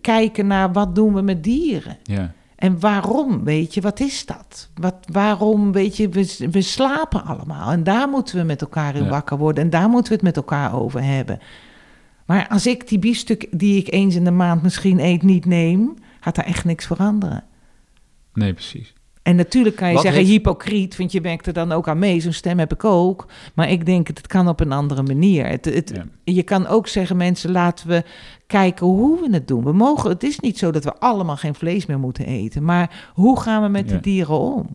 kijken 0.01 0.47
naar 0.47 0.71
wat 0.71 0.95
doen 0.95 1.13
we 1.13 1.21
met 1.21 1.43
dieren. 1.43 1.97
Ja, 2.03 2.33
En 2.57 2.79
waarom, 2.79 3.43
weet 3.43 3.73
je, 3.73 3.81
wat 3.81 3.99
is 3.99 4.25
dat? 4.25 4.69
Wat, 4.75 4.95
waarom, 5.11 5.71
weet 5.71 5.97
je, 5.97 6.09
we, 6.09 6.47
we 6.51 6.61
slapen 6.61 7.23
allemaal. 7.23 7.71
En 7.71 7.83
daar 7.83 8.09
moeten 8.09 8.37
we 8.37 8.43
met 8.43 8.61
elkaar 8.61 8.95
in 8.95 9.03
Ja. 9.03 9.09
wakker 9.09 9.37
worden. 9.37 9.63
En 9.63 9.69
daar 9.69 9.89
moeten 9.89 10.07
we 10.11 10.13
het 10.15 10.23
met 10.25 10.35
elkaar 10.35 10.73
over 10.75 11.03
hebben. 11.03 11.39
Maar 12.25 12.47
als 12.47 12.67
ik 12.67 12.87
die 12.87 12.99
biefstuk 12.99 13.47
die 13.51 13.77
ik 13.77 13.93
eens 13.93 14.15
in 14.15 14.23
de 14.23 14.31
maand 14.31 14.61
misschien 14.63 14.99
eet 14.99 15.21
niet 15.23 15.45
neem... 15.45 15.93
gaat 16.19 16.35
daar 16.35 16.45
echt 16.45 16.65
niks 16.65 16.85
veranderen. 16.85 17.43
nee, 18.33 18.53
precies. 18.53 18.93
En 19.27 19.35
natuurlijk 19.35 19.75
kan 19.75 19.87
je 19.87 19.93
Wat 19.93 20.01
zeggen 20.03 20.21
heeft- 20.21 20.33
hypocriet, 20.33 20.97
want 20.97 21.11
je 21.11 21.21
werkt 21.21 21.47
er 21.47 21.53
dan 21.53 21.71
ook 21.71 21.87
aan 21.87 21.99
mee. 21.99 22.19
Zo'n 22.19 22.31
stem 22.33 22.59
heb 22.59 22.73
ik 22.73 22.83
ook. 22.83 23.25
Maar 23.55 23.69
ik 23.69 23.85
denk, 23.85 24.07
het 24.07 24.27
kan 24.27 24.47
op 24.47 24.59
een 24.59 24.71
andere 24.71 25.03
manier. 25.03 25.47
Het, 25.47 25.65
het, 25.65 25.91
Ja. 25.95 26.05
Je 26.33 26.43
kan 26.43 26.67
ook 26.67 26.87
zeggen, 26.87 27.17
mensen, 27.17 27.51
laten 27.51 27.87
we 27.87 28.03
kijken 28.47 28.85
hoe 28.85 29.21
we 29.21 29.27
het 29.33 29.47
doen. 29.47 29.63
We 29.63 29.71
mogen, 29.73 30.09
het 30.09 30.23
is 30.23 30.39
niet 30.39 30.57
zo 30.57 30.71
dat 30.71 30.83
we 30.83 30.93
allemaal 30.99 31.37
geen 31.37 31.55
vlees 31.55 31.85
meer 31.85 31.99
moeten 31.99 32.25
eten. 32.25 32.63
Maar 32.63 33.09
hoe 33.13 33.39
gaan 33.39 33.61
we 33.63 33.67
met 33.69 33.89
Ja. 33.89 33.95
de 33.95 34.01
dieren 34.01 34.39
om? 34.39 34.67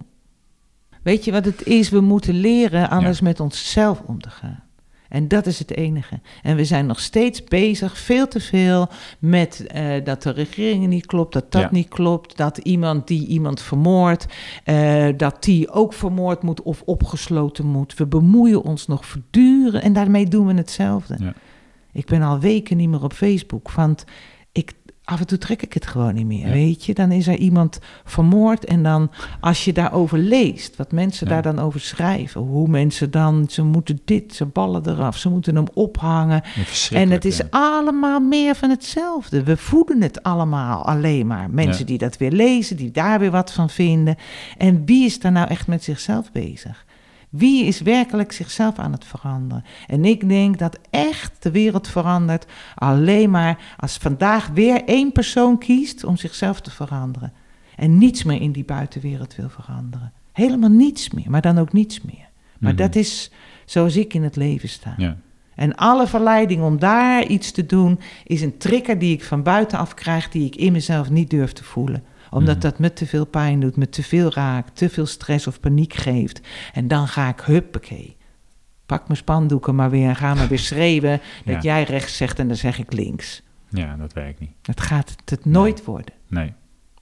Weet 1.02 1.24
je 1.24 1.32
wat 1.32 1.44
het 1.44 1.66
is? 1.66 1.88
We 1.90 2.00
moeten 2.00 2.34
leren 2.34 2.90
anders 2.90 3.20
met 3.20 3.40
onszelf 3.40 4.02
om 4.06 4.20
te 4.20 4.30
gaan. 4.30 4.62
En 5.12 5.28
dat 5.28 5.46
is 5.46 5.58
het 5.58 5.76
enige. 5.76 6.20
En 6.42 6.56
we 6.56 6.64
zijn 6.64 6.86
nog 6.86 7.00
steeds 7.00 7.44
bezig, 7.44 7.98
veel 7.98 8.28
te 8.28 8.40
veel, 8.40 8.88
met 9.18 9.66
eh, 9.66 10.04
dat 10.04 10.22
de 10.22 10.30
regering 10.30 10.86
niet 10.86 11.06
klopt, 11.06 11.32
dat 11.32 11.52
dat 11.52 11.62
Ja. 11.62 11.68
niet 11.70 11.88
klopt, 11.88 12.36
dat 12.36 12.58
iemand 12.58 13.06
die 13.06 13.26
iemand 13.26 13.60
vermoordt, 13.62 14.26
eh, 14.64 15.06
dat 15.16 15.42
die 15.44 15.70
ook 15.70 15.92
vermoord 15.92 16.42
moet 16.42 16.62
of 16.62 16.82
opgesloten 16.84 17.66
moet. 17.66 17.94
We 17.94 18.06
bemoeien 18.06 18.62
ons 18.62 18.86
nog 18.86 19.06
voortdurend 19.06 19.82
en 19.84 19.92
daarmee 19.92 20.26
doen 20.28 20.46
we 20.46 20.54
hetzelfde. 20.54 21.16
Ja. 21.18 21.34
Ik 21.92 22.06
ben 22.06 22.22
al 22.22 22.38
weken 22.40 22.76
niet 22.76 22.88
meer 22.88 23.02
op 23.04 23.12
Facebook, 23.12 23.70
want 23.70 24.04
ik, 24.52 24.72
af 25.04 25.20
en 25.20 25.26
toe 25.26 25.38
trek 25.38 25.62
ik 25.62 25.72
het 25.72 25.86
gewoon 25.86 26.14
niet 26.14 26.26
meer, 26.26 26.46
Ja. 26.46 26.52
weet 26.52 26.84
je. 26.84 26.94
Dan 26.94 27.12
is 27.12 27.26
er 27.26 27.36
iemand 27.36 27.78
vermoord 28.04 28.64
en 28.64 28.82
dan, 28.82 29.10
als 29.40 29.64
je 29.64 29.72
daarover 29.72 30.18
leest, 30.18 30.76
wat 30.76 30.92
mensen 30.92 31.26
Ja. 31.28 31.32
daar 31.32 31.42
dan 31.54 31.64
over 31.64 31.80
schrijven, 31.80 32.40
hoe 32.40 32.68
mensen 32.68 33.10
dan, 33.10 33.44
ze 33.50 33.62
moeten 33.62 34.00
dit, 34.04 34.34
ze 34.34 34.44
ballen 34.46 34.88
eraf, 34.88 35.16
ze 35.16 35.28
moeten 35.28 35.54
hem 35.56 35.64
ophangen. 35.74 36.42
En 36.90 37.10
het 37.10 37.24
is 37.24 37.36
ja. 37.36 37.46
allemaal 37.50 38.20
meer 38.20 38.54
van 38.54 38.70
hetzelfde. 38.70 39.42
We 39.42 39.56
voeden 39.56 40.02
het 40.02 40.22
allemaal 40.22 40.84
alleen 40.84 41.26
maar. 41.26 41.50
Mensen 41.50 41.86
die 41.86 41.98
dat 41.98 42.16
weer 42.16 42.32
lezen, 42.32 42.76
die 42.76 42.90
daar 42.90 43.18
weer 43.18 43.30
wat 43.30 43.52
van 43.52 43.70
vinden. 43.70 44.16
En 44.58 44.84
wie 44.84 45.04
is 45.04 45.18
daar 45.18 45.32
nou 45.32 45.48
echt 45.48 45.66
met 45.66 45.84
zichzelf 45.84 46.32
bezig? 46.32 46.84
Wie 47.32 47.64
is 47.64 47.80
werkelijk 47.80 48.32
zichzelf 48.32 48.78
aan 48.78 48.92
het 48.92 49.04
veranderen? 49.04 49.64
En 49.86 50.04
ik 50.04 50.28
denk 50.28 50.58
dat 50.58 50.78
echt 50.90 51.42
de 51.42 51.50
wereld 51.50 51.88
verandert 51.88 52.46
alleen 52.74 53.30
maar 53.30 53.74
als 53.76 53.96
vandaag 53.96 54.48
weer 54.48 54.84
één 54.84 55.12
persoon 55.12 55.58
kiest 55.58 56.04
om 56.04 56.16
zichzelf 56.16 56.60
te 56.60 56.70
veranderen. 56.70 57.32
En 57.76 57.98
niets 57.98 58.22
meer 58.22 58.40
in 58.40 58.52
die 58.52 58.64
buitenwereld 58.64 59.36
wil 59.36 59.48
veranderen. 59.48 60.12
Helemaal 60.32 60.70
niets 60.70 61.10
meer, 61.10 61.30
maar 61.30 61.40
dan 61.40 61.58
ook 61.58 61.72
niets 61.72 62.00
meer. 62.02 62.28
Maar 62.58 62.72
Mhm. 62.72 62.82
dat 62.82 62.94
is 62.94 63.30
zoals 63.64 63.96
ik 63.96 64.14
in 64.14 64.22
het 64.22 64.36
leven 64.36 64.68
sta. 64.68 64.94
Ja. 64.96 65.16
En 65.54 65.74
alle 65.74 66.06
verleiding 66.06 66.62
om 66.62 66.78
daar 66.78 67.26
iets 67.26 67.50
te 67.50 67.66
doen, 67.66 68.00
is 68.24 68.42
een 68.42 68.58
trigger 68.58 68.98
die 68.98 69.12
ik 69.14 69.24
van 69.24 69.42
buitenaf 69.42 69.94
krijg, 69.94 70.28
die 70.28 70.46
ik 70.46 70.56
in 70.56 70.72
mezelf 70.72 71.10
niet 71.10 71.30
durf 71.30 71.52
te 71.52 71.64
voelen. 71.64 72.02
Omdat 72.32 72.54
Mhm. 72.56 72.62
dat 72.64 72.78
me 72.78 72.92
te 72.92 73.06
veel 73.06 73.24
pijn 73.26 73.60
doet, 73.60 73.76
me 73.76 73.88
te 73.88 74.02
veel 74.02 74.32
raakt, 74.32 74.76
te 74.76 74.88
veel 74.88 75.06
stress 75.06 75.46
of 75.46 75.60
paniek 75.60 75.94
geeft. 75.94 76.40
En 76.72 76.88
dan 76.88 77.08
ga 77.08 77.28
ik, 77.28 77.40
huppakee, 77.40 78.16
pak 78.86 79.06
mijn 79.06 79.18
spandoeken 79.18 79.74
maar 79.74 79.90
weer 79.90 80.08
en 80.08 80.16
ga 80.16 80.34
maar 80.34 80.48
weer 80.48 80.58
schreeuwen 80.58 81.20
dat 81.44 81.62
jij 81.62 81.82
rechts 81.82 82.16
zegt 82.16 82.38
en 82.38 82.46
dan 82.48 82.56
zeg 82.56 82.78
ik 82.78 82.92
links. 82.92 83.42
ja, 83.68 83.96
dat 83.96 84.12
werkt 84.12 84.40
niet. 84.40 84.50
Dat 84.62 84.80
gaat 84.80 85.16
het, 85.24 85.44
nooit 85.44 85.84
worden. 85.84 86.14
Nee. 86.28 86.52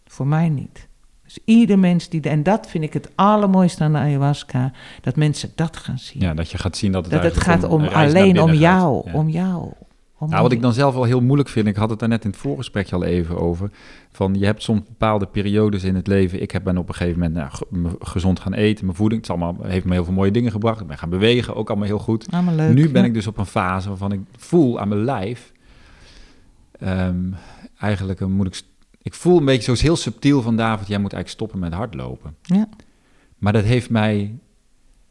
Voor 0.06 0.26
mij 0.26 0.48
niet. 0.48 0.88
Dus 1.24 1.38
ieder 1.44 1.78
mens 1.78 2.08
die... 2.08 2.20
En 2.20 2.42
dat 2.42 2.66
vind 2.70 2.84
ik 2.84 2.92
het 2.92 3.10
allermooiste 3.14 3.84
aan 3.84 3.92
de 3.92 3.98
ayahuasca. 3.98 4.72
Dat 5.00 5.16
mensen 5.16 5.52
dat 5.54 5.76
gaan 5.76 5.98
zien. 5.98 6.22
Ja, 6.22 6.34
dat 6.34 6.50
je 6.50 6.58
gaat 6.58 6.76
zien 6.76 6.92
dat 6.92 7.04
het 7.04 7.12
dat 7.12 7.22
het 7.22 7.42
gaat 7.42 7.64
om 7.64 7.84
alleen 7.84 8.40
om 8.40 8.52
jou. 8.52 9.02
Ja. 9.10 9.12
Om 9.12 9.28
jou. 9.28 9.72
Om 10.20 10.28
Nou, 10.28 10.42
wat 10.42 10.52
ik 10.52 10.60
dan 10.60 10.72
zelf 10.72 10.94
wel 10.94 11.04
heel 11.04 11.20
moeilijk 11.20 11.48
vind, 11.48 11.66
ik 11.66 11.76
had 11.76 11.90
het 11.90 11.98
daar 11.98 12.08
net 12.08 12.24
in 12.24 12.30
het 12.30 12.38
voorgesprekje 12.38 12.94
al 12.94 13.04
even 13.04 13.38
over, 13.38 13.70
van 14.12 14.34
je 14.34 14.44
hebt 14.44 14.62
soms 14.62 14.80
bepaalde 14.88 15.26
periodes 15.26 15.84
in 15.84 15.94
het 15.94 16.06
leven. 16.06 16.42
Ik 16.42 16.50
heb 16.50 16.64
ben 16.64 16.78
op 16.78 16.88
een 16.88 16.94
gegeven 16.94 17.20
moment 17.20 17.52
nou, 17.70 17.96
gezond 17.98 18.40
gaan 18.40 18.52
eten, 18.52 18.84
mijn 18.84 18.96
voeding, 18.96 19.20
het 19.20 19.30
allemaal, 19.30 19.56
heeft 19.62 19.84
me 19.84 19.92
heel 19.92 20.04
veel 20.04 20.14
mooie 20.14 20.30
dingen 20.30 20.50
gebracht. 20.50 20.80
Ik 20.80 20.86
ben 20.86 20.98
gaan 20.98 21.10
bewegen, 21.10 21.54
ook 21.54 21.68
allemaal 21.68 21.86
heel 21.86 21.98
goed. 21.98 22.26
Allemaal 22.30 22.54
leuk. 22.54 22.74
nu 22.74 22.90
ben 22.90 23.02
ja. 23.02 23.08
ik 23.08 23.14
dus 23.14 23.26
op 23.26 23.38
een 23.38 23.46
fase 23.46 23.88
waarvan 23.88 24.12
ik 24.12 24.20
voel 24.36 24.80
aan 24.80 24.88
mijn 24.88 25.04
lijf, 25.04 25.52
ehm, 26.72 27.32
eigenlijk 27.78 28.20
moet 28.26 28.46
ik, 28.46 28.62
ik 29.02 29.14
voel 29.14 29.38
een 29.38 29.44
beetje 29.44 29.76
zo 29.76 29.82
heel 29.82 29.96
subtiel 29.96 30.42
van 30.42 30.56
David, 30.56 30.88
jij 30.88 30.98
moet 30.98 31.12
eigenlijk 31.12 31.28
stoppen 31.28 31.58
met 31.58 31.78
hardlopen. 31.78 32.34
Ja. 32.42 32.68
Maar 33.38 33.52
dat 33.52 33.64
heeft 33.64 33.90
mij. 33.90 34.34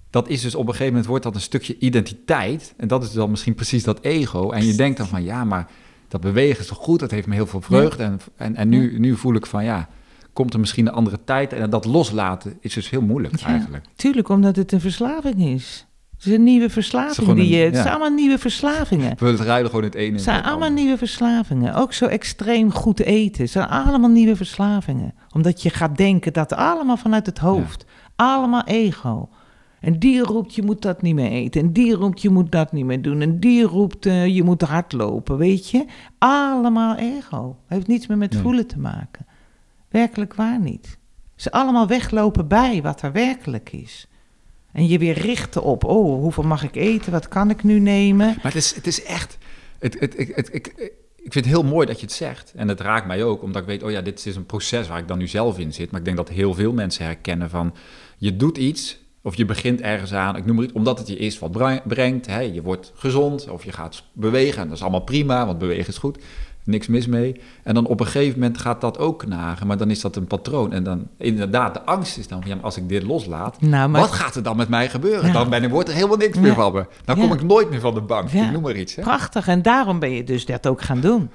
Dat 0.10 0.30
is 0.30 0.41
dus 0.41 0.55
op 0.55 0.62
een 0.62 0.72
gegeven 0.72 0.88
moment 0.88 1.05
wordt 1.05 1.24
dat 1.24 1.36
een 1.36 1.41
stukje 1.41 1.78
identiteit. 1.80 2.74
En 2.78 2.88
dat 2.88 3.03
is 3.03 3.12
dan 3.12 3.30
misschien 3.30 3.55
precies 3.55 3.84
dat 3.84 4.01
ego. 4.01 4.51
En 4.51 4.66
je 4.66 4.76
denkt 4.76 4.97
dan 4.97 5.07
van 5.07 5.24
ja, 5.24 5.43
maar 5.43 5.68
dat 6.07 6.22
bewegen 6.22 6.60
is 6.60 6.68
toch 6.68 6.78
goed? 6.78 6.99
Dat 6.99 7.12
heeft 7.12 7.28
me 7.28 7.34
heel 7.34 7.47
veel 7.47 7.62
vreugde. 7.62 8.03
En, 8.03 8.20
en, 8.36 8.55
en 8.55 8.70
nu, 8.70 8.99
nu 8.99 9.16
voel 9.16 9.36
ik 9.36 9.45
van 9.45 9.64
ja, 9.64 9.89
komt 10.34 10.53
er 10.53 10.60
misschien 10.60 10.88
een 10.88 10.93
andere 10.93 11.20
tijd? 11.24 11.53
En 11.53 11.70
dat 11.70 11.86
loslaten 11.86 12.57
is 12.60 12.74
dus 12.74 12.89
heel 12.89 13.01
moeilijk 13.01 13.39
Ja. 13.39 13.47
eigenlijk. 13.47 13.86
Tuurlijk, 13.95 14.30
omdat 14.30 14.55
het 14.55 14.72
een 14.72 14.82
verslaving 14.82 15.41
is. 15.41 15.88
Het 16.16 16.28
is 16.28 16.34
een 16.34 16.43
nieuwe 16.43 16.70
verslaving. 16.70 17.34
die 17.34 17.47
je, 17.47 17.64
het 17.64 17.76
ja. 17.76 17.82
zijn 17.82 17.93
allemaal 17.93 18.18
nieuwe 18.18 18.38
verslavingen. 18.38 19.16
We 19.18 19.26
het 19.26 19.39
rijden 19.39 19.70
gewoon 19.70 19.84
het 19.84 19.95
ene. 19.95 20.12
Het 20.14 20.22
zijn 20.22 20.43
allemaal 20.43 20.68
andere. 20.68 20.82
nieuwe 20.82 20.97
verslavingen. 20.97 21.76
Ook 21.76 21.93
zo 21.93 22.05
extreem 22.05 22.72
goed 22.72 22.99
eten. 22.99 23.41
Het 23.41 23.51
zijn 23.51 23.68
allemaal 23.68 24.10
nieuwe 24.10 24.36
verslavingen. 24.36 25.14
Omdat 25.34 25.62
je 25.62 25.70
gaat 25.70 25.97
denken 25.97 26.34
dat 26.34 26.53
allemaal 26.53 26.97
vanuit 26.97 27.26
het 27.26 27.38
hoofd. 27.38 27.86
Allemaal 28.16 28.64
ego. 28.64 29.30
En 29.82 30.00
die 30.00 30.22
roept 30.24 30.56
je 30.56 30.62
moet 30.64 30.82
dat 30.82 31.02
niet 31.02 31.16
meer 31.16 31.32
eten. 31.32 31.62
En 31.62 31.74
die 31.74 31.94
roept 31.94 32.22
je 32.22 32.30
moet 32.30 32.52
dat 32.52 32.72
niet 32.72 32.86
meer 32.86 33.02
doen. 33.02 33.22
En 33.22 33.40
die 33.40 33.64
roept 33.64 34.06
eh, 34.06 34.28
je 34.28 34.44
moet 34.44 34.62
hardlopen. 34.62 35.38
Weet 35.38 35.70
je? 35.70 35.86
Allemaal 36.18 36.96
ego. 36.96 37.58
Heeft 37.68 37.88
niets 37.88 38.08
meer 38.08 38.18
met 38.18 38.34
Nee. 38.34 38.42
voelen 38.42 38.68
te 38.68 38.80
maken. 38.80 39.26
Werkelijk 39.90 40.34
waar 40.34 40.60
niet. 40.60 40.98
Ze 41.36 41.52
allemaal 41.52 41.88
weglopen 41.88 42.48
bij 42.48 42.82
wat 42.82 43.02
er 43.02 43.12
werkelijk 43.12 43.72
is. 43.72 44.08
En 44.72 44.88
je 44.88 44.98
weer 44.98 45.18
richten 45.20 45.64
op, 45.64 45.84
oh, 45.84 46.20
hoeveel 46.22 46.44
mag 46.44 46.64
ik 46.64 46.76
eten? 46.76 47.12
Wat 47.12 47.28
kan 47.28 47.50
ik 47.50 47.64
nu 47.64 47.80
nemen? 47.80 48.28
Maar 48.28 48.38
het 48.44 48.56
is, 48.56 48.76
het 48.76 48.88
is 48.88 49.04
echt. 49.04 49.38
Het, 49.80 50.00
het, 50.00 50.18
het, 50.18 50.36
het- 50.36 50.54
ik, 50.54 50.68
ik 51.16 51.32
vind 51.34 51.46
het 51.46 51.54
heel 51.54 51.64
mooi 51.64 51.86
dat 51.88 52.00
je 52.00 52.06
het 52.06 52.16
zegt. 52.16 52.54
En 52.56 52.68
het 52.68 52.80
raakt 52.80 53.08
mij 53.08 53.24
ook, 53.24 53.42
omdat 53.44 53.62
ik 53.62 53.68
weet, 53.68 53.84
oh 53.84 53.92
ja, 53.92 54.02
dit 54.02 54.26
is 54.26 54.36
een 54.36 54.46
proces 54.46 54.88
waar 54.88 55.00
ik 55.00 55.08
dan 55.08 55.18
nu 55.18 55.28
zelf 55.28 55.60
in 55.60 55.74
zit. 55.74 55.92
Maar 55.92 56.00
ik 56.00 56.06
denk 56.06 56.18
dat 56.18 56.30
heel 56.30 56.54
veel 56.54 56.74
mensen 56.74 57.06
herkennen 57.06 57.50
van, 57.50 57.74
je 58.18 58.36
doet 58.36 58.58
iets 58.58 58.99
of 59.22 59.36
je 59.36 59.45
begint 59.45 59.82
ergens 59.82 60.13
aan, 60.13 60.36
ik 60.36 60.45
noem 60.45 60.55
maar 60.55 60.63
iets, 60.65 60.74
omdat 60.74 60.97
het 60.99 61.07
je 61.07 61.17
eerst 61.17 61.39
wat 61.39 61.82
brengt. 61.88 62.26
Hè? 62.28 62.39
Je 62.39 62.61
wordt 62.61 62.91
gezond 62.95 63.49
of 63.49 63.63
je 63.63 63.72
gaat 63.72 64.03
bewegen 64.13 64.61
en 64.61 64.67
dat 64.67 64.78
is 64.78 64.82
allemaal 64.84 64.99
prima, 64.99 65.45
want 65.45 65.57
bewegen 65.57 65.88
is 65.88 65.97
goed. 65.97 66.17
Niks 66.63 66.88
mis 66.88 67.07
mee. 67.07 67.41
En 67.63 67.74
dan 67.74 67.86
op 67.86 67.99
een 67.99 68.05
gegeven 68.05 68.39
moment 68.39 68.57
gaat 68.57 68.82
dat 68.82 68.97
ook 68.97 69.20
knagen, 69.20 69.67
maar 69.67 69.78
dan 69.78 69.89
is 69.89 70.01
dat 70.01 70.15
een 70.15 70.28
patroon. 70.28 70.74
En 70.74 70.84
dan 70.84 71.07
inderdaad, 71.17 71.74
de 71.74 71.82
angst 71.86 72.17
is 72.17 72.28
dan 72.28 72.39
van, 72.41 72.49
ja, 72.49 72.55
maar 72.55 72.63
als 72.65 72.78
ik 72.78 72.89
dit 72.89 73.03
loslaat, 73.03 73.61
Nou, 73.61 73.89
maar 73.89 74.01
wat 74.01 74.11
gaat 74.11 74.36
er 74.36 74.43
dan 74.43 74.57
met 74.57 74.70
mij 74.70 74.89
gebeuren? 74.89 75.26
Ja. 75.28 75.34
Dan 75.34 75.49
ben 75.49 75.63
ik, 75.63 75.70
wordt 75.70 75.89
er 75.89 75.95
helemaal 75.95 76.17
niks 76.17 76.38
meer 76.38 76.53
van 76.53 76.74
me. 76.74 76.86
Dan 77.05 77.15
Ja. 77.15 77.22
kom 77.28 77.34
ik 77.34 77.43
nooit 77.43 77.70
meer 77.70 77.80
van 77.80 77.93
de 77.93 78.01
bank. 78.01 78.30
Ik 78.32 78.51
noem 78.51 78.61
maar 78.61 78.76
iets. 78.76 78.95
Hè? 78.95 79.01
Prachtig, 79.01 79.47
en 79.47 79.61
daarom 79.61 79.99
ben 79.99 80.11
je 80.11 80.24
dus 80.24 80.45
dat 80.45 80.67
ook 80.67 80.82
gaan 80.82 80.99
doen. 80.99 81.30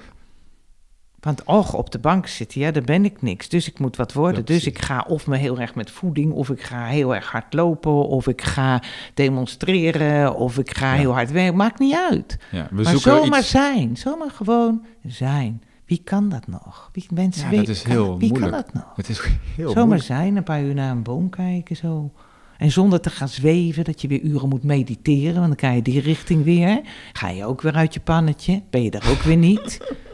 Want 1.25 1.43
och, 1.43 1.73
op 1.73 1.91
de 1.91 1.99
bank 1.99 2.27
zitten, 2.27 2.61
ja, 2.61 2.71
daar 2.71 2.83
ben 2.83 3.05
ik 3.05 3.21
niks. 3.21 3.49
Dus 3.49 3.67
ik 3.67 3.79
moet 3.79 3.95
wat 3.95 4.13
worden. 4.13 4.37
Ja, 4.37 4.43
dus 4.45 4.65
ik 4.65 4.79
ga 4.79 5.05
of 5.07 5.27
me 5.27 5.37
heel 5.37 5.59
erg 5.59 5.75
met 5.75 5.91
voeding, 5.91 6.31
of 6.33 6.49
ik 6.49 6.61
ga 6.61 6.85
heel 6.85 7.15
erg 7.15 7.31
hard 7.31 7.53
lopen, 7.53 8.07
of 8.07 8.27
ik 8.27 8.41
ga 8.41 8.81
demonstreren, 9.13 10.35
of 10.35 10.57
ik 10.57 10.77
ga 10.77 10.93
Ja. 10.93 10.99
heel 10.99 11.13
hard 11.13 11.31
werken. 11.31 11.55
Maakt 11.57 11.79
niet 11.79 11.95
uit. 12.11 12.37
Ja, 12.51 12.67
we 12.71 12.81
maar 12.83 12.97
zomaar 12.97 13.39
iets. 13.39 13.49
zijn, 13.49 13.97
zomaar 13.97 14.31
gewoon 14.31 14.85
zijn. 15.07 15.63
Wie 15.85 16.01
kan 16.03 16.29
dat 16.29 16.47
nog? 16.47 16.89
Wie, 16.93 17.05
mensen 17.13 17.43
Ja, 17.43 17.49
weten, 17.49 17.65
dat 17.65 17.75
is 17.75 17.81
kan- 17.81 17.91
heel 17.91 18.17
wie 18.17 18.29
moeilijk. 18.29 18.51
kan 18.51 18.61
dat 18.63 18.73
nog? 18.73 18.95
Het 18.95 19.09
is 19.09 19.19
heel 19.55 19.67
Zomaar 19.69 19.83
moeilijk. 19.85 20.03
zijn, 20.07 20.35
een 20.35 20.43
paar 20.43 20.61
uur 20.63 20.73
naar 20.73 20.91
een 20.91 21.03
boom 21.03 21.29
kijken 21.29 21.75
zo. 21.75 22.11
En 22.57 22.71
zonder 22.71 23.01
te 23.01 23.09
gaan 23.09 23.27
zweven, 23.27 23.83
dat 23.83 24.01
je 24.01 24.07
weer 24.07 24.21
uren 24.21 24.49
moet 24.49 24.63
mediteren, 24.63 25.35
want 25.41 25.59
dan 25.59 25.69
ga 25.69 25.75
je 25.75 25.81
die 25.81 25.99
richting 26.01 26.43
weer. 26.43 26.81
Ga 27.13 27.29
je 27.29 27.45
ook 27.45 27.61
weer 27.61 27.73
uit 27.73 27.93
je 27.93 27.99
pannetje. 27.99 28.61
Ben 28.69 28.83
je 28.83 28.89
er 28.91 29.09
ook 29.09 29.21
weer 29.21 29.37
niet? 29.37 29.77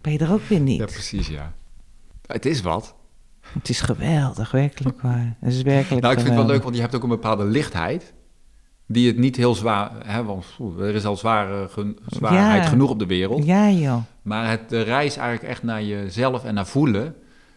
Ben 0.00 0.12
je 0.12 0.18
er 0.18 0.32
ook 0.32 0.42
weer 0.48 0.60
niet? 0.60 0.78
Ja, 0.78 0.84
precies, 0.84 1.28
ja. 1.28 1.52
Het 2.26 2.46
is 2.46 2.60
wat. 2.60 2.94
Het 3.52 3.68
is 3.68 3.80
geweldig, 3.80 4.50
werkelijk 4.50 5.00
waar. 5.00 5.36
Het 5.40 5.52
is 5.52 5.62
werkelijk 5.62 6.02
Nou, 6.02 6.14
ik 6.14 6.20
vind 6.20 6.34
het 6.34 6.38
wel 6.44 6.52
leuk, 6.54 6.62
want 6.62 6.74
je 6.74 6.80
hebt 6.80 6.94
ook 6.94 7.02
een 7.02 7.08
bepaalde 7.08 7.44
lichtheid. 7.44 8.12
Die 8.86 9.06
het 9.06 9.16
niet 9.18 9.36
heel 9.36 9.54
zwaar... 9.54 9.90
Hè, 10.04 10.24
want 10.24 10.44
er 10.78 10.94
is 10.94 11.04
al 11.04 11.16
zware, 11.16 11.68
gen- 11.68 11.98
zwaarheid 12.06 12.62
Ja. 12.62 12.68
genoeg 12.68 12.90
op 12.90 12.98
de 12.98 13.06
wereld. 13.06 13.44
Ja, 13.44 13.70
joh. 13.70 13.96
Maar 14.22 14.50
het, 14.50 14.68
de 14.68 14.82
reis 14.82 15.16
eigenlijk 15.16 15.52
echt 15.52 15.62
naar 15.62 15.82
jezelf 15.82 16.44
en 16.44 16.54
naar 16.54 16.66
voelen... 16.66 17.14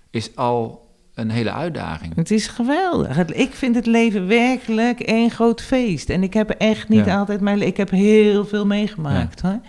is 0.10 0.36
al 0.36 0.88
een 1.14 1.30
hele 1.30 1.52
uitdaging. 1.52 2.16
Het 2.16 2.32
is 2.32 2.48
geweldig. 2.48 3.18
Ik 3.28 3.54
vind 3.54 3.76
het 3.76 3.86
leven 3.86 4.28
werkelijk 4.28 5.00
één 5.00 5.30
groot 5.30 5.62
feest. 5.62 6.10
En 6.10 6.24
ik 6.24 6.34
heb 6.34 6.50
echt 6.50 6.90
niet 6.90 7.06
Ja. 7.06 7.18
altijd 7.20 7.42
mijn... 7.42 7.62
Ik 7.62 7.78
heb 7.78 7.90
heel 7.90 8.46
veel 8.46 8.66
meegemaakt, 8.66 9.42
hoor. 9.42 9.60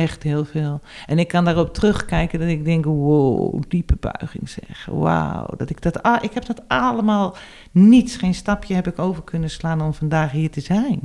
Echt 0.00 0.22
heel 0.22 0.44
veel. 0.44 0.80
En 1.06 1.18
ik 1.18 1.28
kan 1.28 1.44
daarop 1.44 1.74
terugkijken 1.74 2.38
dat 2.38 2.48
ik 2.48 2.64
denk, 2.64 2.84
wow, 2.84 3.62
diepe 3.68 3.96
buiging 4.00 4.48
zeg. 4.48 4.86
Wauw, 4.90 5.46
dat 5.56 5.70
ik 5.70 5.82
dat... 5.82 6.02
ah, 6.02 6.22
ik 6.22 6.32
heb 6.32 6.46
dat 6.46 6.68
allemaal... 6.68 7.36
Niets, 7.70 8.16
geen 8.16 8.34
stapje 8.34 8.74
heb 8.74 8.86
ik 8.86 8.98
over 8.98 9.22
kunnen 9.22 9.50
slaan 9.50 9.80
om 9.80 9.94
vandaag 9.94 10.30
hier 10.30 10.50
te 10.50 10.60
zijn. 10.60 11.00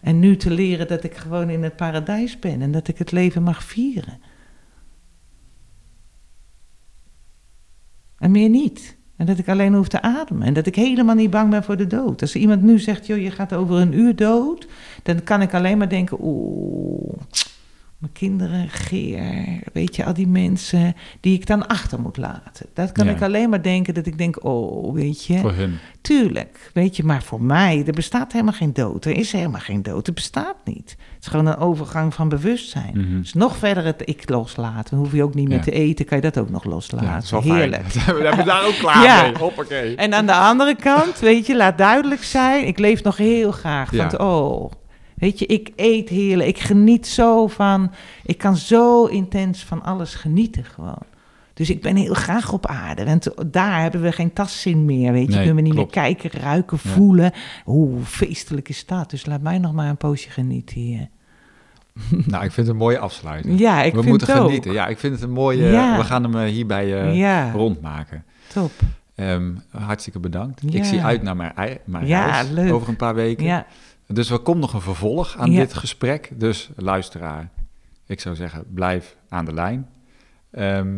En 0.00 0.18
nu 0.18 0.36
te 0.36 0.50
leren 0.50 0.88
dat 0.88 1.04
ik 1.04 1.16
gewoon 1.16 1.50
in 1.50 1.62
het 1.62 1.76
paradijs 1.76 2.38
ben. 2.38 2.62
En 2.62 2.72
dat 2.72 2.88
ik 2.88 2.98
het 2.98 3.12
leven 3.12 3.42
mag 3.42 3.64
vieren. 3.64 4.18
En 8.18 8.30
meer 8.30 8.48
niet. 8.48 8.96
En 9.16 9.26
dat 9.26 9.38
ik 9.38 9.48
alleen 9.48 9.74
hoef 9.74 9.88
te 9.88 10.02
ademen. 10.02 10.46
En 10.46 10.54
dat 10.54 10.66
ik 10.66 10.74
helemaal 10.74 11.14
niet 11.14 11.30
bang 11.30 11.50
ben 11.50 11.64
voor 11.64 11.76
de 11.76 11.86
dood. 11.86 12.20
Als 12.20 12.34
iemand 12.34 12.62
nu 12.62 12.78
zegt, 12.78 13.06
joh, 13.06 13.18
je 13.18 13.30
gaat 13.30 13.52
over 13.52 13.76
een 13.76 13.92
uur 13.92 14.16
dood. 14.16 14.68
Dan 15.02 15.22
kan 15.22 15.42
ik 15.42 15.54
alleen 15.54 15.78
maar 15.78 15.88
denken, 15.88 16.18
oeh, 16.20 17.18
mijn 18.00 18.12
kinderen, 18.12 18.68
Geer. 18.68 19.58
Weet 19.72 19.96
je, 19.96 20.04
al 20.04 20.14
die 20.14 20.26
mensen 20.28 20.94
die 21.20 21.34
ik 21.34 21.46
dan 21.46 21.66
achter 21.66 22.00
moet 22.00 22.16
laten. 22.16 22.66
Dat 22.74 22.92
kan 22.92 23.06
Ja. 23.06 23.12
ik 23.12 23.22
alleen 23.22 23.50
maar 23.50 23.62
denken 23.62 23.94
dat 23.94 24.06
ik 24.06 24.18
denk, 24.18 24.44
oh, 24.44 24.94
weet 24.94 25.24
je. 25.24 25.38
Voor 25.38 25.52
hun. 25.52 25.78
Tuurlijk, 26.00 26.70
weet 26.74 26.96
je, 26.96 27.04
maar 27.04 27.22
voor 27.22 27.42
mij, 27.42 27.82
er 27.86 27.92
bestaat 27.92 28.32
helemaal 28.32 28.52
geen 28.54 28.72
dood. 28.72 29.04
Er 29.04 29.16
is 29.16 29.32
helemaal 29.32 29.60
geen 29.60 29.82
dood, 29.82 30.06
het 30.06 30.14
bestaat 30.14 30.56
niet. 30.64 30.96
Het 31.14 31.20
is 31.20 31.26
gewoon 31.26 31.46
een 31.46 31.56
overgang 31.56 32.14
van 32.14 32.28
bewustzijn. 32.28 32.92
Mhm. 32.94 33.18
Dus 33.20 33.34
nog 33.34 33.56
verder 33.56 33.84
het 33.84 34.02
ik 34.04 34.28
loslaten. 34.28 34.90
Dan 34.90 34.98
hoef 34.98 35.12
je 35.12 35.22
ook 35.22 35.34
niet 35.34 35.48
meer 35.48 35.56
Ja. 35.56 35.62
te 35.62 35.70
eten, 35.70 36.04
kan 36.04 36.16
je 36.16 36.22
dat 36.22 36.38
ook 36.38 36.50
nog 36.50 36.64
loslaten. 36.64 37.40
Ja. 37.48 37.54
Heerlijk. 37.54 37.94
Dan 38.06 38.20
hebben 38.22 38.46
daar 38.46 38.66
ook 38.66 38.74
klaar 38.78 39.02
Ja. 39.04 39.22
mee. 39.22 39.36
Hoppakee. 39.38 39.96
En 39.96 40.14
aan 40.14 40.26
de 40.26 40.34
andere 40.34 40.76
kant, 40.76 41.18
weet 41.18 41.46
je, 41.46 41.56
laat 41.56 41.78
duidelijk 41.78 42.22
zijn, 42.22 42.66
ik 42.66 42.78
leef 42.78 43.02
nog 43.02 43.16
heel 43.16 43.52
graag. 43.52 43.90
Want 43.90 44.18
oh, 44.18 44.70
weet 45.20 45.38
je, 45.38 45.46
ik 45.46 45.70
eet 45.76 46.08
heerlijk, 46.08 46.48
ik 46.48 46.58
geniet 46.58 47.06
zo 47.06 47.46
van, 47.46 47.90
ik 48.24 48.38
kan 48.38 48.56
zo 48.56 49.04
intens 49.06 49.64
van 49.64 49.82
alles 49.82 50.14
genieten 50.14 50.64
gewoon. 50.64 51.02
Dus 51.54 51.70
ik 51.70 51.82
ben 51.82 51.96
heel 51.96 52.14
graag 52.14 52.52
op 52.52 52.66
aarde. 52.66 53.04
Want 53.04 53.28
daar 53.52 53.80
hebben 53.82 54.02
we 54.02 54.12
geen 54.12 54.32
tastzin 54.32 54.84
meer. 54.84 55.12
Weet 55.12 55.22
je, 55.26 55.28
Nee, 55.28 55.36
kunnen 55.38 55.54
we 55.54 55.60
niet 55.62 55.72
klopt. 55.74 55.94
meer 55.94 56.04
kijken, 56.04 56.40
ruiken, 56.40 56.78
Ja. 56.82 56.90
voelen. 56.90 57.32
Hoe 57.64 58.00
feestelijk 58.04 58.68
is 58.68 58.86
dat? 58.86 59.10
Dus 59.10 59.26
laat 59.26 59.40
mij 59.40 59.58
nog 59.58 59.72
maar 59.72 59.88
een 59.88 59.96
poosje 59.96 60.30
genieten 60.30 60.80
hier. 60.80 61.08
Nou, 62.26 62.44
ik 62.44 62.52
vind 62.52 62.66
het 62.66 62.68
een 62.68 62.76
mooie 62.76 62.98
afsluiting. 62.98 63.58
Ja, 63.58 63.82
ik 63.82 63.92
we 63.92 63.96
vind 63.98 64.08
moeten 64.08 64.28
het 64.28 64.36
ook. 64.38 64.46
genieten. 64.46 64.72
Ja, 64.72 64.86
ik 64.86 64.98
vind 64.98 65.12
het 65.14 65.22
een 65.22 65.30
mooie... 65.30 65.62
Ja. 65.70 65.96
We 65.96 66.04
gaan 66.04 66.22
hem 66.22 66.36
eh, 66.36 66.44
hierbij 66.52 67.00
eh, 67.02 67.16
Ja. 67.16 67.50
rondmaken. 67.52 68.24
Top. 68.52 68.70
Ehm, 69.14 69.50
hartstikke 69.70 70.18
bedankt. 70.18 70.74
Ik 70.74 70.84
zie 70.84 71.02
uit 71.02 71.22
naar 71.22 71.36
mijn, 71.36 71.52
Ja, 72.04 72.26
reis 72.26 72.48
leuk. 72.50 72.72
over 72.72 72.88
een 72.88 72.96
paar 72.96 73.14
weken. 73.14 73.44
Ja, 73.44 73.66
Dus 74.12 74.30
er 74.30 74.38
komt 74.38 74.60
nog 74.60 74.72
een 74.74 74.80
vervolg 74.80 75.36
aan 75.36 75.50
Ja. 75.52 75.58
dit 75.60 75.74
gesprek. 75.74 76.30
Dus 76.34 76.70
luisteraar, 76.76 77.50
ik 78.06 78.20
zou 78.20 78.34
zeggen, 78.36 78.64
blijf 78.74 79.16
aan 79.28 79.44
de 79.44 79.54
lijn. 79.54 79.88
Ehm 80.50 80.88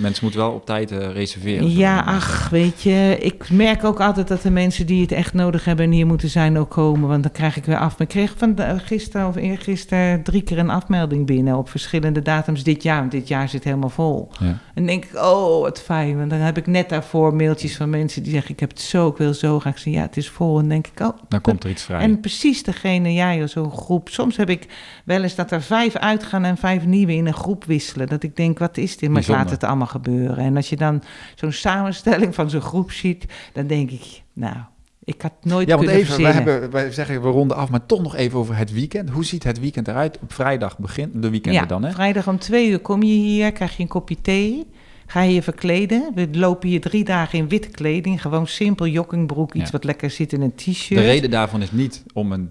Mensen 0.00 0.24
moeten 0.24 0.40
wel 0.40 0.52
op 0.52 0.66
tijd 0.66 0.90
eh, 0.90 1.10
reserveren. 1.12 1.70
Ja, 1.70 2.00
ach, 2.00 2.48
weet 2.48 2.82
je, 2.82 3.16
ik 3.20 3.50
merk 3.50 3.84
ook 3.84 4.00
altijd 4.00 4.28
dat 4.28 4.42
de 4.42 4.50
mensen 4.50 4.86
die 4.86 5.00
het 5.00 5.12
echt 5.12 5.34
nodig 5.34 5.64
hebben 5.64 5.84
en 5.84 5.90
hier 5.90 6.06
moeten 6.06 6.28
zijn 6.28 6.58
ook 6.58 6.70
komen, 6.70 7.08
want 7.08 7.22
dan 7.22 7.32
krijg 7.32 7.56
ik 7.56 7.64
weer 7.64 7.76
af. 7.78 7.90
Maar 7.98 8.00
ik 8.06 8.08
kreeg 8.08 8.34
van 8.36 8.54
de- 8.54 8.78
gisteren 8.78 9.26
of 9.26 9.36
eergisteren 9.36 10.22
drie 10.22 10.42
keer 10.42 10.58
een 10.58 10.70
afmelding 10.70 11.26
binnen 11.26 11.56
op 11.56 11.68
verschillende 11.70 12.22
datums 12.22 12.62
dit 12.62 12.82
jaar, 12.82 12.98
want 12.98 13.10
dit 13.10 13.28
jaar 13.28 13.48
zit 13.48 13.64
helemaal 13.64 13.88
vol. 13.88 14.28
Ja. 14.40 14.46
En 14.46 14.58
dan 14.74 14.86
denk 14.86 15.04
ik, 15.04 15.14
oh, 15.14 15.60
wat 15.60 15.80
fijn, 15.80 16.16
want 16.18 16.30
dan 16.30 16.38
heb 16.38 16.56
ik 16.56 16.66
net 16.66 16.88
daarvoor 16.88 17.34
mailtjes 17.34 17.76
van 17.76 17.90
mensen 17.90 18.22
die 18.22 18.32
zeggen, 18.32 18.50
ik 18.50 18.60
heb 18.60 18.70
het 18.70 18.80
zo, 18.80 19.08
ik 19.08 19.16
wil 19.16 19.34
zo 19.34 19.60
graag 19.60 19.74
zeggen, 19.78 19.92
ja, 19.92 20.02
het 20.06 20.16
is 20.16 20.28
vol. 20.28 20.54
En 20.54 20.60
dan 20.60 20.68
denk 20.68 20.86
ik, 20.86 21.00
oh, 21.00 21.18
Dan 21.28 21.40
komt 21.40 21.64
er 21.64 21.70
iets 21.70 21.82
vrij. 21.82 22.00
en 22.00 22.20
precies 22.20 22.62
degene, 22.62 23.12
ja, 23.12 23.46
zo'n 23.46 23.70
groep. 23.72 24.08
Soms 24.08 24.36
heb 24.36 24.48
ik 24.50 24.66
wel 25.04 25.22
eens 25.22 25.34
dat 25.34 25.50
er 25.50 25.62
vijf 25.62 25.96
uitgaan 25.96 26.44
en 26.44 26.56
vijf 26.56 26.84
nieuwe 26.86 27.14
in 27.14 27.26
een 27.26 27.34
groep 27.34 27.64
wisselen. 27.64 28.06
Dat 28.06 28.17
ik 28.24 28.36
denk, 28.36 28.58
wat 28.58 28.76
is 28.76 28.96
dit? 28.96 29.10
Maar 29.10 29.20
ik 29.22 29.28
laat 29.28 29.50
het 29.50 29.64
allemaal 29.64 29.86
gebeuren. 29.86 30.36
En 30.36 30.56
als 30.56 30.68
je 30.68 30.76
dan 30.76 31.02
zo'n 31.34 31.52
samenstelling 31.52 32.34
van 32.34 32.50
zo'n 32.50 32.60
groep 32.60 32.90
ziet, 32.92 33.24
dan 33.52 33.66
denk 33.66 33.90
ik, 33.90 34.22
nou, 34.32 34.56
ik 35.04 35.22
had 35.22 35.32
nooit 35.42 35.68
Ja, 35.68 35.74
want 35.74 35.86
kunnen 35.86 36.02
even, 36.04 36.22
wij, 36.22 36.32
verzinnen. 36.32 36.52
hebben, 36.52 36.70
wij 36.70 36.92
zeggen 36.92 37.22
we 37.22 37.28
ronden 37.28 37.56
af, 37.56 37.70
maar 37.70 37.86
toch 37.86 38.02
nog 38.02 38.16
even 38.16 38.38
over 38.38 38.56
het 38.56 38.72
weekend. 38.72 39.10
Hoe 39.10 39.24
ziet 39.24 39.44
het 39.44 39.60
weekend 39.60 39.88
eruit? 39.88 40.18
Op 40.22 40.32
vrijdag 40.32 40.78
begint 40.78 41.22
de 41.22 41.30
weekenden 41.30 41.60
ja, 41.60 41.66
dan, 41.66 41.82
hè? 41.84 41.90
vrijdag 41.92 42.28
om 42.28 42.38
twee 42.38 42.70
uur 42.70 42.78
kom 42.78 43.02
je 43.02 43.12
hier, 43.14 43.52
krijg 43.52 43.76
je 43.76 43.82
een 43.82 43.88
kopje 43.88 44.20
thee. 44.20 44.66
Ga 45.06 45.22
je 45.22 45.34
je 45.34 45.42
verkleden. 45.42 46.12
We 46.14 46.28
lopen 46.32 46.68
hier 46.68 46.80
drie 46.80 47.04
dagen 47.04 47.38
in 47.38 47.48
witte 47.48 47.68
kleding. 47.68 48.20
Gewoon 48.22 48.46
simpel 48.46 48.86
joggingbroek, 48.86 49.54
iets 49.54 49.64
Ja. 49.64 49.70
wat 49.70 49.84
lekker 49.84 50.10
zit 50.10 50.32
in 50.32 50.40
een 50.42 50.54
t-shirt. 50.54 51.00
De 51.00 51.06
reden 51.06 51.30
daarvan 51.30 51.62
is 51.62 51.72
niet 51.72 52.04
om 52.12 52.32
een 52.32 52.50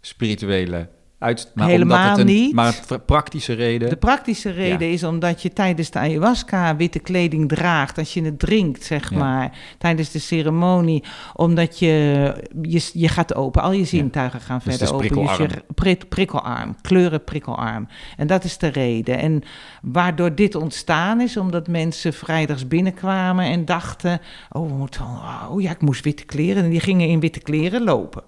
spirituele 0.00 0.88
uit, 1.22 1.50
maar 1.54 1.66
Helemaal 1.68 1.96
omdat 1.98 2.10
het 2.10 2.28
een, 2.28 2.34
niet. 2.34 2.54
maar 2.54 2.66
een 2.66 2.86
pra- 2.86 2.96
praktische 2.98 3.52
reden. 3.52 3.88
De 3.88 3.96
praktische 3.96 4.50
reden 4.50 4.90
is 4.90 5.04
omdat 5.04 5.42
je 5.42 5.52
tijdens 5.52 5.90
de 5.90 5.98
ayahuasca 5.98 6.76
witte 6.76 6.98
kleding 6.98 7.48
draagt, 7.48 7.98
als 7.98 8.14
je 8.14 8.22
het 8.24 8.38
drinkt, 8.38 8.84
zeg 8.84 9.10
Ja. 9.10 9.18
maar, 9.18 9.58
tijdens 9.78 10.10
de 10.10 10.18
ceremonie, 10.18 11.04
omdat 11.34 11.78
je, 11.78 12.34
je, 12.62 12.90
je 12.92 13.08
gaat 13.08 13.34
open, 13.34 13.62
al 13.62 13.72
je 13.72 13.84
zintuigen 13.84 14.40
gaan 14.40 14.60
Dus 14.64 14.76
verder 14.76 14.94
open. 14.94 15.08
prikkelarm. 15.08 15.42
je 15.42 15.74
prik- 15.74 16.08
prikkelarm, 16.08 16.76
kleuren 16.80 17.24
prikkelarm. 17.24 17.88
En 18.16 18.26
dat 18.26 18.44
is 18.44 18.58
de 18.58 18.68
reden. 18.68 19.18
En 19.18 19.42
waardoor 19.82 20.34
dit 20.34 20.54
ontstaan 20.54 21.20
is, 21.20 21.36
omdat 21.36 21.68
mensen 21.68 22.12
vrijdags 22.12 22.68
binnenkwamen 22.68 23.44
en 23.44 23.64
dachten, 23.64 24.20
oh, 24.50 24.68
we 24.70 24.74
moeten, 24.76 25.04
oh 25.50 25.60
ja, 25.62 25.70
ik 25.70 25.80
moest 25.80 26.04
witte 26.04 26.24
kleren. 26.24 26.64
En 26.64 26.70
die 26.70 26.80
gingen 26.80 27.08
in 27.08 27.20
witte 27.20 27.40
kleren 27.40 27.82
lopen 27.84 28.22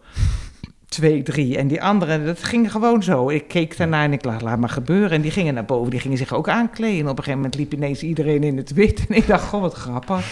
twee, 0.94 1.22
drie. 1.22 1.56
En 1.58 1.68
die 1.68 1.82
anderen, 1.82 2.24
dat 2.26 2.42
ging 2.42 2.70
gewoon 2.70 3.02
zo. 3.02 3.28
Ik 3.30 3.48
keek 3.48 3.76
daarnaar 3.76 4.04
en 4.04 4.12
ik 4.12 4.24
laat, 4.24 4.42
laat 4.42 4.58
maar 4.58 4.68
gebeuren. 4.68 5.10
En 5.10 5.20
die 5.20 5.30
gingen 5.30 5.54
naar 5.54 5.64
boven, 5.64 5.90
die 5.90 6.00
gingen 6.00 6.18
zich 6.18 6.32
ook 6.32 6.48
aankleden. 6.48 6.98
En 7.00 7.08
op 7.08 7.18
een 7.18 7.24
gegeven 7.24 7.36
moment 7.38 7.54
liep 7.54 7.72
ineens 7.72 8.02
iedereen 8.02 8.42
in 8.42 8.56
het 8.56 8.72
wit. 8.72 9.04
En 9.08 9.16
ik 9.16 9.26
dacht, 9.26 9.44
goh, 9.48 9.60
wat 9.60 9.74
grappig. 9.74 10.26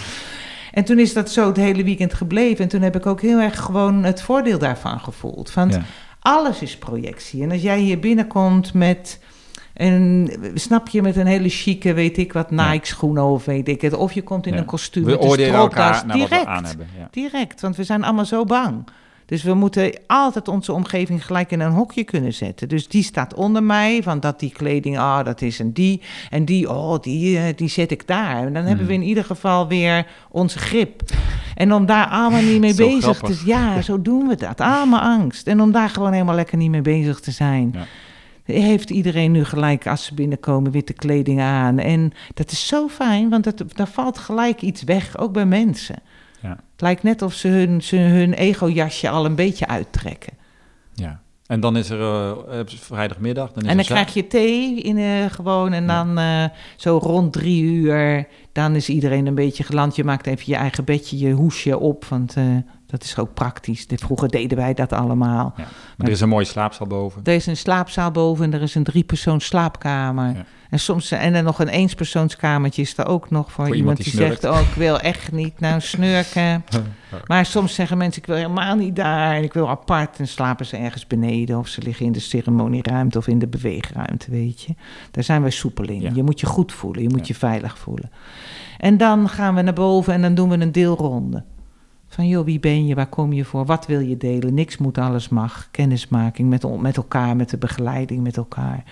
En 0.72 0.84
toen 0.84 0.98
is 0.98 1.12
dat 1.12 1.30
zo 1.30 1.46
het 1.46 1.56
hele 1.56 1.84
weekend 1.84 2.14
gebleven. 2.14 2.64
En 2.64 2.68
toen 2.70 2.82
heb 2.82 2.96
ik 2.96 3.06
ook 3.06 3.20
heel 3.20 3.38
erg 3.38 3.58
gewoon 3.60 4.04
het 4.04 4.22
voordeel 4.22 4.58
daarvan 4.58 5.00
gevoeld. 5.00 5.50
Van 5.50 5.68
Ja. 5.70 5.82
alles 6.20 6.62
is 6.62 6.76
projectie. 6.78 7.42
En 7.42 7.50
als 7.50 7.62
jij 7.62 7.78
hier 7.78 7.98
binnenkomt 7.98 8.74
met... 8.74 9.20
En 9.72 10.28
snap 10.54 10.88
je, 10.88 11.02
met 11.02 11.16
een 11.16 11.26
hele 11.26 11.48
chique, 11.48 11.94
weet 11.94 12.18
ik 12.18 12.32
wat. 12.32 12.50
Nike 12.50 12.86
schoenen 12.86 13.24
of 13.24 13.44
weet 13.44 13.68
ik 13.68 13.80
het. 13.80 13.94
Of 13.94 14.12
je 14.12 14.22
komt 14.22 14.46
in 14.46 14.52
Ja. 14.52 14.58
een 14.58 14.64
kostuum 14.64 15.04
we 15.04 15.10
met 15.10 15.22
een 15.22 15.28
oordelen 15.28 15.54
elkaar 15.54 16.06
naar 16.06 16.18
wat 16.18 16.28
direct. 16.28 16.46
aan 16.46 16.64
hebben. 16.64 16.86
Ja. 16.98 17.08
Direct, 17.10 17.60
want 17.60 17.76
we 17.76 17.84
zijn 17.84 18.04
allemaal 18.04 18.24
zo 18.24 18.44
bang. 18.44 18.84
Dus 19.32 19.42
we 19.42 19.54
moeten 19.54 19.92
altijd 20.06 20.48
onze 20.48 20.72
omgeving 20.72 21.26
gelijk 21.26 21.50
in 21.50 21.60
een 21.60 21.72
hokje 21.72 22.04
kunnen 22.04 22.32
zetten. 22.32 22.68
Dus 22.68 22.88
die 22.88 23.02
staat 23.02 23.34
onder 23.34 23.62
mij, 23.62 24.02
van 24.02 24.20
dat 24.20 24.40
die 24.40 24.52
kleding, 24.52 24.98
ah, 24.98 25.24
dat 25.24 25.42
is 25.42 25.58
een 25.58 25.72
die. 25.72 26.00
En 26.30 26.44
die, 26.44 26.70
oh, 26.70 27.00
die, 27.00 27.38
eh, 27.38 27.44
die 27.56 27.68
zet 27.68 27.90
ik 27.90 28.06
daar. 28.06 28.46
En 28.46 28.52
dan 28.52 28.64
hebben 28.64 28.86
we 28.86 28.92
Hmm. 28.92 29.02
in 29.02 29.08
ieder 29.08 29.24
geval 29.24 29.68
weer 29.68 30.06
onze 30.30 30.58
grip. 30.58 31.02
En 31.54 31.72
om 31.72 31.86
daar 31.86 32.06
allemaal 32.06 32.42
niet 32.42 32.60
mee 32.60 32.74
bezig 32.74 33.16
grappig. 33.16 33.38
te 33.38 33.46
Ja, 33.46 33.82
zo 33.82 34.02
doen 34.02 34.28
we 34.28 34.36
dat. 34.36 34.60
Allemaal 34.60 35.00
angst. 35.00 35.46
En 35.46 35.60
om 35.60 35.72
daar 35.72 35.88
gewoon 35.88 36.12
helemaal 36.12 36.34
lekker 36.34 36.56
niet 36.56 36.70
mee 36.70 36.82
bezig 36.82 37.20
te 37.20 37.30
zijn. 37.30 37.74
Ja. 37.74 38.54
Heeft 38.54 38.90
iedereen 38.90 39.32
nu 39.32 39.44
gelijk 39.44 39.86
als 39.86 40.04
ze 40.04 40.14
binnenkomen 40.14 40.70
witte 40.70 40.92
kleding 40.92 41.40
aan. 41.40 41.78
En 41.78 42.12
dat 42.34 42.50
is 42.50 42.66
zo 42.66 42.88
fijn, 42.88 43.28
want 43.28 43.44
dat, 43.44 43.64
daar 43.74 43.88
valt 43.88 44.18
gelijk 44.18 44.62
iets 44.62 44.82
weg, 44.82 45.18
ook 45.18 45.32
bij 45.32 45.46
mensen. 45.46 45.96
Ja. 46.42 46.48
Het 46.48 46.80
lijkt 46.80 47.02
net 47.02 47.22
of 47.22 47.34
ze 47.34 47.48
hun, 47.48 47.82
ze 47.82 47.96
hun 47.96 48.32
ego-jasje 48.32 49.08
al 49.08 49.24
een 49.24 49.34
beetje 49.34 49.66
uittrekken. 49.66 50.32
Ja. 50.94 51.20
En 51.46 51.60
dan 51.60 51.76
is 51.76 51.90
er 51.90 52.00
eh, 52.48 52.60
vrijdagmiddag. 52.66 53.52
Dan 53.52 53.62
is 53.62 53.68
en 53.68 53.76
dan 53.76 53.84
krijg 53.84 54.14
je 54.14 54.26
thee 54.26 54.80
in, 54.80 54.98
eh, 54.98 55.30
gewoon 55.30 55.72
en 55.72 55.86
dan 55.86 56.18
eh, 56.18 56.44
zo 56.76 56.98
rond 57.02 57.32
drie 57.32 57.62
uur, 57.62 58.26
dan 58.52 58.74
is 58.74 58.88
iedereen 58.88 59.26
een 59.26 59.34
beetje 59.34 59.64
geland. 59.64 59.96
Je 59.96 60.04
maakt 60.04 60.26
even 60.26 60.44
je 60.46 60.54
eigen 60.54 60.84
bedje, 60.84 61.18
je 61.18 61.32
hoesje 61.32 61.78
op, 61.78 62.04
want 62.04 62.36
dat 62.86 63.02
is 63.04 63.18
ook 63.18 63.34
praktisch. 63.34 63.86
Dit, 63.86 64.00
vroeger 64.00 64.28
deden 64.28 64.58
wij 64.58 64.74
dat 64.74 64.92
allemaal. 64.92 65.54
Ja. 65.56 65.64
Maar 65.96 66.06
er 66.06 66.12
is 66.12 66.20
een 66.20 66.28
mooie 66.28 66.44
slaapzaal 66.44 66.86
boven. 66.86 67.20
Er 67.24 67.34
is 67.34 67.46
een 67.46 67.56
slaapzaal 67.56 68.10
boven 68.10 68.44
en 68.44 68.54
er 68.54 68.62
is 68.62 68.74
een 68.74 68.84
driepersoons 68.84 69.44
slaapkamer. 69.44 70.34
Ja. 70.34 70.44
En 70.72 70.80
soms 70.80 71.10
en 71.10 71.32
dan 71.32 71.44
nog 71.44 71.58
een 71.58 71.68
eenspersoonskamertje 71.68 72.82
is 72.82 72.98
er 72.98 73.06
ook 73.06 73.30
nog 73.30 73.52
voor, 73.52 73.66
Voor 73.66 73.76
iemand, 73.76 73.96
die, 73.96 74.04
die 74.04 74.14
zegt: 74.14 74.44
Oh, 74.44 74.60
ik 74.60 74.74
wil 74.74 75.00
echt 75.00 75.32
niet 75.32 75.60
nou 75.60 75.80
snurken. 75.80 76.64
maar 77.26 77.46
soms 77.46 77.74
zeggen 77.74 77.98
mensen: 77.98 78.22
Ik 78.22 78.26
wil 78.28 78.36
helemaal 78.36 78.76
niet 78.76 78.96
daar 78.96 79.34
en 79.34 79.42
ik 79.42 79.52
wil 79.52 79.68
apart. 79.68 80.18
En 80.18 80.28
slapen 80.28 80.66
ze 80.66 80.76
ergens 80.76 81.06
beneden 81.06 81.58
of 81.58 81.68
ze 81.68 81.82
liggen 81.82 82.06
in 82.06 82.12
de 82.12 82.20
ceremonieruimte 82.20 83.18
of 83.18 83.26
in 83.26 83.38
de 83.38 83.46
beweegruimte, 83.46 84.30
weet 84.30 84.62
je. 84.62 84.74
Daar 85.10 85.24
zijn 85.24 85.42
wij 85.42 85.50
soepel 85.50 85.84
in. 85.84 86.00
Ja. 86.00 86.10
Je 86.14 86.22
moet 86.22 86.40
je 86.40 86.46
goed 86.46 86.72
voelen, 86.72 87.02
je 87.02 87.08
moet 87.08 87.18
Ja. 87.18 87.24
je 87.26 87.34
veilig 87.34 87.78
voelen. 87.78 88.10
En 88.78 88.96
dan 88.96 89.28
gaan 89.28 89.54
we 89.54 89.62
naar 89.62 89.72
boven 89.72 90.12
en 90.12 90.22
dan 90.22 90.34
doen 90.34 90.48
we 90.48 90.60
een 90.60 90.72
deelronde. 90.72 91.44
Van 92.08 92.28
joh, 92.28 92.44
wie 92.44 92.60
ben 92.60 92.86
je, 92.86 92.94
waar 92.94 93.06
kom 93.06 93.32
je 93.32 93.44
voor, 93.44 93.64
wat 93.64 93.86
wil 93.86 94.00
je 94.00 94.16
delen? 94.16 94.54
Niks 94.54 94.78
moet, 94.78 94.98
alles 94.98 95.28
mag. 95.28 95.68
Kennismaking 95.70 96.48
met, 96.48 96.80
met 96.80 96.96
elkaar, 96.96 97.36
met 97.36 97.50
de 97.50 97.58
begeleiding 97.58 98.22
met 98.22 98.36
elkaar, 98.36 98.84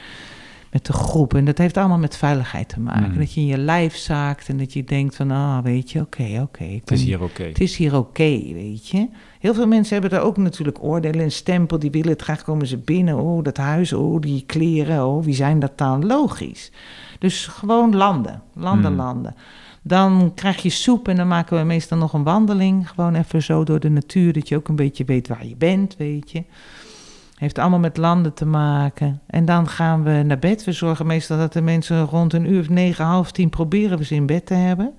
met 0.70 0.86
de 0.86 0.92
groep. 0.92 1.34
En 1.34 1.44
dat 1.44 1.58
heeft 1.58 1.76
allemaal 1.76 1.98
met 1.98 2.16
veiligheid 2.16 2.68
te 2.68 2.80
maken. 2.80 3.10
Mm. 3.10 3.18
Dat 3.18 3.32
je 3.32 3.40
in 3.40 3.46
je 3.46 3.58
lijf 3.58 3.96
zaakt 3.96 4.48
en 4.48 4.56
dat 4.56 4.72
je 4.72 4.84
denkt 4.84 5.16
van, 5.16 5.30
ah, 5.30 5.58
weet 5.62 5.90
je, 5.90 6.00
oké, 6.00 6.40
oké. 6.42 6.64
Het 6.64 6.90
is 6.90 7.02
hier 7.02 7.22
oké. 7.22 7.42
het 7.42 7.60
is 7.60 7.76
hier 7.76 7.96
oké, 7.96 8.52
weet 8.52 8.88
je. 8.88 9.08
Heel 9.38 9.54
veel 9.54 9.66
mensen 9.66 9.92
hebben 9.92 10.10
daar 10.10 10.26
ook 10.26 10.36
natuurlijk 10.36 10.82
oordelen 10.82 11.20
en 11.20 11.32
stempel. 11.32 11.78
Die 11.78 11.90
willen 11.90 12.08
het 12.12 12.22
graag 12.22 12.42
komen 12.42 12.66
ze 12.66 12.78
binnen. 12.78 13.18
Oh, 13.18 13.44
dat 13.44 13.56
huis, 13.56 13.92
oh, 13.92 14.20
die 14.20 14.44
kleren, 14.46 15.06
oh, 15.06 15.24
wie 15.24 15.34
zijn 15.34 15.58
dat 15.58 15.78
dan? 15.78 16.06
Logisch. 16.06 16.70
Dus 17.18 17.46
gewoon 17.46 17.96
landen, 17.96 18.42
landen, 18.54 18.90
Hmm. 18.90 18.96
landen. 18.96 19.34
Dan 19.82 20.32
krijg 20.34 20.62
je 20.62 20.70
soep 20.70 21.08
en 21.08 21.16
dan 21.16 21.28
maken 21.28 21.58
we 21.58 21.64
meestal 21.64 21.98
nog 21.98 22.12
een 22.12 22.22
wandeling. 22.22 22.88
Gewoon 22.88 23.14
even 23.14 23.42
zo 23.42 23.64
door 23.64 23.80
de 23.80 23.90
natuur, 23.90 24.32
dat 24.32 24.48
je 24.48 24.56
ook 24.56 24.68
een 24.68 24.76
beetje 24.76 25.04
weet 25.04 25.28
waar 25.28 25.46
je 25.46 25.56
bent, 25.56 25.96
weet 25.96 26.30
je. 26.30 26.44
Heeft 27.40 27.58
allemaal 27.58 27.78
met 27.78 27.96
landen 27.96 28.34
te 28.34 28.46
maken. 28.46 29.20
En 29.26 29.44
dan 29.44 29.68
gaan 29.68 30.02
we 30.02 30.22
naar 30.22 30.38
bed. 30.38 30.64
We 30.64 30.72
zorgen 30.72 31.06
meestal 31.06 31.38
dat 31.38 31.52
de 31.52 31.60
mensen 31.60 32.04
rond 32.04 32.32
een 32.32 32.52
uur 32.52 32.60
of 32.60 32.68
negen, 32.68 33.04
half 33.04 33.32
tien 33.32 33.48
proberen 33.48 33.98
we 33.98 34.04
ze 34.04 34.14
in 34.14 34.26
bed 34.26 34.46
te 34.46 34.54
hebben. 34.54 34.92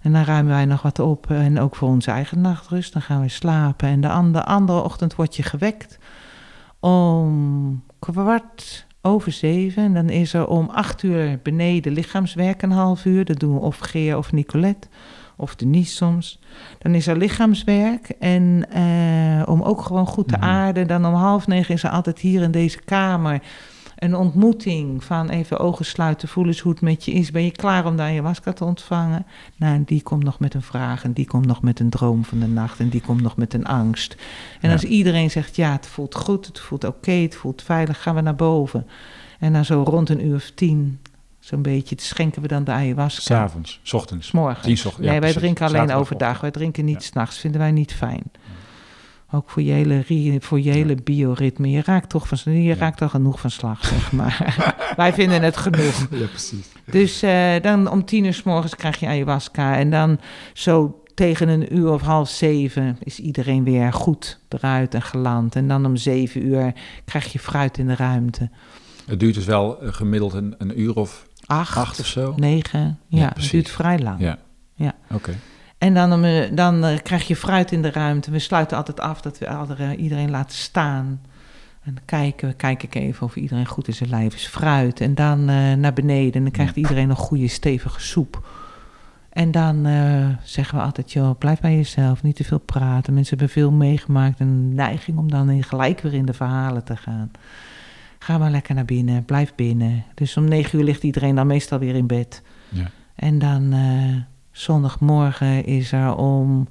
En 0.00 0.12
dan 0.12 0.24
ruimen 0.24 0.52
wij 0.52 0.64
nog 0.64 0.82
wat 0.82 0.98
op. 0.98 1.30
En 1.30 1.60
ook 1.60 1.76
voor 1.76 1.88
onze 1.88 2.10
eigen 2.10 2.40
nachtrust. 2.40 2.92
Dan 2.92 3.02
gaan 3.02 3.20
we 3.20 3.28
slapen. 3.28 3.88
En 3.88 4.00
de 4.00 4.08
andere, 4.08 4.44
andere 4.44 4.82
ochtend 4.82 5.14
word 5.14 5.36
je 5.36 5.42
gewekt 5.42 5.98
om 6.80 7.82
kwart 7.98 8.86
over 9.02 9.32
zeven. 9.32 9.82
En 9.82 9.94
dan 9.94 10.08
is 10.08 10.34
er 10.34 10.46
om 10.46 10.68
acht 10.68 11.02
uur 11.02 11.38
beneden 11.42 11.92
lichaamswerk 11.92 12.62
een 12.62 12.72
half 12.72 13.04
uur. 13.04 13.24
Dat 13.24 13.40
doen 13.40 13.54
we 13.54 13.60
of 13.60 13.78
Geer 13.78 14.16
of 14.16 14.32
Nicolette. 14.32 14.88
Of 15.36 15.54
Denise 15.56 15.94
soms. 15.94 16.38
Dan 16.78 16.94
is 16.94 17.06
er 17.06 17.16
lichaamswerk. 17.16 18.08
En 18.08 18.66
eh, 18.70 19.48
om 19.48 19.62
ook 19.62 19.82
gewoon 19.82 20.06
goed 20.06 20.28
te 20.28 20.36
Mhm. 20.36 20.44
aarden. 20.44 20.86
Dan 20.86 21.06
om 21.06 21.14
half 21.14 21.46
negen 21.46 21.74
is 21.74 21.82
er 21.82 21.90
altijd 21.90 22.18
hier 22.18 22.42
in 22.42 22.50
deze 22.50 22.80
kamer 22.84 23.42
een 23.98 24.14
ontmoeting 24.16 25.04
van 25.04 25.28
even 25.28 25.58
ogen 25.58 25.84
sluiten, 25.84 26.28
voel 26.28 26.46
eens 26.46 26.60
hoe 26.60 26.72
het 26.72 26.80
met 26.80 27.04
je 27.04 27.12
is. 27.12 27.30
Ben 27.30 27.44
je 27.44 27.50
klaar 27.50 27.86
om 27.86 27.96
de 27.96 28.02
ayahuasca 28.02 28.52
te 28.52 28.64
ontvangen? 28.64 29.26
Nou, 29.56 29.74
en 29.74 29.84
die 29.84 30.02
komt 30.02 30.22
nog 30.24 30.38
met 30.38 30.54
een 30.54 30.62
vraag 30.62 31.04
en 31.04 31.12
die 31.12 31.26
komt 31.26 31.46
nog 31.46 31.62
met 31.62 31.80
een 31.80 31.90
droom 31.90 32.24
van 32.24 32.38
de 32.38 32.46
nacht 32.46 32.80
en 32.80 32.88
die 32.88 33.00
komt 33.00 33.22
nog 33.22 33.36
met 33.36 33.54
een 33.54 33.66
angst. 33.66 34.16
En 34.60 34.68
Ja. 34.68 34.72
als 34.74 34.84
iedereen 34.84 35.30
zegt, 35.30 35.56
ja, 35.56 35.72
het 35.72 35.86
voelt 35.86 36.14
goed, 36.14 36.46
het 36.46 36.58
voelt 36.60 36.84
oké, 36.84 37.10
het 37.12 37.34
voelt 37.34 37.62
veilig, 37.62 38.02
gaan 38.02 38.14
we 38.14 38.20
naar 38.20 38.34
boven. 38.34 38.86
En 39.38 39.52
dan 39.52 39.64
zo 39.64 39.82
rond 39.86 40.08
een 40.08 40.26
uur 40.26 40.34
of 40.34 40.50
tien 40.54 40.98
Zo'n 41.44 41.62
beetje. 41.62 41.94
Dat 41.94 42.04
schenken 42.04 42.42
we 42.42 42.48
dan 42.48 42.64
de 42.64 42.70
ayahuasca. 42.70 43.20
S'avonds, 43.20 43.80
's 43.82 43.92
ochtends. 43.92 44.26
's 44.28 44.30
morgens. 44.30 44.82
Tien 44.82 44.92
ja, 44.92 44.98
nee, 44.98 45.08
wij 45.08 45.18
precies. 45.18 45.36
drinken 45.36 45.66
alleen 45.66 45.76
Zaterdag 45.76 46.00
overdag. 46.00 46.40
Wij 46.40 46.50
drinken 46.50 46.84
niet 46.84 46.94
Ja. 46.94 47.00
's 47.00 47.06
s'nachts. 47.06 47.38
Vinden 47.38 47.60
wij 47.60 47.70
niet 47.70 47.94
fijn. 47.94 48.22
Ook 49.30 49.50
voor 49.50 49.62
je 49.62 49.72
hele, 49.72 50.04
voor 50.40 50.60
je 50.60 50.70
hele 50.70 50.94
bioritme. 50.94 51.70
Je 51.70 51.82
raakt 51.82 52.08
toch 52.08 52.28
van, 52.28 52.62
je 52.62 52.74
raakt 52.74 53.02
al 53.02 53.08
genoeg 53.08 53.40
van 53.40 53.50
slag, 53.50 53.84
zeg 53.84 54.12
maar. 54.12 54.64
wij 54.96 55.12
vinden 55.12 55.42
het 55.42 55.56
genoeg. 55.56 56.06
Ja, 56.20 56.26
precies. 56.26 56.66
Dus 56.84 57.22
eh, 57.22 57.62
dan 57.62 57.90
om 57.90 58.04
tien 58.04 58.24
uur 58.24 58.34
s 58.34 58.42
morgens 58.42 58.76
krijg 58.76 59.00
je 59.00 59.06
ayahuasca. 59.06 59.76
En 59.76 59.90
dan 59.90 60.20
zo 60.52 61.02
tegen 61.14 61.48
een 61.48 61.76
uur 61.76 61.92
of 61.92 62.02
half 62.02 62.28
zeven 62.28 62.98
is 63.02 63.18
iedereen 63.18 63.64
weer 63.64 63.92
goed 63.92 64.40
eruit 64.48 64.94
en 64.94 65.02
geland. 65.02 65.56
En 65.56 65.68
dan 65.68 65.86
om 65.86 65.96
zeven 65.96 66.46
uur 66.46 66.72
krijg 67.04 67.32
je 67.32 67.38
fruit 67.38 67.78
in 67.78 67.86
de 67.86 67.96
ruimte. 67.96 68.50
Het 69.06 69.20
duurt 69.20 69.34
dus 69.34 69.44
wel 69.44 69.80
eh, 69.80 69.92
gemiddeld 69.92 70.32
een, 70.32 70.54
een 70.58 70.80
uur 70.80 70.94
of 70.94 71.26
Acht, 71.46 71.76
acht 71.76 72.00
of 72.00 72.06
zo? 72.06 72.32
negen. 72.36 72.98
Ja, 73.06 73.18
Ja, 73.20 73.32
het 73.34 73.50
duurt 73.50 73.70
vrij 73.70 73.98
lang. 73.98 74.20
Ja. 74.20 74.38
Ja. 74.74 74.92
Oké. 75.10 75.34
En 75.78 75.94
dan, 75.94 76.24
eh, 76.24 76.50
dan 76.52 76.84
eh, 76.84 76.98
krijg 77.02 77.26
je 77.28 77.36
fruit 77.36 77.72
in 77.72 77.82
de 77.82 77.90
ruimte. 77.90 78.30
We 78.30 78.38
sluiten 78.38 78.76
altijd 78.76 79.00
af 79.00 79.20
dat 79.20 79.38
we 79.38 79.48
alle- 79.48 79.96
iedereen 79.96 80.30
laten 80.30 80.56
staan. 80.56 81.20
En 81.82 81.94
dan 81.94 82.04
kijken, 82.04 82.56
kijk 82.56 82.82
ik 82.82 82.94
even 82.94 83.26
of 83.26 83.36
iedereen 83.36 83.66
goed 83.66 83.88
in 83.88 83.94
zijn 83.94 84.10
lijf 84.10 84.34
is. 84.34 84.46
Fruit. 84.46 85.00
En 85.00 85.14
dan 85.14 85.48
eh, 85.48 85.72
naar 85.72 85.92
beneden. 85.92 86.32
En 86.32 86.42
dan 86.42 86.50
krijgt 86.50 86.76
iedereen 86.76 87.10
een 87.10 87.16
goede 87.16 87.48
stevige 87.48 88.00
soep. 88.00 88.46
En 89.30 89.50
dan 89.50 89.86
eh, 89.86 90.26
zeggen 90.42 90.78
we 90.78 90.84
altijd, 90.84 91.12
joh, 91.12 91.38
blijf 91.38 91.60
bij 91.60 91.74
jezelf. 91.76 92.22
Niet 92.22 92.36
te 92.36 92.44
veel 92.44 92.58
praten. 92.58 93.14
Mensen 93.14 93.38
hebben 93.38 93.54
veel 93.54 93.70
meegemaakt. 93.70 94.40
Een 94.40 94.74
neiging 94.74 95.18
om 95.18 95.30
dan 95.30 95.50
in- 95.50 95.62
gelijk 95.64 96.00
weer 96.00 96.14
in 96.14 96.26
de 96.26 96.32
verhalen 96.32 96.84
te 96.84 96.96
gaan. 96.96 97.30
Ga 98.24 98.38
maar 98.38 98.50
lekker 98.50 98.74
naar 98.74 98.84
binnen. 98.84 99.24
Blijf 99.24 99.54
binnen. 99.54 100.04
Dus 100.14 100.36
om 100.36 100.44
negen 100.44 100.78
uur 100.78 100.84
ligt 100.84 101.02
iedereen 101.02 101.34
dan 101.34 101.46
meestal 101.46 101.78
weer 101.78 101.94
in 101.94 102.06
bed. 102.06 102.42
Ja. 102.68 102.90
En 103.14 103.38
dan 103.38 103.72
eh, 103.72 104.16
zondagmorgen 104.50 105.64
is 105.64 105.92
er 105.92 106.16
om 106.16 106.68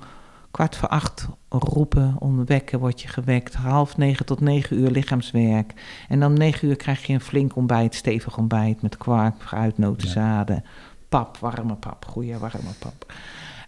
kwart 0.52 0.76
voor 0.76 0.90
acht 0.90 1.28
roepen, 1.50 2.16
om 2.20 2.46
wekken 2.46 2.80
word 2.80 3.02
je 3.02 3.08
gewekt. 3.08 3.54
Half 3.54 3.98
negen 3.98 4.26
tot 4.26 4.40
negen 4.40 4.78
uur 4.80 4.92
lichaamswerk. 4.92 5.74
En 6.10 6.20
dan 6.20 6.32
om 6.32 6.38
negen 6.38 6.68
uur 6.68 6.76
krijg 6.76 7.06
je 7.06 7.14
een 7.14 7.22
flink 7.22 7.56
ontbijt, 7.56 7.96
stevig 7.96 8.38
ontbijt 8.38 8.82
met 8.82 8.98
kwark, 8.98 9.36
fruit, 9.40 9.78
noten, 9.78 10.08
Ja. 10.08 10.14
zaden. 10.14 10.64
Pap, 11.10 11.38
warme 11.38 11.76
pap, 11.76 12.06
goede 12.06 12.38
warme 12.38 12.74
pap. 12.80 13.14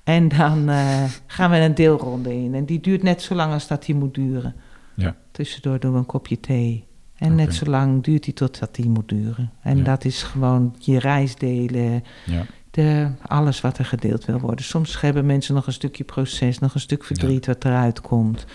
En 0.04 0.28
dan 0.28 0.70
eh, 0.70 1.04
gaan 1.28 1.50
we 1.52 1.58
een 1.58 1.76
deelronde 1.76 2.34
in. 2.34 2.56
En 2.56 2.66
die 2.66 2.80
duurt 2.80 3.04
net 3.04 3.22
zo 3.22 3.36
lang 3.36 3.54
als 3.54 3.68
dat 3.68 3.86
die 3.86 3.96
moet 3.96 4.14
duren. 4.14 4.56
Ja. 4.96 5.16
Tussendoor 5.32 5.80
doen 5.80 5.92
we 5.92 5.98
een 5.98 6.06
kopje 6.06 6.40
thee. 6.40 6.86
En 7.16 7.36
net 7.36 7.54
zo 7.56 7.66
lang 7.66 8.04
duurt 8.04 8.24
die 8.24 8.34
totdat 8.34 8.76
die 8.76 8.90
moet 8.90 9.10
duren. 9.10 9.52
En 9.62 9.78
Ja. 9.78 9.84
dat 9.84 10.06
is 10.06 10.24
gewoon 10.24 10.76
je 10.80 11.00
reis 11.00 11.36
delen, 11.36 12.04
Ja. 12.26 12.46
de, 12.72 13.08
alles 13.28 13.62
wat 13.62 13.78
er 13.78 13.86
gedeeld 13.86 14.26
wil 14.26 14.40
worden. 14.40 14.66
Soms 14.66 15.02
hebben 15.02 15.26
mensen 15.26 15.56
nog 15.56 15.68
een 15.68 15.74
stukje 15.74 16.04
proces, 16.04 16.60
nog 16.60 16.74
een 16.74 16.80
stuk 16.80 17.04
verdriet 17.04 17.46
wat 17.46 17.66
eruit 17.66 18.02
komt. 18.02 18.46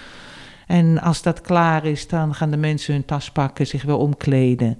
En 0.66 1.00
als 1.00 1.22
dat 1.22 1.40
klaar 1.40 1.84
is, 1.84 2.08
dan 2.08 2.34
gaan 2.34 2.50
de 2.50 2.56
mensen 2.56 2.94
hun 2.94 3.04
tas 3.04 3.30
pakken, 3.30 3.66
zich 3.66 3.82
weer 3.82 3.96
omkleden. 3.96 4.78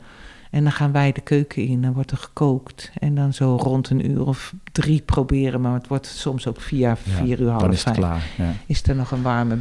En 0.50 0.62
dan 0.62 0.72
gaan 0.72 0.92
wij 0.92 1.12
de 1.12 1.20
keuken 1.20 1.64
in, 1.66 1.82
dan 1.82 1.92
wordt 1.92 2.10
er 2.10 2.16
gekookt. 2.16 2.90
En 2.98 3.14
dan 3.14 3.32
zo 3.32 3.56
rond 3.60 3.90
een 3.90 4.10
uur 4.10 4.26
of 4.26 4.54
drie 4.72 5.00
proberen, 5.02 5.60
maar 5.60 5.74
het 5.74 5.86
wordt 5.88 6.06
soms 6.06 6.46
ook 6.46 6.60
vier, 6.60 6.80
Ja, 6.80 6.96
vier 6.96 7.40
uur, 7.40 7.50
half 7.50 7.72
is 7.72 7.82
vijf. 7.82 7.96
klaar. 7.96 8.22
Is 8.66 8.82
er 8.82 8.94
nog 8.96 9.10
een 9.10 9.22
warme 9.22 9.58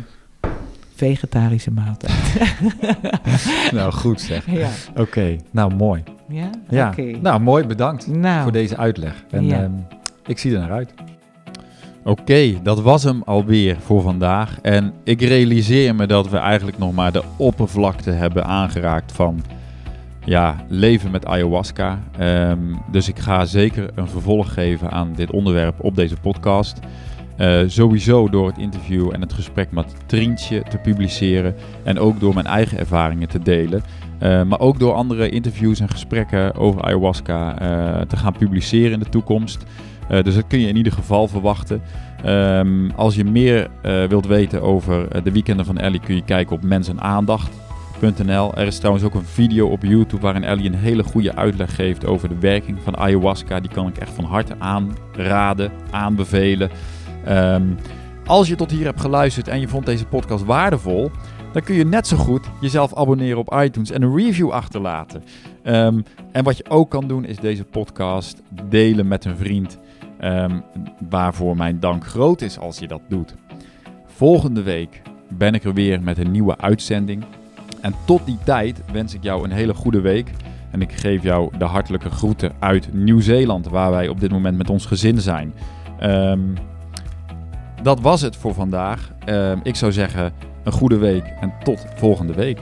vegetarische 0.99 1.71
maaltijd? 1.71 2.39
nou, 3.71 3.91
goed 3.91 4.21
zeg. 4.21 4.51
ja. 4.51 4.69
Oké, 4.95 5.35
nou 5.51 5.73
mooi. 5.75 6.03
Ja? 6.29 6.49
Ja, 6.69 6.87
Oké. 6.89 7.01
nou 7.21 7.39
mooi, 7.39 7.65
bedankt 7.65 8.07
Nou, 8.07 8.43
voor 8.43 8.51
deze 8.51 8.77
uitleg. 8.77 9.23
En 9.31 9.45
Ja. 9.45 9.61
ehm, 9.61 9.71
ik 10.25 10.37
zie 10.39 10.53
er 10.53 10.59
naar 10.59 10.71
uit. 10.71 10.93
Oké, 12.03 12.61
dat 12.63 12.81
was 12.81 13.03
hem 13.03 13.21
alweer 13.25 13.77
voor 13.79 14.01
vandaag. 14.01 14.59
En 14.61 14.93
ik 15.03 15.21
realiseer 15.21 15.95
me 15.95 16.05
dat 16.07 16.29
we 16.29 16.37
eigenlijk 16.37 16.77
nog 16.77 16.93
maar 16.93 17.11
de 17.11 17.23
oppervlakte 17.37 18.11
hebben 18.11 18.45
aangeraakt 18.45 19.11
van 19.11 19.41
ja, 20.25 20.55
leven 20.67 21.11
met 21.11 21.25
ayahuasca. 21.25 21.99
Ehm, 22.17 22.57
dus 22.91 23.07
ik 23.07 23.19
ga 23.19 23.45
zeker 23.45 23.89
een 23.95 24.07
vervolg 24.07 24.53
geven 24.53 24.91
aan 24.91 25.13
dit 25.15 25.31
onderwerp 25.31 25.83
op 25.83 25.95
deze 25.95 26.15
podcast. 26.21 26.79
Eh, 27.39 27.59
sowieso 27.67 28.29
door 28.29 28.47
het 28.47 28.57
interview 28.57 29.09
en 29.13 29.21
het 29.21 29.33
gesprek 29.33 29.71
met 29.71 29.95
Trientje 30.05 30.63
te 30.69 30.77
publiceren. 30.77 31.55
En 31.83 31.99
ook 31.99 32.19
door 32.19 32.33
mijn 32.33 32.45
eigen 32.45 32.77
ervaringen 32.77 33.27
te 33.27 33.39
delen. 33.39 33.83
Eh, 34.17 34.43
maar 34.43 34.59
ook 34.59 34.79
door 34.79 34.93
andere 34.93 35.29
interviews 35.29 35.79
en 35.79 35.89
gesprekken 35.89 36.55
over 36.55 36.81
ayahuasca 36.81 37.59
eh, 37.59 38.01
te 38.01 38.17
gaan 38.17 38.33
publiceren 38.33 38.91
in 38.91 38.99
de 38.99 39.09
toekomst. 39.09 39.65
Dus 40.23 40.35
dat 40.35 40.47
kun 40.47 40.59
je 40.59 40.67
in 40.67 40.75
ieder 40.75 40.93
geval 40.93 41.27
verwachten. 41.27 41.81
Ehm, 42.23 42.89
als 42.95 43.15
je 43.15 43.23
meer 43.23 43.69
wilt 44.07 44.25
weten 44.25 44.61
over 44.61 45.23
de 45.23 45.31
weekenden 45.31 45.65
van 45.65 45.77
Ellie, 45.77 45.99
kun 45.99 46.15
je 46.15 46.23
kijken 46.23 46.55
op 46.55 46.63
mensenaandacht.nl. 46.63 48.53
Er 48.55 48.67
is 48.67 48.77
trouwens 48.77 49.05
ook 49.05 49.13
een 49.13 49.25
video 49.25 49.67
op 49.67 49.83
YouTube 49.83 50.21
waarin 50.21 50.43
Ellie 50.43 50.65
een 50.65 50.75
hele 50.75 51.03
goede 51.03 51.35
uitleg 51.35 51.75
geeft 51.75 52.05
over 52.05 52.29
de 52.29 52.39
werking 52.39 52.77
van 52.83 52.97
ayahuasca. 52.97 53.59
Die 53.59 53.71
kan 53.71 53.87
ik 53.87 53.97
echt 53.97 54.13
van 54.13 54.23
harte 54.23 54.55
aanraden, 54.59 55.71
aanbevelen. 55.91 56.69
Ehm, 57.25 57.63
als 58.25 58.47
je 58.47 58.55
tot 58.55 58.71
hier 58.71 58.85
hebt 58.85 59.01
geluisterd 59.01 59.47
en 59.47 59.59
je 59.59 59.67
vond 59.67 59.85
deze 59.85 60.05
podcast 60.05 60.45
waardevol, 60.45 61.11
dan 61.53 61.61
kun 61.63 61.75
je 61.75 61.85
net 61.85 62.07
zo 62.07 62.17
goed 62.17 62.47
jezelf 62.61 62.95
abonneren 62.95 63.37
op 63.37 63.55
iTunes 63.63 63.91
en 63.91 64.01
een 64.01 64.15
review 64.17 64.49
achterlaten. 64.51 65.23
Ehm, 65.63 66.01
en 66.31 66.43
wat 66.43 66.57
je 66.57 66.69
ook 66.69 66.89
kan 66.89 67.07
doen, 67.07 67.25
is 67.25 67.37
deze 67.37 67.63
podcast 67.63 68.41
delen 68.69 69.07
met 69.07 69.25
een 69.25 69.37
vriend. 69.37 69.79
ehm, 70.19 70.59
waarvoor 71.09 71.55
mijn 71.57 71.79
dank 71.79 72.05
groot 72.05 72.41
is 72.41 72.59
als 72.59 72.79
je 72.79 72.87
dat 72.87 73.01
doet. 73.09 73.35
Volgende 74.05 74.61
week 74.61 75.01
ben 75.27 75.53
ik 75.53 75.63
er 75.63 75.73
weer 75.73 76.01
met 76.01 76.17
een 76.17 76.31
nieuwe 76.31 76.57
uitzending. 76.57 77.23
En 77.81 77.93
tot 78.05 78.25
die 78.25 78.37
tijd 78.43 78.81
wens 78.91 79.13
ik 79.13 79.23
jou 79.23 79.43
een 79.43 79.51
hele 79.51 79.73
goede 79.73 80.01
week. 80.01 80.31
En 80.71 80.81
ik 80.81 80.91
geef 80.91 81.23
jou 81.23 81.57
de 81.57 81.65
hartelijke 81.65 82.09
groeten 82.09 82.51
uit 82.59 82.93
Nieuw-Zeeland, 82.93 83.67
waar 83.67 83.91
wij 83.91 84.07
op 84.07 84.19
dit 84.19 84.31
moment 84.31 84.57
met 84.57 84.69
ons 84.69 84.85
gezin 84.85 85.21
zijn. 85.21 85.53
Dat 87.83 87.99
was 87.99 88.21
het 88.21 88.35
voor 88.35 88.53
vandaag. 88.53 89.11
Ehm, 89.25 89.59
ik 89.63 89.75
zou 89.75 89.91
zeggen, 89.91 90.33
een 90.63 90.71
goede 90.71 90.97
week 90.97 91.23
en 91.39 91.53
tot 91.63 91.85
volgende 91.95 92.33
week. 92.33 92.59